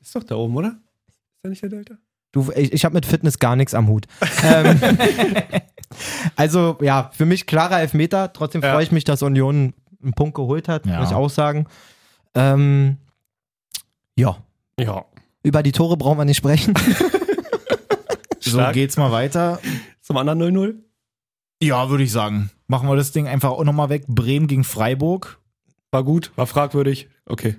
Ist 0.00 0.14
doch 0.16 0.24
da 0.24 0.34
oben, 0.36 0.56
oder? 0.56 0.68
Ist 1.08 1.44
da 1.44 1.48
nicht 1.50 1.62
der 1.62 1.68
Delta? 1.70 1.94
Du, 2.32 2.50
ich, 2.54 2.72
ich 2.72 2.84
habe 2.84 2.94
mit 2.94 3.06
Fitness 3.06 3.38
gar 3.38 3.56
nichts 3.56 3.74
am 3.74 3.88
Hut. 3.88 4.06
ähm, 4.44 4.80
Also, 6.36 6.78
ja, 6.80 7.10
für 7.12 7.26
mich 7.26 7.46
klarer 7.46 7.80
Elfmeter. 7.80 8.32
Trotzdem 8.32 8.62
Ja. 8.62 8.72
freue 8.72 8.84
ich 8.84 8.92
mich, 8.92 9.04
dass 9.04 9.22
Union 9.22 9.74
einen 10.02 10.12
Punkt 10.14 10.34
geholt 10.36 10.68
hat, 10.68 10.86
Ja. 10.86 11.00
muss 11.00 11.10
ich 11.10 11.14
auch 11.16 11.28
sagen. 11.28 11.66
Ähm, 12.34 12.96
ja, 14.16 14.36
Ja. 14.78 15.04
über 15.42 15.62
die 15.62 15.72
Tore 15.72 15.96
brauchen 15.96 16.18
wir 16.18 16.24
nicht 16.24 16.36
sprechen. 16.38 16.74
So 18.42 18.58
geht's 18.72 18.96
mal 18.96 19.12
weiter. 19.12 19.60
Zum 20.00 20.16
anderen 20.16 20.40
0-0. 20.40 20.74
Ja, 21.62 21.90
würde 21.90 22.04
ich 22.04 22.12
sagen. 22.12 22.50
Machen 22.68 22.88
wir 22.88 22.96
das 22.96 23.12
Ding 23.12 23.28
einfach 23.28 23.50
auch 23.50 23.64
nochmal 23.64 23.88
weg. 23.90 24.04
Bremen 24.06 24.46
gegen 24.46 24.64
Freiburg. 24.64 25.38
War 25.90 26.04
gut, 26.04 26.30
war 26.36 26.46
fragwürdig. 26.46 27.08
Okay. 27.26 27.56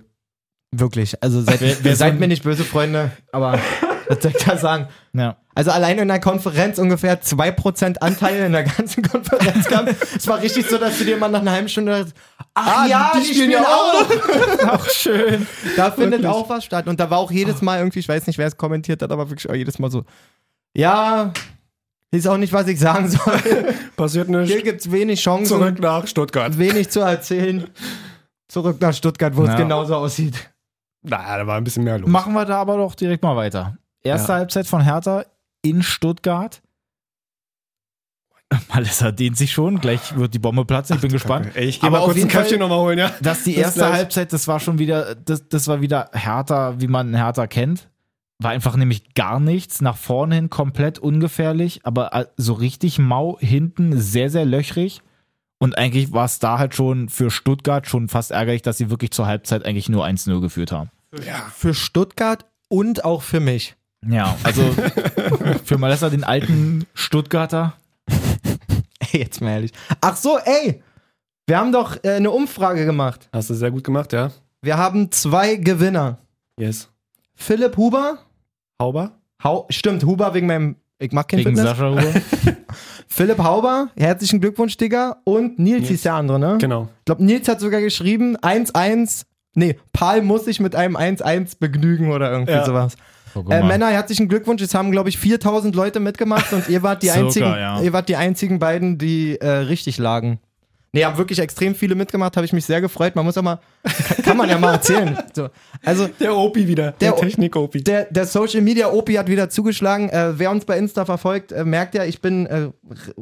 Wirklich. 0.72 1.22
Also 1.22 1.41
seid, 1.41 1.60
Wer- 1.62 1.84
wer 1.84 1.95
seid 1.95 2.20
mir 2.20 2.28
nicht 2.30 2.43
böse, 2.43 2.64
Freunde, 2.64 3.12
aber 3.34 3.60
was 4.08 4.22
soll 4.24 4.32
ich 4.36 4.43
da 4.43 4.58
sagen? 4.58 4.88
Ja. 5.14 5.36
Also 5.54 5.70
allein 5.72 5.99
in 5.99 6.08
der 6.08 6.22
Konferenz 6.22 6.78
ungefähr 6.78 7.22
2% 7.22 7.97
Anteil 7.97 8.45
in 8.45 8.54
der 8.54 8.64
ganzen 8.64 9.04
Konferenz 9.04 9.68
gab. 9.68 9.89
Es 10.16 10.26
war 10.28 10.41
richtig 10.41 10.66
so, 10.68 10.78
dass 10.78 10.97
du 10.97 11.04
dir 11.04 11.18
mal 11.18 11.28
nach 11.28 11.41
einer 11.41 11.52
halben 11.52 11.68
Stunde 11.68 12.08
ach 12.54 12.84
Ah, 12.84 12.88
ja, 12.88 13.12
die, 13.18 13.26
spielen 13.26 13.52
ja 13.52 13.62
auch. 13.62 14.06
Ach, 14.66 14.89
schön. 14.89 15.45
Da 15.76 15.91
findet 15.91 16.22
Wirklich. 16.22 16.28
auch 16.28 16.49
was 16.49 16.64
statt. 16.64 16.88
Und 16.88 16.99
da 17.02 17.10
war 17.10 17.18
auch 17.18 17.32
jedes 17.32 17.62
Mal 17.62 17.80
irgendwie, 17.80 17.99
ich 17.99 18.08
weiß 18.08 18.28
nicht, 18.28 18.38
wer 18.38 18.47
es 18.47 18.56
kommentiert 18.58 19.02
hat, 19.02 19.12
aber 19.12 19.30
wirklich 19.30 19.49
auch 19.49 19.56
jedes 19.56 19.78
Mal 19.78 19.91
so, 19.91 20.06
ja, 20.74 21.34
ist 22.12 22.28
auch 22.28 22.38
nicht, 22.38 22.51
was 22.53 22.68
ich 22.68 22.80
sagen 22.80 23.07
soll. 23.09 23.39
Passiert 23.95 24.28
Hier 24.28 24.39
nicht. 24.41 24.64
gibt's 24.64 24.91
wenig 24.91 25.22
Chancen, 25.22 25.45
Zurück 25.47 25.80
nach 25.80 26.05
Stuttgart. 26.07 26.57
wenig 26.57 26.89
zu 26.89 26.99
erzählen. 27.01 27.70
Zurück 28.47 28.82
nach 28.82 28.93
Stuttgart, 28.93 29.36
wo 29.36 29.43
es 29.43 29.49
Ja. 29.49 29.55
genauso 29.55 29.95
aussieht. 29.95 30.51
Na, 31.03 31.38
da 31.38 31.47
war 31.47 31.57
ein 31.57 31.64
bisschen 31.64 31.84
mehr 31.84 31.97
los. 31.99 32.09
Machen 32.09 32.34
wir 32.34 32.45
da 32.45 32.57
aber 32.62 32.78
doch 32.78 32.95
direkt 32.95 33.24
mal 33.24 33.36
weiter. 33.36 33.78
Erste 34.03 34.32
Ja. 34.34 34.38
Halbzeit 34.39 34.68
von 34.68 34.82
Hertha 34.82 35.26
in 35.62 35.82
Stuttgart. 35.84 36.62
Malessa 38.74 39.12
dehnt 39.12 39.38
sich 39.38 39.51
schon. 39.53 39.80
Gleich 39.80 40.16
wird 40.18 40.34
die 40.34 40.39
Bombe 40.39 40.66
platzen. 40.66 40.95
Ich 40.97 41.01
bin 41.01 41.12
gespannt. 41.12 41.51
Ey, 41.55 41.66
ich 41.68 41.80
geh 41.80 41.88
Aber 41.88 41.99
mal 41.99 42.05
kurz 42.05 42.18
ein 42.22 42.28
Käffchen 42.28 42.59
nochmal 42.59 42.80
holen, 42.80 42.99
ja? 42.99 43.12
Dass 43.22 43.43
die 43.45 43.55
erste 43.55 43.80
gleich. 43.80 43.93
Halbzeit, 43.93 44.34
das 44.34 44.47
war 44.47 44.59
schon 44.59 44.78
wieder, 44.78 45.16
das, 45.16 45.47
das 45.47 45.68
war 45.68 45.80
wieder 45.80 46.09
Hertha, 46.14 46.76
wie 46.80 46.88
man 46.88 47.16
Hertha 47.16 47.47
kennt. 47.47 47.89
War 48.42 48.52
einfach 48.52 48.76
nämlich 48.76 49.14
gar 49.14 49.39
nichts. 49.39 49.82
Nach 49.82 49.98
vorne 49.98 50.36
hin 50.36 50.50
komplett 50.50 50.98
ungefährlich, 50.98 51.82
aber 51.84 52.14
äh, 52.14 52.26
so 52.38 52.54
richtig 52.54 52.98
mau 52.98 53.38
hinten 53.39 53.98
sehr, 54.00 54.30
sehr 54.30 54.46
löchrig. 54.46 55.02
Und 55.60 55.78
eigentlich 55.78 56.12
war 56.12 56.26
es 56.26 56.39
da 56.39 56.58
halt 56.58 56.74
schon 56.74 57.08
für 57.08 57.30
Stuttgart 57.30 57.88
schon 57.88 58.10
fast 58.10 58.32
ärgerlich, 58.32 58.64
dass 58.64 58.80
sie 58.80 58.89
wirklich 58.89 59.12
zur 59.12 59.28
Halbzeit 59.28 59.64
eigentlich 59.64 59.89
nur 59.89 60.06
1-0 60.06 60.42
geführt 60.42 60.72
haben. 60.72 60.89
Ja. 61.24 61.52
Für 61.54 61.76
Stuttgart 61.76 62.46
und 62.68 63.06
auch 63.06 63.22
für 63.22 63.39
mich. 63.39 63.76
Ja, 64.08 64.36
also 64.42 64.64
für 65.64 65.78
Malessa 65.78 66.10
den 66.10 66.24
alten 66.24 66.88
Stuttgarter. 66.96 67.74
Ey, 69.12 69.20
jetzt 69.20 69.39
mal 69.42 69.52
ehrlich. 69.52 69.72
Ach 70.00 70.16
so, 70.16 70.39
ey, 70.39 70.82
wir 71.46 71.60
haben 71.60 71.72
doch 71.72 72.04
äh, 72.04 72.14
eine 72.14 72.32
Umfrage 72.32 72.86
gemacht. 72.86 73.30
Hast 73.32 73.52
du 73.52 73.54
sehr 73.54 73.70
gut 73.70 73.84
gemacht, 73.84 74.14
ja? 74.14 74.32
Wir 74.64 74.78
haben 74.78 75.12
zwei 75.12 75.58
Gewinner. 75.58 76.18
Yes. 76.58 76.89
Philipp 77.36 77.78
Huber. 77.78 78.20
Hauber? 78.82 79.12
Hau 79.44 79.66
stimmt, 79.70 80.04
Huber 80.04 80.34
wegen 80.34 80.48
meinem, 80.48 80.76
ich 81.00 81.12
mag 81.14 81.28
kein 81.28 81.40
Wegen 81.40 81.56
Fitness. 81.56 81.78
Sascha 81.78 81.88
Ruhe. 81.88 82.14
Philipp 83.08 83.40
Hauber, 83.40 83.90
herzlichen 83.98 84.40
Glückwunsch, 84.42 84.78
Digga. 84.78 85.18
Und 85.24 85.60
Nils, 85.60 85.80
Nils. 85.80 85.88
hieß 85.90 86.02
der 86.04 86.14
andere, 86.16 86.40
ne? 86.40 86.58
Genau. 86.60 86.88
Ich 87.00 87.06
glaube, 87.06 87.24
Nils 87.24 87.48
hat 87.48 87.60
sogar 87.60 87.82
geschrieben, 87.82 88.38
1-1. 88.38 89.24
Nee, 89.56 89.78
Paul 89.94 90.22
muss 90.22 90.46
sich 90.46 90.60
mit 90.60 90.76
einem 90.76 90.96
1-1 90.96 91.58
begnügen 91.60 92.12
oder 92.12 92.32
irgendwie 92.32 92.54
Ja. 92.54 92.66
sowas. 92.66 92.96
Oh, 93.36 93.44
Äh. 93.50 93.64
Männer, 93.64 93.88
herzlichen 93.88 94.28
Glückwunsch. 94.28 94.62
Es 94.62 94.76
haben, 94.76 94.92
glaube 94.92 95.10
ich, 95.10 95.18
4000 95.18 95.76
Leute 95.76 96.00
mitgemacht 96.00 96.52
und 96.54 96.68
ihr 96.70 96.84
wart 96.84 97.02
die, 97.04 97.08
Circa, 97.10 97.26
einzigen, 97.26 97.46
ja. 97.46 97.82
ihr 97.82 97.94
wart 97.94 98.10
die 98.10 98.16
einzigen 98.18 98.60
beiden, 98.60 98.98
die 98.98 99.38
äh, 99.40 99.48
richtig 99.48 99.98
lagen. 99.98 100.40
Nee, 100.94 101.06
haben 101.06 101.18
wirklich 101.18 101.39
extrem 101.39 101.74
viele 101.74 101.96
mitgemacht, 101.96 102.36
habe 102.36 102.46
ich 102.46 102.52
mich 102.52 102.66
sehr 102.66 102.82
gefreut. 102.82 103.16
Man 103.16 103.24
muss 103.24 103.38
auch 103.38 103.42
mal, 103.42 103.60
kann, 104.24 104.36
man 104.36 104.50
ja 104.50 104.58
mal 104.58 104.74
erzählen. 104.74 105.18
So, 105.34 105.48
also, 105.86 106.08
Der 106.20 106.36
Opi 106.36 106.68
wieder. 106.68 106.92
Der 107.00 107.14
Der, 107.14 107.16
Technik-Opi. 107.22 107.82
der, 107.82 108.06
der 108.12 108.26
Social 108.26 108.60
Media 108.60 108.92
Opi 108.92 109.14
hat 109.14 109.30
wieder 109.30 109.50
zugeschlagen. 109.50 110.10
Äh, 110.10 110.38
wer 110.38 110.52
uns 110.52 110.66
bei 110.66 110.78
Insta 110.78 111.06
verfolgt, 111.06 111.54
äh, 111.54 111.64
merkt 111.64 111.96
ja, 111.96 112.04
ich 112.04 112.20
bin 112.20 112.46
äh, 112.48 112.56
re- 112.58 112.72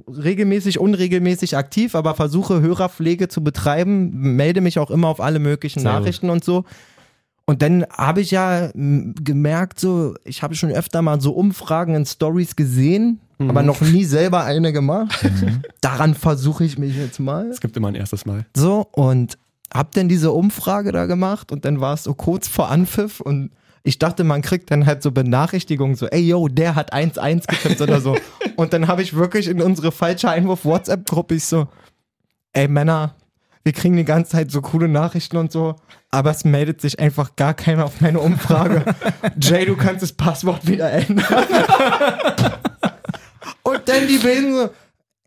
regelmäßig, 0.07 0.79
unregelmäßig 0.79 1.55
aktiv, 1.57 1.93
aber 1.93 2.15
versuche 2.15 2.59
Hörerpflege 2.61 3.27
zu 3.27 3.43
betreiben, 3.43 4.09
melde 4.35 4.61
mich 4.61 4.79
auch 4.79 4.89
immer 4.89 5.07
auf 5.09 5.21
alle 5.21 5.37
möglichen. 5.37 5.83
Nachrichten 5.83 6.31
und 6.31 6.43
so. 6.43 6.65
Und 7.49 7.63
dann 7.63 7.83
habe 7.91 8.21
ich 8.21 8.29
ja 8.29 8.69
gemerkt, 8.75 9.79
so, 9.79 10.13
ich 10.23 10.43
habe 10.43 10.53
schon 10.53 10.69
öfter 10.69 11.01
mal 11.01 11.19
so 11.19 11.31
Umfragen 11.31 11.95
in 11.95 12.05
Stories 12.05 12.55
gesehen, 12.55 13.21
Mhm. 13.39 13.49
aber 13.49 13.63
noch 13.63 13.81
nie 13.81 14.03
selber 14.03 14.43
eine 14.43 14.71
gemacht. 14.71 15.17
Daran 15.81 16.13
versuche 16.13 16.63
ich 16.63 16.77
mich 16.77 16.95
jetzt 16.95 17.19
mal. 17.19 17.47
Es 17.47 17.59
gibt 17.59 17.75
immer 17.75 17.87
ein 17.87 17.95
erstes 17.95 18.27
Mal. 18.27 18.45
So, 18.55 18.85
und 18.91 19.39
hab 19.73 19.93
dann 19.93 20.09
diese 20.09 20.31
Umfrage 20.31 20.91
da 20.91 21.07
gemacht 21.07 21.51
und 21.51 21.65
dann 21.65 21.81
war 21.81 21.95
es 21.95 22.03
so 22.03 22.13
kurz 22.13 22.47
vor 22.47 22.69
Anpfiff 22.69 23.19
und 23.19 23.49
ich 23.81 23.97
dachte, 23.97 24.23
man 24.23 24.43
kriegt 24.43 24.69
dann 24.69 24.85
halt 24.85 25.01
so 25.01 25.11
Benachrichtigungen, 25.11 25.95
so, 25.95 26.05
ey, 26.07 26.19
yo, 26.21 26.49
der 26.49 26.75
hat 26.75 26.93
1-1 26.93 27.47
getippt 27.47 27.81
oder 27.81 27.99
so. 28.01 28.15
Und 28.57 28.73
dann 28.73 28.87
habe 28.89 29.01
ich 29.01 29.15
wirklich 29.15 29.47
in 29.47 29.61
unsere 29.61 29.91
falsche 29.93 30.29
Einwurf-WhatsApp-Gruppe 30.29 31.35
ich 31.35 31.45
so, 31.45 31.67
ey, 32.51 32.67
Männer, 32.67 33.15
wir 33.63 33.73
kriegen 33.73 33.97
die 33.97 34.05
ganze 34.05 34.31
Zeit 34.31 34.51
so 34.51 34.61
coole 34.61 34.87
Nachrichten 34.87 35.37
und 35.37 35.51
so, 35.51 35.75
aber 36.11 36.31
es 36.31 36.45
meldet 36.45 36.81
sich 36.81 36.99
einfach 36.99 37.35
gar 37.35 37.53
keiner 37.53 37.85
auf 37.85 38.01
meine 38.01 38.19
Umfrage. 38.19 38.83
Jay, 39.41 39.65
du 39.65 39.75
kannst 39.75 40.01
das 40.01 40.13
Passwort 40.13 40.67
wieder 40.67 40.91
ändern. 40.91 41.25
und 43.63 43.81
dann 43.85 44.07
die 44.07 44.17
beiden 44.17 44.53
so, 44.53 44.69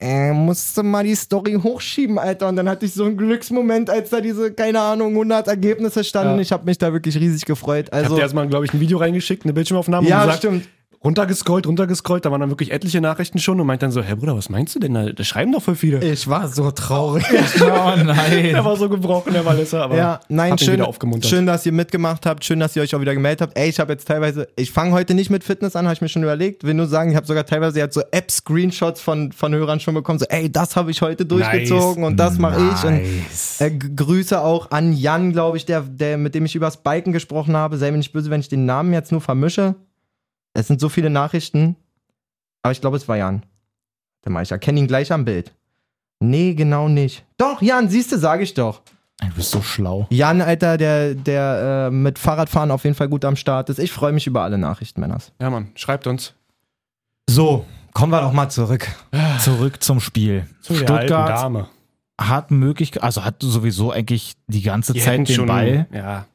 äh, 0.00 0.32
musste 0.32 0.82
mal 0.82 1.04
die 1.04 1.14
Story 1.14 1.58
hochschieben, 1.62 2.18
Alter. 2.18 2.48
Und 2.48 2.56
dann 2.56 2.68
hatte 2.68 2.86
ich 2.86 2.94
so 2.94 3.04
einen 3.04 3.16
Glücksmoment, 3.16 3.88
als 3.88 4.10
da 4.10 4.20
diese, 4.20 4.52
keine 4.52 4.80
Ahnung, 4.80 5.12
100 5.12 5.46
Ergebnisse 5.46 6.02
standen. 6.02 6.36
Ja. 6.36 6.40
Ich 6.40 6.50
habe 6.50 6.64
mich 6.64 6.76
da 6.78 6.92
wirklich 6.92 7.16
riesig 7.16 7.44
gefreut. 7.44 7.86
Ich 7.88 7.92
hab 7.92 8.04
Also, 8.04 8.16
dir 8.16 8.22
erstmal, 8.22 8.48
glaube 8.48 8.64
ich, 8.64 8.74
ein 8.74 8.80
Video 8.80 8.98
reingeschickt, 8.98 9.44
eine 9.44 9.52
Bildschirmaufnahme 9.52 10.08
ja, 10.08 10.16
und 10.16 10.26
gesagt, 10.26 10.38
stimmt. 10.38 10.68
Runtergescrollt, 11.04 11.66
runtergescrollt, 11.66 12.24
da 12.24 12.30
waren 12.30 12.40
dann 12.40 12.50
wirklich 12.50 12.70
etliche 12.72 13.00
Nachrichten 13.00 13.38
schon 13.38 13.60
und 13.60 13.66
meint 13.66 13.82
dann 13.82 13.90
so, 13.90 14.02
hä 14.02 14.14
Bruder, 14.14 14.36
was 14.36 14.48
meinst 14.48 14.74
du 14.74 14.78
denn 14.78 14.94
da? 14.94 15.10
Da 15.12 15.24
schreiben 15.24 15.52
doch 15.52 15.62
voll 15.62 15.74
viele. 15.74 16.02
Ich 16.04 16.28
war 16.28 16.48
so 16.48 16.70
traurig. 16.70 17.24
Oh 17.62 17.94
nein. 17.96 18.44
Der 18.52 18.64
war 18.64 18.76
so 18.76 18.88
gebrochen, 18.88 19.32
der 19.32 19.44
Walliser, 19.44 19.82
aber 19.84 19.96
Ja, 19.96 20.20
nein, 20.28 20.56
schön, 20.58 20.74
wieder 20.74 20.88
aufgemuntert. 20.88 21.28
schön, 21.30 21.46
dass 21.46 21.64
ihr 21.66 21.72
mitgemacht 21.72 22.26
habt, 22.26 22.44
schön, 22.44 22.60
dass 22.60 22.74
ihr 22.76 22.82
euch 22.82 22.94
auch 22.94 23.00
wieder 23.00 23.14
gemeldet 23.14 23.40
habt. 23.42 23.58
Ey, 23.58 23.68
ich 23.68 23.78
habe 23.80 23.92
jetzt 23.92 24.06
teilweise, 24.06 24.48
ich 24.56 24.70
fange 24.70 24.92
heute 24.92 25.14
nicht 25.14 25.30
mit 25.30 25.44
Fitness 25.44 25.76
an, 25.76 25.86
habe 25.86 25.94
ich 25.94 26.00
mir 26.00 26.08
schon 26.08 26.22
überlegt. 26.22 26.64
Will 26.64 26.74
nur 26.74 26.86
sagen, 26.86 27.10
ich 27.10 27.16
habe 27.16 27.26
sogar 27.26 27.44
teilweise 27.46 27.78
jetzt 27.78 27.94
so 27.94 28.02
App-Screenshots 28.10 29.00
von, 29.00 29.32
von 29.32 29.54
Hörern 29.54 29.80
schon 29.80 29.94
bekommen, 29.94 30.18
so, 30.18 30.26
ey, 30.28 30.50
das 30.50 30.76
habe 30.76 30.90
ich 30.90 31.02
heute 31.02 31.24
durchgezogen 31.26 32.04
und 32.04 32.16
das 32.16 32.38
mache 32.38 32.60
ich. 32.74 32.84
Und 32.84 33.00
äh, 33.58 33.70
Grüße 33.70 34.40
auch 34.40 34.70
an 34.70 34.92
Jan, 34.92 35.32
glaube 35.32 35.56
ich, 35.56 35.64
der, 35.66 35.82
der, 35.82 36.18
mit 36.18 36.34
dem 36.34 36.44
ich 36.44 36.54
übers 36.54 36.82
Biken 36.82 37.12
gesprochen 37.12 37.56
habe. 37.56 37.76
Sei 37.78 37.90
mir 37.90 37.98
nicht 37.98 38.12
böse, 38.12 38.30
wenn 38.30 38.40
ich 38.40 38.48
den 38.48 38.64
Namen 38.66 38.92
jetzt 38.92 39.12
nur 39.12 39.20
vermische. 39.20 39.74
Es 40.54 40.66
sind 40.66 40.80
so 40.80 40.88
viele 40.88 41.10
Nachrichten. 41.10 41.76
Aber 42.62 42.72
ich 42.72 42.80
glaube, 42.80 42.96
es 42.96 43.08
war 43.08 43.16
Jan. 43.16 43.42
Warte 44.22 44.30
mal, 44.32 44.42
ich 44.42 44.52
erkenne 44.52 44.78
ihn 44.80 44.86
gleich 44.86 45.12
am 45.12 45.24
Bild. 45.24 45.52
Nee, 46.20 46.54
genau 46.54 46.88
nicht. 46.88 47.24
Doch, 47.38 47.60
Jan, 47.62 47.88
siehst 47.88 48.12
du, 48.12 48.18
sage 48.18 48.44
ich 48.44 48.54
doch. 48.54 48.82
Du 49.20 49.34
bist 49.34 49.50
so 49.50 49.62
schlau. 49.62 50.06
Jan, 50.10 50.40
Alter, 50.40 50.76
der, 50.76 51.14
der 51.14 51.86
äh, 51.88 51.90
mit 51.90 52.18
Fahrradfahren 52.18 52.70
auf 52.70 52.84
jeden 52.84 52.96
Fall 52.96 53.08
gut 53.08 53.24
am 53.24 53.36
Start 53.36 53.68
ist. 53.70 53.78
Ich 53.78 53.92
freue 53.92 54.12
mich 54.12 54.26
über 54.26 54.42
alle 54.42 54.58
Nachrichten, 54.58 55.00
Männers. 55.00 55.32
Ja, 55.40 55.50
Mann, 55.50 55.70
schreibt 55.74 56.06
uns. 56.06 56.34
So, 57.28 57.64
kommen 57.94 58.12
wir 58.12 58.20
doch 58.20 58.32
mal 58.32 58.48
zurück. 58.50 58.88
Zurück 59.40 59.82
zum 59.82 60.00
Spiel. 60.00 60.46
Zu 60.60 60.74
der 60.74 60.90
alten 60.90 61.06
Stuttgart 61.06 61.28
Dame. 61.28 61.68
hat 62.20 62.50
Möglichkeit, 62.50 63.02
also 63.02 63.24
hat 63.24 63.36
sowieso 63.40 63.90
eigentlich 63.92 64.34
die 64.48 64.62
ganze 64.62 64.92
Die 64.92 65.00
Zeit 65.00 65.18
den 65.28 65.34
schon, 65.34 65.46
Ball. 65.46 65.86
Ja, 65.92 66.26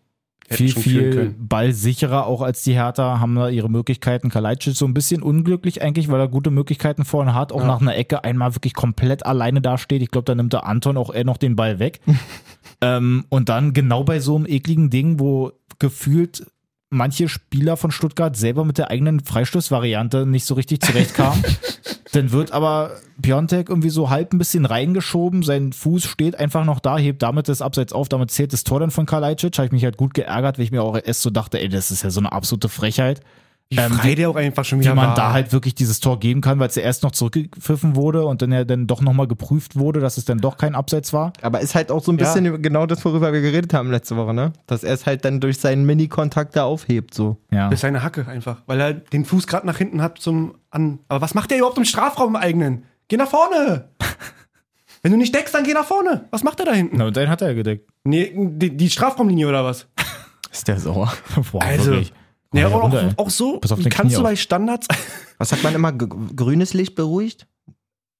Viel, 0.50 0.72
viel 0.72 1.36
ballsicherer 1.38 2.26
auch 2.26 2.42
als 2.42 2.64
die 2.64 2.74
Hertha, 2.74 3.20
haben 3.20 3.36
da 3.36 3.50
ihre 3.50 3.70
Möglichkeiten. 3.70 4.30
Kalajdzic 4.30 4.76
so 4.76 4.86
ein 4.86 4.94
bisschen 4.94 5.22
unglücklich 5.22 5.82
eigentlich, 5.82 6.10
weil 6.10 6.22
er 6.22 6.30
gute 6.30 6.52
Möglichkeiten 6.52 7.04
vorne 7.04 7.34
hat, 7.34 7.52
auch 7.52 7.62
Ja. 7.62 7.68
nach 7.68 7.82
einer 7.82 7.98
Ecke 7.98 8.24
einmal 8.24 8.56
wirklich 8.56 8.74
komplett 8.74 9.26
alleine 9.26 9.60
dasteht. 9.60 10.02
Ich 10.02 10.10
glaube, 10.10 10.24
da 10.26 10.36
nimmt 10.36 10.54
der 10.54 10.66
Anton 10.66 10.96
auch 10.96 11.14
eher 11.14 11.26
noch 11.26 11.38
den 11.38 11.58
Ball 11.58 11.80
weg. 11.80 12.00
ähm, 12.82 13.26
und 13.28 13.50
dann 13.50 13.74
genau 13.74 14.06
bei 14.06 14.20
so 14.20 14.38
einem 14.38 14.46
ekligen 14.46 14.90
Ding, 14.90 15.20
wo 15.20 15.52
gefühlt 15.80 16.46
manche 16.90 17.28
Spieler 17.28 17.78
von 17.78 17.92
Stuttgart 17.92 18.36
selber 18.36 18.64
mit 18.64 18.78
der 18.78 18.90
eigenen 18.90 19.20
Freistoßvariante 19.20 20.26
nicht 20.26 20.46
so 20.46 20.54
richtig 20.54 20.82
zurechtkamen. 20.82 21.44
Dann 22.14 22.32
wird 22.32 22.52
aber 22.52 22.92
Piontek 23.22 23.70
irgendwie 23.70 23.90
so 23.90 24.10
halb 24.10 24.34
ein 24.34 24.38
bisschen 24.38 24.66
reingeschoben, 24.66 25.44
sein 25.44 25.74
Fuß 25.74 26.06
steht 26.06 26.40
einfach 26.40 26.64
noch 26.64 26.80
da, 26.80 26.98
hebt 26.98 27.22
damit 27.22 27.50
das 27.50 27.62
Abseits 27.62 27.92
auf, 27.92 28.08
damit 28.08 28.32
zählt 28.32 28.54
das 28.54 28.64
Tor 28.64 28.80
dann 28.80 28.92
von 28.92 29.06
Kalajdzic. 29.06 29.58
Habe 29.58 29.66
ich 29.66 29.72
mich 29.74 29.84
halt 29.84 29.98
gut 29.98 30.14
geärgert, 30.14 30.58
weil 30.58 30.64
ich 30.64 30.72
mir 30.72 30.84
auch 30.84 30.98
erst 31.04 31.22
so 31.22 31.30
dachte, 31.30 31.60
ey, 31.60 31.68
das 31.68 31.92
ist 31.92 32.04
ja 32.04 32.10
so 32.10 32.22
eine 32.22 32.32
absolute 32.32 32.70
Frechheit. 32.70 33.22
Wie 33.70 33.76
ähm, 33.78 33.92
frei 33.92 34.16
der 34.16 34.30
auch 34.30 34.38
einfach 34.38 34.64
schon 34.64 34.80
Wie 34.80 34.84
wieder 34.86 34.96
man 34.96 35.08
war. 35.10 35.16
da 35.16 35.34
halt 35.34 35.52
wirklich 35.52 35.76
dieses 35.76 36.00
Tor 36.00 36.20
geben 36.20 36.40
kann, 36.40 36.58
weil 36.60 36.70
es 36.70 36.76
ja 36.76 36.84
erst 36.84 37.04
noch 37.04 37.12
zurückgepfiffen 37.12 37.98
wurde 37.98 38.26
und 38.26 38.42
dann 38.42 38.52
ja 38.54 38.64
dann 38.64 38.88
doch 38.88 39.02
nochmal 39.02 39.28
geprüft 39.28 39.76
wurde, 39.78 40.00
dass 40.00 40.18
es 40.18 40.24
dann 40.24 40.38
doch 40.40 40.56
kein 40.58 40.74
Abseits 40.74 41.12
war. 41.12 41.34
Aber 41.42 41.60
ist 41.60 41.76
halt 41.76 41.92
auch 41.92 42.02
so 42.02 42.14
ein 42.14 42.18
Ja. 42.18 42.26
bisschen 42.26 42.46
über- 42.46 42.60
genau 42.60 42.86
das, 42.86 43.04
worüber 43.04 43.34
wir 43.34 43.42
geredet 43.42 43.74
haben 43.74 43.92
letzte 43.92 44.16
Woche, 44.16 44.34
ne? 44.34 44.54
Dass 44.68 44.86
er 44.86 44.94
es 44.94 45.06
halt 45.06 45.26
dann 45.26 45.42
durch 45.42 45.60
seinen 45.60 45.86
Mini-Kontakt 45.86 46.56
da 46.56 46.64
aufhebt, 46.64 47.14
so. 47.14 47.38
Ja. 47.52 47.68
Ist 47.70 47.82
seine 47.82 48.04
Hacke 48.04 48.26
einfach, 48.28 48.62
weil 48.68 48.80
er 48.80 48.94
den 48.94 49.26
Fuß 49.26 49.48
gerade 49.48 49.68
nach 49.68 49.78
hinten 49.78 50.02
hat 50.02 50.20
zum 50.20 50.56
an. 50.72 51.00
Aber 51.10 51.20
was 51.20 51.34
macht 51.34 51.52
der 51.52 51.58
überhaupt 51.58 51.78
im 51.78 51.86
Strafraum 51.86 52.30
im 52.30 52.36
eigenen? 52.38 52.84
Geh 53.10 53.18
nach 53.18 53.28
vorne! 53.30 53.90
Wenn 55.04 55.12
du 55.12 55.18
nicht 55.18 55.34
deckst, 55.36 55.54
dann 55.54 55.64
geh 55.64 55.74
nach 55.74 55.86
vorne. 55.86 56.26
Was 56.32 56.44
macht 56.44 56.60
er 56.60 56.66
da 56.66 56.74
hinten? 56.74 56.98
Na, 56.98 57.06
und 57.08 57.16
den 57.16 57.30
hat 57.30 57.42
er 57.42 57.54
gedeckt. 57.54 57.90
Nee, 58.04 58.32
die, 58.36 58.76
die 58.76 58.90
Strafraumlinie 58.90 59.48
oder 59.48 59.64
was? 59.64 59.88
Ist 60.52 60.68
der 60.68 60.80
sauer? 60.80 61.14
Boah, 61.52 61.62
Also, 61.62 61.92
wirklich. 61.92 62.14
Ja, 62.58 62.68
aber 62.68 62.82
runter, 62.82 63.04
ey. 63.04 63.10
auch, 63.18 63.26
auch 63.26 63.30
so, 63.30 63.60
Pass 63.60 63.72
auf 63.72 63.80
dein 63.82 63.90
kannst 63.90 64.16
Knie 64.16 64.18
du 64.18 64.24
bei. 64.24 64.36
Standards. 64.36 64.88
Was 65.38 65.50
sagt 65.50 65.64
man 65.64 65.76
immer? 65.76 65.92
Grünes 65.92 66.74
Licht 66.74 66.96
beruhigt? 66.96 67.48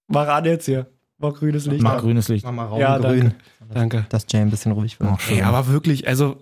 War 0.08 0.24
gerade 0.26 0.50
jetzt 0.50 0.66
hier. 0.66 0.86
War 1.18 1.32
grünes 1.32 1.66
Licht. 1.66 1.82
Mach 1.82 2.00
grünes 2.00 2.28
Licht. 2.28 2.44
Mach 2.44 2.52
mal 2.52 2.66
Raum 2.66 2.80
Ja, 2.80 2.96
grün. 2.98 3.34
Danke. 3.74 4.06
Dass 4.08 4.26
Jay 4.30 4.40
ein 4.40 4.50
bisschen 4.50 4.72
ruhig 4.72 5.00
wird. 5.00 5.10
Ey, 5.30 5.42
aber 5.42 5.66
wirklich, 5.68 6.06
also, 6.06 6.36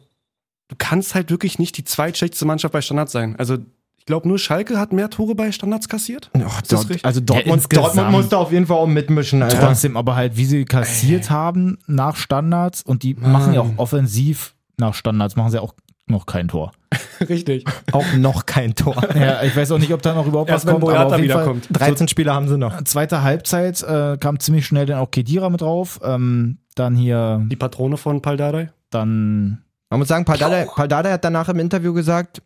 du 0.68 0.76
kannst 0.76 1.14
halt 1.14 1.30
wirklich 1.30 1.58
nicht 1.58 1.78
die 1.78 1.84
zweitschlechteste 1.84 2.44
Mannschaft 2.44 2.72
bei 2.72 2.82
Standards 2.82 3.12
sein. 3.12 3.36
Also, 3.38 3.56
ich 3.96 4.04
glaube, 4.04 4.28
nur 4.28 4.38
Schalke 4.38 4.78
hat 4.78 4.92
mehr 4.92 5.10
Tore 5.10 5.34
bei 5.34 5.50
Standards 5.50 5.88
kassiert. 5.88 6.30
Oh, 6.34 6.40
das 6.40 6.68
dort, 6.68 6.90
richtig? 6.90 7.04
also 7.04 7.20
Dortmund, 7.20 7.56
insgesamt. 7.62 7.86
Dortmund 7.96 8.10
musste 8.12 8.38
auf 8.38 8.52
jeden 8.52 8.66
Fall 8.66 8.76
auch 8.76 8.86
mitmischen, 8.86 9.42
Alter. 9.42 9.58
Trotzdem 9.60 9.96
aber 9.96 10.14
halt, 10.14 10.36
wie 10.36 10.44
sie 10.44 10.64
kassiert 10.64 11.30
haben 11.30 11.78
nach 11.86 12.14
Standards 12.14 12.82
und 12.82 13.02
die 13.02 13.14
machen 13.14 13.54
ja 13.54 13.62
auch 13.62 13.70
offensiv 13.78 14.54
nach 14.76 14.94
Standards, 14.94 15.34
machen 15.34 15.50
sie 15.50 15.60
auch 15.60 15.74
noch 16.06 16.26
kein 16.26 16.48
Tor. 16.48 16.72
Richtig. 17.28 17.64
Auch 17.92 18.04
noch 18.14 18.46
kein 18.46 18.74
Tor. 18.74 18.96
Ja, 19.14 19.42
ich 19.42 19.56
weiß 19.56 19.72
auch 19.72 19.78
nicht, 19.78 19.92
ob 19.92 20.02
da 20.02 20.14
noch 20.14 20.26
überhaupt 20.26 20.50
Erst 20.50 20.66
was 20.66 20.74
wenn 20.74 20.80
kommt, 20.80 20.94
aber 20.94 21.06
auf 21.06 21.10
Boyata 21.10 21.22
jeden 21.22 21.32
Fall, 21.32 21.42
wiederkommt. 21.42 21.68
13 21.70 22.08
Spieler 22.08 22.34
haben 22.34 22.48
sie 22.48 22.58
noch. 22.58 22.82
zweite 22.84 23.22
Halbzeit 23.22 23.82
äh, 23.82 24.16
kam 24.18 24.38
ziemlich 24.38 24.66
schnell 24.66 24.86
dann 24.86 24.98
auch 24.98 25.10
Kedira 25.10 25.50
mit 25.50 25.60
drauf. 25.60 26.00
Ähm, 26.02 26.58
dann 26.74 26.94
hier, 26.94 27.44
Die 27.50 27.56
Patrone 27.56 27.96
von 27.96 28.22
Paldadei. 28.22 28.70
dann 28.90 29.62
Man 29.90 29.98
muss 30.00 30.08
sagen, 30.08 30.24
Paldada 30.24 31.10
hat 31.10 31.24
danach 31.24 31.48
im 31.48 31.58
Interview 31.58 31.92
gesagt, 31.94 32.42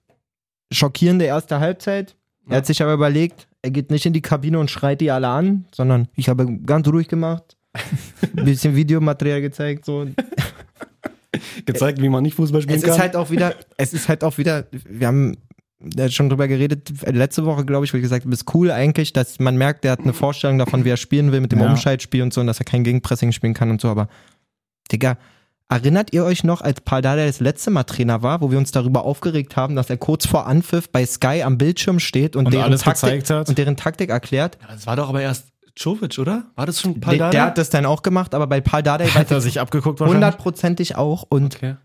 schockierende 0.72 1.24
erste 1.24 1.60
Halbzeit. 1.60 2.16
Er 2.48 2.58
hat 2.58 2.66
sich 2.66 2.82
aber 2.82 2.94
überlegt, 2.94 3.48
er 3.62 3.70
geht 3.70 3.90
nicht 3.90 4.06
in 4.06 4.12
die 4.12 4.22
Kabine 4.22 4.58
und 4.58 4.70
schreit 4.70 5.00
die 5.00 5.10
alle 5.10 5.28
an, 5.28 5.66
sondern 5.72 6.08
ich 6.14 6.28
habe 6.28 6.46
ganz 6.64 6.88
ruhig 6.88 7.08
gemacht. 7.08 7.56
Ein 8.36 8.44
bisschen 8.44 8.74
Videomaterial 8.74 9.40
gezeigt, 9.40 9.84
so. 9.84 10.06
Gezeigt, 11.66 12.00
wie 12.00 12.08
man 12.08 12.22
nicht 12.22 12.34
Fußball 12.34 12.62
spielen 12.62 12.76
Es 12.78 12.82
kann. 12.84 12.92
ist 12.94 12.98
halt 13.00 13.16
auch 13.16 13.30
wieder, 13.30 13.54
es 13.76 13.92
ist 13.92 14.08
halt 14.08 14.24
auch 14.24 14.38
wieder, 14.38 14.66
wir 14.88 15.06
haben 15.06 15.36
ja 15.96 16.08
schon 16.10 16.28
drüber 16.28 16.46
geredet, 16.48 16.92
letzte 17.06 17.44
Woche, 17.46 17.64
glaube 17.64 17.84
ich, 17.86 17.92
wo 17.92 17.96
ich 17.96 18.02
gesagt 18.02 18.24
habe, 18.24 18.34
ist 18.34 18.54
cool 18.54 18.70
eigentlich, 18.70 19.12
dass 19.12 19.38
man 19.38 19.56
merkt, 19.56 19.84
der 19.84 19.92
hat 19.92 20.00
eine 20.00 20.12
Vorstellung 20.12 20.58
davon, 20.58 20.84
wie 20.84 20.90
er 20.90 20.96
spielen 20.96 21.32
will 21.32 21.40
mit 21.40 21.52
dem 21.52 21.60
Ja. 21.60 21.70
Umschaltspiel 21.70 22.22
und 22.22 22.34
so 22.34 22.40
und 22.40 22.46
dass 22.46 22.58
er 22.58 22.64
kein 22.66 22.84
Gegenpressing 22.84 23.32
spielen 23.32 23.54
kann 23.54 23.70
und 23.70 23.80
so, 23.80 23.88
aber 23.88 24.08
Digga, 24.92 25.16
erinnert 25.68 26.12
ihr 26.12 26.24
euch 26.24 26.42
noch, 26.44 26.60
als 26.62 26.80
Paldada 26.80 27.24
das 27.24 27.40
letzte 27.40 27.70
Mal 27.70 27.84
Trainer 27.84 28.22
war, 28.22 28.40
wo 28.40 28.50
wir 28.50 28.58
uns 28.58 28.72
darüber 28.72 29.04
aufgeregt 29.04 29.56
haben, 29.56 29.76
dass 29.76 29.88
er 29.88 29.96
kurz 29.96 30.26
vor 30.26 30.46
Anpfiff 30.46 30.90
bei 30.90 31.06
Sky 31.06 31.42
am 31.44 31.58
Bildschirm 31.58 32.00
steht 32.00 32.34
und, 32.36 32.46
Und 32.46 32.54
deren, 32.54 32.64
alles 32.64 32.82
Taktik, 32.82 33.24
und 33.48 33.56
deren 33.56 33.76
Taktik 33.76 34.10
erklärt? 34.10 34.58
das 34.68 34.86
war 34.86 34.96
doch 34.96 35.08
aber 35.08 35.22
erst 35.22 35.49
Czovic, 35.78 36.18
oder? 36.18 36.50
War 36.56 36.66
das 36.66 36.80
schon 36.80 36.94
Der, 36.94 37.00
Paldadei? 37.00 37.30
der 37.30 37.42
hat 37.46 37.58
das 37.58 37.70
dann 37.70 37.86
auch 37.86 38.02
gemacht, 38.02 38.34
aber 38.34 38.46
bei 38.46 38.60
Paldada 38.60 39.04
hat 39.14 39.30
er 39.30 39.40
sich 39.40 39.60
abgeguckt 39.60 40.00
hundertprozentig 40.00 40.96
auch 40.96 41.24
und 41.28 41.56
okay. 41.56 41.76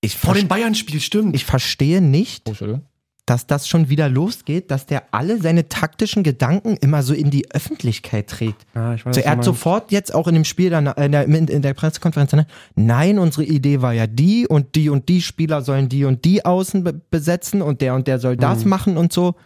ich, 0.00 0.16
Vor 0.16 0.34
dem 0.34 0.48
Bayern-Spiel, 0.48 1.00
stimmt. 1.00 1.34
ich 1.34 1.44
verstehe 1.44 2.00
nicht, 2.00 2.48
Oh, 2.48 2.78
dass 3.26 3.46
das 3.46 3.66
schon 3.66 3.88
wieder 3.88 4.10
losgeht, 4.10 4.70
dass 4.70 4.84
der 4.84 5.04
alle 5.14 5.40
seine 5.40 5.70
taktischen 5.70 6.22
Gedanken 6.24 6.76
immer 6.82 7.02
so 7.02 7.14
in 7.14 7.30
die 7.30 7.50
Öffentlichkeit 7.52 8.28
trägt. 8.28 8.66
ja, 8.74 8.92
ich 8.94 9.06
weiß, 9.06 9.14
So, 9.16 9.22
er 9.22 9.30
hat 9.30 9.44
sofort 9.44 9.90
jetzt 9.92 10.14
auch 10.14 10.28
in 10.28 10.34
dem 10.34 10.44
Spiel, 10.44 10.68
dann, 10.68 10.86
in, 10.88 11.12
der, 11.12 11.24
in 11.26 11.62
der 11.62 11.72
Pressekonferenz, 11.72 12.34
ne, 12.34 12.46
nein, 12.74 13.18
unsere 13.18 13.44
Idee 13.44 13.80
war 13.80 13.94
ja 13.94 14.06
die 14.06 14.46
und 14.46 14.74
die 14.74 14.90
und 14.90 15.08
die 15.08 15.22
Spieler 15.22 15.62
sollen 15.62 15.88
die 15.88 16.04
und 16.04 16.26
die 16.26 16.44
Außen 16.44 16.84
be 16.84 16.92
besetzen 16.92 17.62
und 17.62 17.80
der 17.80 17.94
und 17.94 18.06
der 18.08 18.18
soll 18.18 18.36
das 18.36 18.64
Mhm. 18.64 18.70
machen 18.70 18.96
und 18.98 19.10
so. 19.12 19.36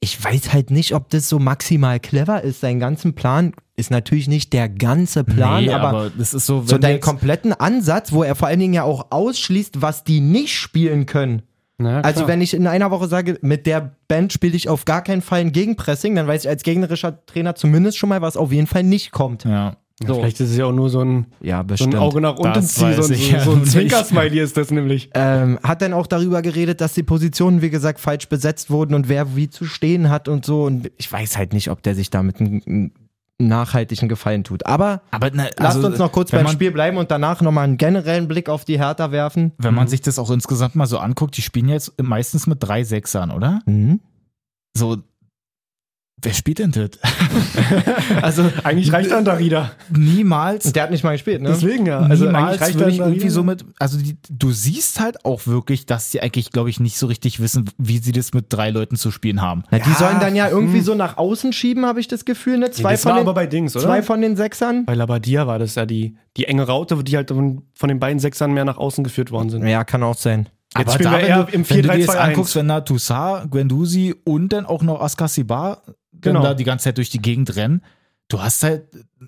Ich 0.00 0.22
weiß 0.22 0.52
halt 0.52 0.70
nicht, 0.70 0.94
ob 0.94 1.08
das 1.10 1.28
so 1.28 1.38
maximal 1.38 1.98
clever 1.98 2.42
ist. 2.42 2.60
Sein 2.60 2.78
ganzen 2.78 3.14
Plan 3.14 3.52
ist 3.76 3.90
natürlich 3.90 4.28
nicht 4.28 4.52
der 4.52 4.68
ganze 4.68 5.24
Plan, 5.24 5.64
nee, 5.64 5.72
aber, 5.72 5.88
aber, 5.88 6.10
das 6.10 6.34
ist 6.34 6.46
so, 6.46 6.62
so 6.62 6.78
deinen 6.78 7.00
kompletten 7.00 7.52
Ansatz, 7.52 8.12
wo 8.12 8.22
er 8.22 8.34
vor 8.34 8.48
allen 8.48 8.60
Dingen 8.60 8.74
ja 8.74 8.84
auch 8.84 9.06
ausschließt, 9.10 9.82
was 9.82 10.04
die 10.04 10.20
nicht 10.20 10.56
spielen 10.56 11.06
können. 11.06 11.42
Na, 11.78 12.00
Also 12.00 12.26
wenn 12.26 12.40
ich 12.40 12.54
in 12.54 12.66
einer 12.66 12.90
Woche 12.90 13.06
sage, 13.06 13.38
mit 13.40 13.66
der 13.66 13.96
Band 14.08 14.32
spiele 14.32 14.56
ich 14.56 14.68
auf 14.68 14.84
gar 14.84 15.02
keinen 15.02 15.22
Fall 15.22 15.40
ein 15.40 15.52
Gegenpressing, 15.52 16.16
dann 16.16 16.26
weiß 16.26 16.42
ich 16.44 16.48
als 16.48 16.64
gegnerischer 16.64 17.24
Trainer 17.26 17.54
zumindest 17.54 17.98
schon 17.98 18.08
mal, 18.08 18.20
was 18.20 18.36
auf 18.36 18.50
jeden 18.52 18.66
Fall 18.66 18.82
nicht 18.82 19.12
kommt. 19.12 19.44
ja. 19.44 19.76
Ja, 20.06 20.14
Vielleicht 20.14 20.38
ist 20.40 20.50
es 20.50 20.56
ja 20.56 20.66
auch 20.66 20.72
nur 20.72 20.90
so 20.90 21.00
ein, 21.00 21.26
Ja, 21.40 21.64
so 21.74 21.84
ein 21.84 21.96
Auge 21.96 22.20
nach 22.20 22.36
unten 22.36 22.62
ziehen, 22.62 22.94
so 22.94 23.02
so, 23.02 23.12
ja 23.14 23.40
so 23.40 23.52
ein. 23.52 23.64
Zwinker-Smiley 23.64 24.38
ist 24.38 24.56
das 24.56 24.70
nämlich. 24.70 25.10
ähm, 25.14 25.58
hat 25.62 25.82
dann 25.82 25.92
auch 25.92 26.06
darüber 26.06 26.40
geredet, 26.40 26.80
dass 26.80 26.94
die 26.94 27.02
Positionen, 27.02 27.62
wie 27.62 27.70
gesagt, 27.70 27.98
falsch 27.98 28.28
besetzt 28.28 28.70
wurden 28.70 28.94
und 28.94 29.08
wer 29.08 29.34
wie 29.34 29.50
zu 29.50 29.64
stehen 29.64 30.08
hat 30.08 30.28
und 30.28 30.44
so. 30.44 30.62
Und 30.64 30.90
ich 30.98 31.10
weiß 31.10 31.36
halt 31.36 31.52
nicht, 31.52 31.68
ob 31.70 31.82
der 31.82 31.96
sich 31.96 32.10
damit 32.10 32.40
einen, 32.40 32.62
einen 32.64 32.92
nachhaltigen 33.38 34.08
Gefallen 34.08 34.44
tut. 34.44 34.66
Aber 34.66 35.02
Aber 35.10 35.30
lasst 35.32 35.58
also, 35.60 35.88
uns 35.88 35.98
noch 35.98 36.12
kurz 36.12 36.30
beim 36.30 36.44
man, 36.44 36.52
Spiel 36.52 36.70
bleiben 36.70 36.96
und 36.96 37.10
danach 37.10 37.40
nochmal 37.40 37.64
einen 37.64 37.76
generellen 37.76 38.28
Blick 38.28 38.48
auf 38.48 38.64
die 38.64 38.78
Hertha 38.78 39.10
werfen. 39.10 39.52
Wenn 39.58 39.74
man 39.74 39.88
sich 39.88 40.00
das 40.00 40.18
auch 40.20 40.30
insgesamt 40.30 40.76
mal 40.76 40.86
so 40.86 40.98
anguckt, 40.98 41.36
die 41.36 41.42
spielen 41.42 41.68
jetzt 41.68 42.00
meistens 42.00 42.46
mit 42.46 42.62
drei 42.62 42.84
Sechsern, 42.84 43.30
oder? 43.32 43.62
Mhm. 43.66 44.00
So, 44.76 44.98
wer 46.22 46.32
spielt 46.32 46.58
denn 46.58 46.72
das? 46.72 46.90
also 48.22 48.50
Eigentlich 48.64 48.92
reicht 48.92 49.10
dann 49.10 49.24
Darida. 49.24 49.72
niemals 49.90 50.66
Und 50.66 50.76
der 50.76 50.84
hat 50.84 50.90
nicht 50.90 51.04
mal 51.04 51.12
gespielt, 51.12 51.42
ne? 51.42 51.50
Deswegen 51.50 51.86
ja. 51.86 52.00
Also 52.00 52.26
Niemals 52.26 52.44
eigentlich 52.44 52.60
reicht 52.60 52.78
würde 52.78 52.90
ich 52.90 52.98
dann 52.98 53.08
irgendwie 53.08 53.28
so 53.28 53.42
mit, 53.42 53.64
also 53.78 53.98
die, 53.98 54.16
du 54.30 54.50
siehst 54.50 55.00
halt 55.00 55.24
auch 55.24 55.46
wirklich, 55.46 55.86
dass 55.86 56.10
sie 56.10 56.20
eigentlich, 56.20 56.50
glaube 56.50 56.70
ich, 56.70 56.80
nicht 56.80 56.98
so 56.98 57.06
richtig 57.06 57.40
wissen, 57.40 57.70
wie 57.78 57.98
sie 57.98 58.12
das 58.12 58.32
mit 58.34 58.46
drei 58.48 58.70
Leuten 58.70 58.96
zu 58.96 59.10
spielen 59.10 59.42
haben. 59.42 59.64
Na, 59.70 59.78
die 59.78 59.90
Ja, 59.90 59.96
sollen 59.96 60.20
dann 60.20 60.34
ja 60.34 60.48
irgendwie 60.48 60.78
hm. 60.78 60.84
so 60.84 60.94
nach 60.94 61.16
außen 61.16 61.52
schieben, 61.52 61.86
habe 61.86 62.00
ich 62.00 62.08
das 62.08 62.24
Gefühl, 62.24 62.58
ne? 62.58 62.70
Zwei, 62.70 62.92
das 62.92 63.02
von 63.02 63.10
war 63.10 63.18
den, 63.18 63.22
aber 63.22 63.34
bei 63.34 63.46
Dings, 63.46 63.76
oder? 63.76 63.84
zwei 63.84 64.02
von 64.02 64.20
den 64.20 64.36
Sechsern. 64.36 64.84
Bei 64.84 64.94
Labadia 64.94 65.46
war 65.46 65.58
das 65.58 65.74
ja 65.74 65.86
die, 65.86 66.16
die 66.36 66.46
enge 66.46 66.64
Raute, 66.64 67.02
die 67.02 67.16
halt 67.16 67.30
von, 67.30 67.62
von 67.74 67.88
den 67.88 67.98
beiden 67.98 68.18
Sechsern 68.18 68.52
mehr 68.52 68.64
nach 68.64 68.78
außen 68.78 69.04
geführt 69.04 69.30
worden 69.30 69.50
sind. 69.50 69.66
Ja, 69.66 69.84
kann 69.84 70.02
auch 70.02 70.16
sein. 70.16 70.48
Jetzt 70.76 70.94
spielen 70.94 71.10
wir 71.10 71.18
wenn 71.18 71.26
eher 71.26 71.44
du, 71.44 71.52
im 71.52 71.70
wenn 71.70 71.82
du 71.82 71.88
dir 71.88 71.98
jetzt 71.98 72.10
4-3-2-1. 72.10 72.16
anguckst, 72.16 72.56
wenn 72.56 72.68
da 72.68 72.80
Toussaint, 72.82 73.50
Guendouzi 73.50 74.14
und 74.24 74.52
dann 74.52 74.66
auch 74.66 74.82
noch 74.82 75.00
Askasibar 75.00 75.82
Genau. 76.20 76.42
da 76.42 76.54
die 76.54 76.64
ganze 76.64 76.84
Zeit 76.84 76.96
durch 76.96 77.10
die 77.10 77.20
Gegend 77.22 77.54
rennen, 77.56 77.82
du 78.28 78.42
hast 78.42 78.62
halt, 78.62 78.84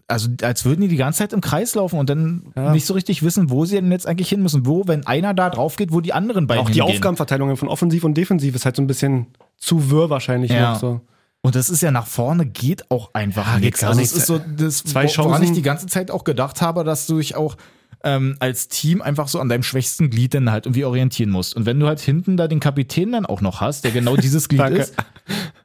also 0.08 0.28
als 0.42 0.64
würden 0.64 0.82
die 0.82 0.88
die 0.88 0.96
ganze 0.96 1.20
Zeit 1.20 1.32
im 1.32 1.40
Kreis 1.40 1.74
laufen 1.74 1.98
und 1.98 2.10
dann 2.10 2.52
Ja. 2.54 2.72
nicht 2.72 2.84
so 2.84 2.92
richtig 2.94 3.22
wissen, 3.22 3.48
wo 3.50 3.64
sie 3.64 3.76
denn 3.76 3.90
jetzt 3.90 4.06
eigentlich 4.06 4.28
hin 4.28 4.42
müssen. 4.42 4.66
Wo, 4.66 4.86
wenn 4.86 5.06
einer 5.06 5.32
da 5.32 5.48
drauf 5.50 5.76
geht, 5.76 5.92
wo 5.92 6.00
die 6.00 6.12
anderen 6.12 6.46
beiden 6.46 6.62
Auch 6.64 6.68
die 6.70 6.80
hingehen. 6.80 6.96
Aufgabenverteilung 6.96 7.56
von 7.56 7.68
Offensiv 7.68 8.04
und 8.04 8.14
Defensiv 8.14 8.54
ist 8.54 8.64
halt 8.66 8.76
so 8.76 8.82
ein 8.82 8.86
bisschen 8.86 9.28
zu 9.56 9.90
wirr 9.90 10.10
wahrscheinlich 10.10 10.50
Ja. 10.50 10.72
noch 10.72 10.80
so. 10.80 11.00
Und 11.42 11.54
das 11.54 11.70
ist 11.70 11.80
ja 11.80 11.90
nach 11.90 12.06
vorne 12.06 12.44
geht 12.44 12.90
auch 12.90 13.14
einfach 13.14 13.46
Ja, 13.46 13.54
geht 13.54 13.62
nichts. 13.64 13.80
gar 13.80 13.88
Also 13.90 14.00
nichts. 14.00 14.12
es 14.14 14.20
ist 14.20 14.26
so 14.26 14.38
das, 14.38 14.84
Zwei 14.84 15.04
wo- 15.04 15.16
woran 15.24 15.30
Chancen. 15.32 15.44
ich 15.44 15.52
die 15.52 15.62
ganze 15.62 15.86
Zeit 15.86 16.10
auch 16.10 16.24
gedacht 16.24 16.60
habe, 16.60 16.84
dass 16.84 17.06
du 17.06 17.16
dich 17.16 17.34
auch 17.34 17.56
ähm, 18.02 18.36
als 18.40 18.68
Team 18.68 19.02
einfach 19.02 19.28
so 19.28 19.38
an 19.40 19.48
deinem 19.48 19.62
schwächsten 19.62 20.08
Glied 20.10 20.34
dann 20.34 20.50
halt 20.50 20.66
irgendwie 20.66 20.84
orientieren 20.84 21.30
musst. 21.30 21.54
Und 21.54 21.66
wenn 21.66 21.78
du 21.78 21.86
halt 21.86 22.00
hinten 22.00 22.36
da 22.36 22.48
den 22.48 22.60
Kapitän 22.60 23.12
dann 23.12 23.26
auch 23.26 23.40
noch 23.42 23.60
hast, 23.60 23.84
der 23.84 23.90
genau 23.90 24.16
dieses 24.16 24.48
Glied 24.48 24.70
ist, 24.70 24.94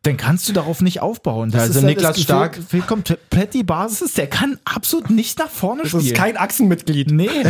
dann 0.04 0.18
kannst 0.18 0.50
du 0.50 0.54
darauf 0.54 0.82
nicht 0.82 1.02
aufbauen. 1.02 1.50
Das 1.52 1.62
Also 1.62 1.80
ist 1.80 1.86
halt 1.86 1.96
Niklas 1.96 2.16
das 2.16 2.24
Stark- 2.24 2.56
Fehlt, 2.56 2.68
fehlt 2.68 2.88
komplett 2.88 3.54
die 3.54 3.64
Basis. 3.64 4.14
Der 4.14 4.28
kann 4.28 4.60
absolut 4.66 5.10
nicht 5.10 5.40
nach 5.40 5.50
vorne 5.50 5.84
Das 5.84 5.92
spielen. 5.92 6.06
ist 6.08 6.16
kein 6.16 6.38
Achsenmitglied. 6.38 7.12
nee. 7.12 7.30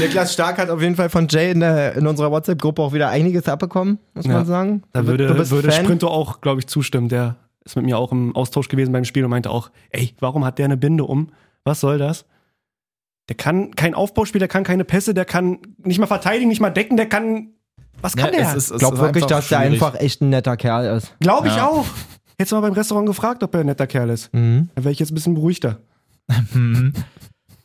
Niklas 0.00 0.32
Stark 0.32 0.58
hat 0.58 0.70
auf 0.70 0.80
jeden 0.80 0.96
Fall 0.96 1.10
von 1.10 1.26
Jay 1.28 1.50
in, 1.50 1.60
der, 1.60 1.94
in 1.94 2.06
unserer 2.06 2.30
WhatsApp-Gruppe 2.30 2.82
auch 2.82 2.92
wieder 2.92 3.08
einiges 3.08 3.48
abbekommen, 3.48 3.98
muss 4.14 4.26
Ja. 4.26 4.32
man 4.34 4.46
sagen. 4.46 4.82
Da 4.92 5.06
würde, 5.06 5.26
du 5.26 5.34
bist 5.34 5.50
würde 5.50 5.70
Fan. 5.70 5.84
Sprinto 5.84 6.08
auch, 6.08 6.40
glaube 6.40 6.60
ich, 6.60 6.66
zustimmen. 6.66 7.08
Der 7.08 7.36
ist 7.64 7.76
mit 7.76 7.84
mir 7.84 7.98
auch 7.98 8.12
im 8.12 8.34
Austausch 8.36 8.68
gewesen 8.68 8.92
beim 8.92 9.04
Spiel 9.04 9.24
und 9.24 9.30
meinte 9.30 9.50
auch, 9.50 9.70
ey, 9.90 10.14
warum 10.20 10.44
hat 10.44 10.58
der 10.58 10.66
eine 10.66 10.76
Binde 10.76 11.04
um? 11.04 11.28
Was 11.64 11.80
soll 11.80 11.98
das? 11.98 12.24
Der 13.28 13.36
kann 13.36 13.74
kein 13.74 13.94
Aufbauspiel, 13.94 14.38
der 14.38 14.48
kann 14.48 14.64
keine 14.64 14.84
Pässe, 14.84 15.14
der 15.14 15.24
kann 15.24 15.58
nicht 15.78 15.98
mal 15.98 16.06
verteidigen, 16.06 16.48
nicht 16.48 16.60
mal 16.60 16.70
decken, 16.70 16.96
der 16.96 17.08
kann. 17.08 17.48
Was 18.02 18.16
kann 18.16 18.26
Ja, 18.26 18.30
der? 18.40 18.48
es 18.48 18.54
ist- 18.54 18.64
es 18.66 18.70
Ich 18.72 18.78
glaube 18.78 18.98
wirklich, 18.98 19.24
dass 19.24 19.48
der 19.48 19.58
schwierig. 19.60 19.72
einfach 19.82 19.98
echt 20.00 20.20
ein 20.20 20.28
netter 20.28 20.56
Kerl 20.58 20.96
ist. 20.98 21.14
Glaube 21.20 21.48
ich 21.48 21.56
Ja. 21.56 21.66
auch. 21.68 21.86
Jetzt 22.38 22.52
mal 22.52 22.60
beim 22.60 22.72
Restaurant 22.74 23.06
gefragt, 23.06 23.42
ob 23.42 23.54
er 23.54 23.60
ein 23.60 23.66
netter 23.66 23.86
Kerl 23.86 24.10
ist. 24.10 24.32
Mhm. 24.34 24.68
Dann 24.74 24.84
wäre 24.84 24.92
ich 24.92 24.98
jetzt 24.98 25.10
ein 25.10 25.14
bisschen 25.14 25.34
beruhigter. 25.34 25.78
Mhm. 26.52 26.92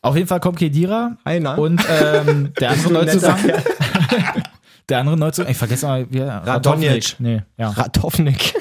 Auf 0.01 0.15
jeden 0.15 0.27
Fall 0.27 0.39
kommt 0.39 0.59
Kedira 0.59 1.17
Einer. 1.25 1.57
und 1.57 1.83
ähm, 1.89 2.53
der 2.59 2.69
andere 2.71 2.93
Neuzugang. 2.93 3.39
der 4.89 4.99
andere 4.99 5.17
Neuzugang, 5.17 5.51
ich 5.51 5.57
vergesse 5.57 5.85
mal, 5.87 6.07
wie 6.09 6.19
er- 6.19 6.45
Radonjic. 6.47 7.15
Nee, 7.19 7.41
ja. 7.57 7.69
Ratovnik. 7.69 8.53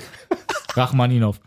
Rachmaninov. 0.74 1.40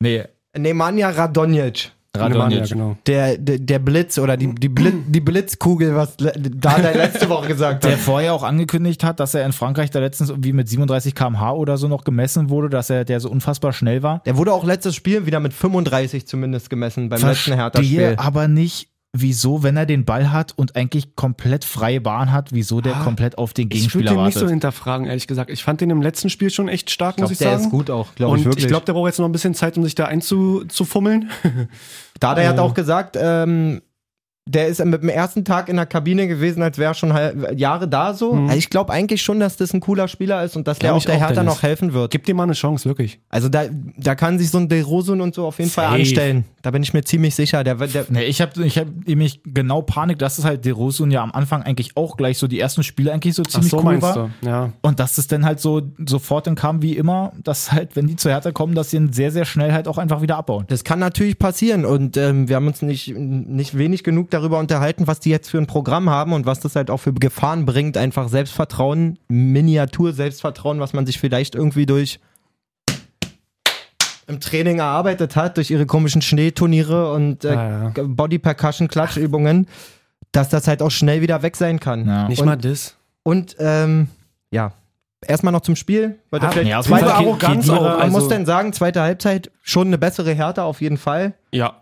Nee, 0.00 0.24
Nemanja 0.56 1.10
Radonjic. 1.10 1.92
Radonjic. 2.16 2.60
Ja, 2.60 2.66
genau. 2.66 2.96
Der, 3.06 3.38
der, 3.38 3.58
der 3.58 3.78
Blitz 3.78 4.18
oder 4.18 4.36
die, 4.36 4.52
die, 4.54 4.68
Blitz, 4.68 4.94
die 5.06 5.20
Blitzkugel, 5.20 5.94
was 5.94 6.16
da 6.16 6.78
der 6.78 6.94
letzte 6.94 7.28
Woche 7.28 7.46
gesagt 7.48 7.84
Der 7.84 7.92
hat. 7.92 7.98
vorher 8.00 8.34
auch 8.34 8.42
angekündigt 8.42 9.04
hat, 9.04 9.20
dass 9.20 9.32
er 9.34 9.46
in 9.46 9.52
Frankreich 9.52 9.90
da 9.90 10.00
letztens 10.00 10.28
irgendwie 10.30 10.52
mit 10.52 10.68
37 10.68 11.14
km/h 11.14 11.52
oder 11.52 11.76
so 11.76 11.86
noch 11.86 12.02
gemessen 12.02 12.50
wurde, 12.50 12.68
dass 12.68 12.90
er 12.90 13.04
der 13.04 13.20
so 13.20 13.30
unfassbar 13.30 13.72
schnell 13.72 14.02
war. 14.02 14.22
Der 14.26 14.36
wurde 14.36 14.52
auch 14.52 14.64
letztes 14.64 14.96
Spiel 14.96 15.24
wieder 15.26 15.38
mit 15.38 15.52
35 15.54 16.26
zumindest 16.26 16.68
gemessen 16.68 17.08
beim 17.08 17.20
letzten 17.20 17.26
Verstehe 17.26 17.56
Hertha-Spiel. 17.56 18.14
aber 18.16 18.48
nicht, 18.48 18.89
wieso, 19.12 19.62
wenn 19.64 19.76
er 19.76 19.86
den 19.86 20.04
Ball 20.04 20.30
hat 20.30 20.52
und 20.56 20.76
eigentlich 20.76 21.16
komplett 21.16 21.64
freie 21.64 22.00
Bahn 22.00 22.30
hat, 22.30 22.52
wieso 22.52 22.80
der 22.80 22.96
Ah, 22.96 23.04
komplett 23.04 23.38
auf 23.38 23.52
den 23.52 23.64
Ich 23.66 23.70
würde 23.70 23.76
Gegenspieler 24.04 24.10
den 24.14 24.24
nicht 24.24 24.34
so 24.34 24.40
wartet. 24.42 24.50
hinterfragen, 24.50 25.06
ehrlich 25.06 25.26
gesagt. 25.26 25.50
Ich 25.50 25.64
fand 25.64 25.80
den 25.80 25.90
im 25.90 26.00
letzten 26.00 26.30
Spiel 26.30 26.50
schon 26.50 26.68
echt 26.68 26.90
stark, 26.90 27.16
Ich 27.16 27.22
muss 27.22 27.30
glaube, 27.30 27.32
ich 27.34 27.38
der 27.40 27.50
sagen. 27.52 27.64
ist 27.64 27.70
gut 27.70 27.90
auch, 27.90 28.14
glaube 28.14 28.32
Und 28.34 28.38
ich 28.38 28.44
wirklich. 28.44 28.64
ich 28.64 28.68
glaube, 28.68 28.86
der 28.86 28.92
braucht 28.92 29.06
jetzt 29.08 29.18
noch 29.18 29.26
ein 29.26 29.32
bisschen 29.32 29.54
Zeit, 29.54 29.76
um 29.76 29.82
sich 29.84 29.94
da 29.96 30.04
einzufummeln. 30.04 31.30
Dada 32.20 32.42
hat 32.42 32.50
Also- 32.52 32.62
auch 32.62 32.74
gesagt, 32.74 33.16
ähm, 33.20 33.82
der 34.46 34.66
ist 34.66 34.84
mit 34.84 35.02
dem 35.02 35.08
ersten 35.08 35.44
Tag 35.44 35.68
in 35.68 35.76
der 35.76 35.86
Kabine 35.86 36.26
gewesen, 36.26 36.62
als 36.62 36.76
wäre 36.78 36.90
er 36.90 36.94
schon 36.94 37.12
halb, 37.12 37.58
Jahre 37.58 37.86
da 37.86 38.14
so. 38.14 38.34
Mhm. 38.34 38.46
Also 38.46 38.58
ich 38.58 38.70
glaube 38.70 38.92
eigentlich 38.92 39.22
schon, 39.22 39.38
dass 39.38 39.56
das 39.56 39.72
ein 39.74 39.80
cooler 39.80 40.08
Spieler 40.08 40.42
ist 40.42 40.56
und 40.56 40.66
dass 40.66 40.78
der 40.78 40.94
auch 40.94 41.04
der 41.04 41.16
auch, 41.16 41.20
Hertha 41.20 41.34
Dennis. 41.34 41.54
noch 41.54 41.62
helfen 41.62 41.92
wird. 41.92 42.10
Gib 42.10 42.24
dir 42.24 42.34
mal 42.34 42.44
eine 42.44 42.54
Chance, 42.54 42.88
wirklich. 42.88 43.20
Also 43.28 43.48
da, 43.48 43.64
da 43.96 44.14
kann 44.14 44.38
sich 44.38 44.50
so 44.50 44.58
ein 44.58 44.68
De 44.68 44.80
Rosun 44.80 45.20
und 45.20 45.34
so 45.34 45.46
auf 45.46 45.58
jeden 45.58 45.70
Fall 45.70 45.84
Safe. 45.84 45.96
anstellen. 45.96 46.44
Da 46.62 46.70
bin 46.70 46.82
ich 46.82 46.92
mir 46.92 47.04
ziemlich 47.04 47.34
sicher. 47.34 47.62
Der, 47.64 47.74
der, 47.76 48.06
Nee, 48.08 48.24
ich 48.24 48.40
habe 48.40 48.64
ich 48.64 48.76
hab 48.78 48.88
nämlich 49.06 49.40
genau 49.44 49.82
Panik, 49.82 50.18
dass 50.18 50.38
es 50.38 50.44
halt 50.44 50.64
De 50.64 50.72
Rosun 50.72 51.10
ja 51.10 51.22
am 51.22 51.32
Anfang 51.32 51.62
eigentlich 51.62 51.96
auch 51.96 52.16
gleich 52.16 52.38
so 52.38 52.46
die 52.48 52.58
ersten 52.58 52.82
Spiele 52.82 53.12
eigentlich 53.12 53.34
so 53.34 53.42
ziemlich 53.44 53.72
cool 53.72 54.02
war. 54.02 54.30
du? 54.42 54.46
Ja. 54.46 54.72
Und 54.82 55.00
dass 55.00 55.18
es 55.18 55.26
dann 55.26 55.44
halt 55.44 55.60
so 55.60 55.82
sofort 56.06 56.46
dann 56.46 56.54
kam 56.56 56.82
wie 56.82 56.96
immer, 56.96 57.32
dass 57.44 57.72
halt, 57.72 57.94
wenn 57.94 58.06
die 58.06 58.16
zu 58.16 58.28
Hertha 58.30 58.50
kommen, 58.52 58.74
dass 58.74 58.90
sie 58.90 58.96
ihn 58.96 59.12
sehr, 59.12 59.30
sehr 59.30 59.44
schnell 59.44 59.72
halt 59.72 59.86
auch 59.86 59.98
einfach 59.98 60.22
wieder 60.22 60.36
abbauen. 60.36 60.64
Das 60.68 60.82
kann 60.82 60.98
natürlich 60.98 61.38
passieren 61.38 61.84
und 61.84 62.16
ähm, 62.16 62.48
wir 62.48 62.56
haben 62.56 62.66
uns 62.66 62.82
nicht, 62.82 63.14
nicht 63.16 63.78
wenig 63.78 64.02
genug 64.02 64.29
darüber 64.30 64.58
unterhalten, 64.58 65.06
was 65.06 65.20
die 65.20 65.30
jetzt 65.30 65.50
für 65.50 65.58
ein 65.58 65.66
Programm 65.66 66.08
haben 66.10 66.32
und 66.32 66.46
was 66.46 66.60
das 66.60 66.76
halt 66.76 66.90
auch 66.90 66.98
für 66.98 67.12
Gefahren 67.12 67.66
bringt. 67.66 67.96
Einfach 67.96 68.28
Selbstvertrauen, 68.28 69.18
Miniatur-Selbstvertrauen, 69.28 70.80
was 70.80 70.92
man 70.92 71.06
sich 71.06 71.18
vielleicht 71.18 71.54
irgendwie 71.54 71.86
durch 71.86 72.20
im 74.26 74.38
Training 74.40 74.78
erarbeitet 74.78 75.34
hat, 75.34 75.56
durch 75.56 75.70
ihre 75.70 75.86
komischen 75.86 76.22
Schneeturniere 76.22 77.12
und 77.12 77.44
äh, 77.44 77.52
Ja, 77.54 77.82
ja. 77.88 77.92
Body-Percussion-Klatschübungen, 78.04 79.66
dass 80.32 80.48
das 80.50 80.68
halt 80.68 80.82
auch 80.82 80.90
schnell 80.90 81.20
wieder 81.20 81.42
weg 81.42 81.56
sein 81.56 81.80
kann. 81.80 82.06
Ja. 82.06 82.28
Nicht 82.28 82.40
Und- 82.40 82.46
mal 82.46 82.56
das. 82.56 82.94
Und 83.22 83.56
ähm, 83.58 84.08
ja, 84.52 84.72
erstmal 85.26 85.52
noch 85.52 85.60
zum 85.62 85.76
Spiel. 85.76 86.18
Ihr 86.32 86.38
Ja, 86.40 86.50
vielleicht 86.50 86.70
ja, 86.70 86.82
zweite 86.82 87.12
Arroganz 87.12 87.68
auch. 87.68 87.82
man 87.82 88.00
Also, 88.00 88.18
muss 88.18 88.28
denn 88.28 88.46
sagen, 88.46 88.72
zweite 88.72 89.02
Halbzeit 89.02 89.50
schon 89.62 89.88
eine 89.88 89.98
bessere 89.98 90.32
Härte 90.32 90.62
auf 90.62 90.80
jeden 90.80 90.96
Fall. 90.96 91.34
ja. 91.52 91.74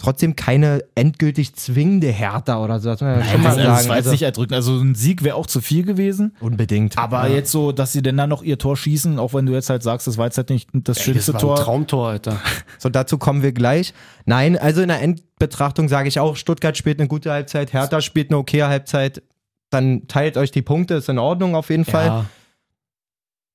Trotzdem 0.00 0.34
keine 0.34 0.82
endgültig 0.94 1.54
zwingende 1.54 2.10
Härte 2.10 2.56
oder 2.56 2.80
so. 2.80 2.88
Das 2.88 3.00
muss 3.02 3.06
man 3.06 3.18
ja 3.20 3.24
schon 3.26 3.42
mal 3.42 3.48
Also, 3.50 3.60
das 3.60 3.66
sagen. 3.66 3.68
war 3.68 3.78
jetzt 3.78 3.90
Also, 4.06 4.10
nicht 4.12 4.22
erdrückend. 4.22 4.54
Also 4.54 4.78
ein 4.78 4.94
Sieg 4.94 5.22
wäre 5.22 5.36
auch 5.36 5.46
zu 5.46 5.60
viel 5.60 5.84
gewesen. 5.84 6.34
unbedingt. 6.40 6.96
Aber 6.96 7.28
ja. 7.28 7.34
jetzt 7.34 7.50
so, 7.52 7.70
dass 7.70 7.92
sie 7.92 8.00
denn 8.00 8.16
dann 8.16 8.30
noch 8.30 8.42
ihr 8.42 8.56
Tor 8.58 8.76
schießen, 8.78 9.18
auch 9.18 9.34
wenn 9.34 9.44
du 9.44 9.52
jetzt 9.52 9.68
halt 9.68 9.82
sagst, 9.82 10.06
das 10.06 10.16
war 10.16 10.24
jetzt 10.24 10.38
halt 10.38 10.48
nicht 10.48 10.70
das 10.72 10.96
Ey, 10.98 11.04
schönste 11.04 11.32
das 11.32 11.42
war 11.42 11.50
ein 11.50 11.56
Tor. 11.56 11.64
Traumtor, 11.64 12.08
Alter. 12.08 12.40
So, 12.78 12.88
dazu 12.88 13.18
kommen 13.18 13.42
wir 13.42 13.52
gleich. 13.52 13.92
Nein, 14.24 14.56
also 14.58 14.80
in 14.80 14.88
der 14.88 15.02
Endbetrachtung 15.02 15.88
sage 15.88 16.08
ich 16.08 16.18
auch, 16.18 16.36
Stuttgart 16.36 16.76
spielt 16.78 16.98
eine 16.98 17.06
gute 17.08 17.30
Halbzeit, 17.30 17.72
Hertha 17.74 18.00
spielt 18.00 18.30
eine 18.30 18.38
okaye 18.38 18.66
Halbzeit. 18.68 19.22
Dann 19.68 20.08
teilt 20.08 20.36
euch 20.38 20.50
die 20.50 20.62
Punkte, 20.62 20.94
ist 20.94 21.08
in 21.10 21.18
Ordnung 21.18 21.54
auf 21.54 21.68
jeden 21.70 21.84
Fall. 21.84 22.06
Ja. 22.06 22.24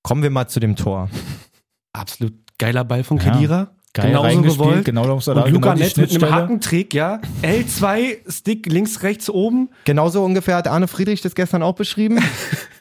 Kommen 0.04 0.22
wir 0.24 0.30
mal 0.30 0.48
zu 0.48 0.60
dem 0.60 0.76
Tor. 0.76 1.10
Absolut 1.92 2.34
geiler 2.58 2.84
Ball 2.84 3.04
von 3.04 3.18
Ja. 3.18 3.72
Geil 3.96 4.08
Genauso 4.08 4.42
gewollt. 4.42 4.84
genau 4.84 5.14
Und 5.14 5.26
da 5.26 5.46
Luca 5.46 5.74
genau 5.74 5.86
Netz 5.86 5.96
mit 5.96 6.12
einem. 6.12 6.34
Hackentrick, 6.34 6.94
ja. 6.94 7.22
L2, 7.42 8.30
Stick 8.30 8.66
links, 8.66 9.04
rechts, 9.04 9.30
oben. 9.30 9.70
Genauso 9.86 10.22
ungefähr 10.22 10.58
hat 10.58 10.68
Arne 10.68 10.90
Friedrich 10.90 11.22
das 11.22 11.34
gestern 11.34 11.64
auch 11.64 11.76
beschrieben. 11.76 12.20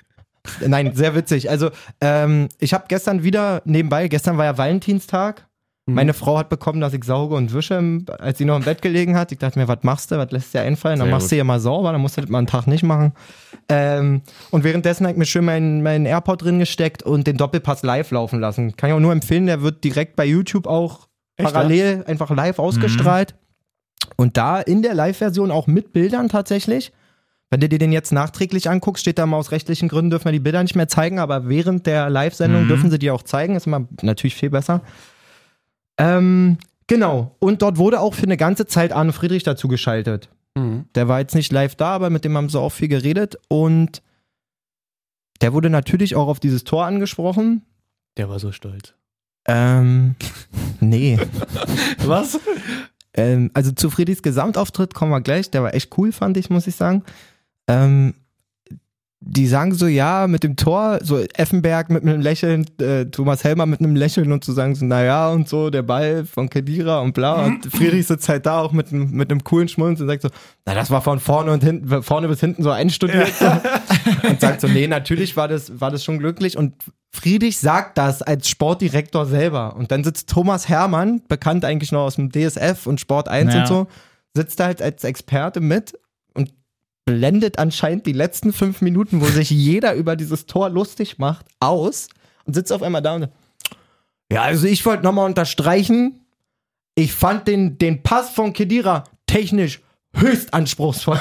Nein, 0.66 0.92
sehr 0.96 1.14
witzig. 1.14 1.48
Also, 1.50 1.70
ähm, 2.00 2.48
ich 2.58 2.74
habe 2.74 2.86
gestern 2.88 3.22
wieder 3.22 3.62
nebenbei, 3.64 4.08
gestern 4.08 4.38
war 4.38 4.44
ja 4.44 4.58
Valentinstag. 4.58 5.46
Mhm. 5.86 5.94
Meine 5.94 6.14
Frau 6.14 6.38
hat 6.38 6.48
bekommen, 6.48 6.80
dass 6.80 6.94
ich 6.94 7.04
sauge 7.04 7.34
und 7.34 7.52
wische, 7.52 7.98
als 8.18 8.38
sie 8.38 8.44
noch 8.46 8.56
im 8.56 8.62
Bett 8.62 8.80
gelegen 8.80 9.16
hat. 9.16 9.32
Ich 9.32 9.38
dachte 9.38 9.58
mir, 9.58 9.68
was 9.68 9.78
machst 9.82 10.10
du? 10.10 10.16
Was 10.16 10.30
lässt 10.30 10.54
dir 10.54 10.62
einfallen? 10.62 10.98
Dann 10.98 11.08
Sehr 11.08 11.14
machst 11.14 11.26
gut. 11.26 11.32
du 11.32 11.36
ja 11.36 11.44
mal 11.44 11.60
sauber, 11.60 11.92
dann 11.92 12.00
musst 12.00 12.16
du 12.16 12.22
das 12.22 12.30
mal 12.30 12.38
einen 12.38 12.46
Tag 12.46 12.66
nicht 12.66 12.82
machen. 12.84 13.12
Ähm, 13.68 14.22
und 14.50 14.64
währenddessen 14.64 15.04
habe 15.04 15.12
ich 15.12 15.18
mir 15.18 15.26
schön 15.26 15.44
meinen 15.44 15.82
mein 15.82 16.06
AirPod 16.06 16.42
drin 16.42 16.58
gesteckt 16.58 17.02
und 17.02 17.26
den 17.26 17.36
Doppelpass 17.36 17.82
live 17.82 18.10
laufen 18.12 18.40
lassen. 18.40 18.76
Kann 18.76 18.88
ich 18.90 18.94
auch 18.96 19.00
nur 19.00 19.12
empfehlen, 19.12 19.46
der 19.46 19.60
wird 19.62 19.84
direkt 19.84 20.16
bei 20.16 20.24
YouTube 20.24 20.66
auch 20.66 21.08
Echt, 21.36 21.52
parallel 21.52 22.04
einfach 22.06 22.30
live 22.30 22.58
ausgestrahlt. 22.58 23.34
Und 24.16 24.36
da 24.36 24.60
in 24.60 24.82
der 24.82 24.94
Live-Version 24.94 25.50
auch 25.50 25.66
mit 25.66 25.92
Bildern 25.92 26.28
tatsächlich. 26.28 26.92
Wenn 27.50 27.60
du 27.60 27.68
dir 27.68 27.78
den 27.78 27.92
jetzt 27.92 28.12
nachträglich 28.12 28.68
anguckst, 28.70 29.02
steht 29.02 29.18
da 29.18 29.26
mal 29.26 29.36
aus 29.36 29.50
rechtlichen 29.52 29.88
Gründen 29.88 30.10
dürfen 30.10 30.24
wir 30.26 30.32
die 30.32 30.40
Bilder 30.40 30.62
nicht 30.62 30.74
mehr 30.76 30.88
zeigen, 30.88 31.18
aber 31.18 31.48
während 31.48 31.86
der 31.86 32.10
Live-Sendung 32.10 32.64
Mhm. 32.64 32.68
dürfen 32.68 32.90
sie 32.90 32.98
die 32.98 33.10
auch 33.10 33.22
zeigen. 33.22 33.54
Ist 33.56 33.66
immer 33.66 33.86
natürlich 34.02 34.34
viel 34.34 34.50
besser. 34.50 34.80
Ähm, 35.98 36.58
genau. 36.86 37.36
Und 37.38 37.62
dort 37.62 37.78
wurde 37.78 38.00
auch 38.00 38.14
für 38.14 38.24
eine 38.24 38.36
ganze 38.36 38.66
Zeit 38.66 38.92
Arne 38.92 39.12
Friedrich 39.12 39.42
dazu 39.42 39.68
geschaltet. 39.68 40.28
Mhm. 40.54 40.86
Der 40.94 41.08
war 41.08 41.20
jetzt 41.20 41.34
nicht 41.34 41.52
live 41.52 41.74
da, 41.74 41.88
aber 41.88 42.10
mit 42.10 42.24
dem 42.24 42.36
haben 42.36 42.48
sie 42.48 42.58
auch 42.58 42.70
viel 42.70 42.88
geredet. 42.88 43.36
Und 43.48 44.02
der 45.40 45.52
wurde 45.52 45.70
natürlich 45.70 46.16
auch 46.16 46.28
auf 46.28 46.40
dieses 46.40 46.64
Tor 46.64 46.84
angesprochen. 46.86 47.62
Der 48.16 48.28
war 48.28 48.38
so 48.38 48.52
stolz. 48.52 48.94
Ähm, 49.46 50.14
nee. 50.80 51.18
Was? 52.04 52.38
Ähm, 53.12 53.50
also 53.54 53.72
zu 53.72 53.90
Friedrichs 53.90 54.22
Gesamtauftritt 54.22 54.94
kommen 54.94 55.10
wir 55.10 55.20
gleich. 55.20 55.50
Der 55.50 55.62
war 55.62 55.74
echt 55.74 55.96
cool, 55.98 56.12
fand 56.12 56.36
ich, 56.36 56.50
muss 56.50 56.66
ich 56.66 56.76
sagen. 56.76 57.04
Ähm, 57.68 58.14
die 59.26 59.46
sagen 59.46 59.72
so, 59.74 59.86
ja, 59.86 60.26
mit 60.26 60.44
dem 60.44 60.54
Tor, 60.56 60.98
so 61.02 61.18
Effenberg 61.34 61.88
mit 61.88 62.02
einem 62.02 62.20
Lächeln, 62.20 62.66
äh, 62.78 63.06
Thomas 63.06 63.42
Helmer 63.42 63.64
mit 63.64 63.80
einem 63.80 63.96
Lächeln 63.96 64.30
und 64.32 64.44
zu 64.44 64.52
sagen 64.52 64.74
so, 64.74 64.84
naja, 64.84 65.30
und 65.30 65.48
so, 65.48 65.70
der 65.70 65.82
Ball 65.82 66.26
von 66.26 66.50
Kedira 66.50 67.00
und 67.00 67.14
bla. 67.14 67.46
Und 67.46 67.64
Friedrich 67.64 68.06
sitzt 68.06 68.28
halt 68.28 68.44
da 68.44 68.60
auch 68.60 68.72
mit, 68.72 68.92
einem- 68.92 69.10
mit 69.12 69.30
einem 69.30 69.42
coolen 69.42 69.68
Schmunz 69.68 69.98
und 70.00 70.08
sagt 70.08 70.20
so, 70.22 70.28
na, 70.66 70.74
das 70.74 70.90
war 70.90 71.00
von 71.00 71.20
vorne 71.20 71.52
und 71.52 71.64
hinten, 71.64 72.02
vorne 72.02 72.28
bis 72.28 72.40
hinten 72.40 72.62
so 72.62 72.70
einstudiert. 72.70 73.32
So. 73.34 73.46
Und 74.28 74.40
sagt 74.40 74.60
so, 74.60 74.68
nee, 74.68 74.86
natürlich 74.86 75.36
war 75.36 75.48
das, 75.48 75.80
war 75.80 75.90
das 75.90 76.04
schon 76.04 76.18
glücklich. 76.18 76.56
Und 76.58 76.74
Friedrich 77.10 77.58
sagt 77.58 77.96
das 77.98 78.20
als 78.22 78.48
Sportdirektor 78.48 79.24
selber. 79.26 79.76
Und 79.76 79.90
dann 79.90 80.04
sitzt 80.04 80.28
Thomas 80.28 80.68
Hermann, 80.68 81.22
bekannt 81.28 81.64
eigentlich 81.64 81.92
noch 81.92 82.02
aus 82.02 82.16
dem 82.16 82.30
DSF 82.30 82.86
und 82.86 83.00
Sport 83.00 83.28
1 83.28 83.54
Ja. 83.54 83.60
und 83.60 83.66
so, 83.66 83.86
sitzt 84.34 84.60
da 84.60 84.64
halt 84.66 84.82
als 84.82 85.04
Experte 85.04 85.60
mit 85.60 85.94
blendet 87.04 87.58
anscheinend 87.58 88.06
die 88.06 88.12
letzten 88.12 88.52
fünf 88.52 88.80
Minuten, 88.80 89.20
wo 89.20 89.26
sich 89.26 89.50
jeder 89.50 89.94
über 89.94 90.16
dieses 90.16 90.46
Tor 90.46 90.70
lustig 90.70 91.18
macht, 91.18 91.46
aus 91.60 92.08
und 92.44 92.54
sitzt 92.54 92.72
auf 92.72 92.82
einmal 92.82 93.02
da 93.02 93.14
und 93.14 93.20
sagt, 93.22 93.34
ja, 94.32 94.42
also 94.42 94.66
ich 94.66 94.84
wollte 94.86 95.04
nochmal 95.04 95.26
unterstreichen, 95.26 96.24
ich 96.94 97.12
fand 97.12 97.46
den, 97.46 97.78
den 97.78 98.02
Pass 98.02 98.30
von 98.30 98.52
Kedira 98.52 99.04
technisch 99.26 99.80
höchst 100.14 100.54
anspruchsvoll. 100.54 101.20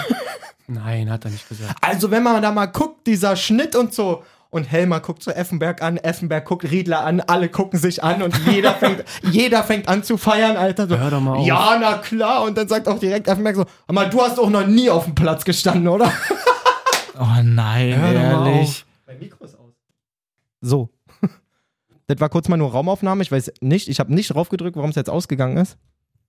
Nein, 0.67 1.09
hat 1.09 1.25
er 1.25 1.31
nicht 1.31 1.47
gesagt. 1.49 1.75
Also 1.81 2.09
wenn 2.11 2.23
man 2.23 2.41
da 2.41 2.51
mal 2.51 2.67
guckt, 2.67 3.05
dieser 3.07 3.36
Schnitt 3.36 3.75
und 3.75 3.93
so. 3.93 4.23
Und 4.53 4.65
Helmer 4.65 4.99
guckt 4.99 5.23
so 5.23 5.31
Effenberg 5.31 5.81
an, 5.81 5.97
Effenberg 5.97 6.45
guckt 6.45 6.63
Riedler 6.69 7.03
an, 7.03 7.19
alle 7.21 7.49
gucken 7.49 7.79
sich 7.79 8.03
an 8.03 8.21
und 8.21 8.37
jeder 8.47 8.73
fängt, 8.79 9.03
jeder 9.23 9.63
fängt 9.63 9.87
an 9.89 10.03
zu 10.03 10.17
feiern, 10.17 10.55
Alter. 10.57 10.87
So, 10.87 10.97
Hör 10.97 11.09
doch 11.11 11.19
mal 11.21 11.37
auf. 11.37 11.45
Ja, 11.47 11.77
na 11.81 11.97
klar. 11.97 12.43
Und 12.43 12.57
dann 12.57 12.67
sagt 12.67 12.87
auch 12.87 12.99
direkt 12.99 13.27
Effenberg 13.27 13.55
so, 13.55 13.65
aber 13.87 14.05
du 14.05 14.21
hast 14.21 14.39
auch 14.39 14.49
noch 14.49 14.65
nie 14.67 14.89
auf 14.89 15.05
dem 15.05 15.15
Platz 15.15 15.43
gestanden, 15.43 15.87
oder? 15.87 16.11
Oh 17.15 17.41
nein, 17.43 17.95
Hör 17.95 18.13
doch 18.13 18.39
mal 18.39 18.47
ehrlich. 18.47 18.85
Mein 19.05 19.19
Mikro 19.19 19.45
ist 19.45 19.55
aus. 19.59 19.73
So. 20.61 20.89
Das 22.07 22.19
war 22.19 22.27
kurz 22.29 22.49
mal 22.49 22.57
nur 22.57 22.71
Raumaufnahme. 22.71 23.21
Ich 23.23 23.31
weiß 23.31 23.53
nicht, 23.61 23.87
ich 23.87 23.99
habe 23.99 24.13
nicht 24.13 24.33
drauf 24.33 24.49
gedrückt, 24.49 24.75
warum 24.75 24.89
es 24.89 24.95
jetzt 24.97 25.09
ausgegangen 25.09 25.57
ist. 25.57 25.77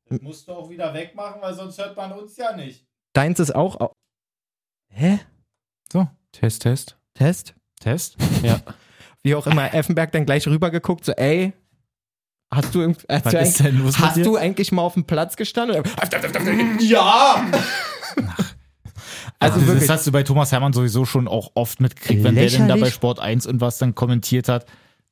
Das 0.09 0.21
musst 0.21 0.47
du 0.47 0.53
auch 0.53 0.69
wieder 0.71 0.93
wegmachen, 0.95 1.41
weil 1.43 1.55
sonst 1.55 1.79
hört 1.79 1.97
man 1.97 2.13
uns 2.13 2.37
ja 2.37 2.55
nicht. 2.55 2.87
Deins 3.13 3.41
ist 3.41 3.55
auch. 3.55 3.81
au- 3.81 3.93
Hä? 4.89 5.19
Test, 6.33 6.63
Test. 6.63 6.97
Test? 7.15 7.55
Test? 7.85 8.17
Ja. 8.43 8.61
Wie 9.23 9.35
auch 9.35 9.47
immer, 9.47 9.73
Effenberg 9.73 10.13
dann 10.13 10.27
gleich 10.27 10.47
rübergeguckt, 10.47 11.05
so, 11.05 11.13
ey, 11.13 11.55
hast 12.53 12.75
du, 12.75 12.95
hast 13.09 13.33
du, 13.33 13.39
eigentlich, 13.39 13.55
denn 13.55 13.79
los 13.79 13.99
mit 13.99 14.07
hast 14.07 14.27
du 14.27 14.37
eigentlich 14.37 14.71
mal 14.71 14.83
auf 14.83 14.95
dem 14.95 15.05
Platz 15.05 15.37
gestanden? 15.37 15.83
Ja! 16.81 17.45
Also 19.41 19.57
Also 19.57 19.67
wirklich, 19.67 19.89
das 19.89 19.99
hast 19.99 20.07
du 20.07 20.13
bei 20.13 20.23
Thomas 20.23 20.53
Hermann 20.53 20.73
sowieso 20.73 21.05
schon 21.05 21.27
auch 21.29 21.51
oft 21.55 21.81
mitgekriegt, 21.81 22.23
wenn 22.23 22.35
der 22.35 22.49
denn 22.49 22.69
da 22.69 22.77
bei. 22.77 22.91
Sport 22.91 23.19
1 23.19 23.47
und 23.47 23.61
was 23.61 23.79
dann 23.79 23.95
kommentiert 23.95 24.49
hat. 24.49 24.65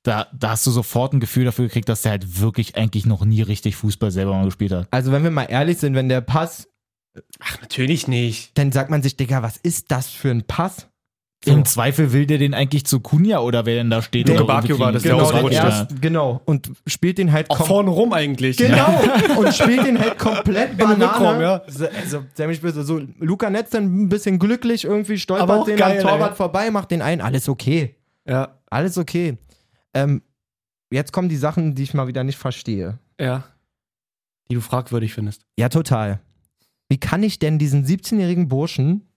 Da, 0.04 0.28
da 0.32 0.50
hast 0.50 0.66
du 0.66 0.70
sofort 0.70 1.12
ein 1.12 1.20
Gefühl 1.20 1.44
dafür 1.44 1.66
gekriegt, 1.66 1.88
dass 1.88 2.02
der 2.02 2.12
halt 2.12 2.40
wirklich 2.40 2.76
eigentlich 2.76 3.04
noch 3.04 3.24
nie 3.24 3.42
richtig 3.42 3.76
Fußball 3.76 4.10
selber 4.10 4.32
mal 4.34 4.44
gespielt 4.44 4.72
hat. 4.72 4.88
also 4.90 5.12
wenn 5.12 5.22
wir 5.22 5.30
mal 5.30 5.44
ehrlich 5.44 5.78
sind, 5.78 5.94
wenn 5.94 6.08
der 6.08 6.20
Pass, 6.22 6.68
Ach, 7.40 7.60
natürlich 7.60 8.08
nicht. 8.08 8.56
dann 8.56 8.72
sagt 8.72 8.90
man 8.90 9.02
sich, 9.02 9.16
Digga, 9.16 9.42
was 9.42 9.58
ist 9.58 9.90
das 9.90 10.08
für 10.08 10.30
ein 10.30 10.44
Pass? 10.44 10.88
Im 11.44 11.64
Zweifel 11.64 12.12
will 12.12 12.26
der 12.26 12.38
den 12.38 12.54
eigentlich 12.54 12.84
zu 12.86 13.00
Kunja 13.00 13.40
oder 13.40 13.66
wer 13.66 13.74
denn 13.76 13.90
da 13.90 14.00
steht. 14.02 14.28
Bacchio 14.46 14.76
irgendwie 14.76 14.78
war 14.84 14.92
das, 14.92 15.02
der 15.02 15.12
Genau, 15.12 15.24
den 15.48 15.58
ist. 15.58 15.64
ersten, 15.64 16.00
genau. 16.00 16.40
Und 16.44 16.70
spielt 16.86 17.18
den 17.18 17.32
halt 17.32 17.50
Auch 17.50 17.66
vorne 17.66 17.90
rum 17.90 18.12
eigentlich. 18.12 18.56
Genau, 18.56 19.00
und 19.38 19.52
spielt 19.54 19.84
den 19.86 19.98
halt 19.98 20.18
komplett 20.18 20.76
Banane. 20.78 21.04
Rückraum, 21.04 21.40
ja. 21.40 21.62
So, 21.66 21.86
Also, 21.86 22.24
mich 22.48 22.60
böse, 22.60 22.84
so 22.84 23.00
Luca 23.18 23.50
Netz 23.50 23.70
dann 23.70 24.04
ein 24.04 24.08
bisschen 24.08 24.38
glücklich, 24.38 24.84
irgendwie 24.84 25.18
stolpert 25.18 25.66
den 25.66 25.76
geil, 25.76 25.98
am 26.00 26.08
Torwart 26.08 26.30
ey. 26.32 26.36
vorbei, 26.36 26.70
macht 26.70 26.90
den 26.90 27.02
ein, 27.02 27.20
alles 27.20 27.48
okay. 27.48 27.96
Ja, 28.28 28.60
Alles 28.70 28.96
okay. 28.98 29.36
Ähm, 29.94 30.22
jetzt 30.92 31.12
kommen 31.12 31.28
die 31.28 31.36
Sachen, 31.36 31.74
die 31.74 31.82
ich 31.82 31.92
mal 31.94 32.06
wieder 32.06 32.22
nicht 32.24 32.38
verstehe. 32.38 32.98
ja. 33.20 33.44
Die 34.50 34.54
du 34.56 34.60
fragwürdig 34.60 35.14
findest. 35.14 35.46
Ja, 35.58 35.68
total. 35.70 36.20
Wie 36.88 36.98
kann 36.98 37.22
ich 37.22 37.38
denn 37.38 37.58
diesen 37.58 37.86
17-jährigen 37.86 38.48
Burschen, 38.48 38.98
der- 38.98 39.08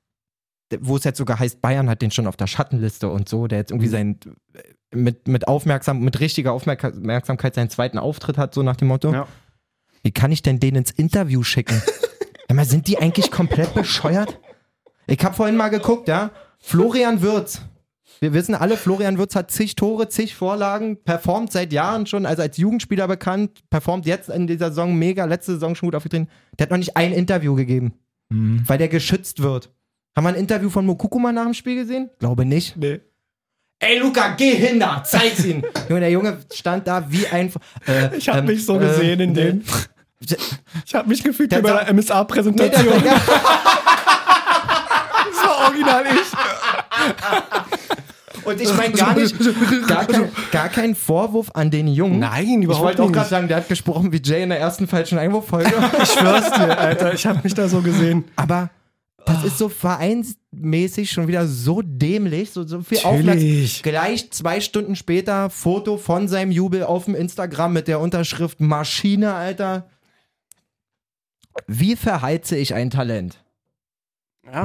wo 0.80 0.98
es 0.98 1.04
jetzt 1.04 1.18
sogar 1.18 1.40
heißt, 1.40 1.62
Bayern 1.62 1.90
hat 1.90 2.02
den 2.02 2.12
schon 2.12 2.28
auf 2.28 2.38
der 2.38 2.48
Schattenliste 2.48 3.10
und 3.10 3.30
so, 3.30 3.48
der 3.48 3.60
jetzt 3.60 3.72
irgendwie 3.72 3.88
sein 3.88 4.20
mit, 4.94 5.28
mit 5.28 5.48
aufmerksam, 5.48 6.00
mit 6.00 6.20
richtiger 6.20 6.54
Aufmerksamkeit 6.54 7.56
seinen 7.56 7.70
zweiten 7.70 7.98
Auftritt 7.98 8.38
hat, 8.38 8.54
so 8.54 8.64
nach 8.64 8.76
dem 8.76 8.88
Motto. 8.88 9.12
Ja. 9.12 9.28
Wie 10.04 10.12
kann 10.12 10.32
ich 10.32 10.42
denn 10.42 10.60
den 10.60 10.76
ins 10.76 10.92
Interview 10.92 11.44
schicken? 11.44 11.82
Sag 12.48 12.56
mal, 12.56 12.66
sind 12.66 12.88
die 12.88 12.98
eigentlich 12.98 13.32
komplett 13.32 13.74
bescheuert? 13.74 14.40
Ich 15.08 15.24
habe 15.24 15.36
vorhin 15.36 15.56
mal 15.58 15.70
geguckt, 15.70 16.08
ja. 16.08 16.32
Florian 16.60 17.22
Würz. 17.22 17.62
Wir 18.22 18.34
wissen 18.34 18.56
alle, 18.56 18.78
Florian 18.78 19.18
Würz 19.18 19.36
hat 19.36 19.52
zig 19.52 19.76
Tore, 19.76 20.08
zig 20.08 20.36
Vorlagen, 20.36 21.04
performt 21.04 21.52
seit 21.52 21.74
Jahren 21.74 22.06
schon, 22.08 22.26
also 22.26 22.42
als 22.42 22.58
Jugendspieler 22.58 23.08
bekannt, 23.08 23.60
performt 23.70 24.06
jetzt 24.06 24.30
in 24.30 24.48
dieser 24.48 24.70
Saison 24.70 24.96
mega, 24.96 25.26
letzte 25.26 25.54
Saison 25.54 25.76
schon 25.76 25.88
gut 25.88 25.96
aufgetreten. 25.96 26.30
Der 26.58 26.66
hat 26.66 26.72
noch 26.72 26.78
nicht 26.78 26.96
ein 26.96 27.12
Interview 27.12 27.56
gegeben, 27.56 27.94
Mhm. 28.30 28.64
weil 28.68 28.78
der 28.78 28.88
geschützt 28.88 29.42
wird. 29.44 29.72
Haben 30.16 30.24
wir 30.24 30.30
ein 30.30 30.36
Interview 30.36 30.70
von 30.70 30.86
Mokoko 30.86 31.20
mal 31.20 31.34
nach 31.34 31.44
dem 31.44 31.54
Spiel 31.54 31.76
gesehen? 31.76 32.10
Glaube 32.20 32.46
nicht. 32.46 32.78
Nee. 32.78 33.02
Ey, 33.80 34.00
Luca, 34.00 34.30
geh 34.38 34.56
hin 34.56 34.80
da, 34.80 35.04
zeig's 35.04 35.44
ihn. 35.44 35.62
Junge, 35.90 36.00
der 36.00 36.12
Junge 36.12 36.38
stand 36.54 36.88
da 36.88 37.04
wie 37.12 37.28
ein. 37.28 37.52
Äh, 37.86 38.16
Ich 38.18 38.30
habe 38.30 38.40
ähm, 38.40 38.46
mich 38.46 38.66
so 38.66 38.78
äh, 38.78 38.80
gesehen 38.80 39.20
in 39.20 39.34
dem. 39.34 39.62
Ich 40.86 40.96
habe 40.96 41.08
mich 41.10 41.22
gefühlt 41.24 41.52
wie 41.56 41.62
bei 41.62 41.72
der 41.72 41.94
Nee, 41.94 42.02
MSA-Präsentation. 42.02 43.04
der, 43.04 43.14
Das 43.26 43.28
war 45.44 45.66
original 45.68 46.04
ich. 46.06 46.22
und 48.46 48.62
ich 48.62 48.74
meine 48.76 48.94
gar 48.94 49.14
nicht, 49.14 49.36
gar 49.88 50.06
kein, 50.06 50.32
gar 50.52 50.70
kein 50.70 50.96
Vorwurf 50.96 51.52
an 51.54 51.70
den 51.70 51.88
Jungen. 51.88 52.20
Nein, 52.20 52.48
Ich 52.60 52.64
überhaupt 52.64 52.86
wollte 52.86 53.04
auch 53.04 53.08
nicht. 53.08 53.16
gerade 53.16 53.30
sagen, 53.30 53.48
der 53.50 53.58
hat 53.58 53.68
gesprochen 53.68 54.12
wie 54.14 54.22
Jay 54.24 54.42
in 54.44 54.50
der 54.50 54.60
ersten 54.60 54.88
falschen 54.88 55.20
Einwurffolge. 55.20 55.72
Ich 56.02 56.12
schwör's 56.14 56.50
dir, 56.54 56.80
Alter. 56.80 57.14
Ich 57.14 57.26
habe 57.28 57.42
mich 57.44 57.54
da 57.54 57.68
so 57.68 57.82
gesehen. 57.82 58.24
Aber 58.38 58.70
das 59.26 59.44
ist 59.44 59.58
so 59.58 59.70
vereinsmäßig 59.70 61.12
schon 61.12 61.28
wieder 61.28 61.48
so 61.48 61.82
dämlich, 61.84 62.52
so, 62.52 62.66
so 62.66 62.82
viel. 62.82 63.00
Aufmerksamkeit. 63.00 63.84
Gleich 63.84 64.32
zwei 64.32 64.60
Stunden 64.62 64.96
später 64.96 65.50
Foto 65.50 65.98
von 65.98 66.28
seinem 66.28 66.52
Jubel 66.52 66.84
auf 66.84 67.06
dem 67.06 67.16
Instagram 67.16 67.74
mit 67.74 67.88
der 67.88 68.00
Unterschrift 68.00 68.60
Maschine, 68.62 69.34
Alter. 69.34 69.90
Wie 71.68 71.96
verheize 71.96 72.58
ich 72.58 72.74
ein 72.74 72.90
Talent? 72.90 73.42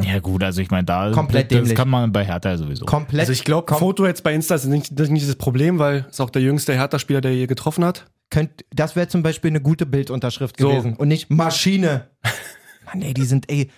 Ja, 0.03 0.19
gut, 0.19 0.43
also 0.45 0.61
ich 0.61 0.71
meine, 0.71 0.85
da 0.85 1.11
Komplett 1.11 1.51
das 1.51 1.57
dämlich. 1.61 1.75
kann 1.75 1.89
man 1.89 2.13
bei 2.13 2.23
Hertha 2.27 2.55
sowieso. 2.59 2.85
Komplett. 2.85 3.21
Also 3.21 3.33
ich 3.33 3.45
glaube, 3.45 3.73
kom- 3.73 3.79
Foto 3.79 4.07
jetzt 4.07 4.23
bei 4.23 4.35
Insta 4.35 4.55
ist 4.57 4.67
nicht, 4.67 4.91
das 4.93 5.05
ist 5.07 5.11
nicht 5.11 5.27
das 5.27 5.37
Problem, 5.37 5.79
weil 5.79 6.07
es 6.11 6.21
auch 6.21 6.29
der 6.29 6.43
jüngste 6.43 6.75
Hertha-Spieler, 6.75 7.23
der 7.23 7.33
hier 7.33 7.47
getroffen 7.47 7.85
hat. 7.85 8.11
könnt, 8.29 8.65
das 8.71 8.95
wäre 8.95 9.09
zum 9.09 9.23
Beispiel 9.23 9.51
eine 9.51 9.63
gute 9.63 9.87
Bildunterschrift 9.87 10.57
So. 10.61 10.69
gewesen 10.69 10.97
und 10.97 11.09
nicht 11.09 11.31
Maschine. 11.31 12.11
Mann, 12.85 13.01
ey, 13.01 13.15
die 13.15 13.25
sind, 13.25 13.51
ey. 13.51 13.71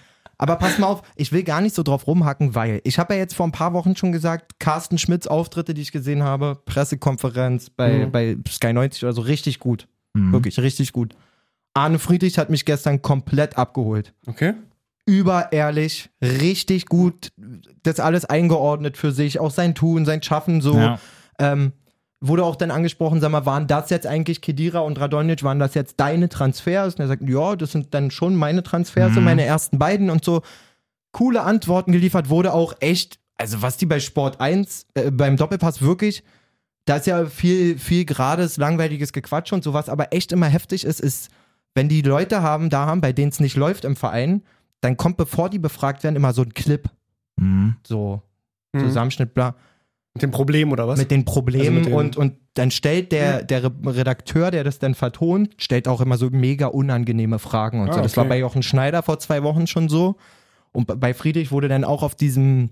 Aber 0.42 0.56
pass 0.56 0.76
mal 0.80 0.88
auf, 0.88 1.02
ich 1.14 1.30
will 1.30 1.44
gar 1.44 1.60
nicht 1.60 1.72
so 1.72 1.84
drauf 1.84 2.08
rumhacken, 2.08 2.56
weil 2.56 2.80
ich 2.82 2.98
habe 2.98 3.14
ja 3.14 3.20
jetzt 3.20 3.34
vor 3.34 3.46
ein 3.46 3.52
paar 3.52 3.72
Wochen 3.74 3.94
schon 3.94 4.10
gesagt, 4.10 4.58
Carsten 4.58 4.98
Schmitz 4.98 5.28
Auftritte, 5.28 5.72
die 5.72 5.82
ich 5.82 5.92
gesehen 5.92 6.24
habe, 6.24 6.60
Pressekonferenz 6.64 7.70
bei, 7.70 8.06
Mhm. 8.06 8.10
bei 8.10 8.36
Sky 8.48 8.72
90 8.72 9.04
oder 9.04 9.12
so, 9.12 9.20
richtig 9.22 9.60
gut. 9.60 9.86
Mhm. 10.14 10.32
Wirklich, 10.32 10.58
richtig 10.58 10.92
gut. 10.92 11.14
Arne 11.74 12.00
Friedrich 12.00 12.38
hat 12.38 12.50
mich 12.50 12.64
gestern 12.64 13.02
komplett 13.02 13.56
abgeholt. 13.56 14.14
Okay. 14.26 14.54
Überehrlich, 15.06 16.10
richtig 16.20 16.86
gut, 16.86 17.32
das 17.84 18.00
alles 18.00 18.24
eingeordnet 18.24 18.96
für 18.96 19.12
sich, 19.12 19.38
auch 19.38 19.50
sein 19.52 19.74
Tun, 19.76 20.04
sein 20.04 20.22
Schaffen 20.22 20.60
so. 20.60 20.76
Ja. 20.76 20.98
Ähm, 21.38 21.72
wurde 22.24 22.44
auch 22.44 22.56
dann 22.56 22.70
angesprochen, 22.70 23.20
sag 23.20 23.30
mal, 23.32 23.44
waren 23.46 23.66
das 23.66 23.90
jetzt 23.90 24.06
eigentlich 24.06 24.40
Kedira 24.40 24.78
und 24.80 24.98
Radonjic, 25.00 25.42
waren 25.42 25.58
das 25.58 25.74
jetzt 25.74 25.98
deine 25.98 26.28
Transfers? 26.28 26.94
Und 26.94 27.00
er 27.00 27.08
sagt, 27.08 27.28
ja, 27.28 27.56
das 27.56 27.72
sind 27.72 27.92
dann 27.94 28.10
schon 28.10 28.36
meine 28.36 28.62
Transfers, 28.62 29.12
so 29.14 29.20
Mhm. 29.20 29.24
meine 29.24 29.44
ersten 29.44 29.78
beiden 29.78 30.08
und 30.08 30.24
so. 30.24 30.42
Coole 31.10 31.42
Antworten 31.42 31.92
geliefert, 31.92 32.28
wurde 32.30 32.54
auch 32.54 32.74
echt, 32.80 33.18
also 33.36 33.60
was 33.60 33.76
die 33.76 33.86
bei 33.86 34.00
Sport 34.00 34.40
1, 34.40 34.86
äh, 34.94 35.10
beim 35.10 35.36
Doppelpass 35.36 35.82
wirklich, 35.82 36.22
da 36.84 36.96
ist 36.96 37.06
ja 37.06 37.26
viel, 37.26 37.78
viel 37.78 38.04
gerades, 38.04 38.56
langweiliges 38.56 39.12
Gequatsch 39.12 39.52
und 39.52 39.62
sowas, 39.64 39.88
aber 39.88 40.12
echt 40.12 40.32
immer 40.32 40.46
heftig 40.46 40.84
ist, 40.84 41.00
ist, 41.00 41.28
wenn 41.74 41.88
die 41.88 42.02
Leute 42.02 42.42
haben, 42.42 42.70
da 42.70 42.86
haben, 42.86 43.00
bei 43.00 43.12
denen 43.12 43.30
es 43.30 43.40
nicht 43.40 43.56
läuft 43.56 43.84
im 43.84 43.96
Verein, 43.96 44.42
dann 44.80 44.96
kommt, 44.96 45.16
bevor 45.16 45.48
die 45.50 45.58
befragt 45.58 46.02
werden, 46.04 46.16
immer 46.16 46.32
so 46.32 46.42
ein 46.42 46.54
Clip, 46.54 46.88
Mhm. 47.36 47.76
so 47.86 48.22
Mhm. 48.72 48.80
Zusammenschnitt, 48.80 49.34
bla 49.34 49.54
Mit 50.14 50.22
dem 50.22 50.30
Problem 50.30 50.72
oder 50.72 50.86
was? 50.86 50.98
mit 50.98 51.10
den 51.10 51.24
Problemen 51.24 51.78
Also 51.78 51.78
mit 51.78 51.86
den- 51.86 51.94
und, 51.94 52.16
und 52.18 52.34
dann 52.54 52.70
stellt 52.70 53.12
der, 53.12 53.42
der 53.44 53.64
Re- 53.64 53.72
Redakteur, 53.86 54.50
der 54.50 54.62
das 54.62 54.78
dann 54.78 54.94
vertont, 54.94 55.54
stellt 55.56 55.88
auch 55.88 56.00
immer 56.02 56.18
so 56.18 56.28
mega 56.30 56.66
unangenehme 56.66 57.38
Fragen 57.38 57.80
und 57.80 57.92
so. 57.94 57.98
Ah, 57.98 58.02
Das 58.02 58.16
war 58.18 58.24
okay. 58.24 58.28
bei 58.34 58.38
Jochen 58.38 58.62
Schneider 58.62 59.02
vor 59.02 59.18
zwei 59.18 59.42
Wochen 59.42 59.66
schon 59.66 59.88
so. 59.88 60.16
Und 60.72 60.86
bei- 61.00 61.14
Friedrich 61.14 61.50
wurde 61.50 61.68
dann 61.68 61.84
auch 61.84 62.02
auf 62.02 62.14
diesem 62.14 62.70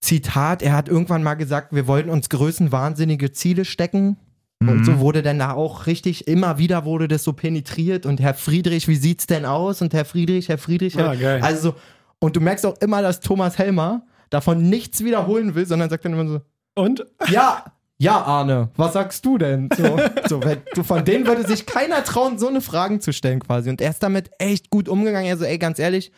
Zitat, 0.00 0.62
er 0.62 0.72
hat 0.74 0.88
irgendwann 0.88 1.22
mal 1.22 1.34
gesagt, 1.34 1.72
wir 1.74 1.86
wollten 1.86 2.10
uns 2.10 2.28
größenwahnsinnige 2.28 3.32
Ziele 3.32 3.64
stecken. 3.64 4.16
Und 4.60 4.80
Mhm. 4.80 4.84
so 4.84 4.98
wurde 5.00 5.22
dann 5.22 5.38
da 5.40 5.52
auch 5.54 5.86
richtig, 5.86 6.28
immer 6.28 6.58
wieder 6.58 6.84
wurde 6.84 7.08
das 7.08 7.24
so 7.24 7.32
penetriert 7.32 8.06
und 8.06 8.20
Herr 8.20 8.34
Friedrich, 8.34 8.86
wie 8.88 8.94
sieht's 8.94 9.26
denn 9.26 9.44
aus? 9.44 9.82
Und 9.82 9.92
Herr 9.92 10.04
Friedrich, 10.04 10.48
Herr 10.48 10.58
Friedrich, 10.58 10.96
Herr, 10.96 11.10
Ah, 11.10 11.14
geil. 11.16 11.40
also 11.42 11.70
so, 11.70 11.74
und 12.20 12.36
du 12.36 12.40
merkst 12.40 12.64
auch 12.66 12.76
immer, 12.80 13.02
dass 13.02 13.18
Thomas 13.20 13.58
Helmer 13.58 14.02
davon 14.32 14.68
nichts 14.68 15.04
wiederholen 15.04 15.54
will, 15.54 15.66
sondern 15.66 15.90
sagt 15.90 16.04
dann 16.04 16.14
immer 16.14 16.28
so, 16.28 16.40
Und? 16.74 17.06
ja, 17.28 17.64
ja, 17.98 18.20
Arne, 18.20 18.70
was 18.76 18.94
sagst 18.94 19.24
du 19.24 19.38
denn? 19.38 19.68
So, 19.76 19.96
so, 20.28 20.42
weil 20.42 20.62
du, 20.74 20.82
von 20.82 21.04
denen 21.04 21.24
würde 21.24 21.46
sich 21.46 21.66
keiner 21.66 22.02
trauen, 22.02 22.36
so 22.36 22.48
eine 22.48 22.60
Fragen 22.60 23.00
zu 23.00 23.12
stellen 23.12 23.38
quasi. 23.38 23.70
Und 23.70 23.80
er 23.80 23.90
ist 23.90 24.02
damit 24.02 24.30
echt 24.38 24.70
gut 24.70 24.88
umgegangen. 24.88 25.28
Er 25.28 25.36
so, 25.36 25.44
ey, 25.44 25.56
ganz 25.56 25.78
ehrlich, 25.78 26.10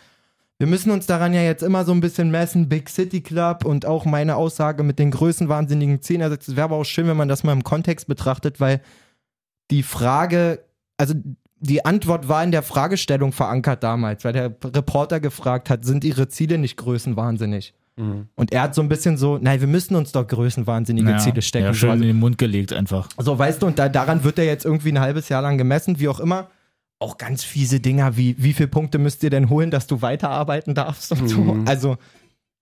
wir 0.58 0.66
müssen 0.66 0.90
uns 0.90 1.04
daran 1.04 1.34
ja 1.34 1.42
jetzt 1.42 1.62
immer 1.62 1.84
so 1.84 1.92
ein 1.92 2.00
bisschen 2.00 2.30
messen, 2.30 2.70
Big 2.70 2.88
City 2.88 3.20
Club 3.20 3.66
und 3.66 3.84
auch 3.84 4.06
meine 4.06 4.36
Aussage 4.36 4.82
mit 4.82 4.98
den 4.98 5.10
größenwahnsinnigen 5.10 6.00
Zielen. 6.00 6.22
Er 6.22 6.30
sagt, 6.30 6.48
es 6.48 6.56
wäre 6.56 6.64
aber 6.64 6.76
auch 6.76 6.84
schön, 6.84 7.06
wenn 7.06 7.18
man 7.18 7.28
das 7.28 7.44
mal 7.44 7.52
im 7.52 7.64
Kontext 7.64 8.06
betrachtet, 8.06 8.60
weil 8.60 8.80
die 9.70 9.82
Frage, 9.82 10.64
also 10.96 11.12
die 11.58 11.84
Antwort 11.84 12.28
war 12.28 12.42
in 12.44 12.52
der 12.52 12.62
Fragestellung 12.62 13.32
verankert 13.32 13.82
damals, 13.82 14.24
weil 14.24 14.32
der 14.32 14.56
Reporter 14.64 15.20
gefragt 15.20 15.68
hat, 15.68 15.84
sind 15.84 16.04
ihre 16.04 16.28
Ziele 16.28 16.56
nicht 16.56 16.78
größenwahnsinnig? 16.78 17.74
Mhm. 17.96 18.28
Und 18.34 18.52
er 18.52 18.62
hat 18.62 18.74
so 18.74 18.82
ein 18.82 18.88
bisschen 18.88 19.16
so, 19.16 19.38
nein, 19.38 19.60
wir 19.60 19.68
müssen 19.68 19.94
uns 19.94 20.10
doch 20.12 20.26
größenwahnsinnige 20.26 21.10
Ja, 21.10 21.18
Ziele 21.18 21.42
stecken. 21.42 21.66
Ja, 21.66 21.72
so, 21.72 21.78
schön 21.78 21.90
also, 21.90 22.02
in 22.02 22.08
den 22.08 22.18
Mund 22.18 22.38
gelegt 22.38 22.72
einfach. 22.72 23.08
so, 23.18 23.38
weißt 23.38 23.62
du, 23.62 23.66
und 23.66 23.78
da, 23.78 23.88
daran 23.88 24.24
wird 24.24 24.38
er 24.38 24.44
jetzt 24.46 24.64
irgendwie 24.64 24.90
ein 24.92 25.00
halbes 25.00 25.28
Jahr 25.28 25.42
lang 25.42 25.58
gemessen, 25.58 25.98
wie 26.00 26.08
auch 26.08 26.20
immer. 26.20 26.48
Auch 26.98 27.18
ganz 27.18 27.44
fiese 27.44 27.80
Dinger 27.80 28.16
wie, 28.16 28.34
wie 28.38 28.52
viele 28.52 28.68
Punkte 28.68 28.98
müsst 28.98 29.22
ihr 29.22 29.30
denn 29.30 29.48
holen, 29.50 29.70
dass 29.70 29.86
du 29.86 30.00
weiterarbeiten 30.02 30.74
darfst 30.74 31.12
und 31.12 31.28
so. 31.28 31.40
Mhm. 31.40 31.68
Also, 31.68 31.96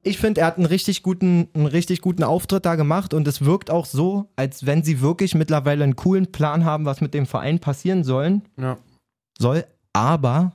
ich 0.03 0.18
finde, 0.18 0.41
er 0.41 0.49
hat 0.49 0.57
einen 0.57 0.66
richtig 0.66 1.03
guten, 1.03 1.49
einen 1.55 1.66
richtig 1.66 2.01
guten 2.01 2.24
Auftritt 2.24 2.66
da 2.66 2.74
gemacht 2.74 3.14
und 3.14 3.26
es 3.28 3.43
wirkt 3.45 3.70
auch 3.70 3.87
so, 3.87 4.28
als 4.37 4.66
wenn 4.66 4.83
sie 4.83 5.01
wirklich 5.01 5.35
mittlerweile 5.37 5.85
einen 5.85 5.95
coolen 5.97 6.33
Plan 6.33 6.64
haben, 6.64 6.85
was 6.87 7.01
mit 7.01 7.14
dem 7.14 7.24
Verein 7.24 7.59
passieren 7.61 8.03
sollen, 8.05 8.43
Ja. 8.59 8.76
soll. 9.39 9.64
Aber, 9.93 10.53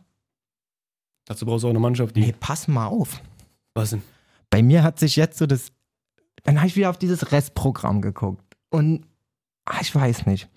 Dazu 1.25 1.45
brauchst 1.45 1.63
du 1.63 1.67
auch 1.67 1.71
eine 1.71 1.79
Mannschaft, 1.79 2.15
die. 2.15 2.21
nee, 2.21 2.35
pass 2.39 2.67
mal 2.67 2.87
auf. 2.87 3.21
Was 3.73 3.91
denn? 3.91 4.01
Bei 4.49 4.61
mir 4.61 4.83
hat 4.83 4.99
sich 4.99 5.15
jetzt 5.15 5.37
so 5.37 5.45
das. 5.45 5.71
Dann 6.43 6.57
habe 6.57 6.67
ich 6.67 6.75
wieder 6.75 6.89
auf 6.89 6.97
dieses 6.97 7.31
Restprogramm 7.31 8.01
geguckt. 8.01 8.55
Und 8.69 9.05
ah, 9.65 9.79
ich 9.81 9.93
weiß 9.93 10.25
nicht. 10.25 10.49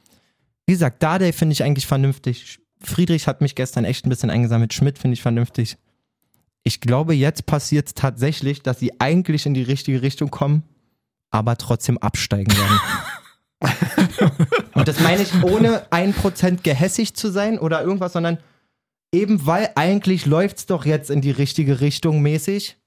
Wie 0.67 0.73
gesagt, 0.73 1.03
Dardai 1.03 1.33
finde 1.33 1.53
ich 1.53 1.65
eigentlich 1.65 1.87
vernünftig. 1.87 2.61
Friedrich 2.83 3.27
hat 3.27 3.41
mich 3.41 3.55
gestern 3.55 3.85
echt 3.85 4.07
ein 4.07 4.09
bisschen 4.09 4.31
eingesammelt. 4.31 4.73
Schmidt 4.73 4.99
finde 4.99 5.15
ich 5.15 5.23
vernünftig. 5.23 5.79
Ich 6.63 6.81
glaube, 6.81 7.15
jetzt 7.15 7.47
passiert 7.47 7.89
es 7.89 7.95
tatsächlich, 7.95 8.63
dass 8.63 8.79
sie 8.79 9.01
eigentlich 9.01 9.47
in 9.47 9.55
die 9.55 9.63
richtige 9.63 10.03
Richtung 10.03 10.31
kommen, 10.31 10.63
aber 11.31 11.57
trotzdem 11.57 11.99
absteigen 11.99 12.53
werden. 12.57 12.81
Und 14.75 14.89
das 14.89 15.01
meine 15.01 15.23
ich 15.23 15.43
ohne 15.43 15.91
ein 15.91 16.13
Prozent 16.15 16.65
gehässig 16.65 17.15
zu 17.15 17.31
sein 17.31 17.59
oder 17.59 17.83
irgendwas, 17.83 18.13
sondern 18.13 18.39
eben 19.13 19.47
weil 19.47 19.71
eigentlich 19.75 20.27
läuft 20.27 20.59
es 20.59 20.67
doch 20.67 20.85
jetzt 20.85 21.11
in 21.11 21.21
die 21.21 21.31
richtige 21.31 21.81
Richtung 21.81 22.23
mäßig. 22.23 22.80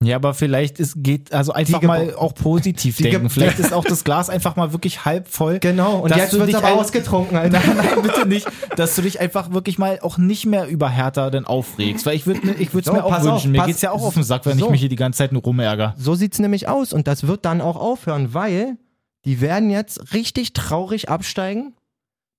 Ja, 0.00 0.14
aber 0.14 0.32
vielleicht 0.32 0.78
ist, 0.78 0.94
geht, 0.98 1.32
also 1.32 1.52
einfach 1.52 1.82
mal 1.82 2.14
auch 2.14 2.32
positiv 2.32 2.98
denken. 2.98 3.30
Vielleicht 3.30 3.58
ist 3.58 3.72
auch 3.72 3.84
das 3.84 4.04
Glas 4.04 4.30
einfach 4.30 4.54
mal 4.54 4.72
wirklich 4.72 5.04
halb 5.04 5.26
voll. 5.26 5.58
Genau, 5.58 5.98
und 5.98 6.14
jetzt 6.14 6.32
du 6.32 6.38
wird 6.38 6.50
es 6.50 6.56
dich 6.56 6.64
aber 6.64 6.80
ausgetrunken, 6.80 7.36
Alter. 7.36 7.60
Nein, 7.66 7.76
nein, 7.76 8.02
bitte 8.02 8.26
nicht, 8.28 8.46
dass 8.76 8.94
du 8.94 9.02
dich 9.02 9.18
einfach 9.18 9.50
wirklich 9.52 9.76
mal 9.76 9.98
auch 10.00 10.16
nicht 10.16 10.46
mehr 10.46 10.68
über 10.68 10.88
Hertha 10.88 11.30
denn 11.30 11.46
aufregst. 11.46 12.06
Weil 12.06 12.14
ich 12.14 12.26
würde 12.28 12.52
ich 12.60 12.72
würd's 12.74 12.86
So, 12.86 12.92
mir 12.92 13.04
auch 13.04 13.10
wünschen. 13.10 13.30
auf, 13.30 13.46
mir 13.46 13.64
geht's 13.66 13.82
ja 13.82 13.90
auch 13.90 14.02
auf 14.02 14.14
den 14.14 14.22
Sack, 14.22 14.46
wenn 14.46 14.56
so. 14.56 14.66
ich 14.66 14.70
mich 14.70 14.80
hier 14.80 14.88
die 14.88 14.96
ganze 14.96 15.18
Zeit 15.18 15.32
nur 15.32 15.42
rumärger. 15.42 15.94
So 15.98 16.14
sieht's 16.14 16.38
nämlich 16.38 16.68
aus 16.68 16.92
und 16.92 17.08
das 17.08 17.26
wird 17.26 17.44
dann 17.44 17.60
auch 17.60 17.76
aufhören, 17.76 18.34
weil 18.34 18.76
die 19.24 19.40
werden 19.40 19.68
jetzt 19.68 20.14
richtig 20.14 20.52
traurig 20.52 21.08
absteigen, 21.08 21.74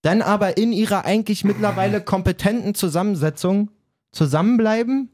dann 0.02 0.22
aber 0.22 0.56
in 0.56 0.72
ihrer 0.72 1.03
eigentlich 1.03 1.44
mittlerweile 1.44 1.99
kompetenten 1.99 2.73
Zusammensetzung 2.73 3.69
zusammenbleiben, 4.14 5.10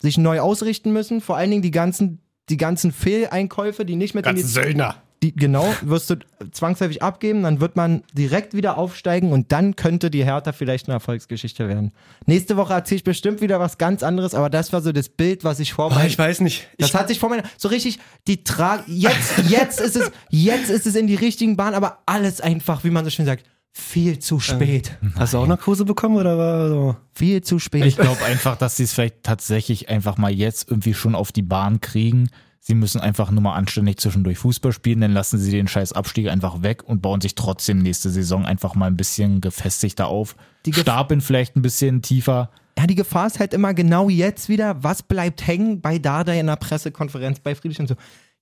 sich 0.00 0.18
neu 0.18 0.40
ausrichten 0.40 0.92
müssen, 0.92 1.20
vor 1.20 1.36
allen 1.36 1.50
Dingen 1.50 1.62
die 1.62 1.70
ganzen 1.70 2.20
die 2.50 2.56
ganzen 2.56 2.92
Fehleinkäufe, 2.92 3.84
die 3.84 3.94
nicht 3.96 4.14
mit 4.14 4.24
in 4.24 4.30
Ganzen 4.32 4.46
die 4.46 4.50
Söldner. 4.52 4.94
die, 5.22 5.34
genau, 5.36 5.66
wirst 5.82 6.08
du 6.08 6.16
zwangsläufig 6.50 7.02
abgeben, 7.02 7.42
dann 7.42 7.60
wird 7.60 7.76
man 7.76 8.02
direkt 8.14 8.54
wieder 8.54 8.78
aufsteigen 8.78 9.32
und 9.32 9.52
dann 9.52 9.76
könnte 9.76 10.10
die 10.10 10.24
Hertha 10.24 10.52
vielleicht 10.52 10.86
eine 10.88 10.94
Erfolgsgeschichte 10.94 11.68
werden. 11.68 11.92
Nächste 12.24 12.56
Woche 12.56 12.72
erzähle 12.72 12.96
ich 12.98 13.04
bestimmt 13.04 13.42
wieder 13.42 13.60
was 13.60 13.76
ganz 13.76 14.02
anderes, 14.02 14.34
aber 14.34 14.48
das 14.48 14.72
war 14.72 14.80
so 14.80 14.92
das 14.92 15.10
Bild, 15.10 15.44
was 15.44 15.60
ich 15.60 15.74
vor 15.74 15.90
Ah, 15.92 15.96
meinem 15.96 16.06
ich 16.06 16.18
weiß 16.18 16.40
nicht. 16.40 16.68
das 16.78 16.88
Ich, 16.88 16.94
hat 16.94 17.08
sich 17.08 17.18
vor 17.18 17.28
meiner, 17.28 17.42
so 17.58 17.68
richtig, 17.68 17.98
die 18.26 18.44
Tra 18.44 18.82
jetzt, 18.86 19.36
jetzt 19.48 19.80
ist 19.82 19.96
es, 19.96 20.10
jetzt 20.30 20.70
ist 20.70 20.86
es 20.86 20.94
in 20.94 21.06
die 21.06 21.16
richtigen 21.16 21.56
Bahn, 21.58 21.74
aber 21.74 21.98
alles 22.06 22.40
einfach, 22.40 22.82
wie 22.84 22.90
man 22.90 23.04
so 23.04 23.10
schön 23.10 23.26
sagt, 23.26 23.44
viel 23.78 24.18
zu 24.18 24.40
spät. 24.40 24.98
hast 25.16 25.34
du 25.34 25.38
auch 25.38 25.46
Narkose 25.46 25.84
bekommen 25.84 26.16
oder 26.16 26.36
war 26.36 26.68
so? 26.68 26.96
Viel 27.14 27.42
zu 27.42 27.58
spät. 27.58 27.84
Ich 27.84 27.96
glaube 27.96 28.24
einfach, 28.24 28.56
dass 28.56 28.76
sie 28.76 28.82
es 28.84 28.92
vielleicht 28.92 29.22
tatsächlich 29.22 29.88
einfach 29.88 30.18
mal 30.18 30.30
jetzt 30.32 30.68
irgendwie 30.68 30.94
schon 30.94 31.14
auf 31.14 31.32
die 31.32 31.42
Bahn 31.42 31.80
kriegen. 31.80 32.28
Sie 32.60 32.74
müssen 32.74 33.00
einfach 33.00 33.30
nur 33.30 33.40
mal 33.42 33.54
anständig 33.54 33.98
zwischendurch 33.98 34.36
Fußball 34.38 34.72
spielen, 34.72 35.00
dann 35.00 35.12
lassen 35.12 35.38
sie 35.38 35.50
den 35.52 35.68
scheiß 35.68 35.92
Abstieg 35.92 36.28
einfach 36.28 36.62
weg 36.62 36.82
und 36.84 37.00
bauen 37.00 37.20
sich 37.20 37.34
trotzdem 37.34 37.78
nächste 37.78 38.10
Saison 38.10 38.44
einfach 38.44 38.74
mal 38.74 38.86
ein 38.86 38.96
bisschen 38.96 39.40
gefestigter 39.40 40.08
auf. 40.08 40.34
Die 40.66 40.72
Gef- 40.74 40.80
Stapeln 40.80 41.20
vielleicht 41.20 41.56
ein 41.56 41.62
bisschen 41.62 42.02
tiefer. 42.02 42.50
ja, 42.78 42.86
die 42.86 42.96
Gefahr 42.96 43.28
ist 43.28 43.38
halt 43.40 43.54
immer 43.54 43.72
genau 43.74 44.08
jetzt 44.10 44.48
wieder, 44.48 44.82
was 44.82 45.02
bleibt 45.02 45.46
hängen 45.46 45.80
bei 45.80 45.98
Dada 45.98 46.32
in 46.32 46.46
der 46.46 46.56
Pressekonferenz, 46.56 47.38
bei 47.40 47.54
Friedrich 47.54 47.80
und 47.80 47.86
so. 47.86 47.94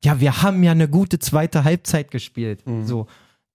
Ja, 0.02 0.18
wir 0.18 0.42
haben 0.42 0.62
ja 0.62 0.72
eine 0.72 0.88
gute 0.88 1.18
zweite 1.18 1.62
Halbzeit 1.64 2.10
gespielt. 2.10 2.64
So. 2.84 3.06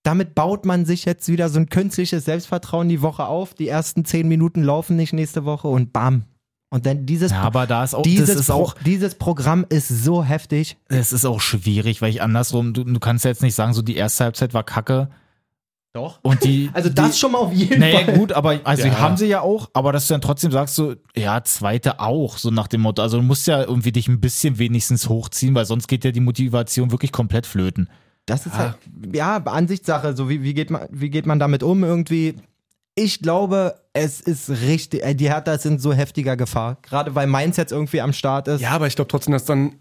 Damit 0.04 0.34
baut 0.34 0.66
man 0.66 0.86
sich 0.86 1.06
jetzt 1.06 1.28
wieder 1.28 1.50
so 1.50 1.60
ein 1.60 1.70
künstliches 1.70 2.26
Selbstvertrauen 2.26 2.90
die 2.90 3.02
Woche 3.02 3.26
auf. 3.26 3.54
Die 3.54 3.68
ersten 3.68 4.04
zehn 4.04 4.28
Minuten 4.28 4.64
laufen 4.64 4.96
nicht 4.96 5.14
nächste 5.14 5.46
Woche 5.46 5.68
und 5.68 5.94
bam. 5.94 6.24
Und 6.74 6.86
dann 6.86 7.06
dieses, 7.06 7.32
Ja, 7.32 7.42
aber 7.42 7.68
da 7.68 7.84
ist 7.84 7.94
auch, 7.94 8.02
dieses, 8.02 8.30
das 8.30 8.38
ist 8.40 8.48
Pro- 8.48 8.54
auch, 8.54 8.76
dieses 8.86 9.16
Programm 9.16 9.66
ist 9.70 9.90
so 9.90 10.24
heftig. 10.24 10.78
es 10.88 11.12
ist 11.12 11.26
auch 11.26 11.42
schwierig, 11.42 12.02
weil 12.02 12.10
ich 12.10 12.22
andersrum, 12.22 12.74
du, 12.74 12.84
du 12.86 13.00
kannst 13.00 13.26
ja 13.26 13.30
jetzt 13.30 13.44
nicht 13.44 13.56
sagen, 13.56 13.74
so 13.74 13.82
die 13.82 13.96
erste 13.98 14.24
Halbzeit 14.24 14.54
war 14.54 14.64
kacke 14.64 15.10
Doch. 15.94 16.20
und 16.24 16.44
die. 16.46 16.70
Also 16.74 16.88
die, 16.88 16.96
das 16.96 17.20
schon 17.20 17.34
mal 17.34 17.40
auf 17.40 17.52
jeden 17.54 17.82
Naja, 17.82 18.00
Fall. 18.06 18.18
gut, 18.18 18.32
aber 18.32 18.62
also 18.64 18.88
Ja. 18.88 19.00
haben 19.00 19.18
sie 19.18 19.26
ja 19.28 19.42
auch, 19.42 19.70
aber 19.74 19.92
dass 19.92 20.08
du 20.08 20.14
dann 20.14 20.22
trotzdem 20.22 20.52
sagst, 20.52 20.76
so, 20.76 20.96
ja, 21.16 21.44
zweite 21.44 22.00
auch, 22.00 22.38
so 22.38 22.50
nach 22.52 22.68
dem 22.68 22.82
Motto. 22.82 23.02
Also 23.02 23.18
du 23.18 23.24
musst 23.24 23.46
ja 23.48 23.62
irgendwie 23.62 23.92
dich 23.92 24.08
ein 24.08 24.22
bisschen 24.22 24.58
wenigstens 24.58 25.10
hochziehen, 25.10 25.54
weil 25.54 25.66
sonst 25.66 25.88
geht 25.88 26.06
ja 26.06 26.12
die 26.12 26.22
Motivation 26.22 26.92
wirklich 26.92 27.12
komplett 27.12 27.46
flöten. 27.46 27.90
Das 28.26 28.46
ist 28.46 28.54
halt, 28.58 28.76
ja, 29.14 29.38
Ansichtssache. 29.38 30.16
So, 30.16 30.30
wie, 30.30 30.44
wie, 30.44 30.54
geht 30.54 30.70
man, 30.70 30.88
wie 30.92 31.10
geht 31.10 31.26
man 31.26 31.40
damit 31.40 31.64
um 31.64 31.84
irgendwie? 31.84 32.36
Ich 32.96 33.22
glaube, 33.22 33.76
es 33.94 34.22
ist 34.22 34.50
richtig, 34.50 35.04
äh, 35.04 35.16
die 35.16 35.30
Hertha 35.30 35.54
ist 35.54 35.66
in 35.66 35.80
so 35.80 35.92
heftiger 35.94 36.36
Gefahr. 36.38 36.78
Gerade 36.82 37.16
weil 37.16 37.28
Mainz 37.28 37.58
jetzt 37.58 37.72
irgendwie 37.72 38.02
am 38.02 38.14
Start 38.14 38.48
ist. 38.48 38.62
Ja, 38.62 38.72
aber 38.72 38.88
ich 38.88 38.96
glaube 38.96 39.10
trotzdem, 39.10 39.32
dass 39.34 39.46
dann 39.46 39.76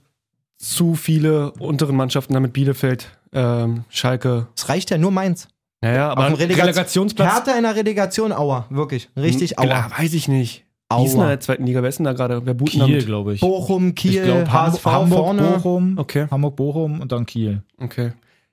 zu 0.56 0.94
viele 0.94 1.52
unteren 1.52 1.96
Mannschaften 1.96 2.34
damit 2.34 2.52
Bielefeld, 2.52 3.08
ähm, 3.32 3.84
Schalke. 3.88 4.46
Es 4.56 4.68
reicht 4.68 4.90
ja 4.90 4.98
nur 4.98 5.10
Mainz. 5.10 5.48
Naja, 5.80 6.10
aber 6.10 6.24
ein 6.24 6.34
Relegation- 6.34 6.60
Relegationsplatz. 6.68 7.32
Hertha 7.34 7.52
in 7.56 7.62
der 7.62 7.74
Relegation, 7.76 8.32
aua. 8.32 8.66
Wirklich. 8.70 9.08
Richtig 9.16 9.58
aua. 9.58 9.64
Ja, 9.66 9.90
weiß 9.96 10.12
ich 10.14 10.28
nicht. 10.28 10.64
Wie 10.92 11.04
ist 11.04 11.12
denn 11.12 11.20
in 11.20 11.24
Aua. 11.24 11.28
der 11.28 11.40
zweiten 11.40 11.64
Liga? 11.66 11.82
Wer 11.82 11.88
ist 11.88 11.98
denn 11.98 12.04
da 12.04 12.12
gerade? 12.12 12.44
Wer 12.44 12.52
booten 12.54 12.80
damit? 12.80 13.06
glaube 13.06 13.34
ich. 13.34 13.40
Bochum, 13.40 13.94
Kiel, 13.94 14.16
ich 14.16 14.22
glaube, 14.24 14.52
HSV 14.52 14.84
Hamburg, 14.84 15.18
vorne. 15.18 15.42
Bochum, 15.42 15.98
Okay. 15.98 16.26
Hamburg, 16.30 16.56
Bochum 16.56 17.00
und 17.00 17.12
dann 17.12 17.26
Kiel. 17.26 17.62
Okay. 17.78 18.12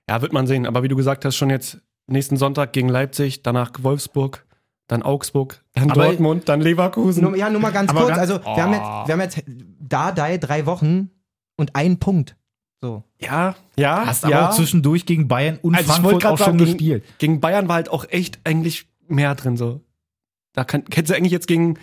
Ja, 0.09 0.21
wird 0.21 0.33
man 0.33 0.47
sehen. 0.47 0.65
Aber 0.65 0.83
wie 0.83 0.87
du 0.87 0.95
gesagt 0.95 1.25
hast, 1.25 1.35
schon 1.35 1.49
jetzt 1.49 1.79
nächsten 2.07 2.37
Sonntag 2.37 2.73
gegen 2.73 2.89
Leipzig, 2.89 3.43
danach 3.43 3.71
Wolfsburg, 3.81 4.45
dann 4.87 5.03
Augsburg, 5.03 5.63
dann 5.73 5.91
Aber- 5.91 6.05
Dortmund, 6.05 6.47
dann 6.47 6.61
Leverkusen. 6.61 7.23
Nur, 7.23 7.35
ja, 7.35 7.49
nur 7.49 7.59
mal 7.59 7.71
ganz 7.71 7.89
Aber 7.89 8.01
kurz. 8.01 8.09
ganz- 8.15 8.19
also, 8.31 8.41
wir, 8.43 8.63
haben 8.63 8.71
jetzt, 8.73 9.07
wir 9.07 9.13
haben 9.13 9.21
jetzt 9.21 9.43
da, 9.79 10.11
da 10.11 10.37
drei 10.37 10.65
Wochen 10.65 11.09
und 11.57 11.75
einen 11.75 11.99
Punkt. 11.99 12.35
So. 12.79 13.03
ja, 13.19 13.55
ja, 13.75 14.05
Hast 14.05 14.23
ja. 14.23 14.37
aber 14.37 14.49
auch 14.49 14.55
zwischendurch 14.55 15.07
gegen 15.07 15.27
Bayern 15.27 15.57
und 15.63 15.73
Also 15.75 15.91
Frankfurt 15.91 16.25
auch 16.27 16.37
schon 16.37 16.45
sagen, 16.45 16.57
gegen- 16.59 16.71
gespielt. 16.77 17.03
gegen 17.17 17.39
Bayern 17.41 17.67
war 17.67 17.75
halt 17.77 17.89
auch 17.89 18.05
echt 18.09 18.39
eigentlich 18.43 18.87
mehr 19.07 19.33
drin 19.33 19.57
so. 19.57 19.81
Da 20.53 20.63
kann, 20.63 20.83
hättest 20.93 21.09
du 21.09 21.15
eigentlich 21.15 21.31
jetzt 21.31 21.47
gegen, 21.47 21.79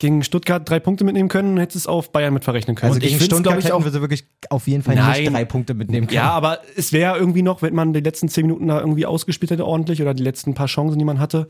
gegen 0.00 0.22
Stuttgart 0.22 0.68
drei 0.68 0.78
Punkte 0.78 1.02
mitnehmen 1.04 1.28
können 1.28 1.52
und 1.54 1.58
hättest 1.58 1.76
es 1.76 1.86
auf 1.88 2.12
Bayern 2.12 2.32
mit 2.32 2.44
verrechnen 2.44 2.76
können. 2.76 2.90
Also 2.92 2.98
Und 3.00 3.04
ich 3.04 3.12
gegen 3.18 3.24
Stuttgart 3.24 3.58
ich, 3.58 3.64
hätten 3.64 3.74
auch- 3.74 3.84
wir 3.84 3.90
sie 3.90 4.00
wirklich 4.00 4.26
auf 4.48 4.68
jeden 4.68 4.82
Fall 4.84 4.94
Nein. 4.94 5.22
nicht 5.22 5.32
drei 5.34 5.44
Punkte 5.44 5.74
mitnehmen 5.74 6.06
können. 6.06 6.14
ja, 6.16 6.30
aber 6.30 6.60
es 6.76 6.92
wäre 6.92 7.18
irgendwie 7.18 7.42
noch, 7.42 7.62
wenn 7.62 7.74
man 7.74 7.92
die 7.92 8.00
letzten 8.00 8.28
zehn 8.28 8.46
Minuten 8.46 8.68
da 8.68 8.78
irgendwie 8.78 9.06
ausgespielt 9.06 9.50
hätte 9.50 9.66
ordentlich 9.66 10.00
oder 10.00 10.14
die 10.14 10.22
letzten 10.22 10.54
paar 10.54 10.66
Chancen, 10.68 10.98
die 10.98 11.04
man 11.04 11.18
hatte, 11.18 11.48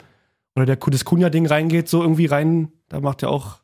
oder 0.56 0.64
der 0.66 0.76
das 0.76 1.04
Kunja-Ding 1.04 1.46
reingeht, 1.46 1.88
so 1.88 2.00
irgendwie 2.02 2.26
rein, 2.26 2.72
da 2.88 3.00
macht 3.00 3.20
ja 3.22 3.28
auch 3.28 3.58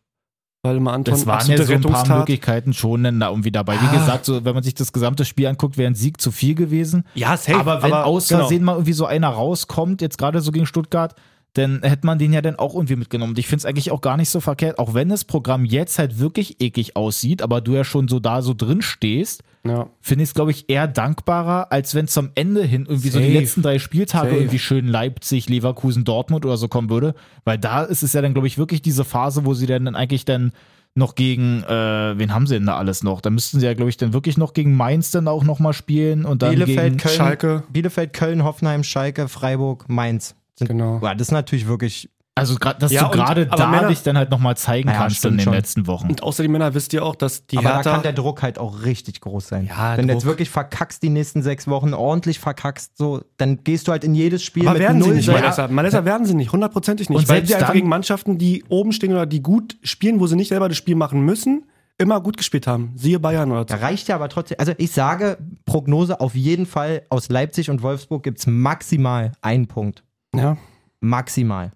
Waldemar 0.62 0.94
Anton 0.94 1.12
Das 1.12 1.26
waren 1.26 1.46
ja 1.50 1.62
so 1.62 1.72
ein 1.74 1.80
paar. 1.82 2.18
Möglichkeiten 2.18 2.72
schon 2.72 3.02
da 3.20 3.28
irgendwie 3.28 3.50
dabei. 3.52 3.74
Wie 3.74 3.86
Ah. 3.86 3.98
gesagt, 3.98 4.24
so, 4.24 4.44
wenn 4.44 4.54
man 4.54 4.62
sich 4.62 4.74
das 4.74 4.92
gesamte 4.92 5.24
Spiel 5.26 5.46
anguckt, 5.46 5.76
wäre 5.76 5.90
ein 5.90 5.94
Sieg 5.94 6.20
zu 6.20 6.30
viel 6.30 6.54
gewesen. 6.54 7.04
Ja, 7.14 7.36
safe. 7.36 7.58
aber 7.58 7.82
wenn 7.82 7.92
aus 7.92 8.28
genau. 8.28 8.40
Versehen 8.40 8.64
mal 8.64 8.72
irgendwie 8.72 8.94
so 8.94 9.04
einer 9.06 9.28
rauskommt, 9.28 10.00
jetzt 10.00 10.16
gerade 10.16 10.40
so 10.40 10.52
gegen 10.52 10.64
Stuttgart, 10.66 11.14
dann 11.54 11.82
hätte 11.82 12.04
man 12.06 12.18
den 12.18 12.32
ja 12.32 12.42
dann 12.42 12.56
auch 12.56 12.74
irgendwie 12.74 12.96
mitgenommen. 12.96 13.30
Und 13.32 13.38
ich 13.38 13.46
finde 13.46 13.58
es 13.60 13.64
eigentlich 13.64 13.90
auch 13.92 14.00
gar 14.00 14.16
nicht 14.16 14.28
so 14.28 14.40
verkehrt, 14.40 14.78
auch 14.78 14.92
wenn 14.92 15.08
das 15.08 15.24
Programm 15.24 15.64
jetzt 15.64 15.98
halt 15.98 16.18
wirklich 16.18 16.60
eklig 16.60 16.96
aussieht, 16.96 17.42
aber 17.42 17.60
du 17.60 17.72
ja 17.74 17.84
schon 17.84 18.08
so 18.08 18.18
da 18.20 18.42
so 18.42 18.54
drin 18.54 18.82
stehst, 18.82 19.42
Ja. 19.64 19.88
finde 20.00 20.24
ich 20.24 20.30
es, 20.30 20.34
glaube 20.34 20.50
ich, 20.50 20.68
eher 20.68 20.88
dankbarer, 20.88 21.70
als 21.70 21.94
wenn 21.94 22.08
zum 22.08 22.30
Ende 22.34 22.64
hin 22.64 22.86
irgendwie 22.88 23.08
so 23.08 23.18
die 23.20 23.26
Safe. 23.26 23.38
letzten 23.38 23.62
drei 23.62 23.78
Spieltage 23.78 24.30
Safe. 24.30 24.40
irgendwie 24.40 24.58
schön 24.58 24.86
Leipzig, 24.88 25.48
Leverkusen, 25.48 26.04
Dortmund 26.04 26.44
oder 26.44 26.56
so 26.56 26.66
kommen 26.68 26.90
würde. 26.90 27.14
Weil 27.44 27.56
da 27.58 27.84
ist 27.84 28.02
es 28.02 28.12
ja 28.12 28.20
dann, 28.20 28.34
glaube 28.34 28.48
ich, 28.48 28.58
wirklich 28.58 28.82
diese 28.82 29.04
Phase, 29.04 29.44
wo 29.46 29.54
sie 29.54 29.66
dann, 29.66 29.84
dann 29.84 29.94
eigentlich 29.94 30.24
dann 30.24 30.52
noch 30.96 31.14
gegen, 31.14 31.62
äh, 31.64 32.18
wen 32.18 32.34
haben 32.34 32.46
sie 32.48 32.54
denn 32.54 32.66
da 32.66 32.76
alles 32.76 33.02
noch? 33.04 33.20
Da 33.20 33.30
müssten 33.30 33.58
sie 33.60 33.66
ja, 33.66 33.74
glaube 33.74 33.90
ich, 33.90 33.96
dann 33.96 34.12
wirklich 34.12 34.36
noch 34.36 34.54
gegen 34.54 34.76
Mainz 34.76 35.10
dann 35.12 35.28
auch 35.28 35.44
nochmal 35.44 35.72
spielen 35.72 36.24
und 36.24 36.42
dann 36.42 36.50
Bielefeld, 36.50 36.78
gegen 36.84 36.96
Köln, 36.98 37.14
Schalke. 37.16 37.62
Bielefeld, 37.72 38.12
Köln, 38.12 38.42
Hoffenheim, 38.44 38.82
Schalke, 38.84 39.28
Freiburg, 39.28 39.88
Mainz. 39.88 40.34
Sind, 40.58 40.68
Genau. 40.68 40.98
Boah, 40.98 41.14
das 41.14 41.28
ist 41.28 41.32
natürlich 41.32 41.66
wirklich. 41.66 42.10
Also 42.36 42.56
dass 42.56 42.90
Ja, 42.90 43.04
du 43.04 43.10
gerade 43.10 43.46
aber 43.48 43.56
da 43.56 43.68
Männer- 43.68 43.88
dich 43.88 44.02
dann 44.02 44.18
halt 44.18 44.28
nochmal 44.30 44.56
zeigen 44.56 44.88
Ja, 44.88 44.96
kannst 44.96 45.24
in 45.24 45.36
den 45.36 45.40
schon. 45.44 45.52
letzten 45.52 45.86
Wochen. 45.86 46.08
Und 46.08 46.24
außerdem, 46.24 46.50
Männer, 46.50 46.74
wisst 46.74 46.92
ihr 46.92 47.04
auch, 47.04 47.14
dass 47.14 47.46
die 47.46 47.58
aber 47.58 47.68
da 47.68 47.74
Hertha... 47.76 47.92
kann 47.92 48.02
der 48.02 48.12
Druck 48.12 48.42
halt 48.42 48.58
auch 48.58 48.82
richtig 48.82 49.20
groß 49.20 49.46
sein. 49.46 49.66
Ja, 49.66 49.96
Wenn 49.96 50.08
du 50.08 50.14
Druck. 50.14 50.22
jetzt 50.22 50.26
wirklich 50.26 50.50
verkackst 50.50 51.00
die 51.04 51.10
nächsten 51.10 51.42
sechs 51.42 51.68
Wochen, 51.68 51.94
ordentlich 51.94 52.40
verkackst, 52.40 52.96
so, 52.98 53.22
dann 53.36 53.62
gehst 53.62 53.86
du 53.86 53.92
halt 53.92 54.02
in 54.02 54.16
jedes 54.16 54.42
Spiel 54.42 54.64
aber 54.66 54.72
mit 54.72 54.82
werden 54.82 55.00
sie 55.00 55.06
null 55.08 55.16
nicht, 55.16 55.26
Selbst- 55.26 55.42
Malessa. 55.42 55.68
Malessa 55.68 56.04
werden 56.04 56.26
sie 56.26 56.34
nicht, 56.34 56.50
hundertprozentig 56.50 57.08
nicht. 57.08 57.18
Und 57.18 57.28
weil 57.28 57.36
selbst 57.36 57.48
sie 57.50 57.54
einfach 57.54 57.72
gegen 57.72 57.88
Mannschaften, 57.88 58.36
die 58.36 58.64
oben 58.68 58.90
stehen 58.90 59.12
oder 59.12 59.26
die 59.26 59.40
gut 59.40 59.76
spielen, 59.84 60.18
wo 60.18 60.26
sie 60.26 60.34
nicht 60.34 60.48
selber 60.48 60.68
das 60.68 60.76
Spiel 60.76 60.96
machen 60.96 61.20
müssen, 61.24 61.66
immer 61.98 62.20
gut 62.20 62.36
gespielt 62.36 62.66
haben. 62.66 62.94
Siehe 62.96 63.20
Bayern 63.20 63.52
oder 63.52 63.64
Da 63.64 63.76
so. 63.76 63.82
reicht 63.84 64.08
ja 64.08 64.16
aber 64.16 64.28
trotzdem. 64.28 64.56
Also 64.58 64.72
ich 64.78 64.90
sage, 64.90 65.38
Prognose 65.66 66.18
auf 66.20 66.34
jeden 66.34 66.66
Fall 66.66 67.02
aus 67.10 67.28
Leipzig 67.28 67.70
und 67.70 67.82
Wolfsburg 67.82 68.24
gibt 68.24 68.40
es 68.40 68.46
maximal 68.48 69.30
einen 69.40 69.68
Punkt. 69.68 70.02
Ja. 70.38 70.56
Maximal. 71.00 71.72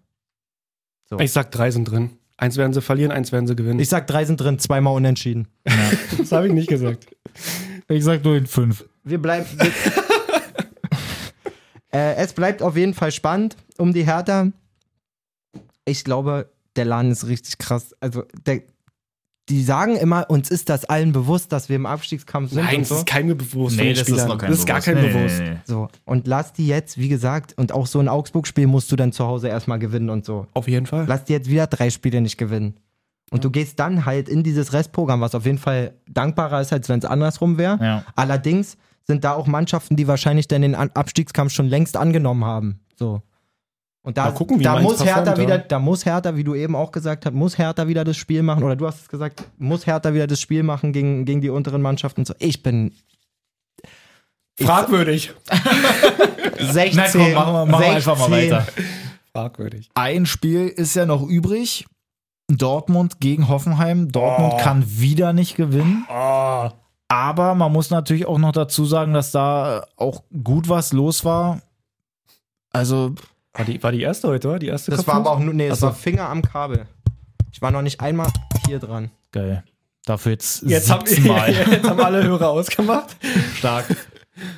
So. 1.07 1.19
Ich 1.19 1.33
sag, 1.33 1.51
drei 1.51 1.71
sind 1.71 1.85
drin. 1.85 2.11
Eins 2.37 2.57
werden 2.57 2.73
sie 2.73 2.81
verlieren, 2.81 3.11
eins 3.11 3.33
werden 3.33 3.47
sie 3.47 3.57
gewinnen. 3.57 3.81
Ich 3.81 3.89
sag, 3.89 4.07
drei 4.07 4.25
sind 4.25 4.41
drin, 4.41 4.59
zweimal 4.59 4.95
unentschieden. 4.95 5.49
das 6.19 6.31
habe 6.31 6.47
ich 6.47 6.53
nicht 6.53 6.69
gesagt. 6.69 7.07
Ich 7.89 8.05
sag 8.05 8.23
nur 8.25 8.37
in 8.37 8.47
fünf. 8.47 8.85
Wir 9.03 9.21
bleiben. 9.21 9.47
Wir 9.59 9.73
äh, 11.99 12.15
es 12.17 12.33
bleibt 12.33 12.63
auf 12.63 12.77
jeden 12.77 12.95
Fall 12.95 13.11
spannend 13.11 13.57
um 13.77 13.93
die 13.93 14.05
Hertha. 14.05 14.53
Ich 15.85 16.05
glaube, 16.05 16.53
der 16.77 16.85
Laden 16.85 17.11
ist 17.11 17.27
richtig 17.27 17.59
krass. 17.59 17.95
Also, 18.01 18.25
der, 18.47 18.63
die 19.49 19.63
sagen 19.63 19.97
immer, 19.97 20.29
uns 20.29 20.51
ist 20.51 20.69
das 20.69 20.85
allen 20.85 21.13
bewusst, 21.13 21.53
dass 21.53 21.69
wir 21.69 21.77
im 21.77 21.87
Abstiegskampf 21.87 22.51
sind. 22.51 22.65
Nein, 22.65 22.77
und 22.77 22.83
es 22.83 22.89
so. 22.89 22.97
ist 22.97 23.07
kein 23.07 23.29
bewusst. 23.37 23.77
Nee, 23.77 23.95
das 23.95 24.09
ist 24.09 24.27
noch 24.27 24.39
kein 24.39 24.51
Das 24.51 24.61
ist 24.61 24.67
gar 24.67 24.81
kein 24.81 24.97
Bewusst. 24.97 25.15
Nee, 25.15 25.19
bewusst. 25.19 25.41
nee, 25.41 25.51
nee. 25.51 25.59
so. 25.65 25.89
Und 26.05 26.27
lass 26.27 26.53
die 26.53 26.67
jetzt, 26.67 26.99
wie 26.99 27.09
gesagt, 27.09 27.55
und 27.57 27.73
auch 27.73 27.87
so 27.87 27.99
ein 27.99 28.09
Augsburg-Spiel 28.09 28.67
musst 28.67 28.93
du 28.93 28.97
dann 28.97 29.13
zu 29.13 29.27
Hause 29.27 29.49
erstmal 29.49 29.79
gewinnen 29.79 30.11
und 30.11 30.25
so. 30.25 30.47
Auf 30.55 30.69
jeden 30.69 30.87
Fall. 30.87 31.07
Lass 31.09 31.25
die 31.25 31.33
jetzt 31.33 31.49
wieder 31.49 31.67
drei 31.67 31.91
Spiele 31.91 32.21
nicht 32.21 32.37
gewinnen. 32.37 32.75
Und 33.31 33.45
du 33.45 33.51
gehst 33.51 33.79
dann 33.79 34.07
halt 34.07 34.29
in 34.29 34.43
dieses 34.43 34.73
Restprogramm, 34.73 35.21
was 35.21 35.35
auf 35.35 35.45
jeden 35.45 35.59
Fall 35.59 35.95
dankbarer 36.09 36.61
ist, 36.61 36.73
als 36.73 36.89
wenn 36.89 36.99
es 36.99 37.05
andersrum 37.05 37.59
wäre. 37.59 37.79
Ja. 37.83 38.05
Allerdings 38.17 38.77
sind 39.05 39.25
da 39.25 39.33
auch 39.33 39.47
Mannschaften, 39.47 39.97
die 39.97 40.07
wahrscheinlich 40.09 40.49
dann 40.49 40.63
den 40.63 40.75
Abstiegskampf 40.75 41.53
schon 41.53 41.67
längst 41.67 41.97
angenommen 41.97 42.45
haben. 42.45 42.81
So. 42.97 43.23
Und 44.03 44.17
da, 44.17 44.31
gucken, 44.31 44.63
da 44.63 44.81
muss 44.81 45.05
Hertha 45.05 45.23
performt, 45.23 45.39
wieder, 45.41 45.57
ja. 45.59 45.65
da 45.69 45.79
muss 45.79 46.07
Hertha, 46.07 46.37
wie 46.37 46.45
du 46.45 46.55
eben 46.55 46.75
auch 46.77 46.93
gesagt 46.93 47.27
hast, 47.27 47.35
muss 47.35 47.59
Hertha 47.59 47.89
wieder 47.89 48.05
das 48.05 48.17
Spiel 48.17 48.43
machen, 48.43 48.63
oder 48.63 48.77
du 48.77 48.87
hast 48.87 49.03
es 49.03 49.09
gesagt, 49.09 49.45
muss 49.59 49.87
Hertha 49.87 50.15
wieder 50.15 50.27
das 50.27 50.41
Spiel 50.41 50.63
machen 50.63 50.93
gegen, 50.93 51.25
gegen 51.25 51.41
die 51.41 51.51
unteren 51.51 51.83
Mannschaften. 51.83 52.25
So. 52.25 52.35
Ich 52.39 52.63
bin 52.63 52.93
Fragwürdig. 54.61 55.33
16. 56.59 56.97
Na 56.97 57.09
komm, 57.11 57.33
machen 57.33 57.53
wir, 57.55 57.67
machen 57.67 57.85
wir 57.85 57.93
einfach 57.93 58.19
mal 58.19 58.31
16. 58.31 58.51
weiter. 58.51 58.67
Fragwürdig. 59.33 59.91
Ein 59.95 60.27
Spiel 60.27 60.69
ist 60.69 60.95
ja 60.97 61.07
noch 61.07 61.23
übrig. 61.23 61.87
Dortmund 62.49 63.21
gegen 63.21 63.49
Hoffenheim. 63.49 64.11
Dortmund 64.11 64.55
Oh. 64.57 64.59
kann 64.59 64.85
wieder 64.87 65.33
nicht 65.33 65.55
gewinnen. 65.57 66.07
Aber 66.09 67.55
man 67.55 67.73
muss 67.73 67.91
natürlich 67.91 68.27
auch 68.27 68.39
noch 68.39 68.53
dazu 68.53 68.85
sagen, 68.85 69.13
dass 69.13 69.31
da 69.33 69.87
auch 69.97 70.23
gut 70.43 70.69
was 70.69 70.93
los 70.93 71.25
war. 71.25 71.61
Also, 72.71 73.15
War 73.55 73.65
die, 73.65 73.83
war 73.83 73.93
die 73.93 74.03
erste 74.03 74.29
heute, 74.29 74.49
oder? 74.49 74.59
Die 74.59 74.69
erste 74.69 74.91
Das 74.91 75.07
war 75.07 75.15
aber 75.15 75.31
auch 75.33 75.39
nur, 75.41 75.55
nee, 75.55 75.67
es 75.69 75.81
so. 75.81 75.87
war 75.87 75.95
Finger 75.95 76.29
am 76.29 76.43
Kabel. 76.43 76.87
Ich 77.53 77.61
war 77.63 77.71
noch 77.71 77.83
nicht 77.83 78.01
einmal 78.01 78.31
hier 78.67 78.79
dran. 78.79 79.11
geil. 79.33 79.65
Dafür 80.05 80.33
jetzt, 80.33 80.63
Jetzt 80.63 80.91
haben, 80.91 81.05
17 81.05 81.27
Mal. 81.27 81.53
jetzt 81.71 81.87
haben 81.89 82.01
alle 82.01 82.23
Hörer 82.25 82.49
ausgemacht. 82.49 83.15
Stark. 83.57 83.85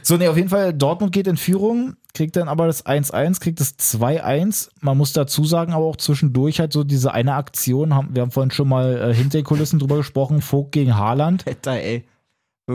So, 0.02 0.16
nee, 0.16 0.28
auf 0.28 0.36
jeden 0.36 0.48
Fall, 0.50 0.72
Dortmund 0.72 1.10
geht 1.10 1.26
in 1.26 1.36
Führung, 1.36 1.96
kriegt 2.14 2.36
dann 2.36 2.48
aber 2.48 2.66
das 2.68 2.86
1-1, 2.86 3.40
kriegt 3.40 3.58
das 3.58 3.76
2-1. 3.78 4.68
Man 4.80 4.96
muss 4.96 5.12
dazu 5.12 5.44
sagen, 5.44 5.72
aber 5.72 5.86
auch 5.86 5.96
zwischendurch 5.96 6.60
halt 6.60 6.72
so 6.72 6.84
diese 6.84 7.12
eine 7.12 7.34
Aktion, 7.34 7.94
haben, 7.94 8.14
wir 8.14 8.22
haben 8.22 8.30
vorhin 8.30 8.50
schon 8.52 8.68
mal 8.68 9.10
äh, 9.10 9.14
hinter 9.14 9.38
den 9.38 9.44
Kulissen 9.44 9.78
drüber 9.80 9.96
gesprochen, 9.96 10.40
Vogt 10.40 10.70
gegen 10.72 10.96
Haaland. 10.96 11.44
Alter, 11.48 11.72
ey. 11.72 12.04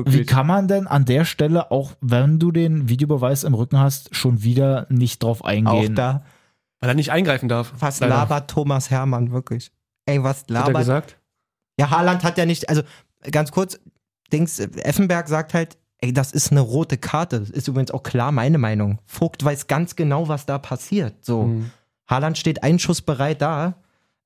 Wie 0.02 0.06
Wirklich. 0.06 0.28
kann 0.28 0.48
man 0.48 0.68
denn 0.68 0.88
an 0.88 1.06
der 1.06 1.26
Stelle, 1.26 1.72
auch 1.72 1.94
wenn 2.02 2.40
du 2.40 2.52
den 2.52 2.90
Videobeweis 2.90 3.44
im 3.44 3.54
Rücken 3.54 3.80
hast, 3.80 4.16
schon 4.16 4.44
wieder 4.44 4.86
nicht 4.90 5.24
drauf 5.24 5.42
Auch 5.42 5.46
eingehen? 5.48 5.96
da, 5.96 6.24
Weil 6.80 6.90
er 6.90 6.96
nicht 6.96 7.12
eingreifen 7.12 7.50
darf. 7.50 7.74
was 7.80 8.00
Leider. 8.00 8.14
labert 8.16 8.50
Thomas 8.50 8.90
Hermann, 8.90 9.32
wirklich? 9.32 9.72
Ey, 10.06 10.22
was 10.24 10.42
Hat 10.42 10.50
er 10.50 10.54
labert? 10.54 10.78
gesagt? 10.78 11.18
Ja, 11.80 11.90
Haaland 11.90 12.24
hat 12.24 12.38
ja 12.38 12.46
nicht, 12.46 12.70
also 12.70 12.82
ganz 13.32 13.52
kurz, 13.52 13.80
Dings, 14.32 14.60
Effenberg 14.60 15.28
sagt 15.28 15.54
halt, 15.54 15.78
ey, 16.00 16.12
das 16.14 16.32
ist 16.32 16.52
eine 16.52 16.62
rote 16.62 16.98
Karte. 16.98 17.40
Das 17.40 17.50
ist 17.50 17.68
übrigens 17.68 17.92
auch 17.92 18.04
klar 18.04 18.32
meine 18.32 18.58
Meinung. 18.58 19.00
Vogt 19.06 19.44
weiß 19.44 19.68
ganz 19.68 19.96
genau, 19.96 20.28
was 20.28 20.46
da 20.46 20.58
passiert. 20.58 21.24
So, 21.26 21.44
Mhm. 21.44 21.72
Haaland 22.08 22.38
steht 22.38 22.62
einschussbereit 22.64 23.42
da 23.42 23.76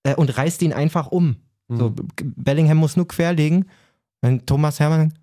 äh, 0.03 0.15
und 0.15 0.35
reißt 0.37 0.61
ihn 0.63 0.73
einfach 0.73 1.07
um. 1.07 1.37
So, 1.69 1.91
B- 1.91 2.03
Bellingham 2.35 2.77
muss 2.77 2.97
nur 2.97 3.07
querlegen. 3.07 3.69
Wenn 4.21 4.45
Thomas 4.45 4.79
Hermann. 4.79 5.13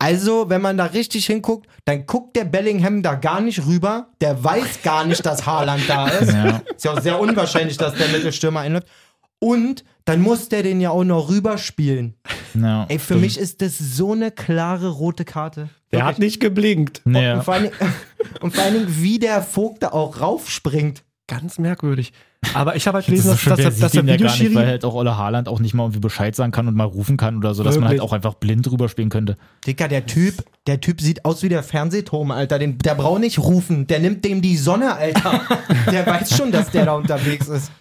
Also, 0.00 0.48
wenn 0.48 0.62
man 0.62 0.78
da 0.78 0.84
richtig 0.86 1.26
hinguckt, 1.26 1.68
dann 1.84 2.06
guckt 2.06 2.36
der 2.36 2.44
Bellingham 2.44 3.02
da 3.02 3.16
gar 3.16 3.40
nicht 3.40 3.66
rüber. 3.66 4.08
Der 4.20 4.42
weiß 4.42 4.82
gar 4.82 5.04
nicht, 5.04 5.26
dass 5.26 5.44
Haaland 5.44 5.82
da 5.88 6.06
ist. 6.20 6.32
Ja. 6.32 6.62
Ist 6.74 6.84
ja 6.84 6.92
auch 6.92 7.00
sehr 7.00 7.18
unwahrscheinlich, 7.20 7.76
dass 7.76 7.94
der 7.94 8.08
Mittelstürmer 8.08 8.60
einläuft. 8.60 8.86
Und 9.40 9.84
dann 10.04 10.20
muss 10.22 10.48
der 10.48 10.62
den 10.62 10.80
ja 10.80 10.90
auch 10.90 11.04
noch 11.04 11.28
rüberspielen. 11.28 12.14
Ja, 12.54 12.86
Ey, 12.88 12.98
für 12.98 13.04
stimmt. 13.06 13.20
mich 13.22 13.38
ist 13.38 13.60
das 13.60 13.76
so 13.78 14.12
eine 14.12 14.30
klare 14.30 14.88
rote 14.88 15.24
Karte. 15.24 15.68
Der 15.92 16.04
hat 16.04 16.18
nicht 16.18 16.40
geblinkt. 16.40 17.02
Nee. 17.04 17.32
Und, 17.32 17.42
vor 17.44 17.54
allen 17.54 17.64
Dingen, 17.64 17.74
und 18.40 18.54
vor 18.54 18.64
allen 18.64 18.74
Dingen, 18.74 19.02
wie 19.02 19.18
der 19.18 19.42
Vogt 19.42 19.82
da 19.82 19.88
auch 19.88 20.20
raufspringt. 20.20 21.02
Ganz 21.26 21.58
merkwürdig. 21.58 22.12
Aber 22.54 22.76
ich 22.76 22.86
habe 22.86 22.96
halt 22.96 23.04
Das 23.06 23.10
gelesen, 23.10 23.30
dass, 23.30 23.40
schon, 23.40 23.50
dass, 23.50 23.56
der 23.58 23.70
dass, 23.70 23.78
dass 23.78 23.92
sieht 23.92 24.06
der 24.06 24.14
ja 24.16 24.22
nicht, 24.22 24.24
weil 24.24 24.38
Videoschiri. 24.38 24.66
halt 24.66 24.84
auch 24.84 24.94
Olle 24.94 25.16
Haaland 25.18 25.48
auch 25.48 25.58
nicht 25.60 25.74
mal 25.74 25.84
irgendwie 25.84 25.98
Bescheid 26.00 26.34
sagen 26.36 26.52
kann 26.52 26.68
und 26.68 26.74
mal 26.76 26.84
rufen 26.84 27.16
kann 27.16 27.36
oder 27.36 27.52
so, 27.54 27.62
dass 27.64 27.74
man 27.74 27.84
halt 27.84 27.98
Wirklich? 27.98 28.08
auch 28.08 28.12
einfach 28.12 28.34
blind 28.34 28.66
drüber 28.66 28.88
spielen 28.88 29.08
könnte. 29.08 29.36
Dicker, 29.66 29.88
der 29.88 30.06
Typ, 30.06 30.44
der 30.66 30.80
Typ 30.80 31.00
sieht 31.00 31.24
aus 31.24 31.42
wie 31.42 31.48
der 31.48 31.62
Fernsehturm, 31.62 32.30
Alter. 32.30 32.58
Den, 32.58 32.78
der 32.78 32.94
braucht 32.94 33.20
nicht 33.20 33.38
rufen. 33.38 33.86
Der 33.88 33.98
nimmt 33.98 34.24
dem 34.24 34.40
die 34.40 34.56
Sonne, 34.56 34.94
Alter. 34.94 35.40
Der 35.90 36.06
weiß 36.06 36.36
schon, 36.36 36.52
dass 36.52 36.70
der 36.70 36.84
da 36.86 36.92
unterwegs 36.94 37.48
ist. 37.48 37.72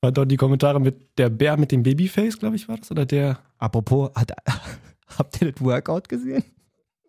War 0.00 0.12
dort 0.12 0.30
die 0.30 0.36
Kommentare 0.36 0.80
mit 0.80 1.18
der 1.18 1.30
Bär 1.30 1.56
mit 1.56 1.72
dem 1.72 1.82
Babyface, 1.82 2.38
glaube 2.38 2.56
ich, 2.56 2.68
war 2.68 2.76
das? 2.76 2.90
Oder 2.90 3.06
der 3.06 3.38
Apropos, 3.58 4.10
hat, 4.14 4.32
habt 5.18 5.40
ihr 5.42 5.50
das 5.52 5.62
Workout 5.64 6.08
gesehen? 6.08 6.44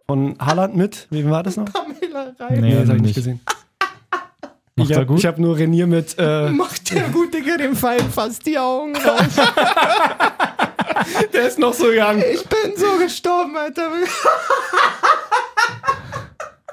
von 0.07 0.35
Haaland 0.39 0.75
mit? 0.75 1.07
Wem 1.09 1.29
war 1.29 1.43
das 1.43 1.57
noch? 1.57 1.65
Pamela 1.65 2.33
rein. 2.39 2.61
Nee, 2.61 2.75
das 2.75 2.87
habe 2.87 2.97
ich 2.97 3.01
nicht. 3.03 3.15
gesehen. 3.15 3.39
Macht 4.77 4.89
ich 4.89 4.95
er 4.97 5.01
habe 5.07 5.15
hab 5.15 5.37
nur 5.37 5.57
Renier 5.57 5.87
mit. 5.87 6.15
Äh, 6.17 6.49
Macht 6.51 6.93
der 6.93 7.07
gut, 7.09 7.33
Digga, 7.33 7.55
dem 7.55 7.77
fallen 7.77 8.09
fast 8.11 8.45
die 8.45 8.57
Augen 8.59 8.93
raus. 8.97 9.35
der 11.33 11.47
ist 11.47 11.57
noch 11.59 11.73
so 11.73 11.85
young. 11.85 12.21
Ich 12.33 12.43
bin 12.45 12.75
so 12.75 12.97
gestorben, 13.01 13.55
Alter. 13.55 13.89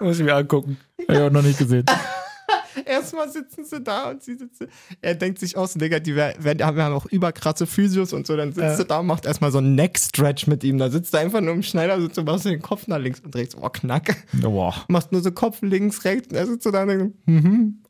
Muss 0.01 0.19
ich 0.19 0.25
mir 0.25 0.35
angucken. 0.35 0.79
Hab 1.03 1.11
ich 1.15 1.21
auch 1.21 1.31
noch 1.31 1.43
nicht 1.43 1.59
gesehen. 1.59 1.87
Erstmal 2.87 3.31
sitzen 3.31 3.65
sie 3.65 3.81
da 3.81 4.11
und 4.11 4.23
sie 4.25 4.35
sitzen. 4.35 4.67
Er 5.01 5.15
denkt 5.15 5.39
sich 5.39 5.57
aus, 5.57 5.75
Digga, 5.75 6.01
die 6.01 6.17
werden, 6.17 6.65
haben 6.67 6.79
ja 6.79 6.93
auch 6.93 7.07
überkrasse 7.07 7.67
Physios 7.69 8.13
und 8.13 8.27
so. 8.27 8.37
Dann 8.37 8.53
sitzt 8.53 8.65
Ja. 8.65 8.77
du 8.79 8.85
da 8.85 8.99
und 8.99 9.07
macht 9.07 9.27
erstmal 9.27 9.53
so 9.53 9.59
einen 9.59 9.77
Neck-Stretch 9.77 10.49
mit 10.49 10.65
ihm. 10.65 10.79
Da 10.79 10.91
sitzt 10.91 11.15
er 11.15 11.21
einfach 11.21 11.41
nur 11.41 11.55
im 11.55 11.63
Schneider, 11.63 12.01
sitzt 12.01 12.19
und 12.19 12.25
machst 12.25 12.47
den 12.47 12.63
Kopf 12.63 12.89
nach 12.89 12.99
links 12.99 13.21
und 13.21 13.33
drehst. 13.33 13.57
Oh, 13.61 13.69
knack. 13.69 14.17
Boah. 14.33 14.75
Machst 14.89 15.13
nur 15.13 15.23
so 15.23 15.31
Kopf 15.31 15.59
links, 15.63 16.05
rechts. 16.05 16.29
Und 16.31 16.37
er 16.37 16.47
sitzt 16.47 16.65
so 16.65 16.73
da 16.73 16.83
und 16.83 16.89
denkt, 16.89 17.17
mhm. 17.27 17.82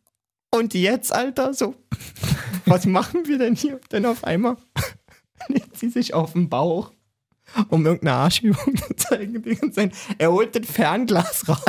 Und 0.55 0.75
jetzt, 0.75 1.13
Alter, 1.13 1.55
so. 1.55 1.75
Was 2.67 2.87
machen 2.87 3.27
wir 3.27 3.39
denn 3.39 3.57
hier? 3.57 3.81
Denn 3.91 4.07
auf 4.07 4.23
einmal 4.25 4.57
legt 5.49 5.77
sie 5.79 5.89
sich 5.89 6.15
auf 6.15 6.35
den 6.35 6.49
Bauch, 6.49 6.93
um 7.69 7.85
irgendeine 7.87 8.17
Arschübung 8.19 8.77
zu 8.77 8.95
zeigen. 8.95 9.43
Und 9.63 9.75
sein, 9.75 9.93
er 10.19 10.31
holt 10.31 10.55
das 10.55 10.67
Fernglas 10.71 11.49
raus. 11.49 11.65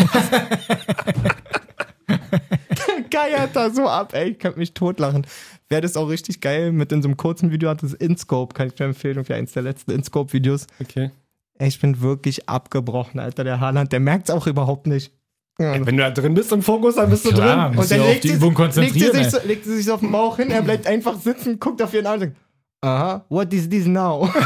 Der 2.07 3.01
geiert 3.09 3.55
da 3.55 3.69
so 3.69 3.87
ab, 3.87 4.13
ey. 4.13 4.31
Ich 4.31 4.39
könnte 4.39 4.59
mich 4.59 4.73
totlachen. 4.73 5.25
Wäre 5.69 5.81
das 5.81 5.95
auch 5.95 6.09
richtig 6.09 6.41
geil 6.41 6.73
mit 6.73 6.91
in 6.91 7.01
so 7.01 7.07
einem 7.07 7.17
kurzen 7.17 7.51
Video 7.51 7.69
hat 7.69 7.81
das 7.81 7.93
InScope, 7.93 8.53
kann 8.53 8.67
ich 8.67 8.75
dir 8.75 8.83
empfehlen, 8.83 9.23
für 9.23 9.35
eins 9.35 9.53
der 9.53 9.63
letzten 9.63 9.91
InScope-Videos. 9.91 10.67
Okay. 10.81 11.11
Ey, 11.57 11.69
ich 11.69 11.79
bin 11.79 12.01
wirklich 12.01 12.49
abgebrochen, 12.49 13.19
Alter. 13.19 13.45
Der 13.45 13.61
Haaland, 13.61 13.93
der 13.93 14.01
merkt 14.01 14.29
es 14.29 14.35
auch 14.35 14.45
überhaupt 14.45 14.87
nicht. 14.87 15.13
Ja, 15.59 15.73
Wenn 15.85 15.97
du 15.97 16.03
da 16.03 16.09
drin 16.09 16.33
bist 16.33 16.51
im 16.51 16.63
Fokus, 16.63 16.95
dann 16.95 17.09
bist 17.11 17.25
du 17.25 17.29
Klar, 17.29 17.69
drin. 17.71 17.87
dich 17.87 17.99
auf 17.99 18.19
die 18.21 18.27
sie- 18.29 18.33
Übung 18.35 18.57
legt 18.57 18.73
sie, 18.73 18.81
sich 19.11 19.29
so, 19.29 19.37
legt 19.45 19.65
sie 19.65 19.75
sich 19.75 19.85
so 19.85 19.93
auf 19.93 19.99
den 19.99 20.11
Bauch 20.11 20.37
hin, 20.37 20.49
er 20.49 20.63
bleibt 20.63 20.87
einfach 20.87 21.15
sitzen, 21.19 21.59
guckt 21.59 21.79
auf 21.81 21.93
ihren 21.93 22.07
Arm 22.07 22.15
und 22.15 22.19
sagt, 22.21 22.35
aha, 22.81 23.23
what 23.29 23.53
is 23.53 23.69
this 23.69 23.85
now? 23.85 24.27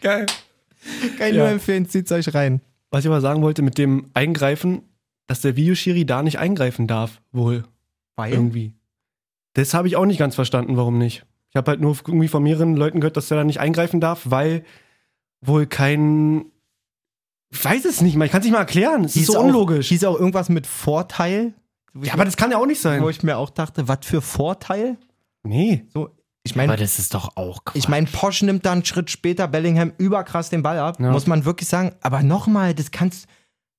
Geil. 0.00 0.26
Kann 1.18 1.28
ich 1.28 1.34
Ja. 1.36 1.42
nur 1.44 1.48
empfehlen, 1.48 1.88
zieht's 1.88 2.10
euch 2.12 2.34
rein. 2.34 2.60
Was 2.90 3.04
ich 3.04 3.10
aber 3.10 3.20
sagen 3.20 3.42
wollte 3.42 3.62
mit 3.62 3.78
dem 3.78 4.10
Eingreifen, 4.14 4.82
dass 5.28 5.40
der 5.42 5.56
Videoschiri 5.56 6.04
da 6.04 6.22
nicht 6.22 6.38
eingreifen 6.38 6.86
darf, 6.88 7.20
wohl. 7.32 7.64
Weil? 8.16 8.32
Irgendwie. 8.32 8.72
Das 9.54 9.74
habe 9.74 9.88
ich 9.88 9.96
auch 9.96 10.06
nicht 10.06 10.18
ganz 10.18 10.34
verstanden, 10.34 10.76
warum 10.76 10.98
nicht. 10.98 11.24
Ich 11.50 11.56
habe 11.56 11.70
halt 11.70 11.80
nur 11.80 11.96
irgendwie 12.06 12.28
von 12.28 12.42
mehreren 12.42 12.76
Leuten 12.76 13.00
gehört, 13.00 13.16
dass 13.16 13.30
er 13.30 13.36
da 13.36 13.44
nicht 13.44 13.60
eingreifen 13.60 14.00
darf, 14.00 14.22
weil 14.24 14.64
wohl 15.40 15.66
kein. 15.66 16.46
Ich 17.52 17.64
weiß 17.64 17.84
es 17.84 18.00
nicht 18.00 18.16
mal, 18.16 18.24
ich 18.26 18.30
kann 18.32 18.40
es 18.40 18.44
nicht 18.44 18.52
mal 18.52 18.60
erklären. 18.60 19.04
Es 19.04 19.16
ist 19.16 19.26
so 19.26 19.40
unlogisch. 19.40 19.88
Hieß 19.88 20.04
auch 20.04 20.18
irgendwas 20.18 20.48
mit 20.48 20.66
Vorteil? 20.66 21.54
Ja, 22.00 22.12
aber 22.12 22.24
das 22.24 22.36
kann 22.36 22.50
ja 22.52 22.58
auch 22.58 22.66
nicht 22.66 22.80
sein. 22.80 23.02
Wo 23.02 23.08
ich 23.08 23.22
mir 23.22 23.36
auch 23.36 23.50
dachte, 23.50 23.88
was 23.88 23.98
für 24.04 24.22
Vorteil? 24.22 24.96
Nee. 25.42 25.84
So, 25.92 26.10
ich 26.44 26.52
Aber 26.52 26.66
meine, 26.68 26.76
das 26.76 26.98
ist 27.00 27.12
doch 27.14 27.36
auch 27.36 27.64
Quatsch. 27.64 27.76
ich 27.76 27.88
meine, 27.88 28.06
Posch 28.06 28.42
nimmt 28.42 28.64
da 28.64 28.72
einen 28.72 28.84
Schritt 28.84 29.10
später 29.10 29.48
Bellingham 29.48 29.92
überkrass 29.98 30.48
den 30.50 30.62
Ball 30.62 30.78
ab, 30.78 31.00
Ja. 31.00 31.10
muss 31.10 31.26
man 31.26 31.44
wirklich 31.44 31.68
sagen. 31.68 31.92
Aber 32.02 32.22
nochmal, 32.22 32.74
das 32.74 32.92
kannst, 32.92 33.26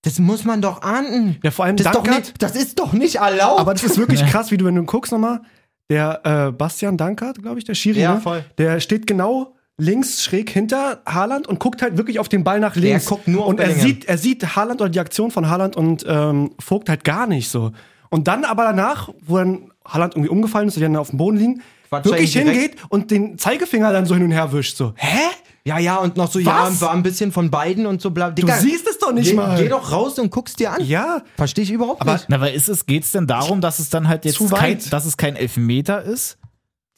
das 0.02 0.19
muss 0.19 0.43
man 0.43 0.61
doch 0.61 0.81
ahnden. 0.81 1.38
Ja, 1.41 1.52
vor 1.52 1.64
allem 1.65 1.77
Das 1.77 1.85
ist, 1.88 1.95
doch 1.95 2.03
Dankert- 2.03 2.19
nicht, 2.19 2.43
das 2.43 2.56
ist 2.57 2.77
doch 2.80 2.91
nicht 2.91 3.15
erlaubt. 3.15 3.61
Aber 3.61 3.73
das 3.73 3.84
ist 3.84 3.98
wirklich 3.98 4.26
krass, 4.27 4.52
wie 4.52 4.57
du, 4.57 4.65
wenn 4.65 4.76
du 4.76 4.84
guckst 4.84 5.14
nochmal, 5.14 5.41
der 5.89 6.22
äh, 6.26 6.52
Bastian 6.52 6.98
Dankert, 6.98 7.41
glaube 7.41 7.60
ich, 7.60 7.65
der 7.65 7.76
Schiri, 7.76 8.02
Ja, 8.02 8.15
ne? 8.15 8.22
voll. 8.22 8.43
der 8.57 8.81
steht 8.81 9.07
genau 9.07 9.56
links 9.82 10.24
schräg 10.24 10.49
hinter 10.49 11.02
Haaland 11.08 11.48
und 11.48 11.60
guckt 11.60 11.82
halt 11.82 11.98
wirklich 11.98 12.20
auf 12.20 12.30
den 12.30 12.44
Ball 12.44 12.60
nach 12.60 12.76
links. 12.76 13.06
guckt 13.06 13.28
nur 13.28 13.44
auf 13.44 13.49
Und 13.49 13.60
er 13.60 13.74
sieht, 13.74 14.06
er 14.06 14.18
sieht 14.18 14.56
Haaland 14.56 14.80
oder 14.82 14.90
die 14.90 14.99
Aktion 14.99 15.32
von 15.32 15.49
Haaland 15.49 15.76
und 15.76 16.06
ähm, 16.08 16.52
Vogt 16.60 16.88
halt 16.90 17.03
gar 17.03 17.26
nicht 17.28 17.49
so. 17.49 17.72
Und 18.10 18.28
dann 18.28 18.44
aber 18.45 18.64
danach, 18.64 19.10
wo 19.26 19.38
dann 19.38 19.72
Haaland 19.86 20.14
irgendwie 20.16 20.30
umgefallen 20.30 20.68
ist 20.68 20.76
und 20.76 20.82
die 20.82 20.86
dann 20.86 20.95
auf 20.98 21.10
dem 21.10 21.18
Boden 21.18 21.38
liegen, 21.38 21.62
Quatscht 21.90 22.06
wirklich 22.06 22.36
er 22.36 22.44
hingeht 22.44 22.76
und 22.90 23.10
den 23.12 23.38
Zeigefinger 23.38 23.91
dann 23.91 24.06
so 24.06 24.14
hin 24.16 24.24
und 24.24 24.32
her 24.32 24.53
wischt. 24.53 24.78
So, 24.78 24.94
hä? 24.95 25.18
Ja, 25.64 25.78
ja, 25.78 25.98
und 25.98 26.18
noch 26.18 26.32
so, 26.32 26.40
ja, 26.40 26.68
Was? 26.70 26.82
war 26.82 26.91
ein 26.91 27.03
bisschen 27.03 27.32
von 27.32 27.52
beiden 27.52 27.86
und 27.86 28.02
so 28.02 28.10
bla. 28.12 28.30
Du 28.32 28.41
Digga, 28.41 28.58
siehst 28.58 28.88
es 28.88 28.98
doch 28.98 29.12
nicht 29.12 29.30
geh, 29.30 29.36
mal. 29.36 29.62
Geh 29.62 29.68
doch 29.70 29.91
raus 29.91 30.18
und 30.18 30.32
guck's 30.32 30.56
dir 30.56 30.72
an. 30.72 30.84
Ja, 30.84 31.22
Verstehe 31.38 31.64
ich 31.64 31.72
überhaupt 31.72 32.02
Aber- 32.02 32.14
nicht. 32.14 32.26
Na, 32.30 32.41
weil 32.41 32.56
ist 32.56 32.68
es, 32.68 32.86
geht's 32.88 33.12
denn 33.12 33.28
darum, 33.28 33.62
dass 33.62 33.78
es 33.80 33.90
dann 33.90 34.08
halt 34.08 34.26
jetzt 34.26 34.38
Zu 34.38 34.48
kein, 34.49 34.78
weit. 34.78 34.91
dass 34.94 35.06
es 35.06 35.18
kein 35.18 35.36
Elfmeter 35.36 36.02
ist? 36.02 36.38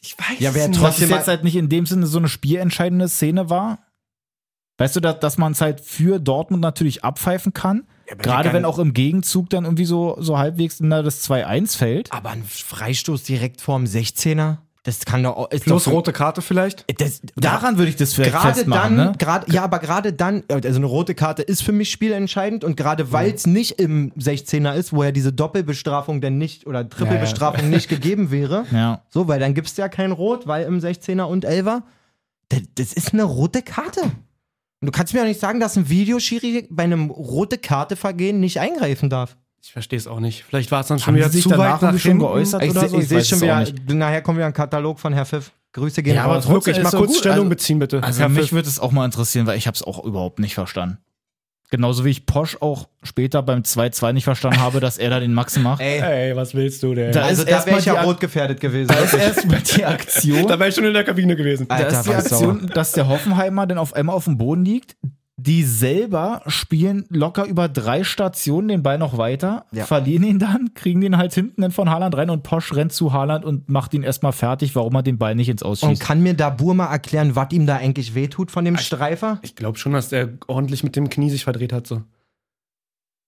Ich 0.04 0.18
weiß 0.20 0.40
Ja, 0.40 0.54
wer 0.54 0.64
es 0.64 0.70
nicht. 0.70 0.84
Dass 0.84 0.98
Trotzdem 0.98 1.10
jetzt 1.10 1.28
halt 1.28 1.44
nicht 1.44 1.56
in 1.56 1.70
dem 1.70 1.86
Sinne 1.86 2.06
so 2.06 2.18
eine 2.18 2.28
spielentscheidende 2.28 3.08
Szene 3.08 3.50
war? 3.50 3.80
Weißt 4.78 4.96
du, 4.96 5.00
dass, 5.00 5.20
dass 5.20 5.38
man 5.38 5.54
es 5.54 5.62
halt 5.62 5.82
für 5.82 6.20
Dortmund 6.20 6.62
natürlich 6.62 7.04
abpfeifen 7.04 7.54
kann? 7.54 7.88
aber 8.12 8.22
Gerade 8.22 8.54
wenn 8.54 8.66
auch 8.66 8.80
im 8.80 8.94
Gegenzug 8.94 9.50
dann 9.50 9.64
irgendwie 9.64 9.86
so, 9.86 10.18
so 10.20 10.38
halbwegs 10.38 10.80
in 10.80 10.90
das 10.90 11.30
2-1 11.30 11.78
fällt. 11.78 12.12
Aber 12.12 12.32
ein 12.32 12.44
Freistoß 12.44 13.24
direkt 13.24 13.62
vorm 13.62 13.86
16er, 13.86 14.58
das 14.84 15.06
kann 15.06 15.24
doch. 15.24 15.50
Ist 15.50 15.64
Plus 15.64 15.86
doch 15.86 15.94
rote 15.94 16.12
Karte 16.12 16.42
vielleicht. 16.42 16.86
Das, 17.00 17.22
Daran 17.36 17.78
würde 17.78 17.90
ich 17.90 17.96
das 17.96 18.14
vielleicht 18.14 18.34
gerade 18.34 18.54
festmachen, 18.54 18.98
dann, 18.98 19.12
ne? 19.12 19.18
gerade, 19.18 19.50
ja, 19.52 19.64
aber 19.64 19.80
gerade 19.80 20.12
dann, 20.12 20.44
also 20.50 20.78
eine 20.78 20.86
rote 20.86 21.16
Karte 21.16 21.42
ist 21.42 21.64
für 21.64 21.72
mich 21.72 21.90
spielentscheidend 21.90 22.66
und 22.66 22.76
gerade 22.76 23.14
weil 23.14 23.32
es 23.34 23.48
nicht 23.48 23.80
im 23.80 24.12
16er 24.14 24.74
ist, 24.74 24.92
wo 24.92 25.04
ja 25.04 25.12
diese 25.12 25.32
Doppelbestrafung 25.32 26.20
denn 26.20 26.38
nicht 26.38 26.68
oder 26.68 26.88
Trippelbestrafung 26.88 27.70
nicht 27.70 27.88
gegeben 27.88 28.30
wäre, 28.30 28.66
Ja. 28.72 29.04
so, 29.10 29.30
weil 29.30 29.40
dann 29.40 29.54
gibt's 29.54 29.78
ja 29.78 29.88
kein 29.88 30.12
Rot, 30.12 30.48
weil 30.48 30.66
im 30.66 30.80
16er 30.80 31.24
und 31.24 31.46
11er, 31.46 31.84
das, 32.50 32.62
das 32.76 32.94
ist 32.94 33.14
eine 33.14 33.24
rote 33.24 33.62
Karte. 33.62 34.02
Und 34.02 34.88
du 34.88 34.92
kannst 34.92 35.14
mir 35.14 35.22
auch 35.22 35.26
nicht 35.26 35.40
sagen, 35.40 35.62
dass 35.62 35.78
ein 35.78 35.88
Videoschiri 35.88 36.68
bei 36.70 36.84
einem 36.84 37.10
rote 37.10 37.58
Karte 37.58 37.96
Vergehen 37.96 38.42
nicht 38.42 38.60
eingreifen 38.60 39.10
darf. 39.10 39.38
Ich 39.66 39.72
verstehe 39.72 39.98
es 39.98 40.08
auch 40.08 40.20
nicht. 40.20 40.44
Vielleicht 40.44 40.72
war 40.72 40.82
es 40.82 40.88
dann 40.88 41.00
schon 41.00 41.16
wieder 41.16 41.32
zu 41.32 41.48
danach 41.48 41.82
weit 41.82 41.94
nach 41.94 42.00
schon 42.00 42.20
geäußert? 42.20 42.64
Ich, 42.64 42.72
oder 42.72 42.90
so? 42.90 42.98
ich 42.98 43.04
Ich 43.04 43.08
sehe 43.08 43.24
schon 43.24 43.42
wieder, 43.42 43.62
nicht. 43.62 43.90
nachher 43.94 44.22
kommt 44.22 44.38
wieder 44.38 44.48
ein 44.48 44.54
Katalog 44.54 45.00
von 45.00 45.14
Herr 45.14 45.26
Pfiff. 45.26 45.52
Grüße 45.72 46.04
gehen 46.04 46.16
Ja, 46.16 46.26
aber 46.26 46.36
raus. 46.36 46.50
Wirklich, 46.50 46.82
mal 46.84 46.92
kurz 46.92 47.12
gut. 47.12 47.18
Stellung 47.20 47.38
Also- 47.40 47.50
beziehen, 47.50 47.80
bitte. 47.80 48.04
Also 48.04 48.20
Herr 48.20 48.30
mich 48.30 48.52
würde 48.52 48.68
es 48.68 48.80
auch 48.80 48.92
mal 48.92 49.06
interessieren, 49.06 49.48
weil 49.48 49.58
ich 49.58 49.66
habe 49.66 49.76
es 49.76 49.82
auch 49.82 50.04
überhaupt 50.04 50.40
nicht 50.40 50.54
verstanden. 50.54 50.98
Genauso 51.72 52.04
wie 52.06 52.10
ich 52.10 52.26
Posch 52.28 52.58
auch 52.60 52.88
später 53.02 53.42
beim 53.42 53.62
2-2 53.64 54.12
nicht 54.14 54.26
verstanden 54.26 54.60
habe, 54.60 54.80
dass 54.82 54.98
er 55.00 55.10
da 55.10 55.20
den 55.20 55.34
Maxen 55.34 55.64
macht. 55.64 55.82
Ey, 55.82 56.02
Ey, 56.30 56.36
was 56.36 56.54
willst 56.54 56.84
du 56.84 56.94
denn? 56.94 57.14
Da 57.14 57.24
also 57.24 57.42
ist 57.44 57.52
da 57.52 57.66
wäre 57.66 57.80
ich 57.80 57.86
ja 57.86 58.00
rot 58.04 58.20
gefährdet 58.20 58.60
gewesen. 58.60 58.90
Da 58.90 58.96
ist 59.00 59.14
erstmal 59.14 59.62
die 59.62 59.84
Aktion. 59.86 60.46
Da 60.48 60.60
wäre 60.60 60.70
ich 60.70 60.76
schon 60.76 60.84
in 60.84 60.94
der 60.94 61.04
Kabine 61.06 61.36
gewesen. 61.36 61.68
Da 61.70 61.76
Alter, 61.76 62.00
ist 62.00 62.06
die 62.08 62.14
Aktion, 62.14 62.68
dass 62.76 62.92
der 62.92 63.08
Hoffenheimer 63.08 63.66
dann 63.66 63.80
auf 63.80 63.94
einmal 63.94 64.16
auf 64.16 64.26
dem 64.26 64.38
Boden 64.38 64.66
liegt, 64.66 64.98
Die 65.38 65.64
selber 65.64 66.44
spielen 66.46 67.06
locker 67.10 67.46
über 67.46 67.68
drei 67.68 68.04
Stationen 68.04 68.68
den 68.68 68.84
Ball 68.84 69.00
noch 69.00 69.18
weiter, 69.18 69.66
Ja. 69.72 69.84
verlieren 69.86 70.24
ihn 70.24 70.38
dann, 70.38 70.76
kriegen 70.76 71.02
den 71.02 71.18
halt 71.18 71.34
hinten 71.34 71.62
dann 71.64 71.72
von 71.72 71.90
Haaland 71.90 72.16
rein 72.16 72.30
und 72.30 72.44
Posch 72.44 72.72
rennt 72.76 72.94
zu 72.94 73.14
Haaland 73.14 73.44
und 73.44 73.68
macht 73.68 73.96
ihn 73.96 74.04
erstmal 74.04 74.32
fertig, 74.32 74.76
warum 74.76 74.94
er 74.96 75.02
den 75.02 75.18
Ball 75.18 75.34
nicht 75.34 75.50
ins 75.50 75.64
Und 75.64 75.70
Ausschießt. 75.72 76.02
kann 76.04 76.22
mir 76.22 76.36
da 76.36 76.52
Burma 76.52 76.86
erklären, 76.86 77.36
was 77.36 77.48
ihm 77.52 77.66
da 77.66 77.78
eigentlich 77.78 78.14
wehtut 78.14 78.52
von 78.52 78.64
dem 78.64 78.78
Streifer? 78.78 79.40
Ich 79.42 79.56
glaube 79.56 79.80
schon, 79.80 79.94
dass 79.94 80.10
der 80.10 80.30
ordentlich 80.48 80.84
mit 80.84 80.96
dem 80.96 81.10
Knie 81.10 81.32
sich 81.32 81.44
verdreht 81.46 81.74
hat. 81.74 81.88
So. 81.88 82.04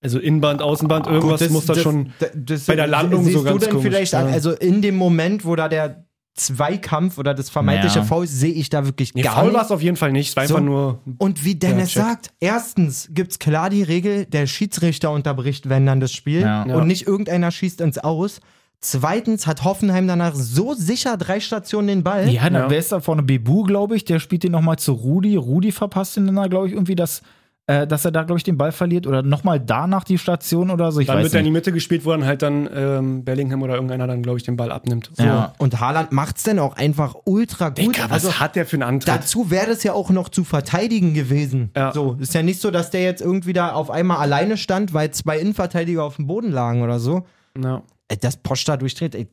Also 0.04 0.20
Innenband, 0.20 0.62
Außenband, 0.62 1.08
irgendwas 1.08 1.40
Gut, 1.40 1.48
das- 1.48 1.54
muss 1.54 1.66
da 1.66 1.74
das- 1.74 1.82
schon. 1.82 2.14
das- 2.20 2.30
das- 2.36 2.66
bei 2.68 2.76
der 2.76 2.86
Landung 2.86 3.24
so 3.26 3.42
ganz 3.42 3.54
du 3.62 3.66
denn 3.66 3.70
komisch, 3.72 3.84
vielleicht, 3.84 4.14
ja. 4.14 4.20
an, 4.20 4.28
also 4.28 4.52
in 4.52 4.84
dem 4.84 4.96
Moment, 4.96 5.44
wo 5.44 5.56
da 5.56 5.68
der 5.68 6.05
Zweikampf 6.36 7.18
oder 7.18 7.34
das 7.34 7.50
vermeintliche 7.50 8.00
Ja. 8.00 8.06
Foul 8.06 8.28
sehe 8.28 8.52
ich 8.52 8.70
da 8.70 8.86
wirklich 8.86 9.14
Nee, 9.14 9.22
gar 9.22 9.36
faul 9.36 9.46
nicht. 9.46 9.54
war 9.56 9.64
es 9.64 9.72
auf 9.72 9.82
jeden 9.82 9.96
Fall 9.98 10.12
nicht. 10.12 10.30
Es 10.30 10.36
war 10.36 10.46
So. 10.48 10.56
einfach 10.56 10.66
nur. 10.66 11.00
Und 11.18 11.46
wie 11.46 11.56
Dennis 11.56 11.90
check. 11.92 12.04
sagt, 12.04 12.34
erstens 12.42 13.10
gibt's 13.12 13.40
klar 13.40 13.70
die 13.70 13.84
Regel, 13.84 14.26
der 14.26 14.46
Schiedsrichter 14.46 15.12
unterbricht, 15.12 15.70
wenn 15.70 15.86
dann 15.86 16.00
das 16.02 16.12
Spiel 16.14 16.42
Ja. 16.42 16.66
Ja. 16.68 16.76
und 16.76 16.88
nicht 16.88 17.08
irgendeiner 17.08 17.52
schießt 17.52 17.80
ins 17.82 17.98
Aus. 17.98 18.42
Zweitens 18.82 19.48
hat 19.48 19.64
Hoffenheim 19.64 20.08
danach 20.08 20.36
so 20.36 20.74
sicher 20.74 21.18
drei 21.18 21.40
Stationen 21.40 21.88
den 21.88 22.04
Ball. 22.04 22.30
ja, 22.30 22.44
dann 22.44 22.54
Ja. 22.54 22.70
wer 22.70 22.80
ist 22.80 22.92
da 22.92 23.00
vorne? 23.00 23.24
Bebu, 23.24 23.64
glaube 23.64 23.96
ich, 23.96 24.04
der 24.06 24.20
spielt 24.20 24.44
den 24.44 24.52
nochmal 24.52 24.78
zu 24.78 24.92
Rudi. 24.92 25.38
Rudi 25.38 25.72
verpasst 25.72 26.18
ihn 26.18 26.28
dann, 26.28 26.36
da, 26.36 26.48
glaube 26.48 26.68
ich, 26.68 26.74
irgendwie, 26.74 26.96
dass, 26.96 27.22
äh, 27.68 27.88
dass 27.88 28.06
er 28.06 28.12
da, 28.12 28.24
glaube 28.24 28.38
ich, 28.38 28.44
den 28.44 28.58
Ball 28.58 28.72
verliert 28.72 29.08
oder 29.08 29.24
nochmal 29.24 29.60
danach 29.60 30.04
die 30.04 30.18
Station 30.20 30.70
oder 30.70 30.92
so. 30.92 31.00
Ich 31.00 31.08
Dann 31.08 31.18
weiß 31.18 31.24
wird 31.24 31.34
er 31.34 31.40
in 31.40 31.46
die. 31.46 31.52
Mitte 31.52 31.72
gespielt, 31.72 32.06
wo 32.06 32.12
dann 32.12 32.26
halt 32.26 32.42
dann 32.44 32.70
ähm, 32.74 33.24
Bellingham 33.24 33.64
oder 33.64 33.74
irgendeiner 33.74 34.06
dann, 34.06 34.22
glaube 34.22 34.38
ich, 34.38 34.44
den 34.44 34.56
Ball 34.56 34.72
abnimmt. 34.72 35.10
So. 35.14 35.24
Ja. 35.24 35.54
Und 35.58 35.80
Haaland 35.80 36.12
macht's 36.12 36.44
denn 36.44 36.60
auch 36.60 36.76
einfach 36.76 37.16
ultra 37.26 37.70
gut. 37.70 37.80
Digga, 37.80 38.04
was 38.04 38.26
also 38.26 38.40
hat 38.40 38.56
der 38.56 38.66
für 38.68 38.76
einen 38.76 38.84
Antritt? 38.84 39.08
dazu 39.08 39.50
wäre 39.50 39.68
das 39.68 39.84
ja 39.84 39.94
auch 39.94 40.12
noch 40.12 40.30
zu 40.30 40.44
verteidigen 40.44 41.14
gewesen. 41.16 41.72
Ja. 41.76 41.92
So, 41.92 42.18
ist 42.20 42.34
ja 42.36 42.44
nicht 42.44 42.62
so, 42.62 42.70
dass 42.70 42.92
der 42.92 43.02
jetzt 43.02 43.22
irgendwie 43.22 43.54
da 43.54 43.72
auf 43.72 43.90
einmal 43.90 44.18
alleine 44.18 44.58
stand, 44.58 44.94
weil 44.94 45.10
zwei 45.12 45.40
Innenverteidiger 45.40 46.04
auf 46.04 46.18
dem 46.18 46.28
Boden 46.28 46.52
lagen 46.52 46.84
oder 46.84 47.00
so. 47.00 47.26
Ja. 47.62 47.82
Ey, 48.10 48.18
das 48.18 48.38
Posch 48.38 48.64
da 48.66 48.78
durchdreht, 48.78 49.16
ey, 49.16 49.28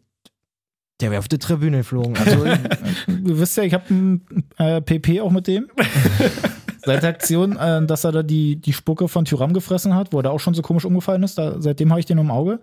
der 1.02 1.10
wäre 1.10 1.18
auf 1.18 1.28
die 1.28 1.38
Tribüne 1.38 1.78
geflogen. 1.78 2.16
Also, 2.16 2.44
Du 3.08 3.38
wisst 3.38 3.56
ja, 3.56 3.64
ich 3.64 3.74
habe 3.74 3.92
ein 3.92 4.24
äh, 4.56 4.80
PP 4.80 5.20
auch 5.20 5.32
mit 5.32 5.48
dem. 5.48 5.68
Seit 6.84 7.02
der 7.02 7.10
Aktion, 7.10 7.56
äh, 7.56 7.84
dass 7.86 8.04
er 8.04 8.12
da 8.12 8.22
die, 8.22 8.56
die 8.56 8.72
Spucke 8.72 9.08
von 9.08 9.24
Tyram 9.24 9.52
gefressen 9.52 9.94
hat, 9.94 10.12
wo 10.12 10.18
er 10.18 10.24
da 10.24 10.30
auch 10.30 10.40
schon 10.40 10.54
so 10.54 10.62
komisch 10.62 10.84
umgefallen 10.84 11.22
ist, 11.22 11.38
da, 11.38 11.60
seitdem 11.60 11.90
habe 11.90 12.00
ich 12.00 12.06
den 12.06 12.18
im 12.18 12.30
Auge. 12.30 12.60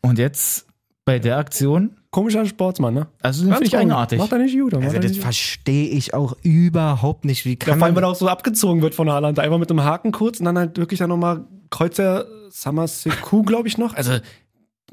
Und 0.00 0.18
jetzt 0.18 0.66
bei 1.04 1.18
der 1.18 1.36
Aktion, 1.36 1.96
Komischer 2.14 2.46
Sportsmann, 2.46 2.94
ne? 2.94 3.08
also 3.22 3.42
den 3.42 3.52
finde 3.54 3.66
ich 3.66 3.76
eigenartig. 3.76 4.20
Macht 4.20 4.30
er 4.30 4.38
nicht 4.38 4.56
gut. 4.56 4.72
also 4.72 4.98
das 5.00 5.16
verstehe 5.16 5.88
ich 5.88 6.14
auch 6.14 6.36
überhaupt 6.44 7.24
nicht. 7.24 7.44
Wie 7.44 7.54
Ja, 7.54 7.56
kann 7.56 7.78
vor 7.80 7.86
allem, 7.86 7.94
man 7.94 8.02
weil 8.04 8.08
er 8.08 8.12
auch 8.12 8.14
so 8.14 8.28
abgezogen 8.28 8.82
wird 8.82 8.94
von 8.94 9.10
Haaland. 9.10 9.40
Einfach 9.40 9.58
mit 9.58 9.68
einem 9.68 9.82
Haken 9.82 10.12
kurz 10.12 10.38
und 10.38 10.44
dann 10.44 10.56
halt 10.56 10.78
wirklich 10.78 11.00
dann 11.00 11.08
nochmal 11.08 11.44
Kreuzer 11.70 12.26
Samaseku, 12.50 13.42
glaube 13.42 13.66
ich 13.66 13.78
noch. 13.78 13.94
Also 13.94 14.18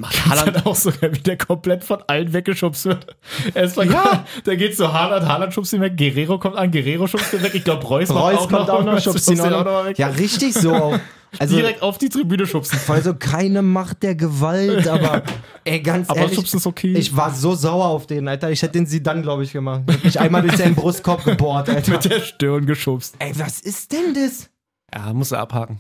macht 0.02 0.26
Haaland 0.26 0.48
Haaland. 0.50 0.66
auch 0.66 0.76
so, 0.76 0.92
wie 1.02 1.20
der 1.20 1.38
komplett 1.38 1.84
von 1.84 2.04
allen 2.08 2.34
weggeschubst 2.34 2.86
wird. 2.86 3.16
Erstmal, 3.54 3.90
ja, 3.90 4.26
da 4.44 4.56
geht 4.56 4.76
so 4.76 4.92
Haaland, 4.92 5.26
Haaland 5.26 5.54
schubst 5.54 5.72
ihn 5.74 5.82
weg, 5.82 5.96
Guerrero 5.96 6.38
kommt 6.40 6.58
an, 6.58 6.72
Guerrero 6.72 7.08
schubst 7.08 7.34
ihn 7.34 7.42
weg. 7.44 7.54
Ich 7.56 7.64
glaube, 7.64 7.86
Reus, 7.86 8.10
Reus 8.10 8.38
auch 8.40 8.50
kommt 8.50 8.70
auch 8.70 8.84
noch, 8.84 9.00
schubst 9.00 9.30
ihn 9.32 9.40
auch 9.40 9.50
noch. 9.64 9.86
weg. 9.86 9.98
Ja, 9.98 10.08
richtig 10.08 10.54
so. 10.54 10.74
auch. 10.74 11.00
Also, 11.40 11.56
Direkt 11.56 11.82
auf 11.82 11.98
die 11.98 12.10
Tribüne 12.10 12.46
schubsen. 12.46 12.78
also 12.90 13.14
keine 13.14 13.62
Macht 13.62 14.04
der 14.04 14.16
Gewalt, 14.16 14.86
aber 14.86 15.24
ey, 15.64 15.80
ganz 15.80 16.10
Aber 16.10 16.20
ehrlich, 16.20 16.36
schubsen 16.36 16.58
ist 16.58 16.68
okay. 16.68 16.94
ich 16.94 17.16
war 17.16 17.34
so 17.34 17.56
sauer 17.56 17.86
auf 17.86 18.06
den, 18.06 18.28
Alter. 18.28 18.52
Ich 18.52 18.62
hätte 18.62 18.74
den 18.74 18.86
sie 18.86 19.02
dann, 19.02 19.22
glaube 19.22 19.46
ich, 19.46 19.54
gemacht. 19.54 19.84
Ich 19.88 19.94
hab 19.96 20.04
mich 20.04 20.20
einmal 20.20 20.42
durch 20.42 20.58
seinen 20.58 20.76
Brustkorb 20.76 21.24
gebohrt, 21.24 21.70
Alter. 21.70 21.90
mit 21.94 22.04
der 22.04 22.20
Stirn 22.20 22.66
geschubst. 22.66 23.16
Ey, 23.20 23.32
was 23.40 23.62
ist 23.62 23.94
denn 23.94 24.14
das? 24.14 24.50
Ja, 24.94 25.14
muss 25.14 25.32
er 25.32 25.40
abhaken. 25.40 25.80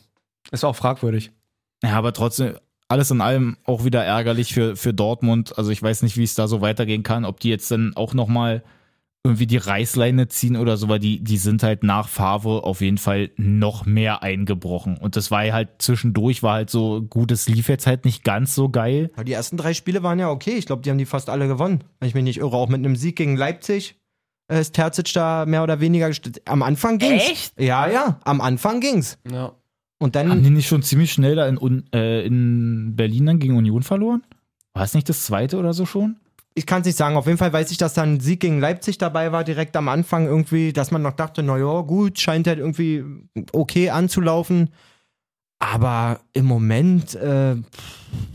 Ist 0.51 0.63
auch 0.63 0.75
fragwürdig. 0.75 1.33
Ja, 1.83 1.97
aber 1.97 2.13
trotzdem, 2.13 2.55
alles 2.91 3.09
in 3.09 3.21
allem 3.21 3.57
auch 3.65 3.85
wieder 3.85 4.03
ärgerlich 4.03 4.53
für, 4.53 4.75
für 4.75 4.93
Dortmund. 4.93 5.57
Also 5.57 5.71
ich 5.71 5.81
weiß 5.81 6.03
nicht, 6.03 6.17
wie 6.17 6.23
es 6.23 6.35
da 6.35 6.47
so 6.47 6.61
weitergehen 6.61 7.03
kann, 7.03 7.25
ob 7.25 7.39
die 7.39 7.49
jetzt 7.49 7.71
dann 7.71 7.95
auch 7.95 8.13
nochmal 8.13 8.63
irgendwie 9.23 9.45
die 9.45 9.57
Reißleine 9.57 10.27
ziehen 10.29 10.57
oder 10.57 10.77
so, 10.77 10.89
weil 10.89 10.99
die, 10.99 11.23
die 11.23 11.37
sind 11.37 11.61
halt 11.61 11.83
nach 11.83 12.07
Favre 12.07 12.63
auf 12.63 12.81
jeden 12.81 12.97
Fall 12.97 13.29
noch 13.37 13.85
mehr 13.85 14.23
eingebrochen. 14.23 14.97
Und 14.97 15.15
das 15.15 15.29
war 15.29 15.43
halt 15.51 15.69
zwischendurch, 15.77 16.41
war 16.41 16.55
halt 16.55 16.71
so, 16.71 17.03
gut, 17.03 17.31
es 17.31 17.47
lief 17.47 17.69
jetzt 17.69 17.85
halt 17.85 18.03
nicht 18.03 18.23
ganz 18.23 18.55
so 18.55 18.69
geil. 18.69 19.11
Die 19.23 19.33
ersten 19.33 19.57
drei 19.57 19.73
Spiele 19.73 20.01
waren 20.01 20.17
ja 20.17 20.29
okay. 20.29 20.55
Ich 20.55 20.65
glaube, 20.65 20.81
die 20.81 20.89
haben 20.89 20.97
die 20.97 21.05
fast 21.05 21.29
alle 21.29 21.47
gewonnen. 21.47 21.83
Wenn 21.99 22.09
ich 22.09 22.15
mich 22.15 22.23
nicht 22.23 22.39
irre. 22.39 22.57
Auch 22.57 22.69
mit 22.69 22.79
einem 22.79 22.95
Sieg 22.95 23.15
gegen 23.15 23.37
Leipzig 23.37 23.95
äh, 24.51 24.59
ist 24.59 24.73
Terzic 24.73 25.13
da 25.13 25.45
mehr 25.45 25.61
oder 25.63 25.79
weniger 25.79 26.09
Am 26.45 26.63
Anfang 26.63 26.97
ging's. 26.97 27.29
Echt? 27.29 27.59
Ja, 27.59 27.87
ja. 27.87 28.19
Am 28.23 28.41
Anfang 28.41 28.79
ging's. 28.81 29.19
Ja. 29.31 29.53
Und 30.01 30.15
Haben 30.15 30.29
dann, 30.29 30.43
die 30.43 30.49
nicht 30.49 30.67
schon 30.67 30.83
ziemlich 30.83 31.13
schnell 31.13 31.35
da 31.35 31.47
in, 31.47 31.85
äh, 31.93 32.25
in 32.25 32.95
Berlin 32.95 33.27
dann 33.27 33.39
gegen 33.39 33.55
Union 33.55 33.83
verloren? 33.83 34.23
War 34.73 34.83
es 34.83 34.93
nicht 34.93 35.07
das 35.07 35.25
zweite 35.25 35.57
oder 35.57 35.73
so 35.73 35.85
schon? 35.85 36.17
ich 36.53 36.65
kann 36.65 36.81
es 36.81 36.85
nicht 36.85 36.97
sagen. 36.97 37.15
Auf 37.15 37.27
jeden 37.27 37.37
Fall 37.37 37.53
weiß 37.53 37.71
ich, 37.71 37.77
dass 37.77 37.93
da 37.93 38.03
ein 38.03 38.19
Sieg 38.19 38.41
gegen 38.41 38.59
Leipzig 38.59 38.97
dabei 38.97 39.31
war, 39.31 39.43
direkt 39.43 39.75
am 39.77 39.87
Anfang 39.87 40.25
irgendwie, 40.25 40.73
dass 40.73 40.91
man 40.91 41.01
noch 41.01 41.13
dachte, 41.13 41.43
naja, 41.43 41.81
gut, 41.81 42.19
scheint 42.19 42.47
halt 42.47 42.59
irgendwie 42.59 43.03
okay 43.53 43.89
anzulaufen. 43.89 44.69
Aber 45.59 46.19
im 46.33 46.45
Moment, 46.45 47.13
äh, 47.15 47.55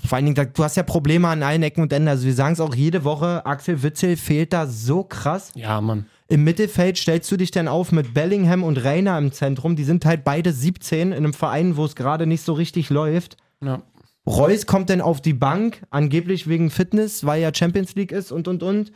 vor 0.07 0.17
allen 0.17 0.27
Dingen, 0.27 0.53
du 0.55 0.65
hast 0.65 0.77
ja 0.77 0.85
Probleme 0.85 1.27
an 1.29 1.43
allen 1.43 1.63
Ecken 1.63 1.83
und 1.83 1.93
Enden. 1.93 2.09
Also 2.09 2.25
wir 2.25 2.35
sagen 2.35 2.53
es 2.53 2.61
auch 2.61 2.75
jede 2.75 3.03
Woche, 3.05 3.45
Axel 3.45 3.83
Witzel 3.83 4.17
fehlt 4.17 4.53
da 4.53 4.67
so 4.67 5.03
krass. 5.03 5.51
Ja, 5.57 5.81
Mann. 5.81 6.07
Im 6.29 6.43
Mittelfeld 6.43 6.99
stellst 6.99 7.31
du 7.31 7.37
dich 7.37 7.53
dann 7.53 7.69
auf 7.69 7.93
mit 7.93 8.13
Bellingham 8.13 8.65
und 8.65 8.83
Reiner 8.83 9.17
im 9.19 9.33
Zentrum. 9.33 9.77
Die 9.77 9.85
sind 9.85 10.05
halt 10.05 10.25
beide 10.25 10.53
17 10.53 11.13
in 11.13 11.15
einem 11.15 11.33
Verein, 11.33 11.77
wo 11.77 11.85
es 11.85 11.95
gerade 11.95 12.27
nicht 12.27 12.43
so 12.43 12.53
richtig 12.53 12.91
läuft. 12.91 13.37
Ja. 13.63 13.83
Reus 14.27 14.67
kommt 14.67 14.91
dann 14.91 15.01
auf 15.01 15.21
die 15.21 15.35
Bank, 15.35 15.87
angeblich 15.91 16.49
wegen 16.49 16.71
Fitness, 16.71 17.25
weil 17.25 17.41
ja 17.41 17.55
Champions 17.55 17.95
League 17.95 18.11
ist 18.11 18.33
und 18.33 18.49
und 18.49 18.65
und. 18.65 18.93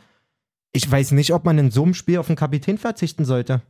Ich 0.73 0.89
weiß 0.89 1.11
nicht, 1.11 1.33
ob 1.33 1.45
man 1.45 1.57
in 1.57 1.71
so 1.71 1.83
einem 1.83 1.93
Spiel 1.93 2.17
auf 2.17 2.27
den 2.27 2.35
Kapitän 2.35 2.77
verzichten 2.77 3.23
sollte. 3.23 3.61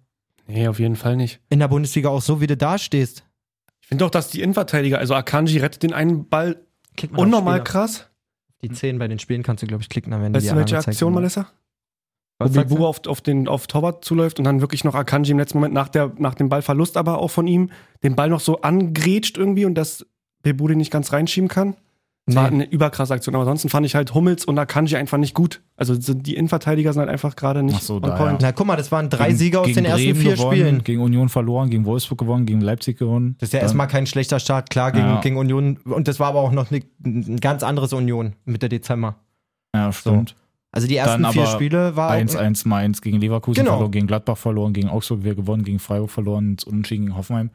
Nee, 0.47 0.67
auf 0.67 0.79
jeden 0.79 0.95
Fall 0.95 1.15
nicht. 1.15 1.39
In 1.49 1.59
der 1.59 1.67
Bundesliga 1.67 2.09
auch 2.09 2.21
so, 2.21 2.41
wie 2.41 2.47
du 2.47 2.57
da 2.57 2.79
stehst. 2.79 3.23
Ich 3.81 3.87
finde 3.87 4.05
auch, 4.05 4.09
dass 4.09 4.29
die 4.29 4.41
Innenverteidiger, 4.41 4.97
also 4.97 5.13
Akanji 5.13 5.59
rettet 5.59 5.83
den 5.83 5.93
einen 5.93 6.27
Ball 6.27 6.65
unnormal 7.15 7.63
krass. 7.63 8.07
Die 8.63 8.69
10 8.69 8.99
bei 8.99 9.07
den 9.07 9.19
Spielen 9.19 9.43
kannst 9.43 9.63
du, 9.63 9.67
glaube 9.67 9.83
ich, 9.83 9.89
klicken, 9.89 10.11
werden 10.11 10.33
Weißt 10.33 10.45
die 10.45 10.49
du, 10.49 10.55
welche. 10.55 10.77
Aktion, 10.77 11.13
Malessa? 11.13 11.47
Wo 12.41 12.45
Was 12.45 12.53
sagst 12.53 12.69
Bibu 12.69 12.85
auf, 12.85 13.01
auf, 13.07 13.21
den, 13.21 13.47
auf 13.47 13.67
Torwart 13.67 14.03
zuläuft 14.05 14.39
und 14.39 14.45
dann 14.45 14.61
wirklich 14.61 14.83
noch 14.83 14.95
Akanji 14.95 15.31
im 15.31 15.39
letzten 15.39 15.57
Moment 15.57 15.73
nach, 15.73 15.89
der, 15.89 16.11
nach 16.17 16.35
dem 16.35 16.49
Ballverlust 16.49 16.97
aber 16.97 17.19
auch 17.19 17.29
von 17.31 17.47
ihm 17.47 17.69
den 18.03 18.15
Ball 18.15 18.29
noch 18.29 18.39
so 18.41 18.61
angrätscht 18.61 19.37
irgendwie 19.37 19.65
und 19.65 19.75
dass 19.75 20.05
Bibu 20.43 20.67
den 20.67 20.77
nicht 20.79 20.91
ganz 20.91 21.13
reinschieben 21.13 21.47
kann. 21.47 21.75
Das 22.27 22.35
war 22.35 22.49
Nee. 22.51 22.55
eine 22.63 22.69
überkrasse 22.71 23.15
Aktion. 23.15 23.33
Aber 23.33 23.41
ansonsten 23.41 23.69
fand 23.69 23.83
ich 23.85 23.95
halt 23.95 24.13
Hummels 24.13 24.45
und 24.45 24.57
Akanji 24.57 24.95
einfach 24.95 25.17
nicht 25.17 25.33
gut. 25.33 25.61
Also 25.75 25.95
sind 25.99 26.27
die 26.27 26.35
Innenverteidiger 26.35 26.93
sind 26.93 26.99
halt 26.99 27.09
einfach 27.09 27.35
gerade 27.35 27.63
nicht 27.63 27.77
Ach 27.77 27.81
so, 27.81 27.95
on 27.95 28.03
da, 28.03 28.15
point. 28.15 28.41
Na, 28.41 28.51
guck 28.51 28.67
mal, 28.67 28.75
das 28.75 28.91
waren 28.91 29.09
drei 29.09 29.27
Gegen- 29.27 29.37
Siege 29.39 29.59
aus 29.59 29.73
den 29.73 29.85
ersten 29.85 30.03
Bremen 30.03 30.21
vier 30.21 30.33
gewonnen, 30.35 30.51
Spielen. 30.51 30.83
Gegen 30.83 31.01
Union 31.01 31.29
verloren, 31.29 31.71
gegen 31.71 31.83
Wolfsburg 31.85 32.19
gewonnen, 32.19 32.45
gegen 32.45 32.61
Leipzig 32.61 32.99
gewonnen. 32.99 33.35
Das 33.39 33.49
ist 33.49 33.53
ja 33.53 33.59
Dann- 33.59 33.65
erstmal 33.65 33.87
kein 33.87 34.05
schlechter 34.05 34.39
Start, 34.39 34.69
klar, 34.69 34.91
gegen, 34.91 35.05
Ja. 35.05 35.19
gegen 35.19 35.35
Union. 35.37 35.77
Und 35.83 36.07
das 36.07 36.19
war 36.19 36.27
aber 36.27 36.41
auch 36.41 36.51
noch 36.51 36.69
ne, 36.69 36.81
ein 37.03 37.37
ganz 37.39 37.63
anderes 37.63 37.91
Union 37.91 38.33
Mitte 38.45 38.69
Dezember. 38.69 39.15
Ja, 39.75 39.91
stimmt. 39.91 40.35
Also 40.71 40.87
die 40.87 40.95
ersten 40.95 41.25
vier 41.31 41.47
Spiele 41.47 41.95
war. 41.95 42.11
1-1 42.11 42.67
Mainz 42.67 43.01
gegen 43.01 43.19
Leverkusen 43.19 43.59
Genau. 43.61 43.73
verloren, 43.73 43.91
gegen 43.91 44.07
Gladbach 44.07 44.37
verloren, 44.37 44.73
gegen 44.73 44.89
Augsburg 44.89 45.23
wieder 45.23 45.35
gewonnen, 45.35 45.63
gegen 45.63 45.79
Freiburg 45.79 46.09
verloren, 46.09 46.51
ins 46.51 46.63
Unentschieden 46.63 47.05
gegen 47.07 47.17
Hoffenheim. 47.17 47.49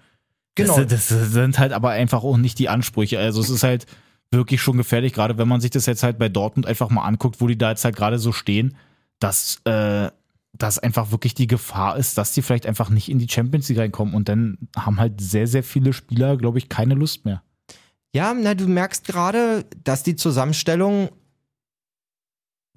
Genau. 0.55 0.81
Das, 0.85 1.09
das 1.09 1.31
sind 1.33 1.59
halt 1.59 1.73
aber 1.73 1.91
einfach 1.91 2.23
auch 2.25 2.37
nicht 2.37 2.59
die 2.59 2.69
Ansprüche. 2.69 3.19
Also 3.19 3.41
es 3.41 3.51
ist 3.51 3.63
halt 3.63 3.87
wirklich 4.31 4.61
schon 4.61 4.77
gefährlich, 4.77 5.13
gerade 5.13 5.39
wenn 5.39 5.49
man 5.49 5.61
sich 5.61 5.71
das 5.71 5.87
jetzt 5.87 6.03
halt 6.03 6.19
bei 6.19 6.29
Dortmund 6.29 6.67
einfach 6.67 6.91
mal 6.91 7.05
anguckt, 7.05 7.41
wo 7.41 7.47
die 7.47 7.57
da 7.59 7.71
jetzt 7.71 7.85
halt 7.85 7.97
gerade 7.97 8.19
so 8.19 8.33
stehen, 8.33 8.77
dass 9.19 9.61
äh, 9.65 10.11
dass 10.59 10.79
einfach 10.79 11.11
wirklich 11.11 11.35
die 11.35 11.47
Gefahr 11.47 11.99
ist, 11.99 12.17
dass 12.17 12.33
die 12.33 12.41
vielleicht 12.41 12.67
einfach 12.67 12.89
nicht 12.89 13.11
in 13.11 13.19
die 13.19 13.29
Champions 13.29 13.69
League 13.69 13.79
reinkommen 13.79 14.15
und 14.15 14.29
dann 14.31 14.57
haben 14.75 14.99
halt 14.99 15.21
sehr, 15.21 15.47
sehr 15.47 15.63
viele 15.63 15.93
Spieler, 15.93 16.39
glaube 16.39 16.57
ich, 16.57 16.71
keine 16.71 16.95
Lust 16.95 17.27
mehr. 17.27 17.43
Ja, 18.15 18.33
na, 18.35 18.55
du 18.55 18.67
merkst 18.67 19.05
gerade, 19.07 19.67
dass 19.85 20.03
die 20.03 20.17
Zusammenstellung, 20.17 21.11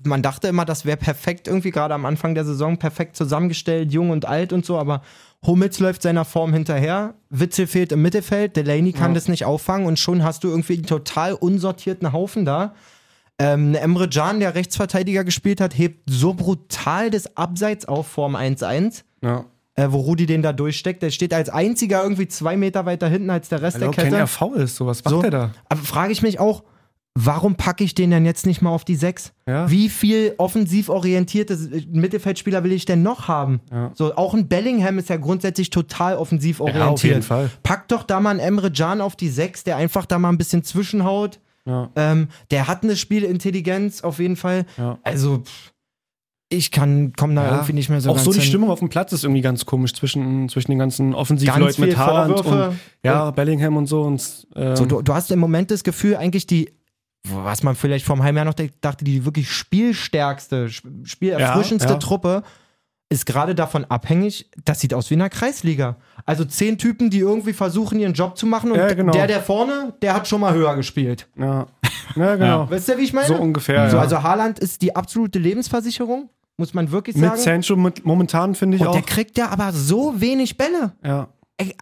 man 0.04 0.22
dachte 0.22 0.48
immer, 0.48 0.66
das 0.66 0.86
wäre 0.86 0.98
perfekt 0.98 1.48
irgendwie 1.48 1.72
gerade 1.72 1.94
am 1.94 2.06
Anfang 2.06 2.36
der 2.36 2.46
Saison 2.46 2.78
perfekt 2.78 3.16
zusammengestellt, 3.16 3.92
jung 3.92 4.10
und 4.12 4.26
alt 4.26 4.54
und 4.54 4.66
so, 4.66 4.78
aber 4.78 5.02
Hummels 5.46 5.80
läuft 5.80 6.02
seiner 6.02 6.26
Form 6.26 6.54
hinterher, 6.54 7.14
Witzel 7.30 7.68
fehlt 7.68 7.92
im 7.92 8.02
Mittelfeld, 8.02 8.56
Delaney 8.56 8.94
kann 8.94 9.12
Ja. 9.12 9.16
das 9.16 9.28
nicht 9.28 9.46
auffangen 9.46 9.88
und 9.88 9.98
schon 10.00 10.24
hast 10.24 10.44
du 10.44 10.50
irgendwie 10.50 10.74
einen 10.74 10.86
total 10.86 11.34
unsortierten 11.34 12.12
Haufen 12.14 12.46
da. 12.46 12.74
Ähm, 13.42 13.74
Emre 13.74 14.10
Can, 14.10 14.42
der 14.42 14.54
Rechtsverteidiger 14.56 15.24
gespielt 15.24 15.62
hat, 15.62 15.78
hebt 15.78 16.10
so 16.10 16.34
brutal 16.34 17.10
das 17.10 17.38
Abseits 17.38 17.86
auf 17.88 18.08
Form 18.08 18.36
1-1 18.36 19.04
Ja. 19.24 19.46
äh, 19.76 19.88
wo 19.90 20.00
Rudi 20.02 20.26
den 20.26 20.42
da 20.42 20.52
durchsteckt. 20.52 21.02
Der 21.02 21.10
steht 21.10 21.34
als 21.34 21.48
einziger 21.50 22.04
irgendwie 22.04 22.28
zwei 22.28 22.58
Meter 22.58 22.86
weiter 22.86 23.08
hinten 23.08 23.30
als 23.30 23.48
der 23.48 23.62
Rest 23.62 23.78
er 23.78 23.80
der 23.80 23.90
auch 23.92 23.96
kein 23.96 24.12
Kette. 24.12 24.24
RV 24.24 24.42
ist, 24.56 24.76
so 24.76 24.86
was 24.88 25.04
macht 25.06 25.14
So. 25.14 25.22
der 25.22 25.32
da? 25.32 25.52
Aber 25.70 25.82
frage 25.82 26.12
ich 26.12 26.22
mich 26.22 26.38
auch, 26.42 26.64
warum 27.26 27.56
packe 27.56 27.84
ich 27.84 27.96
den 27.96 28.12
denn 28.12 28.26
jetzt 28.26 28.46
nicht 28.46 28.62
mal 28.62 28.70
auf 28.70 28.86
die 28.86 28.96
6? 28.96 29.34
Ja. 29.48 29.70
Wie 29.70 29.90
viel 29.90 30.34
offensiv 30.38 30.90
orientierte 30.90 31.58
Mittelfeldspieler 31.92 32.64
will 32.64 32.72
ich 32.72 32.86
denn 32.86 33.02
noch 33.04 33.28
haben? 33.28 33.60
Ja. 33.72 33.92
So, 33.94 34.16
auch 34.16 34.34
ein 34.34 34.48
Bellingham 34.48 34.98
ist 35.00 35.10
ja 35.10 35.18
grundsätzlich 35.18 35.70
total 35.70 36.16
offensiv 36.18 36.60
orientiert. 36.62 36.88
auf 36.90 37.04
jeden 37.04 37.22
Fall. 37.24 37.50
Pack 37.64 37.88
doch 37.90 38.04
da 38.04 38.20
mal 38.20 38.32
einen 38.32 38.40
Emre 38.40 38.72
Can 38.72 39.02
auf 39.02 39.16
die 39.16 39.30
6, 39.30 39.64
der 39.66 39.76
einfach 39.78 40.06
da 40.06 40.18
mal 40.20 40.30
ein 40.30 40.38
bisschen 40.38 40.64
zwischenhaut. 40.64 41.40
Ja. 41.66 41.90
Ähm, 41.96 42.30
der 42.52 42.68
hat 42.68 42.84
eine 42.84 42.96
Spielintelligenz 42.96 44.02
auf 44.02 44.20
jeden 44.20 44.36
Fall. 44.36 44.66
Ja. 44.78 44.98
Also, 45.04 45.44
ich 46.52 46.72
kann, 46.72 47.14
komm 47.16 47.36
da 47.36 47.44
Ja. 47.46 47.52
irgendwie 47.52 47.74
nicht 47.74 47.90
mehr 47.90 48.02
so 48.02 48.10
auch 48.10 48.18
so 48.18 48.32
die 48.32 48.40
hin. 48.40 48.48
Stimmung 48.48 48.72
auf 48.72 48.80
dem 48.80 48.90
Platz 48.90 49.14
ist 49.14 49.24
irgendwie 49.24 49.42
ganz 49.42 49.66
komisch 49.68 49.94
zwischen, 49.94 50.50
zwischen 50.50 50.72
den 50.72 50.80
ganzen 50.80 51.12
Ganz 51.12 51.22
Offensivleuten 51.22 51.86
mit 51.86 51.96
Haaland 51.98 52.44
und 52.44 52.80
ja, 53.04 53.30
Bellingham 53.32 53.78
und 53.78 53.86
so. 53.86 54.02
Und, 54.02 54.48
ähm, 54.56 54.76
So, 54.76 54.86
du, 54.86 55.02
du 55.04 55.14
hast 55.14 55.30
im 55.32 55.38
Moment 55.40 55.70
das 55.70 55.84
Gefühl, 55.84 56.16
eigentlich 56.16 56.48
die, 56.48 56.72
was 57.28 57.64
man 57.64 57.76
vielleicht 57.76 58.06
vor 58.06 58.16
einem 58.16 58.24
halben 58.24 58.38
Jahr 58.38 58.46
noch 58.46 58.56
dachte, 58.82 59.04
die 59.04 59.26
wirklich 59.26 59.52
spielstärkste, 59.52 60.66
sp- 60.72 60.90
spielerfrischendste 61.04 61.90
Ja, 61.90 61.96
ja. 61.96 62.00
Truppe 62.00 62.44
ist 63.12 63.26
gerade 63.26 63.56
davon 63.56 63.86
abhängig, 63.86 64.50
das 64.66 64.80
sieht 64.82 64.94
aus 64.94 65.10
wie 65.10 65.16
in 65.16 65.20
der 65.20 65.30
Kreisliga. 65.30 65.98
Also 66.26 66.46
zehn 66.46 66.78
Typen, 66.78 67.10
die 67.10 67.20
irgendwie 67.20 67.54
versuchen, 67.54 68.00
ihren 68.00 68.14
Job 68.14 68.38
zu 68.38 68.46
machen 68.46 68.72
und 68.72 68.78
Ja, 68.78 68.94
genau. 68.94 69.12
der, 69.12 69.26
der 69.28 69.42
vorne, 69.42 69.94
der 70.02 70.14
hat 70.14 70.28
schon 70.28 70.42
mal 70.42 70.54
höher 70.54 70.76
gespielt. 70.76 71.28
ja. 71.36 71.66
ja, 72.16 72.36
genau. 72.36 72.70
Weißt 72.70 72.88
du, 72.90 72.98
wie 72.98 73.04
ich 73.04 73.14
meine? 73.14 73.28
So 73.28 73.36
ungefähr. 73.36 73.90
So, 73.90 73.98
ja. 73.98 74.02
also 74.04 74.22
Haaland 74.22 74.60
ist 74.60 74.82
die 74.84 74.96
absolute 74.96 75.40
Lebensversicherung, 75.40 76.30
muss 76.58 76.74
man 76.76 76.92
wirklich 76.92 77.16
mit 77.16 77.26
sagen. 77.30 77.42
Sancho 77.42 77.76
mit, 77.76 78.06
momentan 78.06 78.54
finde 78.54 78.76
ich 78.78 78.82
und 78.82 78.90
auch. 78.90 78.94
der 78.94 79.02
kriegt 79.02 79.38
ja 79.40 79.50
aber 79.50 79.72
so 79.74 80.20
wenig 80.22 80.56
Bälle. 80.58 80.94
ja. 81.04 81.28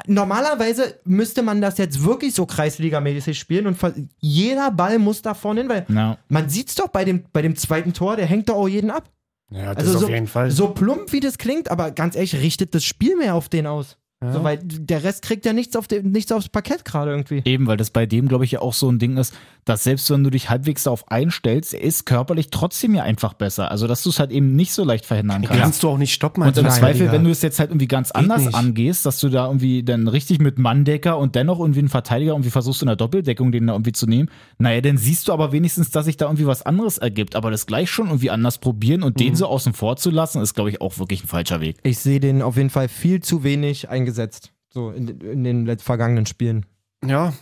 Normalerweise 0.08 1.00
müsste 1.06 1.42
man 1.44 1.62
das 1.62 1.78
jetzt 1.78 2.04
wirklich 2.04 2.34
so 2.34 2.46
kreisligamäßig 2.46 3.38
spielen 3.38 3.68
und 3.68 3.78
jeder 4.20 4.72
Ball 4.72 5.00
muss 5.00 5.22
da 5.22 5.34
vorne 5.34 5.62
hin, 5.62 5.70
weil 5.70 5.86
Ja. 5.90 6.18
man 6.30 6.50
sieht's 6.50 6.76
doch 6.76 6.88
bei 6.88 7.06
dem, 7.06 7.24
bei 7.32 7.42
dem 7.42 7.56
zweiten 7.56 7.94
Tor, 7.94 8.16
der 8.16 8.26
hängt 8.26 8.50
doch 8.50 8.56
auch 8.56 8.68
jeden 8.68 8.90
ab. 8.90 9.10
ja, 9.52 9.74
das 9.76 9.86
Also 9.86 9.98
auf 10.00 10.04
so, 10.06 10.10
jeden 10.10 10.28
Fall. 10.28 10.52
so 10.52 10.70
plump 10.70 11.12
wie 11.14 11.20
das 11.20 11.38
klingt, 11.38 11.70
aber 11.70 11.92
ganz 11.92 12.16
ehrlich, 12.16 12.36
richtet 12.36 12.74
das 12.76 12.84
Spiel 12.84 13.16
mehr 13.16 13.36
auf 13.36 13.50
den 13.50 13.68
aus. 13.68 13.98
Ja. 14.24 14.34
So, 14.34 14.44
weil 14.44 14.58
der 14.64 15.04
Rest 15.04 15.22
kriegt 15.22 15.46
ja 15.46 15.54
nichts, 15.54 15.76
auf 15.76 15.88
den, 15.88 16.12
nichts 16.12 16.32
aufs 16.32 16.50
Parkett 16.50 16.84
gerade 16.86 17.12
irgendwie. 17.12 17.44
Eben, 17.46 17.68
weil 17.68 17.78
das 17.78 17.92
bei 17.92 18.08
dem, 18.08 18.28
glaube 18.28 18.46
ich, 18.46 18.52
ja 18.52 18.62
auch 18.62 18.74
so 18.74 18.90
ein 18.90 18.98
Ding 18.98 19.16
ist, 19.18 19.32
dass 19.64 19.84
selbst 19.84 20.10
wenn 20.10 20.24
du 20.24 20.32
dich 20.32 20.50
halbwegs 20.50 20.84
darauf 20.84 21.12
einstellst, 21.12 21.76
er 21.76 21.82
ist 21.82 22.08
körperlich 22.08 22.50
trotzdem 22.50 22.96
ja 22.96 23.04
einfach 23.04 23.34
besser. 23.34 23.70
Also, 23.70 23.86
dass 23.86 24.02
du 24.02 24.10
es 24.10 24.18
halt 24.20 24.32
eben 24.32 24.56
nicht 24.56 24.72
so 24.74 24.84
leicht 24.84 25.06
verhindern 25.06 25.44
kannst. 25.44 25.62
kannst 25.62 25.84
du 25.84 25.90
auch 25.90 26.00
nicht 26.00 26.14
stoppen. 26.14 26.42
Und 26.42 26.50
im 26.58 26.64
Zweifel, 26.66 26.72
Verteidiger. 26.80 27.12
wenn 27.12 27.24
du 27.26 27.30
es 27.30 27.44
jetzt 27.44 27.60
halt 27.60 27.70
irgendwie 27.70 27.88
ganz 27.88 28.10
anders 28.10 28.46
nicht. 28.46 28.56
angehst, 28.56 29.06
dass 29.06 29.20
du 29.20 29.30
da 29.30 29.46
irgendwie 29.46 29.84
dann 29.84 30.08
richtig 30.08 30.40
mit 30.40 30.58
Manndecker 30.58 31.20
und 31.20 31.36
dennoch 31.36 31.60
irgendwie 31.60 31.80
einen 31.80 31.90
Verteidiger 31.90 32.32
irgendwie 32.32 32.50
versuchst 32.50 32.82
in 32.82 32.88
der 32.88 32.96
Doppeldeckung 32.96 33.52
den 33.52 33.68
da 33.68 33.74
irgendwie 33.74 33.92
zu 33.92 34.08
nehmen, 34.08 34.30
naja, 34.58 34.82
dann 34.82 34.98
siehst 34.98 35.28
du 35.28 35.34
aber 35.34 35.52
wenigstens, 35.52 35.92
dass 35.92 36.06
sich 36.06 36.18
da 36.18 36.26
irgendwie 36.26 36.48
was 36.48 36.64
anderes 36.64 36.98
ergibt. 36.98 37.36
Aber 37.36 37.52
das 37.52 37.68
gleich 37.68 37.92
schon 37.92 38.08
irgendwie 38.08 38.32
anders 38.32 38.58
probieren 38.58 39.04
und 39.04 39.18
Mhm. 39.18 39.24
den 39.26 39.36
so 39.36 39.46
außen 39.46 39.74
vor 39.74 39.98
zu 39.98 40.10
lassen, 40.10 40.42
ist, 40.42 40.56
glaube 40.56 40.72
ich, 40.72 40.82
auch 40.82 40.98
wirklich 40.98 41.24
ein 41.24 41.28
falscher 41.28 41.62
Weg. 41.62 41.78
Ich 41.84 42.00
sehe 42.00 42.20
den 42.20 42.42
auf 42.42 42.58
jeden 42.58 42.72
Fall 42.72 42.88
viel 42.88 43.22
zu 43.22 43.44
wenig 43.44 43.90
eingesetzt. 44.08 44.52
So 44.70 44.92
in, 44.92 45.08
in 45.22 45.44
den 45.44 45.80
vergangenen 45.80 46.26
Spielen. 46.26 46.66
Ja. 47.06 47.34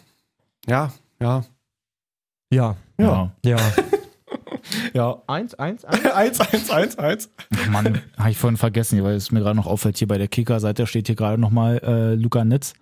Ja. 0.68 0.92
Ja. 1.20 1.44
Ja. 2.52 2.76
Ja. 2.98 3.32
Ja. 3.44 3.58
Ja. 4.94 5.22
eins, 5.28 5.54
eins, 5.54 5.86
eins. 5.86 6.06
eins, 6.06 6.40
eins, 6.40 6.70
eins, 6.72 6.98
eins. 6.98 7.30
Mann, 7.70 8.02
habe 8.18 8.32
ich 8.32 8.38
vorhin 8.38 8.58
vergessen, 8.58 9.02
weil 9.04 9.14
es 9.14 9.32
mir 9.32 9.42
gerade 9.42 9.56
noch 9.56 9.68
auffällt, 9.68 9.98
hier 9.98 10.08
bei 10.08 10.18
der 10.18 10.28
Kicker-Seite 10.28 10.88
steht 10.88 11.06
hier 11.06 11.16
gerade 11.16 11.40
nochmal 11.40 11.78
äh, 11.84 12.16
Luca 12.16 12.44
Nitz, 12.44 12.74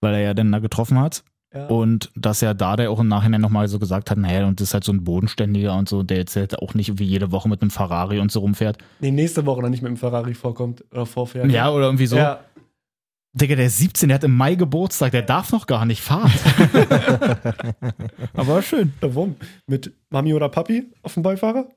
weil 0.00 0.14
er 0.14 0.20
ja 0.20 0.34
dann 0.34 0.50
da 0.50 0.58
getroffen 0.58 0.98
hat. 0.98 1.22
Ja. 1.54 1.66
Und 1.66 2.10
dass 2.16 2.40
ja 2.40 2.52
da 2.52 2.74
der 2.74 2.90
auch 2.90 2.98
im 2.98 3.06
Nachhinein 3.06 3.40
nochmal 3.40 3.68
so 3.68 3.78
gesagt 3.78 4.10
hat, 4.10 4.18
naja, 4.18 4.46
und 4.46 4.60
das 4.60 4.68
ist 4.68 4.74
halt 4.74 4.84
so 4.84 4.92
ein 4.92 5.04
Bodenständiger 5.04 5.76
und 5.76 5.88
so, 5.88 6.02
der 6.02 6.18
jetzt 6.18 6.34
halt 6.34 6.58
auch 6.58 6.74
nicht 6.74 6.98
wie 6.98 7.04
jede 7.04 7.30
Woche 7.30 7.48
mit 7.48 7.62
einem 7.62 7.70
Ferrari 7.70 8.18
und 8.18 8.32
so 8.32 8.40
rumfährt. 8.40 8.78
Nee, 8.98 9.12
nächste 9.12 9.46
Woche 9.46 9.62
noch 9.62 9.70
nicht 9.70 9.82
mit 9.82 9.90
dem 9.90 9.96
Ferrari 9.96 10.34
vorkommt 10.34 10.84
oder 10.90 11.06
vorfährt. 11.06 11.50
Ja, 11.52 11.70
oder 11.70 11.84
irgendwie 11.84 12.06
so. 12.06 12.16
Ja. 12.16 12.40
Digga, 13.36 13.54
der 13.54 13.66
ist 13.66 13.78
17, 13.78 14.08
der 14.08 14.16
hat 14.16 14.24
im 14.24 14.34
Mai 14.34 14.54
Geburtstag, 14.54 15.12
der 15.12 15.22
darf 15.22 15.52
noch 15.52 15.66
gar 15.66 15.84
nicht 15.84 16.00
fahren. 16.02 16.32
Aber 18.34 18.62
schön. 18.62 18.92
Warum? 19.00 19.36
Mit 19.66 19.92
Mami 20.10 20.34
oder 20.34 20.48
Papi 20.48 20.86
auf 21.02 21.14
dem 21.14 21.22
Beifahrer? 21.22 21.68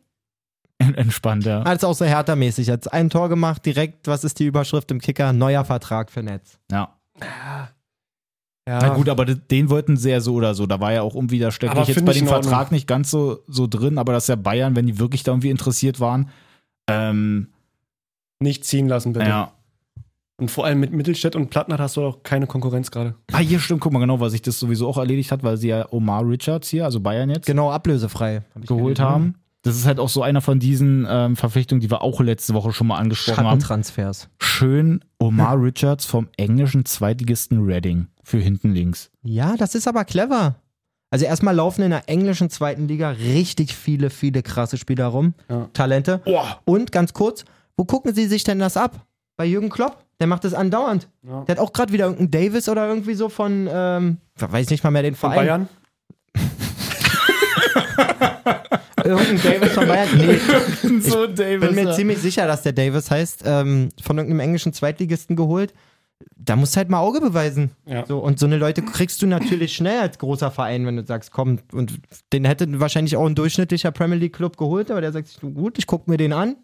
Entspannt, 0.77 1.45
ja. 1.45 1.61
Als 1.63 1.83
auch 1.83 1.93
so 1.93 2.05
härtermäßig. 2.05 2.67
Jetzt 2.67 2.91
ein 2.93 3.09
Tor 3.09 3.27
gemacht, 3.27 3.65
direkt, 3.65 4.07
was 4.07 4.23
ist 4.23 4.39
die 4.39 4.45
Überschrift 4.45 4.89
im 4.91 5.01
Kicker? 5.01 5.33
Neuer 5.33 5.65
Vertrag 5.65 6.09
für 6.11 6.23
Netz. 6.23 6.57
ja. 6.71 6.95
Ja. 8.67 8.77
Na 8.83 8.89
gut, 8.89 9.09
aber 9.09 9.25
den 9.25 9.71
wollten 9.71 9.97
sie 9.97 10.11
ja 10.11 10.21
so 10.21 10.35
oder 10.35 10.53
so. 10.53 10.67
Da 10.67 10.79
war 10.79 10.93
ja 10.93 11.01
auch 11.01 11.15
irgendwie, 11.15 11.39
da 11.39 11.49
stecke 11.49 11.71
Aber 11.71 11.81
ich 11.81 11.87
jetzt 11.87 12.05
bei 12.05 12.13
dem. 12.13 12.27
Vertrag 12.27 12.71
nicht 12.71 12.87
ganz 12.87 13.09
so, 13.09 13.39
so 13.47 13.65
drin, 13.65 13.97
aber 13.97 14.13
dass 14.13 14.27
ja 14.27 14.35
Bayern, 14.35 14.75
wenn 14.75 14.85
die 14.85 14.99
wirklich 14.99 15.23
da 15.23 15.31
irgendwie 15.31 15.49
interessiert 15.49 15.99
waren, 15.99 16.29
ähm, 16.87 17.47
Nicht 18.39 18.65
ziehen 18.65 18.87
lassen, 18.87 19.13
bitte. 19.13 19.27
ja. 19.27 19.53
Und 20.39 20.49
vor 20.49 20.65
allem 20.65 20.79
mit 20.79 20.93
Mittelstädt 20.93 21.35
und 21.35 21.49
Plattner 21.49 21.77
hast 21.77 21.97
du 21.97 22.01
auch 22.03 22.23
keine 22.23 22.47
Konkurrenz 22.47 22.91
gerade. 22.91 23.15
Ah, 23.31 23.39
hier 23.39 23.59
stimmt, 23.59 23.81
guck 23.81 23.91
mal 23.91 23.99
genau, 23.99 24.19
weil 24.19 24.29
sich 24.29 24.41
das 24.41 24.59
sowieso 24.59 24.87
auch 24.87 24.97
erledigt 24.97 25.31
hat, 25.31 25.43
weil 25.43 25.57
sie 25.57 25.67
ja 25.69 25.85
Omar 25.91 26.25
Richards 26.27 26.69
hier, 26.69 26.85
also 26.85 26.99
Bayern 27.01 27.29
jetzt, 27.29 27.45
Genau, 27.45 27.71
ablösefrei. 27.71 28.43
Hab 28.55 28.61
ich 28.63 28.67
geholt 28.69 28.97
gelesen. 28.97 29.03
haben. 29.13 29.35
Das 29.63 29.75
ist 29.75 29.85
halt 29.85 29.99
auch 29.99 30.07
so 30.07 30.23
einer 30.23 30.39
von 30.39 30.59
diesen 30.59 31.05
ähm, 31.09 31.35
Verpflichtungen, 31.35 31.81
die 31.81 31.91
wir 31.91 32.01
auch 32.01 32.21
letzte 32.21 32.53
Woche 32.53 32.71
schon 32.71 32.87
mal 32.87 32.97
angesprochen 32.97 33.39
haben. 33.39 33.59
Schattentransfers. 33.59 34.29
Schön 34.39 35.03
Omar 35.19 35.61
Richards 35.61 36.05
vom 36.05 36.29
englischen 36.37 36.85
Zweitligisten 36.85 37.65
Reading 37.65 38.07
für 38.23 38.37
hinten 38.37 38.71
links. 38.71 39.11
Ja, 39.21 39.57
das 39.57 39.75
ist 39.75 39.87
aber 39.89 40.05
clever. 40.05 40.55
Also 41.11 41.25
erstmal 41.25 41.55
laufen 41.55 41.81
in 41.81 41.89
der 41.89 42.07
englischen 42.07 42.49
zweiten 42.49 42.87
Liga 42.87 43.09
richtig 43.09 43.75
viele, 43.75 44.09
viele 44.09 44.43
krasse 44.43 44.77
Spieler 44.77 45.07
rum. 45.07 45.33
Ja. 45.49 45.67
Talente. 45.73 46.21
Und 46.63 46.93
ganz 46.93 47.13
kurz, 47.13 47.43
wo 47.75 47.83
gucken 47.83 48.13
Sie 48.13 48.27
sich 48.27 48.45
denn 48.45 48.59
das 48.59 48.77
ab? 48.77 49.05
Bei 49.35 49.45
Jürgen 49.45 49.69
Klopp? 49.69 50.05
Der 50.19 50.27
macht 50.27 50.43
das 50.43 50.53
andauernd. 50.53 51.07
Ja. 51.23 51.43
Der 51.45 51.55
hat 51.55 51.63
auch 51.63 51.71
gerade 51.71 51.93
wieder 51.93 52.05
irgendeinen 52.05 52.31
Davis 52.31 52.67
oder 52.67 52.87
irgendwie 52.87 53.13
so 53.13 53.29
von, 53.29 53.69
ähm, 53.71 54.17
weiß 54.37 54.69
nicht 54.69 54.83
mal 54.83 54.91
mehr 54.91 55.03
den 55.03 55.15
Von 55.15 55.31
Verein. 55.31 55.47
Bayern? 55.47 55.69
Irgendein 59.03 59.41
Davis 59.41 59.71
von 59.73 59.87
Bayern? 59.87 60.09
Nee, 60.17 60.99
so 61.01 61.25
Davis. 61.25 61.65
bin 61.65 61.75
mir 61.75 61.93
ziemlich 61.93 62.19
sicher, 62.19 62.47
dass 62.47 62.63
der 62.63 62.73
Davis 62.73 63.09
heißt, 63.09 63.43
ähm, 63.45 63.89
von 64.01 64.17
irgendeinem 64.17 64.41
englischen 64.41 64.73
Zweitligisten 64.73 65.35
geholt. 65.35 65.73
Da 66.35 66.57
musst 66.57 66.75
du 66.75 66.77
halt 66.77 66.89
mal 66.89 66.99
Auge 66.99 67.21
beweisen. 67.21 67.71
Ja. 67.85 68.05
So, 68.05 68.19
und 68.19 68.39
so 68.39 68.45
eine 68.45 68.57
Leute 68.57 68.81
kriegst 68.81 69.21
du 69.21 69.27
natürlich 69.27 69.73
schnell 69.73 70.01
als 70.01 70.19
großer 70.19 70.51
Verein, 70.51 70.85
wenn 70.85 70.97
du 70.97 71.05
sagst, 71.05 71.31
komm, 71.31 71.59
und 71.71 71.99
den 72.33 72.43
hätte 72.43 72.79
wahrscheinlich 72.79 73.15
auch 73.15 73.25
ein 73.25 73.35
durchschnittlicher 73.35 73.91
Premier 73.91 74.17
League 74.17 74.35
Club 74.35 74.57
geholt, 74.57 74.91
aber 74.91 74.99
der 75.01 75.13
sagt 75.13 75.27
sich, 75.27 75.39
gut, 75.39 75.77
ich 75.77 75.87
guck 75.87 76.07
mir 76.07 76.17
den 76.17 76.33
an. 76.33 76.57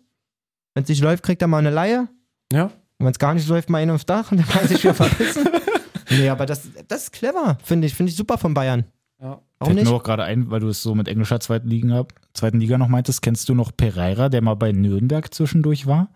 Wenn 0.73 0.84
es 0.84 0.90
nicht 0.90 1.02
läuft, 1.02 1.23
kriegt 1.23 1.41
er 1.41 1.48
mal 1.48 1.60
eine 1.60 1.69
Laie. 1.69 2.10
Ja. 2.52 2.69
Und 2.98 3.06
wenn 3.06 3.12
es 3.12 3.20
gar 3.20 3.34
nicht 3.34 3.48
läuft, 3.48 3.70
mal 3.70 3.82
ihn 3.82 3.90
aufs 3.90 4.06
Dach 4.06 4.32
und 4.32 4.38
dann 4.38 4.48
kann 4.48 4.68
sich 4.68 4.84
wieder 4.84 4.94
verpissen. 4.94 5.48
nee, 6.10 6.30
aber 6.30 6.46
das, 6.46 6.70
das 6.88 7.04
ist 7.04 7.12
clever, 7.12 7.58
finde 7.64 7.88
ich. 7.88 7.94
Finde 7.94 8.10
ich 8.10 8.16
super 8.16 8.38
von 8.38 8.54
Bayern. 8.54 8.86
Ja. 9.22 9.42
Warum 9.60 9.74
Fällt 9.74 9.76
nicht? 9.76 9.90
mir 9.90 9.96
auch 9.96 10.04
gerade 10.04 10.24
ein, 10.24 10.50
weil 10.50 10.60
du 10.60 10.68
es 10.70 10.82
so 10.82 10.96
mit 10.96 11.08
englischer 11.08 11.40
zweiten 11.40 11.68
Liga, 11.68 12.06
zweiten 12.34 12.60
Liga 12.60 12.78
noch 12.78 12.88
meintest, 12.88 13.22
kennst 13.22 13.50
du 13.50 13.56
noch 13.56 13.72
Pereira, 13.76 14.30
der 14.30 14.42
mal 14.42 14.56
bei 14.56 14.72
Nürnberg 14.72 15.34
zwischendurch 15.34 15.88
war? 15.88 16.10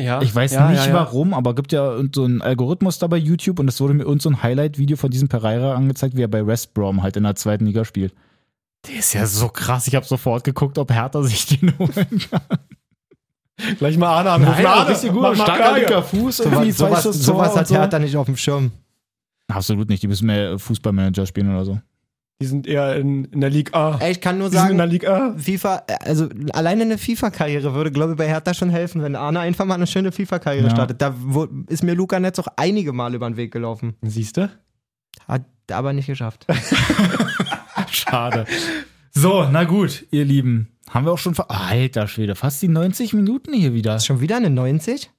ja. 0.00 0.22
Ich 0.22 0.34
weiß 0.34 0.52
ja, 0.52 0.70
nicht 0.70 0.80
ja, 0.80 0.88
ja. 0.88 0.94
warum, 0.94 1.34
aber 1.34 1.54
gibt 1.54 1.72
ja 1.72 1.96
so 2.14 2.24
einen 2.24 2.42
Algorithmus 2.42 2.98
da 2.98 3.06
bei 3.06 3.16
YouTube 3.16 3.58
und 3.58 3.68
es 3.68 3.80
wurde 3.80 3.94
mir 3.94 4.04
irgend 4.04 4.22
so 4.22 4.30
ein 4.30 4.42
Highlight-Video 4.42 4.96
von 4.96 5.10
diesem 5.10 5.28
Pereira 5.28 5.74
angezeigt, 5.74 6.16
wie 6.16 6.22
er 6.22 6.28
bei 6.28 6.46
West 6.46 6.74
Brom 6.74 7.02
halt 7.02 7.16
in 7.16 7.24
der 7.24 7.34
zweiten 7.34 7.66
Liga 7.66 7.84
spielt. 7.84 8.14
Der 8.88 8.96
ist 8.96 9.12
ja 9.12 9.26
so 9.26 9.48
krass. 9.48 9.86
Ich 9.86 9.94
habe 9.94 10.06
sofort 10.06 10.44
geguckt, 10.44 10.78
ob 10.78 10.90
Hertha 10.90 11.22
sich 11.22 11.46
den 11.46 11.78
holen 11.78 12.20
kann. 12.30 12.58
Gleich 13.78 13.96
mal 13.98 14.08
Arne 14.08 14.30
anrufen. 14.30 14.66
Arne, 14.66 14.90
richtig 14.90 15.12
gut. 15.12 15.22
mach 15.22 15.36
mal 15.36 15.44
Starker 15.44 15.78
linker 15.78 16.02
Fuß. 16.02 16.36
Sowas, 16.38 16.52
zwei 16.52 16.70
sowas, 16.72 17.02
sowas 17.04 17.52
Tor 17.52 17.60
hat 17.60 17.70
Hertha 17.70 17.98
nicht 17.98 18.16
auf 18.16 18.26
dem 18.26 18.36
Schirm. 18.36 18.72
Absolut 19.48 19.88
nicht. 19.88 20.02
Die 20.02 20.08
müssen 20.08 20.26
mehr 20.26 20.58
Fußballmanager 20.58 21.26
spielen 21.26 21.50
oder 21.50 21.64
so. 21.64 21.80
Die 22.40 22.46
sind 22.46 22.66
eher 22.66 22.96
in, 22.96 23.26
in 23.26 23.40
der 23.40 23.50
Liga 23.50 23.78
A. 23.78 23.98
Ey, 24.00 24.12
ich 24.12 24.20
kann 24.20 24.38
nur 24.38 24.48
Die 24.50 24.56
sind 24.56 24.62
in 24.62 24.68
sagen, 24.68 24.78
der 24.78 24.86
Liga 24.88 25.16
A. 25.28 25.34
FIFA, 25.38 25.82
also 26.00 26.28
alleine 26.54 26.82
eine 26.82 26.98
FIFA-Karriere 26.98 27.72
würde, 27.74 27.92
glaube 27.92 28.12
ich, 28.12 28.18
bei 28.18 28.26
Hertha 28.26 28.52
schon 28.52 28.70
helfen, 28.70 29.00
wenn 29.02 29.14
Arne 29.14 29.38
einfach 29.40 29.64
mal 29.64 29.74
eine 29.74 29.86
schöne 29.86 30.10
FIFA-Karriere 30.10 30.64
Ja. 30.66 30.70
startet. 30.70 31.00
Da 31.00 31.14
wo, 31.18 31.46
ist 31.68 31.84
mir 31.84 31.94
Luca 31.94 32.18
Netz 32.18 32.40
auch 32.40 32.48
einige 32.56 32.92
Mal 32.92 33.14
über 33.14 33.28
den 33.30 33.36
Weg 33.36 33.52
gelaufen. 33.52 33.94
Siehst 34.02 34.38
du? 34.38 34.50
Hat 35.28 35.44
aber 35.70 35.92
nicht 35.92 36.06
geschafft. 36.06 36.46
Schade. 37.90 38.46
So, 39.12 39.46
na 39.50 39.64
gut, 39.64 40.04
ihr 40.10 40.24
Lieben. 40.24 40.68
Haben 40.90 41.06
wir 41.06 41.12
auch 41.12 41.18
schon 41.18 41.34
ver 41.34 41.50
Alter 41.50 42.06
Schwede, 42.08 42.34
fast 42.34 42.60
die 42.62 42.68
90 42.68 43.14
Minuten 43.14 43.52
hier 43.54 43.72
wieder. 43.74 43.96
Ist 43.96 44.06
schon 44.06 44.20
wieder 44.20 44.36
eine 44.36 44.50
90? 44.50 45.10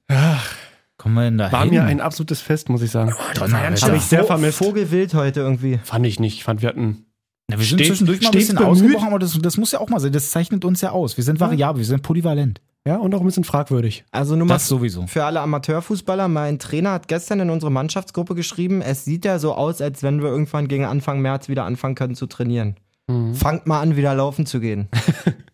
Kommen 0.96 1.14
wir 1.16 1.22
denn 1.22 1.38
da 1.38 1.50
War 1.50 1.62
hin? 1.64 1.70
mir 1.74 1.82
ein 1.84 2.00
absolutes 2.00 2.40
Fest, 2.40 2.68
muss 2.68 2.82
ich 2.82 2.90
sagen. 2.90 3.12
Donnerwetter. 3.34 3.86
Habe 3.86 3.96
ich 3.96 4.02
sehr 4.02 4.24
vermisst. 4.24 4.58
Vogelwild 4.58 5.14
heute 5.14 5.40
irgendwie. 5.40 5.78
Fand 5.82 6.06
ich 6.06 6.20
nicht. 6.20 6.34
Ich 6.36 6.44
fand, 6.44 6.62
wir 6.62 6.68
hatten. 6.68 7.06
Na, 7.50 7.58
wir 7.58 7.64
sind 7.66 7.78
Stets- 7.78 7.88
zwischendurch 7.88 8.20
mal 8.22 8.28
ein 8.28 8.32
bisschen 8.32 8.56
bemüht. 8.56 8.70
ausgebrochen, 8.70 9.08
aber 9.08 9.18
das, 9.18 9.38
das 9.40 9.56
muss 9.56 9.72
ja 9.72 9.80
auch 9.80 9.88
mal 9.88 9.98
sein. 10.00 10.12
Das 10.12 10.30
zeichnet 10.30 10.64
uns 10.64 10.80
ja 10.80 10.90
aus. 10.92 11.16
Wir 11.16 11.24
sind 11.24 11.40
variabel, 11.40 11.80
wir 11.80 11.86
sind 11.86 12.02
polyvalent. 12.02 12.60
Ja, 12.86 12.96
und 12.96 13.14
auch 13.14 13.20
ein 13.20 13.26
bisschen 13.26 13.44
fragwürdig. 13.44 14.04
Also 14.12 14.36
nur 14.36 14.46
mal 14.46 14.54
Das 14.54 14.68
sowieso. 14.68 15.06
für 15.06 15.24
alle 15.24 15.40
Amateurfußballer, 15.40 16.28
mein 16.28 16.58
Trainer 16.58 16.92
hat 16.92 17.08
gestern 17.08 17.40
in 17.40 17.48
unsere 17.50 17.72
Mannschaftsgruppe 17.72 18.34
geschrieben, 18.34 18.82
es 18.82 19.04
sieht 19.06 19.24
ja 19.24 19.38
so 19.38 19.54
aus, 19.54 19.80
als 19.80 20.02
wenn 20.02 20.22
wir 20.22 20.28
irgendwann 20.28 20.68
gegen 20.68 20.84
Anfang 20.84 21.20
März 21.20 21.48
wieder 21.48 21.64
anfangen 21.64 21.94
können 21.94 22.14
zu 22.14 22.26
trainieren. 22.26 22.76
Mhm. 23.08 23.34
Fangt 23.34 23.66
mal 23.66 23.80
an, 23.80 23.96
wieder 23.96 24.14
laufen 24.14 24.44
zu 24.46 24.60
gehen. 24.60 24.88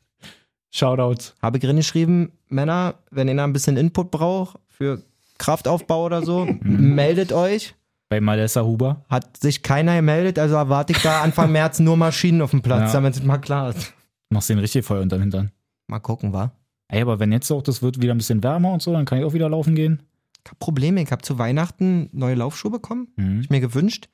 Shoutouts. 0.70 1.34
Habe 1.42 1.59
ich 1.59 1.62
geschrieben, 1.62 2.32
Männer, 2.48 2.94
wenn 3.10 3.28
ihr 3.28 3.34
da 3.34 3.44
ein 3.44 3.52
bisschen 3.52 3.76
Input 3.76 4.10
braucht 4.10 4.59
für 4.68 5.02
Kraftaufbau 5.38 6.05
oder 6.06 6.22
so, 6.22 6.47
meldet 6.62 7.32
euch. 7.32 7.74
Bei 8.09 8.20
Malessa 8.20 8.62
Huber. 8.62 9.05
Hat 9.09 9.36
sich 9.36 9.62
keiner 9.62 9.97
gemeldet, 9.97 10.38
also 10.38 10.56
erwarte 10.56 10.92
ich 10.92 10.98
da 11.02 11.22
Anfang 11.22 11.52
März 11.52 11.78
nur 11.78 11.97
Maschinen 11.97 12.42
auf 12.42 12.51
dem 12.51 12.62
Platz, 12.62 12.88
Ja. 12.88 12.92
damit 12.94 13.14
es 13.14 13.22
mal 13.22 13.38
klar 13.38 13.70
ist. 13.70 13.92
Machst 14.30 14.48
den 14.51 14.59
richtig 14.59 14.84
Feuer 14.84 15.02
unterm 15.02 15.20
Hintern. 15.20 15.51
Mal 15.86 16.01
gucken, 16.01 16.32
wa? 16.32 16.52
Ey, 16.88 17.02
aber 17.02 17.20
wenn 17.20 17.30
jetzt 17.32 17.51
auch 17.52 17.62
das 17.62 17.82
wird 17.82 18.01
wieder 18.02 18.12
ein 18.14 18.18
bisschen 18.18 18.42
wärmer 18.42 18.72
und 18.72 18.82
so, 18.82 18.92
dann 18.92 19.05
kann 19.05 19.18
ich 19.18 19.24
auch 19.24 19.32
wieder 19.32 19.48
laufen 19.48 19.74
gehen. 19.76 20.02
Kein 20.42 20.56
Problem, 20.59 20.97
ich 20.97 21.10
habe 21.12 21.22
zu 21.22 21.38
Weihnachten 21.38 22.09
neue 22.12 22.34
Laufschuhe 22.34 22.70
bekommen, 22.70 23.09
Mhm. 23.16 23.40
ich 23.42 23.51
mir 23.51 23.60
gewünscht. 23.60 24.09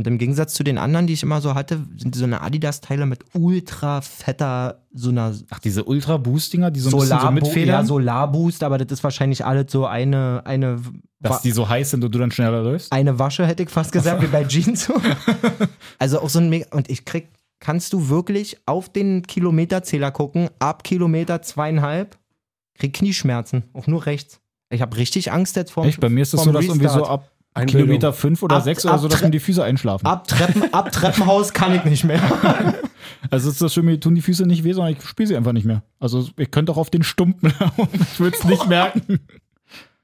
Und 0.00 0.06
im 0.06 0.16
Gegensatz 0.16 0.54
zu 0.54 0.64
den 0.64 0.78
anderen, 0.78 1.06
die 1.06 1.12
ich 1.12 1.22
immer 1.22 1.42
so 1.42 1.54
hatte, 1.54 1.78
sind 1.98 2.14
so 2.14 2.24
eine 2.24 2.40
Adidas-Teile 2.40 3.04
mit 3.04 3.22
ultra 3.34 4.00
fetter, 4.00 4.86
so 4.94 5.10
einer 5.10 5.34
Ach, 5.50 5.58
diese 5.58 5.84
Ultra 5.84 6.16
Boost-Dinger, 6.16 6.70
die 6.70 6.80
so 6.80 6.88
ein 6.88 6.92
bisschen 6.92 7.08
so 7.10 7.16
Solar- 7.18 7.30
mitfedern, 7.32 7.82
ja, 7.82 7.84
Solarboost, 7.84 8.62
aber 8.62 8.78
das 8.78 8.90
ist 8.90 9.04
wahrscheinlich 9.04 9.44
alles 9.44 9.70
so 9.70 9.84
eine, 9.84 10.40
eine, 10.46 10.80
dass 11.20 11.42
die 11.42 11.50
so 11.50 11.68
heiß 11.68 11.90
sind 11.90 12.02
und 12.02 12.14
du 12.14 12.18
dann 12.18 12.30
schneller 12.30 12.62
läufst. 12.62 12.90
eine 12.90 13.18
Wasche, 13.18 13.46
hätte 13.46 13.62
ich 13.62 13.68
fast 13.68 13.92
gesagt, 13.92 14.22
wie 14.22 14.28
bei 14.28 14.42
Jeans. 14.48 14.86
so. 14.86 14.94
also 15.98 16.20
auch 16.22 16.30
so 16.30 16.38
ein 16.38 16.48
Mega, 16.48 16.74
und 16.74 16.88
ich 16.88 17.04
krieg, 17.04 17.28
kannst 17.58 17.92
du 17.92 18.08
wirklich 18.08 18.56
auf 18.64 18.88
den 18.88 19.26
Kilometerzähler 19.26 20.12
gucken, 20.12 20.48
ab 20.60 20.82
Kilometer 20.82 21.42
zweieinhalb, 21.42 22.16
krieg 22.78 22.94
Knieschmerzen, 22.94 23.64
auch 23.74 23.86
nur 23.86 24.06
rechts. 24.06 24.40
Ich 24.70 24.80
habe 24.80 24.96
richtig 24.96 25.30
Angst 25.30 25.56
jetzt 25.56 25.72
vom 25.72 25.86
Echt? 25.86 26.00
Bei 26.00 26.08
mir 26.08 26.22
ist 26.22 26.32
das 26.32 26.44
so, 26.44 26.52
dass 26.52 26.64
irgendwie 26.64 26.88
so 26.88 27.04
ab 27.04 27.30
Einbildung. 27.60 27.82
Kilometer 27.86 28.12
fünf 28.12 28.42
oder 28.42 28.56
Ab- 28.56 28.62
sechs 28.64 28.84
oder 28.84 28.98
so, 28.98 29.08
dass 29.08 29.22
mir 29.22 29.30
die 29.30 29.38
Füße 29.40 29.62
einschlafen. 29.62 30.06
Ab, 30.06 30.26
Treppen, 30.26 30.72
ab 30.74 30.90
Treppenhaus 30.92 31.52
kann 31.52 31.74
ich 31.74 31.84
nicht 31.84 32.04
mehr. 32.04 32.20
Also 33.30 33.50
ist 33.50 33.60
das 33.60 33.74
schön, 33.74 33.84
mir 33.84 34.00
tun 34.00 34.14
die 34.14 34.22
Füße 34.22 34.46
nicht 34.46 34.64
weh, 34.64 34.72
sondern 34.72 34.94
ich 34.94 35.02
spiele 35.02 35.26
sie 35.26 35.36
einfach 35.36 35.52
nicht 35.52 35.66
mehr. 35.66 35.82
Also 36.00 36.26
ich 36.38 36.50
könnte 36.50 36.72
auch 36.72 36.78
auf 36.78 36.90
den 36.90 37.02
Stumpen 37.02 37.52
laufen, 37.60 37.88
ich 37.92 38.18
würde 38.18 38.36
es 38.36 38.44
nicht 38.48 38.66
merken. 38.66 39.20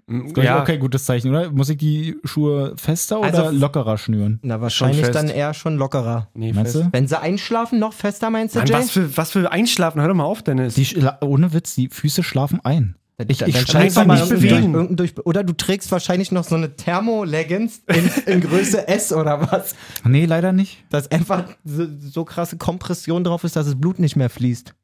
Das 0.07 0.23
ist 0.27 0.37
Ja, 0.37 0.61
auch 0.61 0.65
kein 0.65 0.79
gutes 0.81 1.05
Zeichen, 1.05 1.31
oder? 1.31 1.51
Muss 1.51 1.69
ich 1.71 1.79
die 1.79 2.17
Schuhe 2.25 2.75
fester 2.77 3.21
oder 3.21 3.45
Also- 3.47 3.51
lockerer 3.59 3.97
schnüren? 3.99 4.39
Na, 4.43 4.61
wahrscheinlich 4.61 5.09
dann 5.11 5.29
eher 5.29 5.55
schon 5.55 5.77
lockerer. 5.77 6.29
nee, 6.35 6.53
Meinst 6.53 6.73
fest. 6.73 6.85
du? 6.87 6.89
Wenn 6.93 7.09
sie 7.09 7.19
einschlafen, 7.19 7.79
noch 7.79 7.93
fester, 7.95 8.31
meinst 8.31 8.55
du, 8.55 8.61
Jay? 8.61 8.73
was 8.75 8.91
für, 8.91 9.17
was 9.17 9.31
für 9.33 9.51
Einschlafen, 9.51 10.01
hör 10.01 10.09
doch 10.09 10.15
mal 10.15 10.25
auf, 10.25 10.43
Dennis. 10.43 10.75
Die, 10.75 10.97
ohne 11.23 11.53
Witz, 11.55 11.75
die 11.75 11.89
Füße 11.89 12.23
schlafen 12.23 12.61
ein. 12.65 12.97
Ich- 13.29 13.41
ich 13.41 13.57
einfach 13.77 14.05
mal 14.07 14.15
nicht 14.21 14.29
bewegen. 14.29 14.97
Durch, 14.97 15.15
oder 15.25 15.43
du 15.43 15.55
trägst 15.55 15.91
wahrscheinlich 15.91 16.33
noch 16.33 16.45
so 16.45 16.55
eine 16.55 16.77
Thermo-Leggings 16.77 17.81
in, 17.87 18.11
in 18.35 18.41
Größe 18.43 18.87
S 18.89 19.13
oder 19.13 19.51
was. 19.51 19.75
Nee, 20.05 20.27
leider 20.27 20.53
nicht. 20.53 20.85
Dass 20.91 21.11
einfach 21.11 21.45
so, 21.65 21.87
so 21.99 22.25
krasse 22.27 22.59
Kompression 22.59 23.25
drauf 23.25 23.45
ist, 23.45 23.57
dass 23.57 23.65
das 23.67 23.81
Blut 23.81 23.99
nicht 23.99 24.17
mehr 24.17 24.29
fließt. 24.29 24.75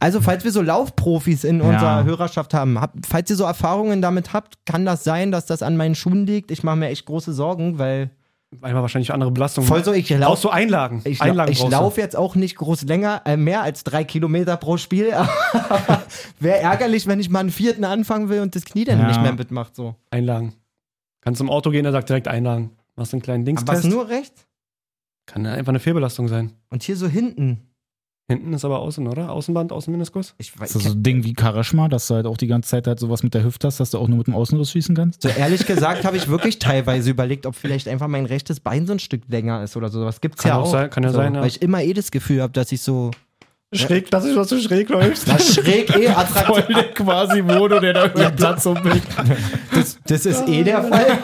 Also, 0.00 0.20
falls 0.20 0.44
wir 0.44 0.52
so 0.52 0.60
Laufprofis 0.60 1.44
in 1.44 1.62
unserer 1.62 2.04
Hörerschaft 2.04 2.52
haben, 2.52 2.78
hab, 2.78 2.92
falls 3.08 3.30
ihr 3.30 3.36
so 3.36 3.44
Erfahrungen 3.44 4.02
damit 4.02 4.34
habt, 4.34 4.58
kann 4.66 4.84
das 4.84 5.02
sein, 5.02 5.32
dass 5.32 5.46
das 5.46 5.62
an 5.62 5.78
meinen 5.78 5.94
Schuhen 5.94 6.26
liegt. 6.26 6.50
Ich 6.50 6.62
mache 6.62 6.76
mir 6.76 6.88
echt 6.88 7.06
große 7.06 7.32
Sorgen, 7.32 7.78
weil 7.78 8.10
Einmal 8.60 8.82
wahrscheinlich 8.82 9.12
andere 9.12 9.30
Belastung. 9.30 9.64
voll 9.64 9.82
so, 9.82 9.92
ich 9.92 10.08
Brauchst 10.08 10.20
laufe 10.20 10.42
du 10.42 10.48
Einlagen? 10.50 11.00
ich, 11.04 11.20
Einlagen 11.22 11.50
ich 11.52 11.58
brauchst 11.58 11.72
laufe 11.72 12.00
jetzt 12.00 12.16
auch 12.16 12.34
nicht 12.36 12.56
groß 12.56 12.82
länger, 12.82 13.22
äh, 13.24 13.36
mehr 13.36 13.62
als 13.62 13.82
drei 13.82 14.04
Kilometer 14.04 14.56
pro 14.56 14.76
Spiel. 14.76 15.12
Wäre 16.40 16.58
ärgerlich, 16.58 17.06
wenn 17.06 17.18
ich 17.20 17.30
mal 17.30 17.40
einen 17.40 17.50
vierten 17.50 17.84
anfangen 17.84 18.28
will 18.28 18.40
und 18.40 18.54
das 18.54 18.64
Knie 18.64 18.84
dann 18.84 18.98
Ja. 19.00 19.08
nicht 19.08 19.22
mehr 19.22 19.32
mitmacht. 19.32 19.74
So. 19.74 19.96
Einlagen. 20.10 20.54
Kannst 21.22 21.38
zum 21.38 21.50
Auto 21.50 21.70
gehen, 21.70 21.84
der 21.84 21.92
sagt 21.92 22.08
direkt 22.08 22.28
Einlagen. 22.28 22.70
Machst 22.96 23.14
einen 23.14 23.22
kleinen 23.22 23.42
Aber 23.48 23.52
was 23.68 23.80
Dingstest. 23.82 23.88
nur 23.94 24.08
rechts? 24.08 24.46
Kann 25.26 25.46
einfach 25.46 25.70
eine 25.70 25.80
Fehlbelastung 25.80 26.28
sein. 26.28 26.52
Und 26.68 26.82
hier 26.82 26.96
so 26.96 27.06
hinten. 27.08 27.71
Hinten 28.32 28.52
ist 28.52 28.64
aber 28.64 28.80
außen, 28.80 29.06
oder? 29.06 29.30
Außenband, 29.30 29.72
Außenmeniskus? 29.72 30.34
Ich 30.38 30.58
weiß, 30.58 30.72
Das 30.72 30.82
ist 30.82 30.88
so 30.88 30.94
ein 30.96 31.02
Ding 31.02 31.24
wie 31.24 31.32
Karashma, 31.34 31.88
dass 31.88 32.06
du 32.08 32.14
halt 32.14 32.26
auch 32.26 32.36
die 32.36 32.46
ganze 32.46 32.70
Zeit 32.70 32.86
halt 32.86 32.98
sowas 32.98 33.22
mit 33.22 33.34
der 33.34 33.44
Hüfte 33.44 33.66
hast, 33.66 33.80
dass 33.80 33.90
du 33.90 33.98
auch 33.98 34.08
nur 34.08 34.18
mit 34.18 34.26
dem 34.26 34.34
Außenriss 34.34 34.70
schießen 34.70 34.94
kannst. 34.94 35.22
so 35.22 35.28
ehrlich 35.28 35.66
gesagt 35.66 36.04
habe 36.04 36.16
ich 36.16 36.28
wirklich 36.28 36.58
teilweise 36.58 37.10
überlegt, 37.10 37.46
ob 37.46 37.54
vielleicht 37.54 37.88
einfach 37.88 38.08
mein 38.08 38.26
rechtes 38.26 38.60
Bein 38.60 38.86
so 38.86 38.92
ein 38.92 38.98
Stück 38.98 39.22
länger 39.28 39.62
ist 39.62 39.76
oder 39.76 39.88
so. 39.88 40.04
Was 40.04 40.20
gibt's 40.20 40.42
Kann 40.42 40.50
ja 40.50 40.58
auch 40.58 40.66
sein, 40.66 40.90
kann 40.90 41.02
ja 41.02 41.10
so, 41.10 41.16
sein, 41.16 41.34
ja. 41.34 41.40
Weil 41.40 41.48
ich 41.48 41.62
immer 41.62 41.82
eh 41.82 41.92
das 41.92 42.10
Gefühl 42.10 42.42
habe, 42.42 42.52
dass 42.52 42.72
ich 42.72 42.80
so 42.82 43.10
Schräg, 43.74 44.10
dass 44.10 44.24
du 44.24 44.44
so 44.44 44.60
schräg 44.60 44.90
läufst. 44.90 45.26
na, 45.26 45.38
schräg 45.38 45.96
eh 45.96 46.08
attraktiv. 46.08 46.66
der 46.74 46.92
quasi 46.92 47.40
Mono, 47.40 47.80
der 47.80 47.94
da 47.94 48.04
über 48.06 48.24
den 48.24 48.36
Platz 48.36 48.66
umbringt. 48.66 49.02
Das, 49.74 49.98
das 50.06 50.26
ist 50.26 50.46
eh 50.46 50.62
der 50.62 50.82
Fall, 50.82 51.18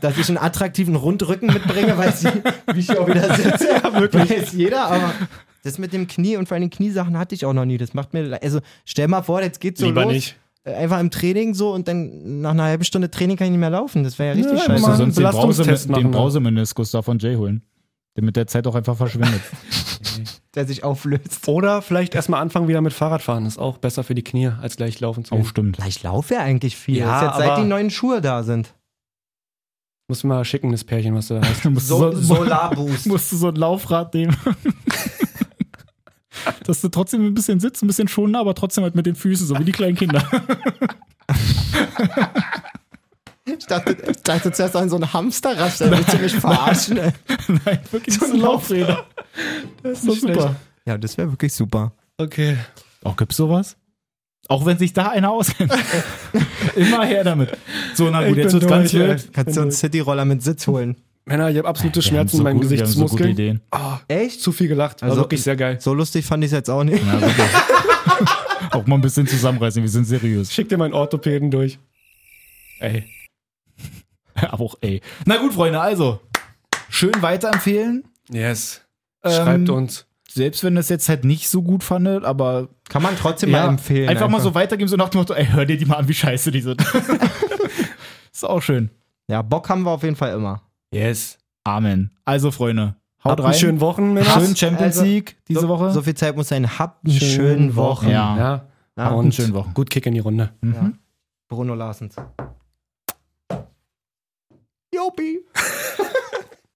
dass 0.00 0.16
ich 0.16 0.28
einen 0.28 0.38
attraktiven 0.38 0.96
Rundrücken 0.96 1.52
mitbringe, 1.52 1.98
weiß 1.98 2.24
ich, 2.24 2.32
wie 2.74 2.80
ich 2.80 2.98
auch 2.98 3.06
wieder 3.06 3.34
sitze. 3.34 3.68
Ja, 3.84 4.00
wirklich. 4.00 4.30
Weiß 4.30 4.52
jeder, 4.52 4.86
aber 4.86 5.12
das 5.62 5.78
mit 5.78 5.92
dem 5.92 6.06
Knie 6.06 6.36
und 6.36 6.48
vor 6.48 6.56
allem 6.56 6.70
Kniesachen 6.70 7.18
hatte 7.18 7.34
ich 7.34 7.44
auch 7.44 7.52
noch 7.52 7.64
nie. 7.64 7.78
Das 7.78 7.94
macht 7.94 8.12
mir, 8.14 8.38
also 8.42 8.60
stell 8.84 9.08
mal 9.08 9.22
vor, 9.22 9.42
jetzt 9.42 9.60
geht's 9.60 9.80
so 9.80 9.86
Lieber 9.86 10.04
los. 10.04 10.12
nicht. 10.12 10.36
äh, 10.64 10.74
Einfach 10.74 11.00
im 11.00 11.10
Training 11.10 11.54
so 11.54 11.72
und 11.72 11.86
dann 11.88 12.40
nach 12.40 12.50
einer 12.50 12.64
halben 12.64 12.84
Stunde 12.84 13.10
Training 13.10 13.36
kann 13.36 13.46
ich 13.46 13.50
nicht 13.52 13.60
mehr 13.60 13.70
laufen. 13.70 14.04
Das 14.04 14.18
wäre 14.18 14.30
ja 14.30 14.34
richtig 14.42 14.58
Ja, 14.58 14.64
scheiße. 14.66 14.82
Mal 14.82 14.90
du 14.92 14.96
sonst 14.96 15.18
den, 15.18 15.24
Brause, 15.30 15.64
den 15.86 16.02
ne? 16.04 16.08
Brausemeniskus 16.08 16.90
da 16.90 17.02
von 17.02 17.18
Jay 17.18 17.34
holen. 17.36 17.62
Der 18.16 18.24
mit 18.24 18.34
der 18.36 18.46
Zeit 18.48 18.66
auch 18.66 18.74
einfach 18.74 18.96
verschwindet. 18.96 19.40
der 20.56 20.66
sich 20.66 20.82
auflöst. 20.82 21.46
Oder 21.46 21.80
vielleicht 21.80 22.14
erstmal 22.16 22.40
anfangen 22.42 22.66
wieder 22.66 22.80
mit 22.80 22.92
Fahrradfahren. 22.92 23.46
Ist 23.46 23.58
auch 23.58 23.78
besser 23.78 24.02
für 24.02 24.16
die 24.16 24.24
Knie, 24.24 24.48
als 24.60 24.76
gleich 24.76 24.98
laufen 24.98 25.24
zu 25.24 25.32
Oh, 25.34 25.38
gehen. 25.38 25.46
stimmt. 25.46 25.78
Ich 25.86 26.02
laufe 26.02 26.34
ja 26.34 26.40
eigentlich 26.40 26.76
viel. 26.76 26.96
Ja, 26.98 27.06
das 27.06 27.34
ist 27.34 27.38
jetzt 27.38 27.48
seit 27.48 27.58
die 27.64 27.68
neuen 27.68 27.90
Schuhe 27.90 28.20
da 28.20 28.42
sind. 28.42 28.74
Musst 30.08 30.24
du 30.24 30.26
mal 30.26 30.44
schicken, 30.44 30.72
das 30.72 30.82
Pärchen, 30.82 31.14
was 31.14 31.28
du 31.28 31.34
da 31.34 31.42
hast. 31.46 31.62
So, 31.80 32.10
so, 32.10 32.34
Solarboost. 32.34 33.06
musst 33.06 33.30
du 33.30 33.36
so 33.36 33.46
ein 33.48 33.54
Laufrad 33.54 34.12
nehmen. 34.14 34.36
Dass 36.64 36.80
du 36.80 36.88
trotzdem 36.88 37.26
ein 37.26 37.34
bisschen 37.34 37.60
sitzt, 37.60 37.82
ein 37.82 37.86
bisschen 37.86 38.08
schonen, 38.08 38.36
aber 38.36 38.54
trotzdem 38.54 38.84
halt 38.84 38.94
mit 38.94 39.06
den 39.06 39.14
Füßen, 39.16 39.46
so 39.46 39.58
wie 39.58 39.64
die 39.64 39.72
kleinen 39.72 39.96
Kinder. 39.96 40.22
Ich 43.46 43.66
dachte, 43.66 43.96
ich 44.08 44.22
dachte 44.22 44.52
zuerst 44.52 44.76
an 44.76 44.88
so 44.88 44.96
einen 44.96 45.12
Hamsterrad, 45.12 45.78
der 45.80 45.90
willst 45.90 46.12
du 46.12 46.18
mich 46.18 46.34
verarschen. 46.34 46.98
ey. 46.98 47.12
Nein, 47.64 47.80
wirklich 47.90 48.16
so 48.18 48.26
ein 48.26 48.36
Laufräder. 48.38 49.06
Das 49.82 49.98
ist 49.98 50.04
doch 50.06 50.10
nicht 50.12 50.20
schlecht. 50.20 50.40
super. 50.40 50.56
Ja, 50.86 50.98
das 50.98 51.18
wäre 51.18 51.30
wirklich 51.30 51.52
super. 51.52 51.92
Okay. 52.16 52.56
Auch 53.02 53.16
gibt's 53.16 53.36
sowas? 53.36 53.76
Auch 54.48 54.66
wenn 54.66 54.78
sich 54.78 54.92
da 54.92 55.08
einer 55.08 55.30
auskennt. 55.30 55.72
Immer 56.76 57.04
her 57.04 57.24
damit. 57.24 57.56
So, 57.94 58.08
na 58.10 58.20
gut, 58.26 58.36
Ich 58.36 58.44
jetzt 58.44 58.52
bin 58.52 58.60
wird's 58.62 58.70
ganz 58.72 58.92
wild. 58.92 59.32
Kannst 59.32 59.56
du 59.56 59.60
einen 59.62 59.72
Cityroller 59.72 60.24
mit 60.24 60.42
Sitz 60.42 60.66
holen? 60.66 60.96
Männer, 61.26 61.50
ich 61.50 61.58
habe 61.58 61.68
absolute 61.68 62.02
Schmerzen 62.02 62.36
so 62.36 62.38
in 62.38 62.44
meinen 62.44 62.60
gut- 62.60 62.64
haben 62.64 62.70
so 62.70 62.76
gute 62.76 62.82
Gesichtsmuskeln. 62.84 63.30
Ideen. 63.30 63.60
Ah, 63.70 63.98
Echt? 64.08 64.40
zu 64.42 64.52
viel 64.52 64.68
gelacht. 64.68 65.02
War 65.02 65.10
Also- 65.10 65.22
wirklich 65.22 65.42
sehr 65.42 65.56
geil. 65.56 65.78
So 65.80 65.94
lustig 65.94 66.24
fand 66.24 66.42
ich 66.44 66.48
es 66.48 66.52
jetzt 66.52 66.70
auch 66.70 66.82
nicht. 66.84 67.02
Ja. 67.04 67.20
Auch 68.72 68.86
mal 68.86 68.96
ein 68.96 69.00
bisschen 69.00 69.26
zusammenreißen, 69.26 69.82
wir 69.82 69.88
sind 69.90 70.04
seriös. 70.04 70.52
Schick 70.52 70.68
dir 70.68 70.76
meinen 70.78 70.92
Orthopäden 70.94 71.50
durch. 71.50 71.78
Ey. 72.78 73.04
Aber 74.36 74.60
auch, 74.64 74.74
ey. 74.80 75.00
Na 75.24 75.38
gut, 75.38 75.54
Freunde, 75.54 75.80
also. 75.80 76.20
Schön 76.88 77.12
weiterempfehlen. 77.20 78.04
Yes. 78.30 78.82
Ähm, 79.24 79.32
Schreibt 79.32 79.70
uns. 79.70 80.06
Selbst 80.30 80.62
wenn 80.62 80.76
ihr 80.76 80.80
es 80.80 80.88
jetzt 80.88 81.08
halt 81.08 81.24
nicht 81.24 81.48
so 81.48 81.62
gut 81.62 81.82
fandet, 81.82 82.24
aber 82.24 82.68
Kann 82.88 83.02
man 83.02 83.16
trotzdem 83.16 83.50
ja, 83.50 83.64
mal 83.64 83.70
empfehlen. 83.70 84.08
Einfach, 84.08 84.28
mal 84.28 84.40
so 84.40 84.54
weitergeben, 84.54 84.88
so 84.88 84.96
nach 84.96 85.08
dem 85.08 85.18
Motto, 85.18 85.34
ey, 85.34 85.46
hör 85.46 85.64
dir 85.66 85.76
die 85.76 85.86
mal 85.86 85.96
an, 85.96 86.08
wie 86.08 86.14
scheiße 86.14 86.52
die 86.52 86.60
sind. 86.60 86.80
ist 88.32 88.44
auch 88.44 88.62
schön. 88.62 88.90
Ja, 89.28 89.42
Bock 89.42 89.68
haben 89.68 89.82
wir 89.82 89.90
auf 89.90 90.02
jeden 90.04 90.16
Fall 90.16 90.34
immer. 90.34 90.62
Yes. 90.92 91.38
Amen. 91.64 92.10
Also, 92.24 92.50
Freunde, 92.50 92.96
haut 93.22 93.32
Habt 93.32 93.40
rein. 93.40 93.46
einen 93.50 93.54
schönen 93.58 93.80
Wochen, 93.80 94.12
Männer. 94.14 94.30
Schönen 94.30 94.56
Champions 94.56 94.96
Also, 94.98 95.04
League 95.04 95.36
diese 95.48 95.60
so, 95.60 95.68
Woche. 95.68 95.90
So 95.92 96.02
viel 96.02 96.14
Zeit 96.14 96.36
muss 96.36 96.48
sein. 96.48 96.78
Habt 96.78 97.04
einen 97.04 97.14
Schönen 97.14 97.30
schönen 97.34 97.76
Wochen. 97.76 98.08
Ja. 98.08 98.36
Ja. 98.36 98.66
Ja, 98.96 99.08
Und 99.10 99.22
einen 99.22 99.32
schönen 99.32 99.54
Wochen. 99.54 99.72
gut 99.74 99.88
Kick 99.88 100.04
in 100.06 100.14
die 100.14 100.20
Runde. 100.20 100.50
Mhm. 100.60 100.98
Bruno 101.48 101.74
Larsens. 101.74 102.16
Jopi. 104.94 105.40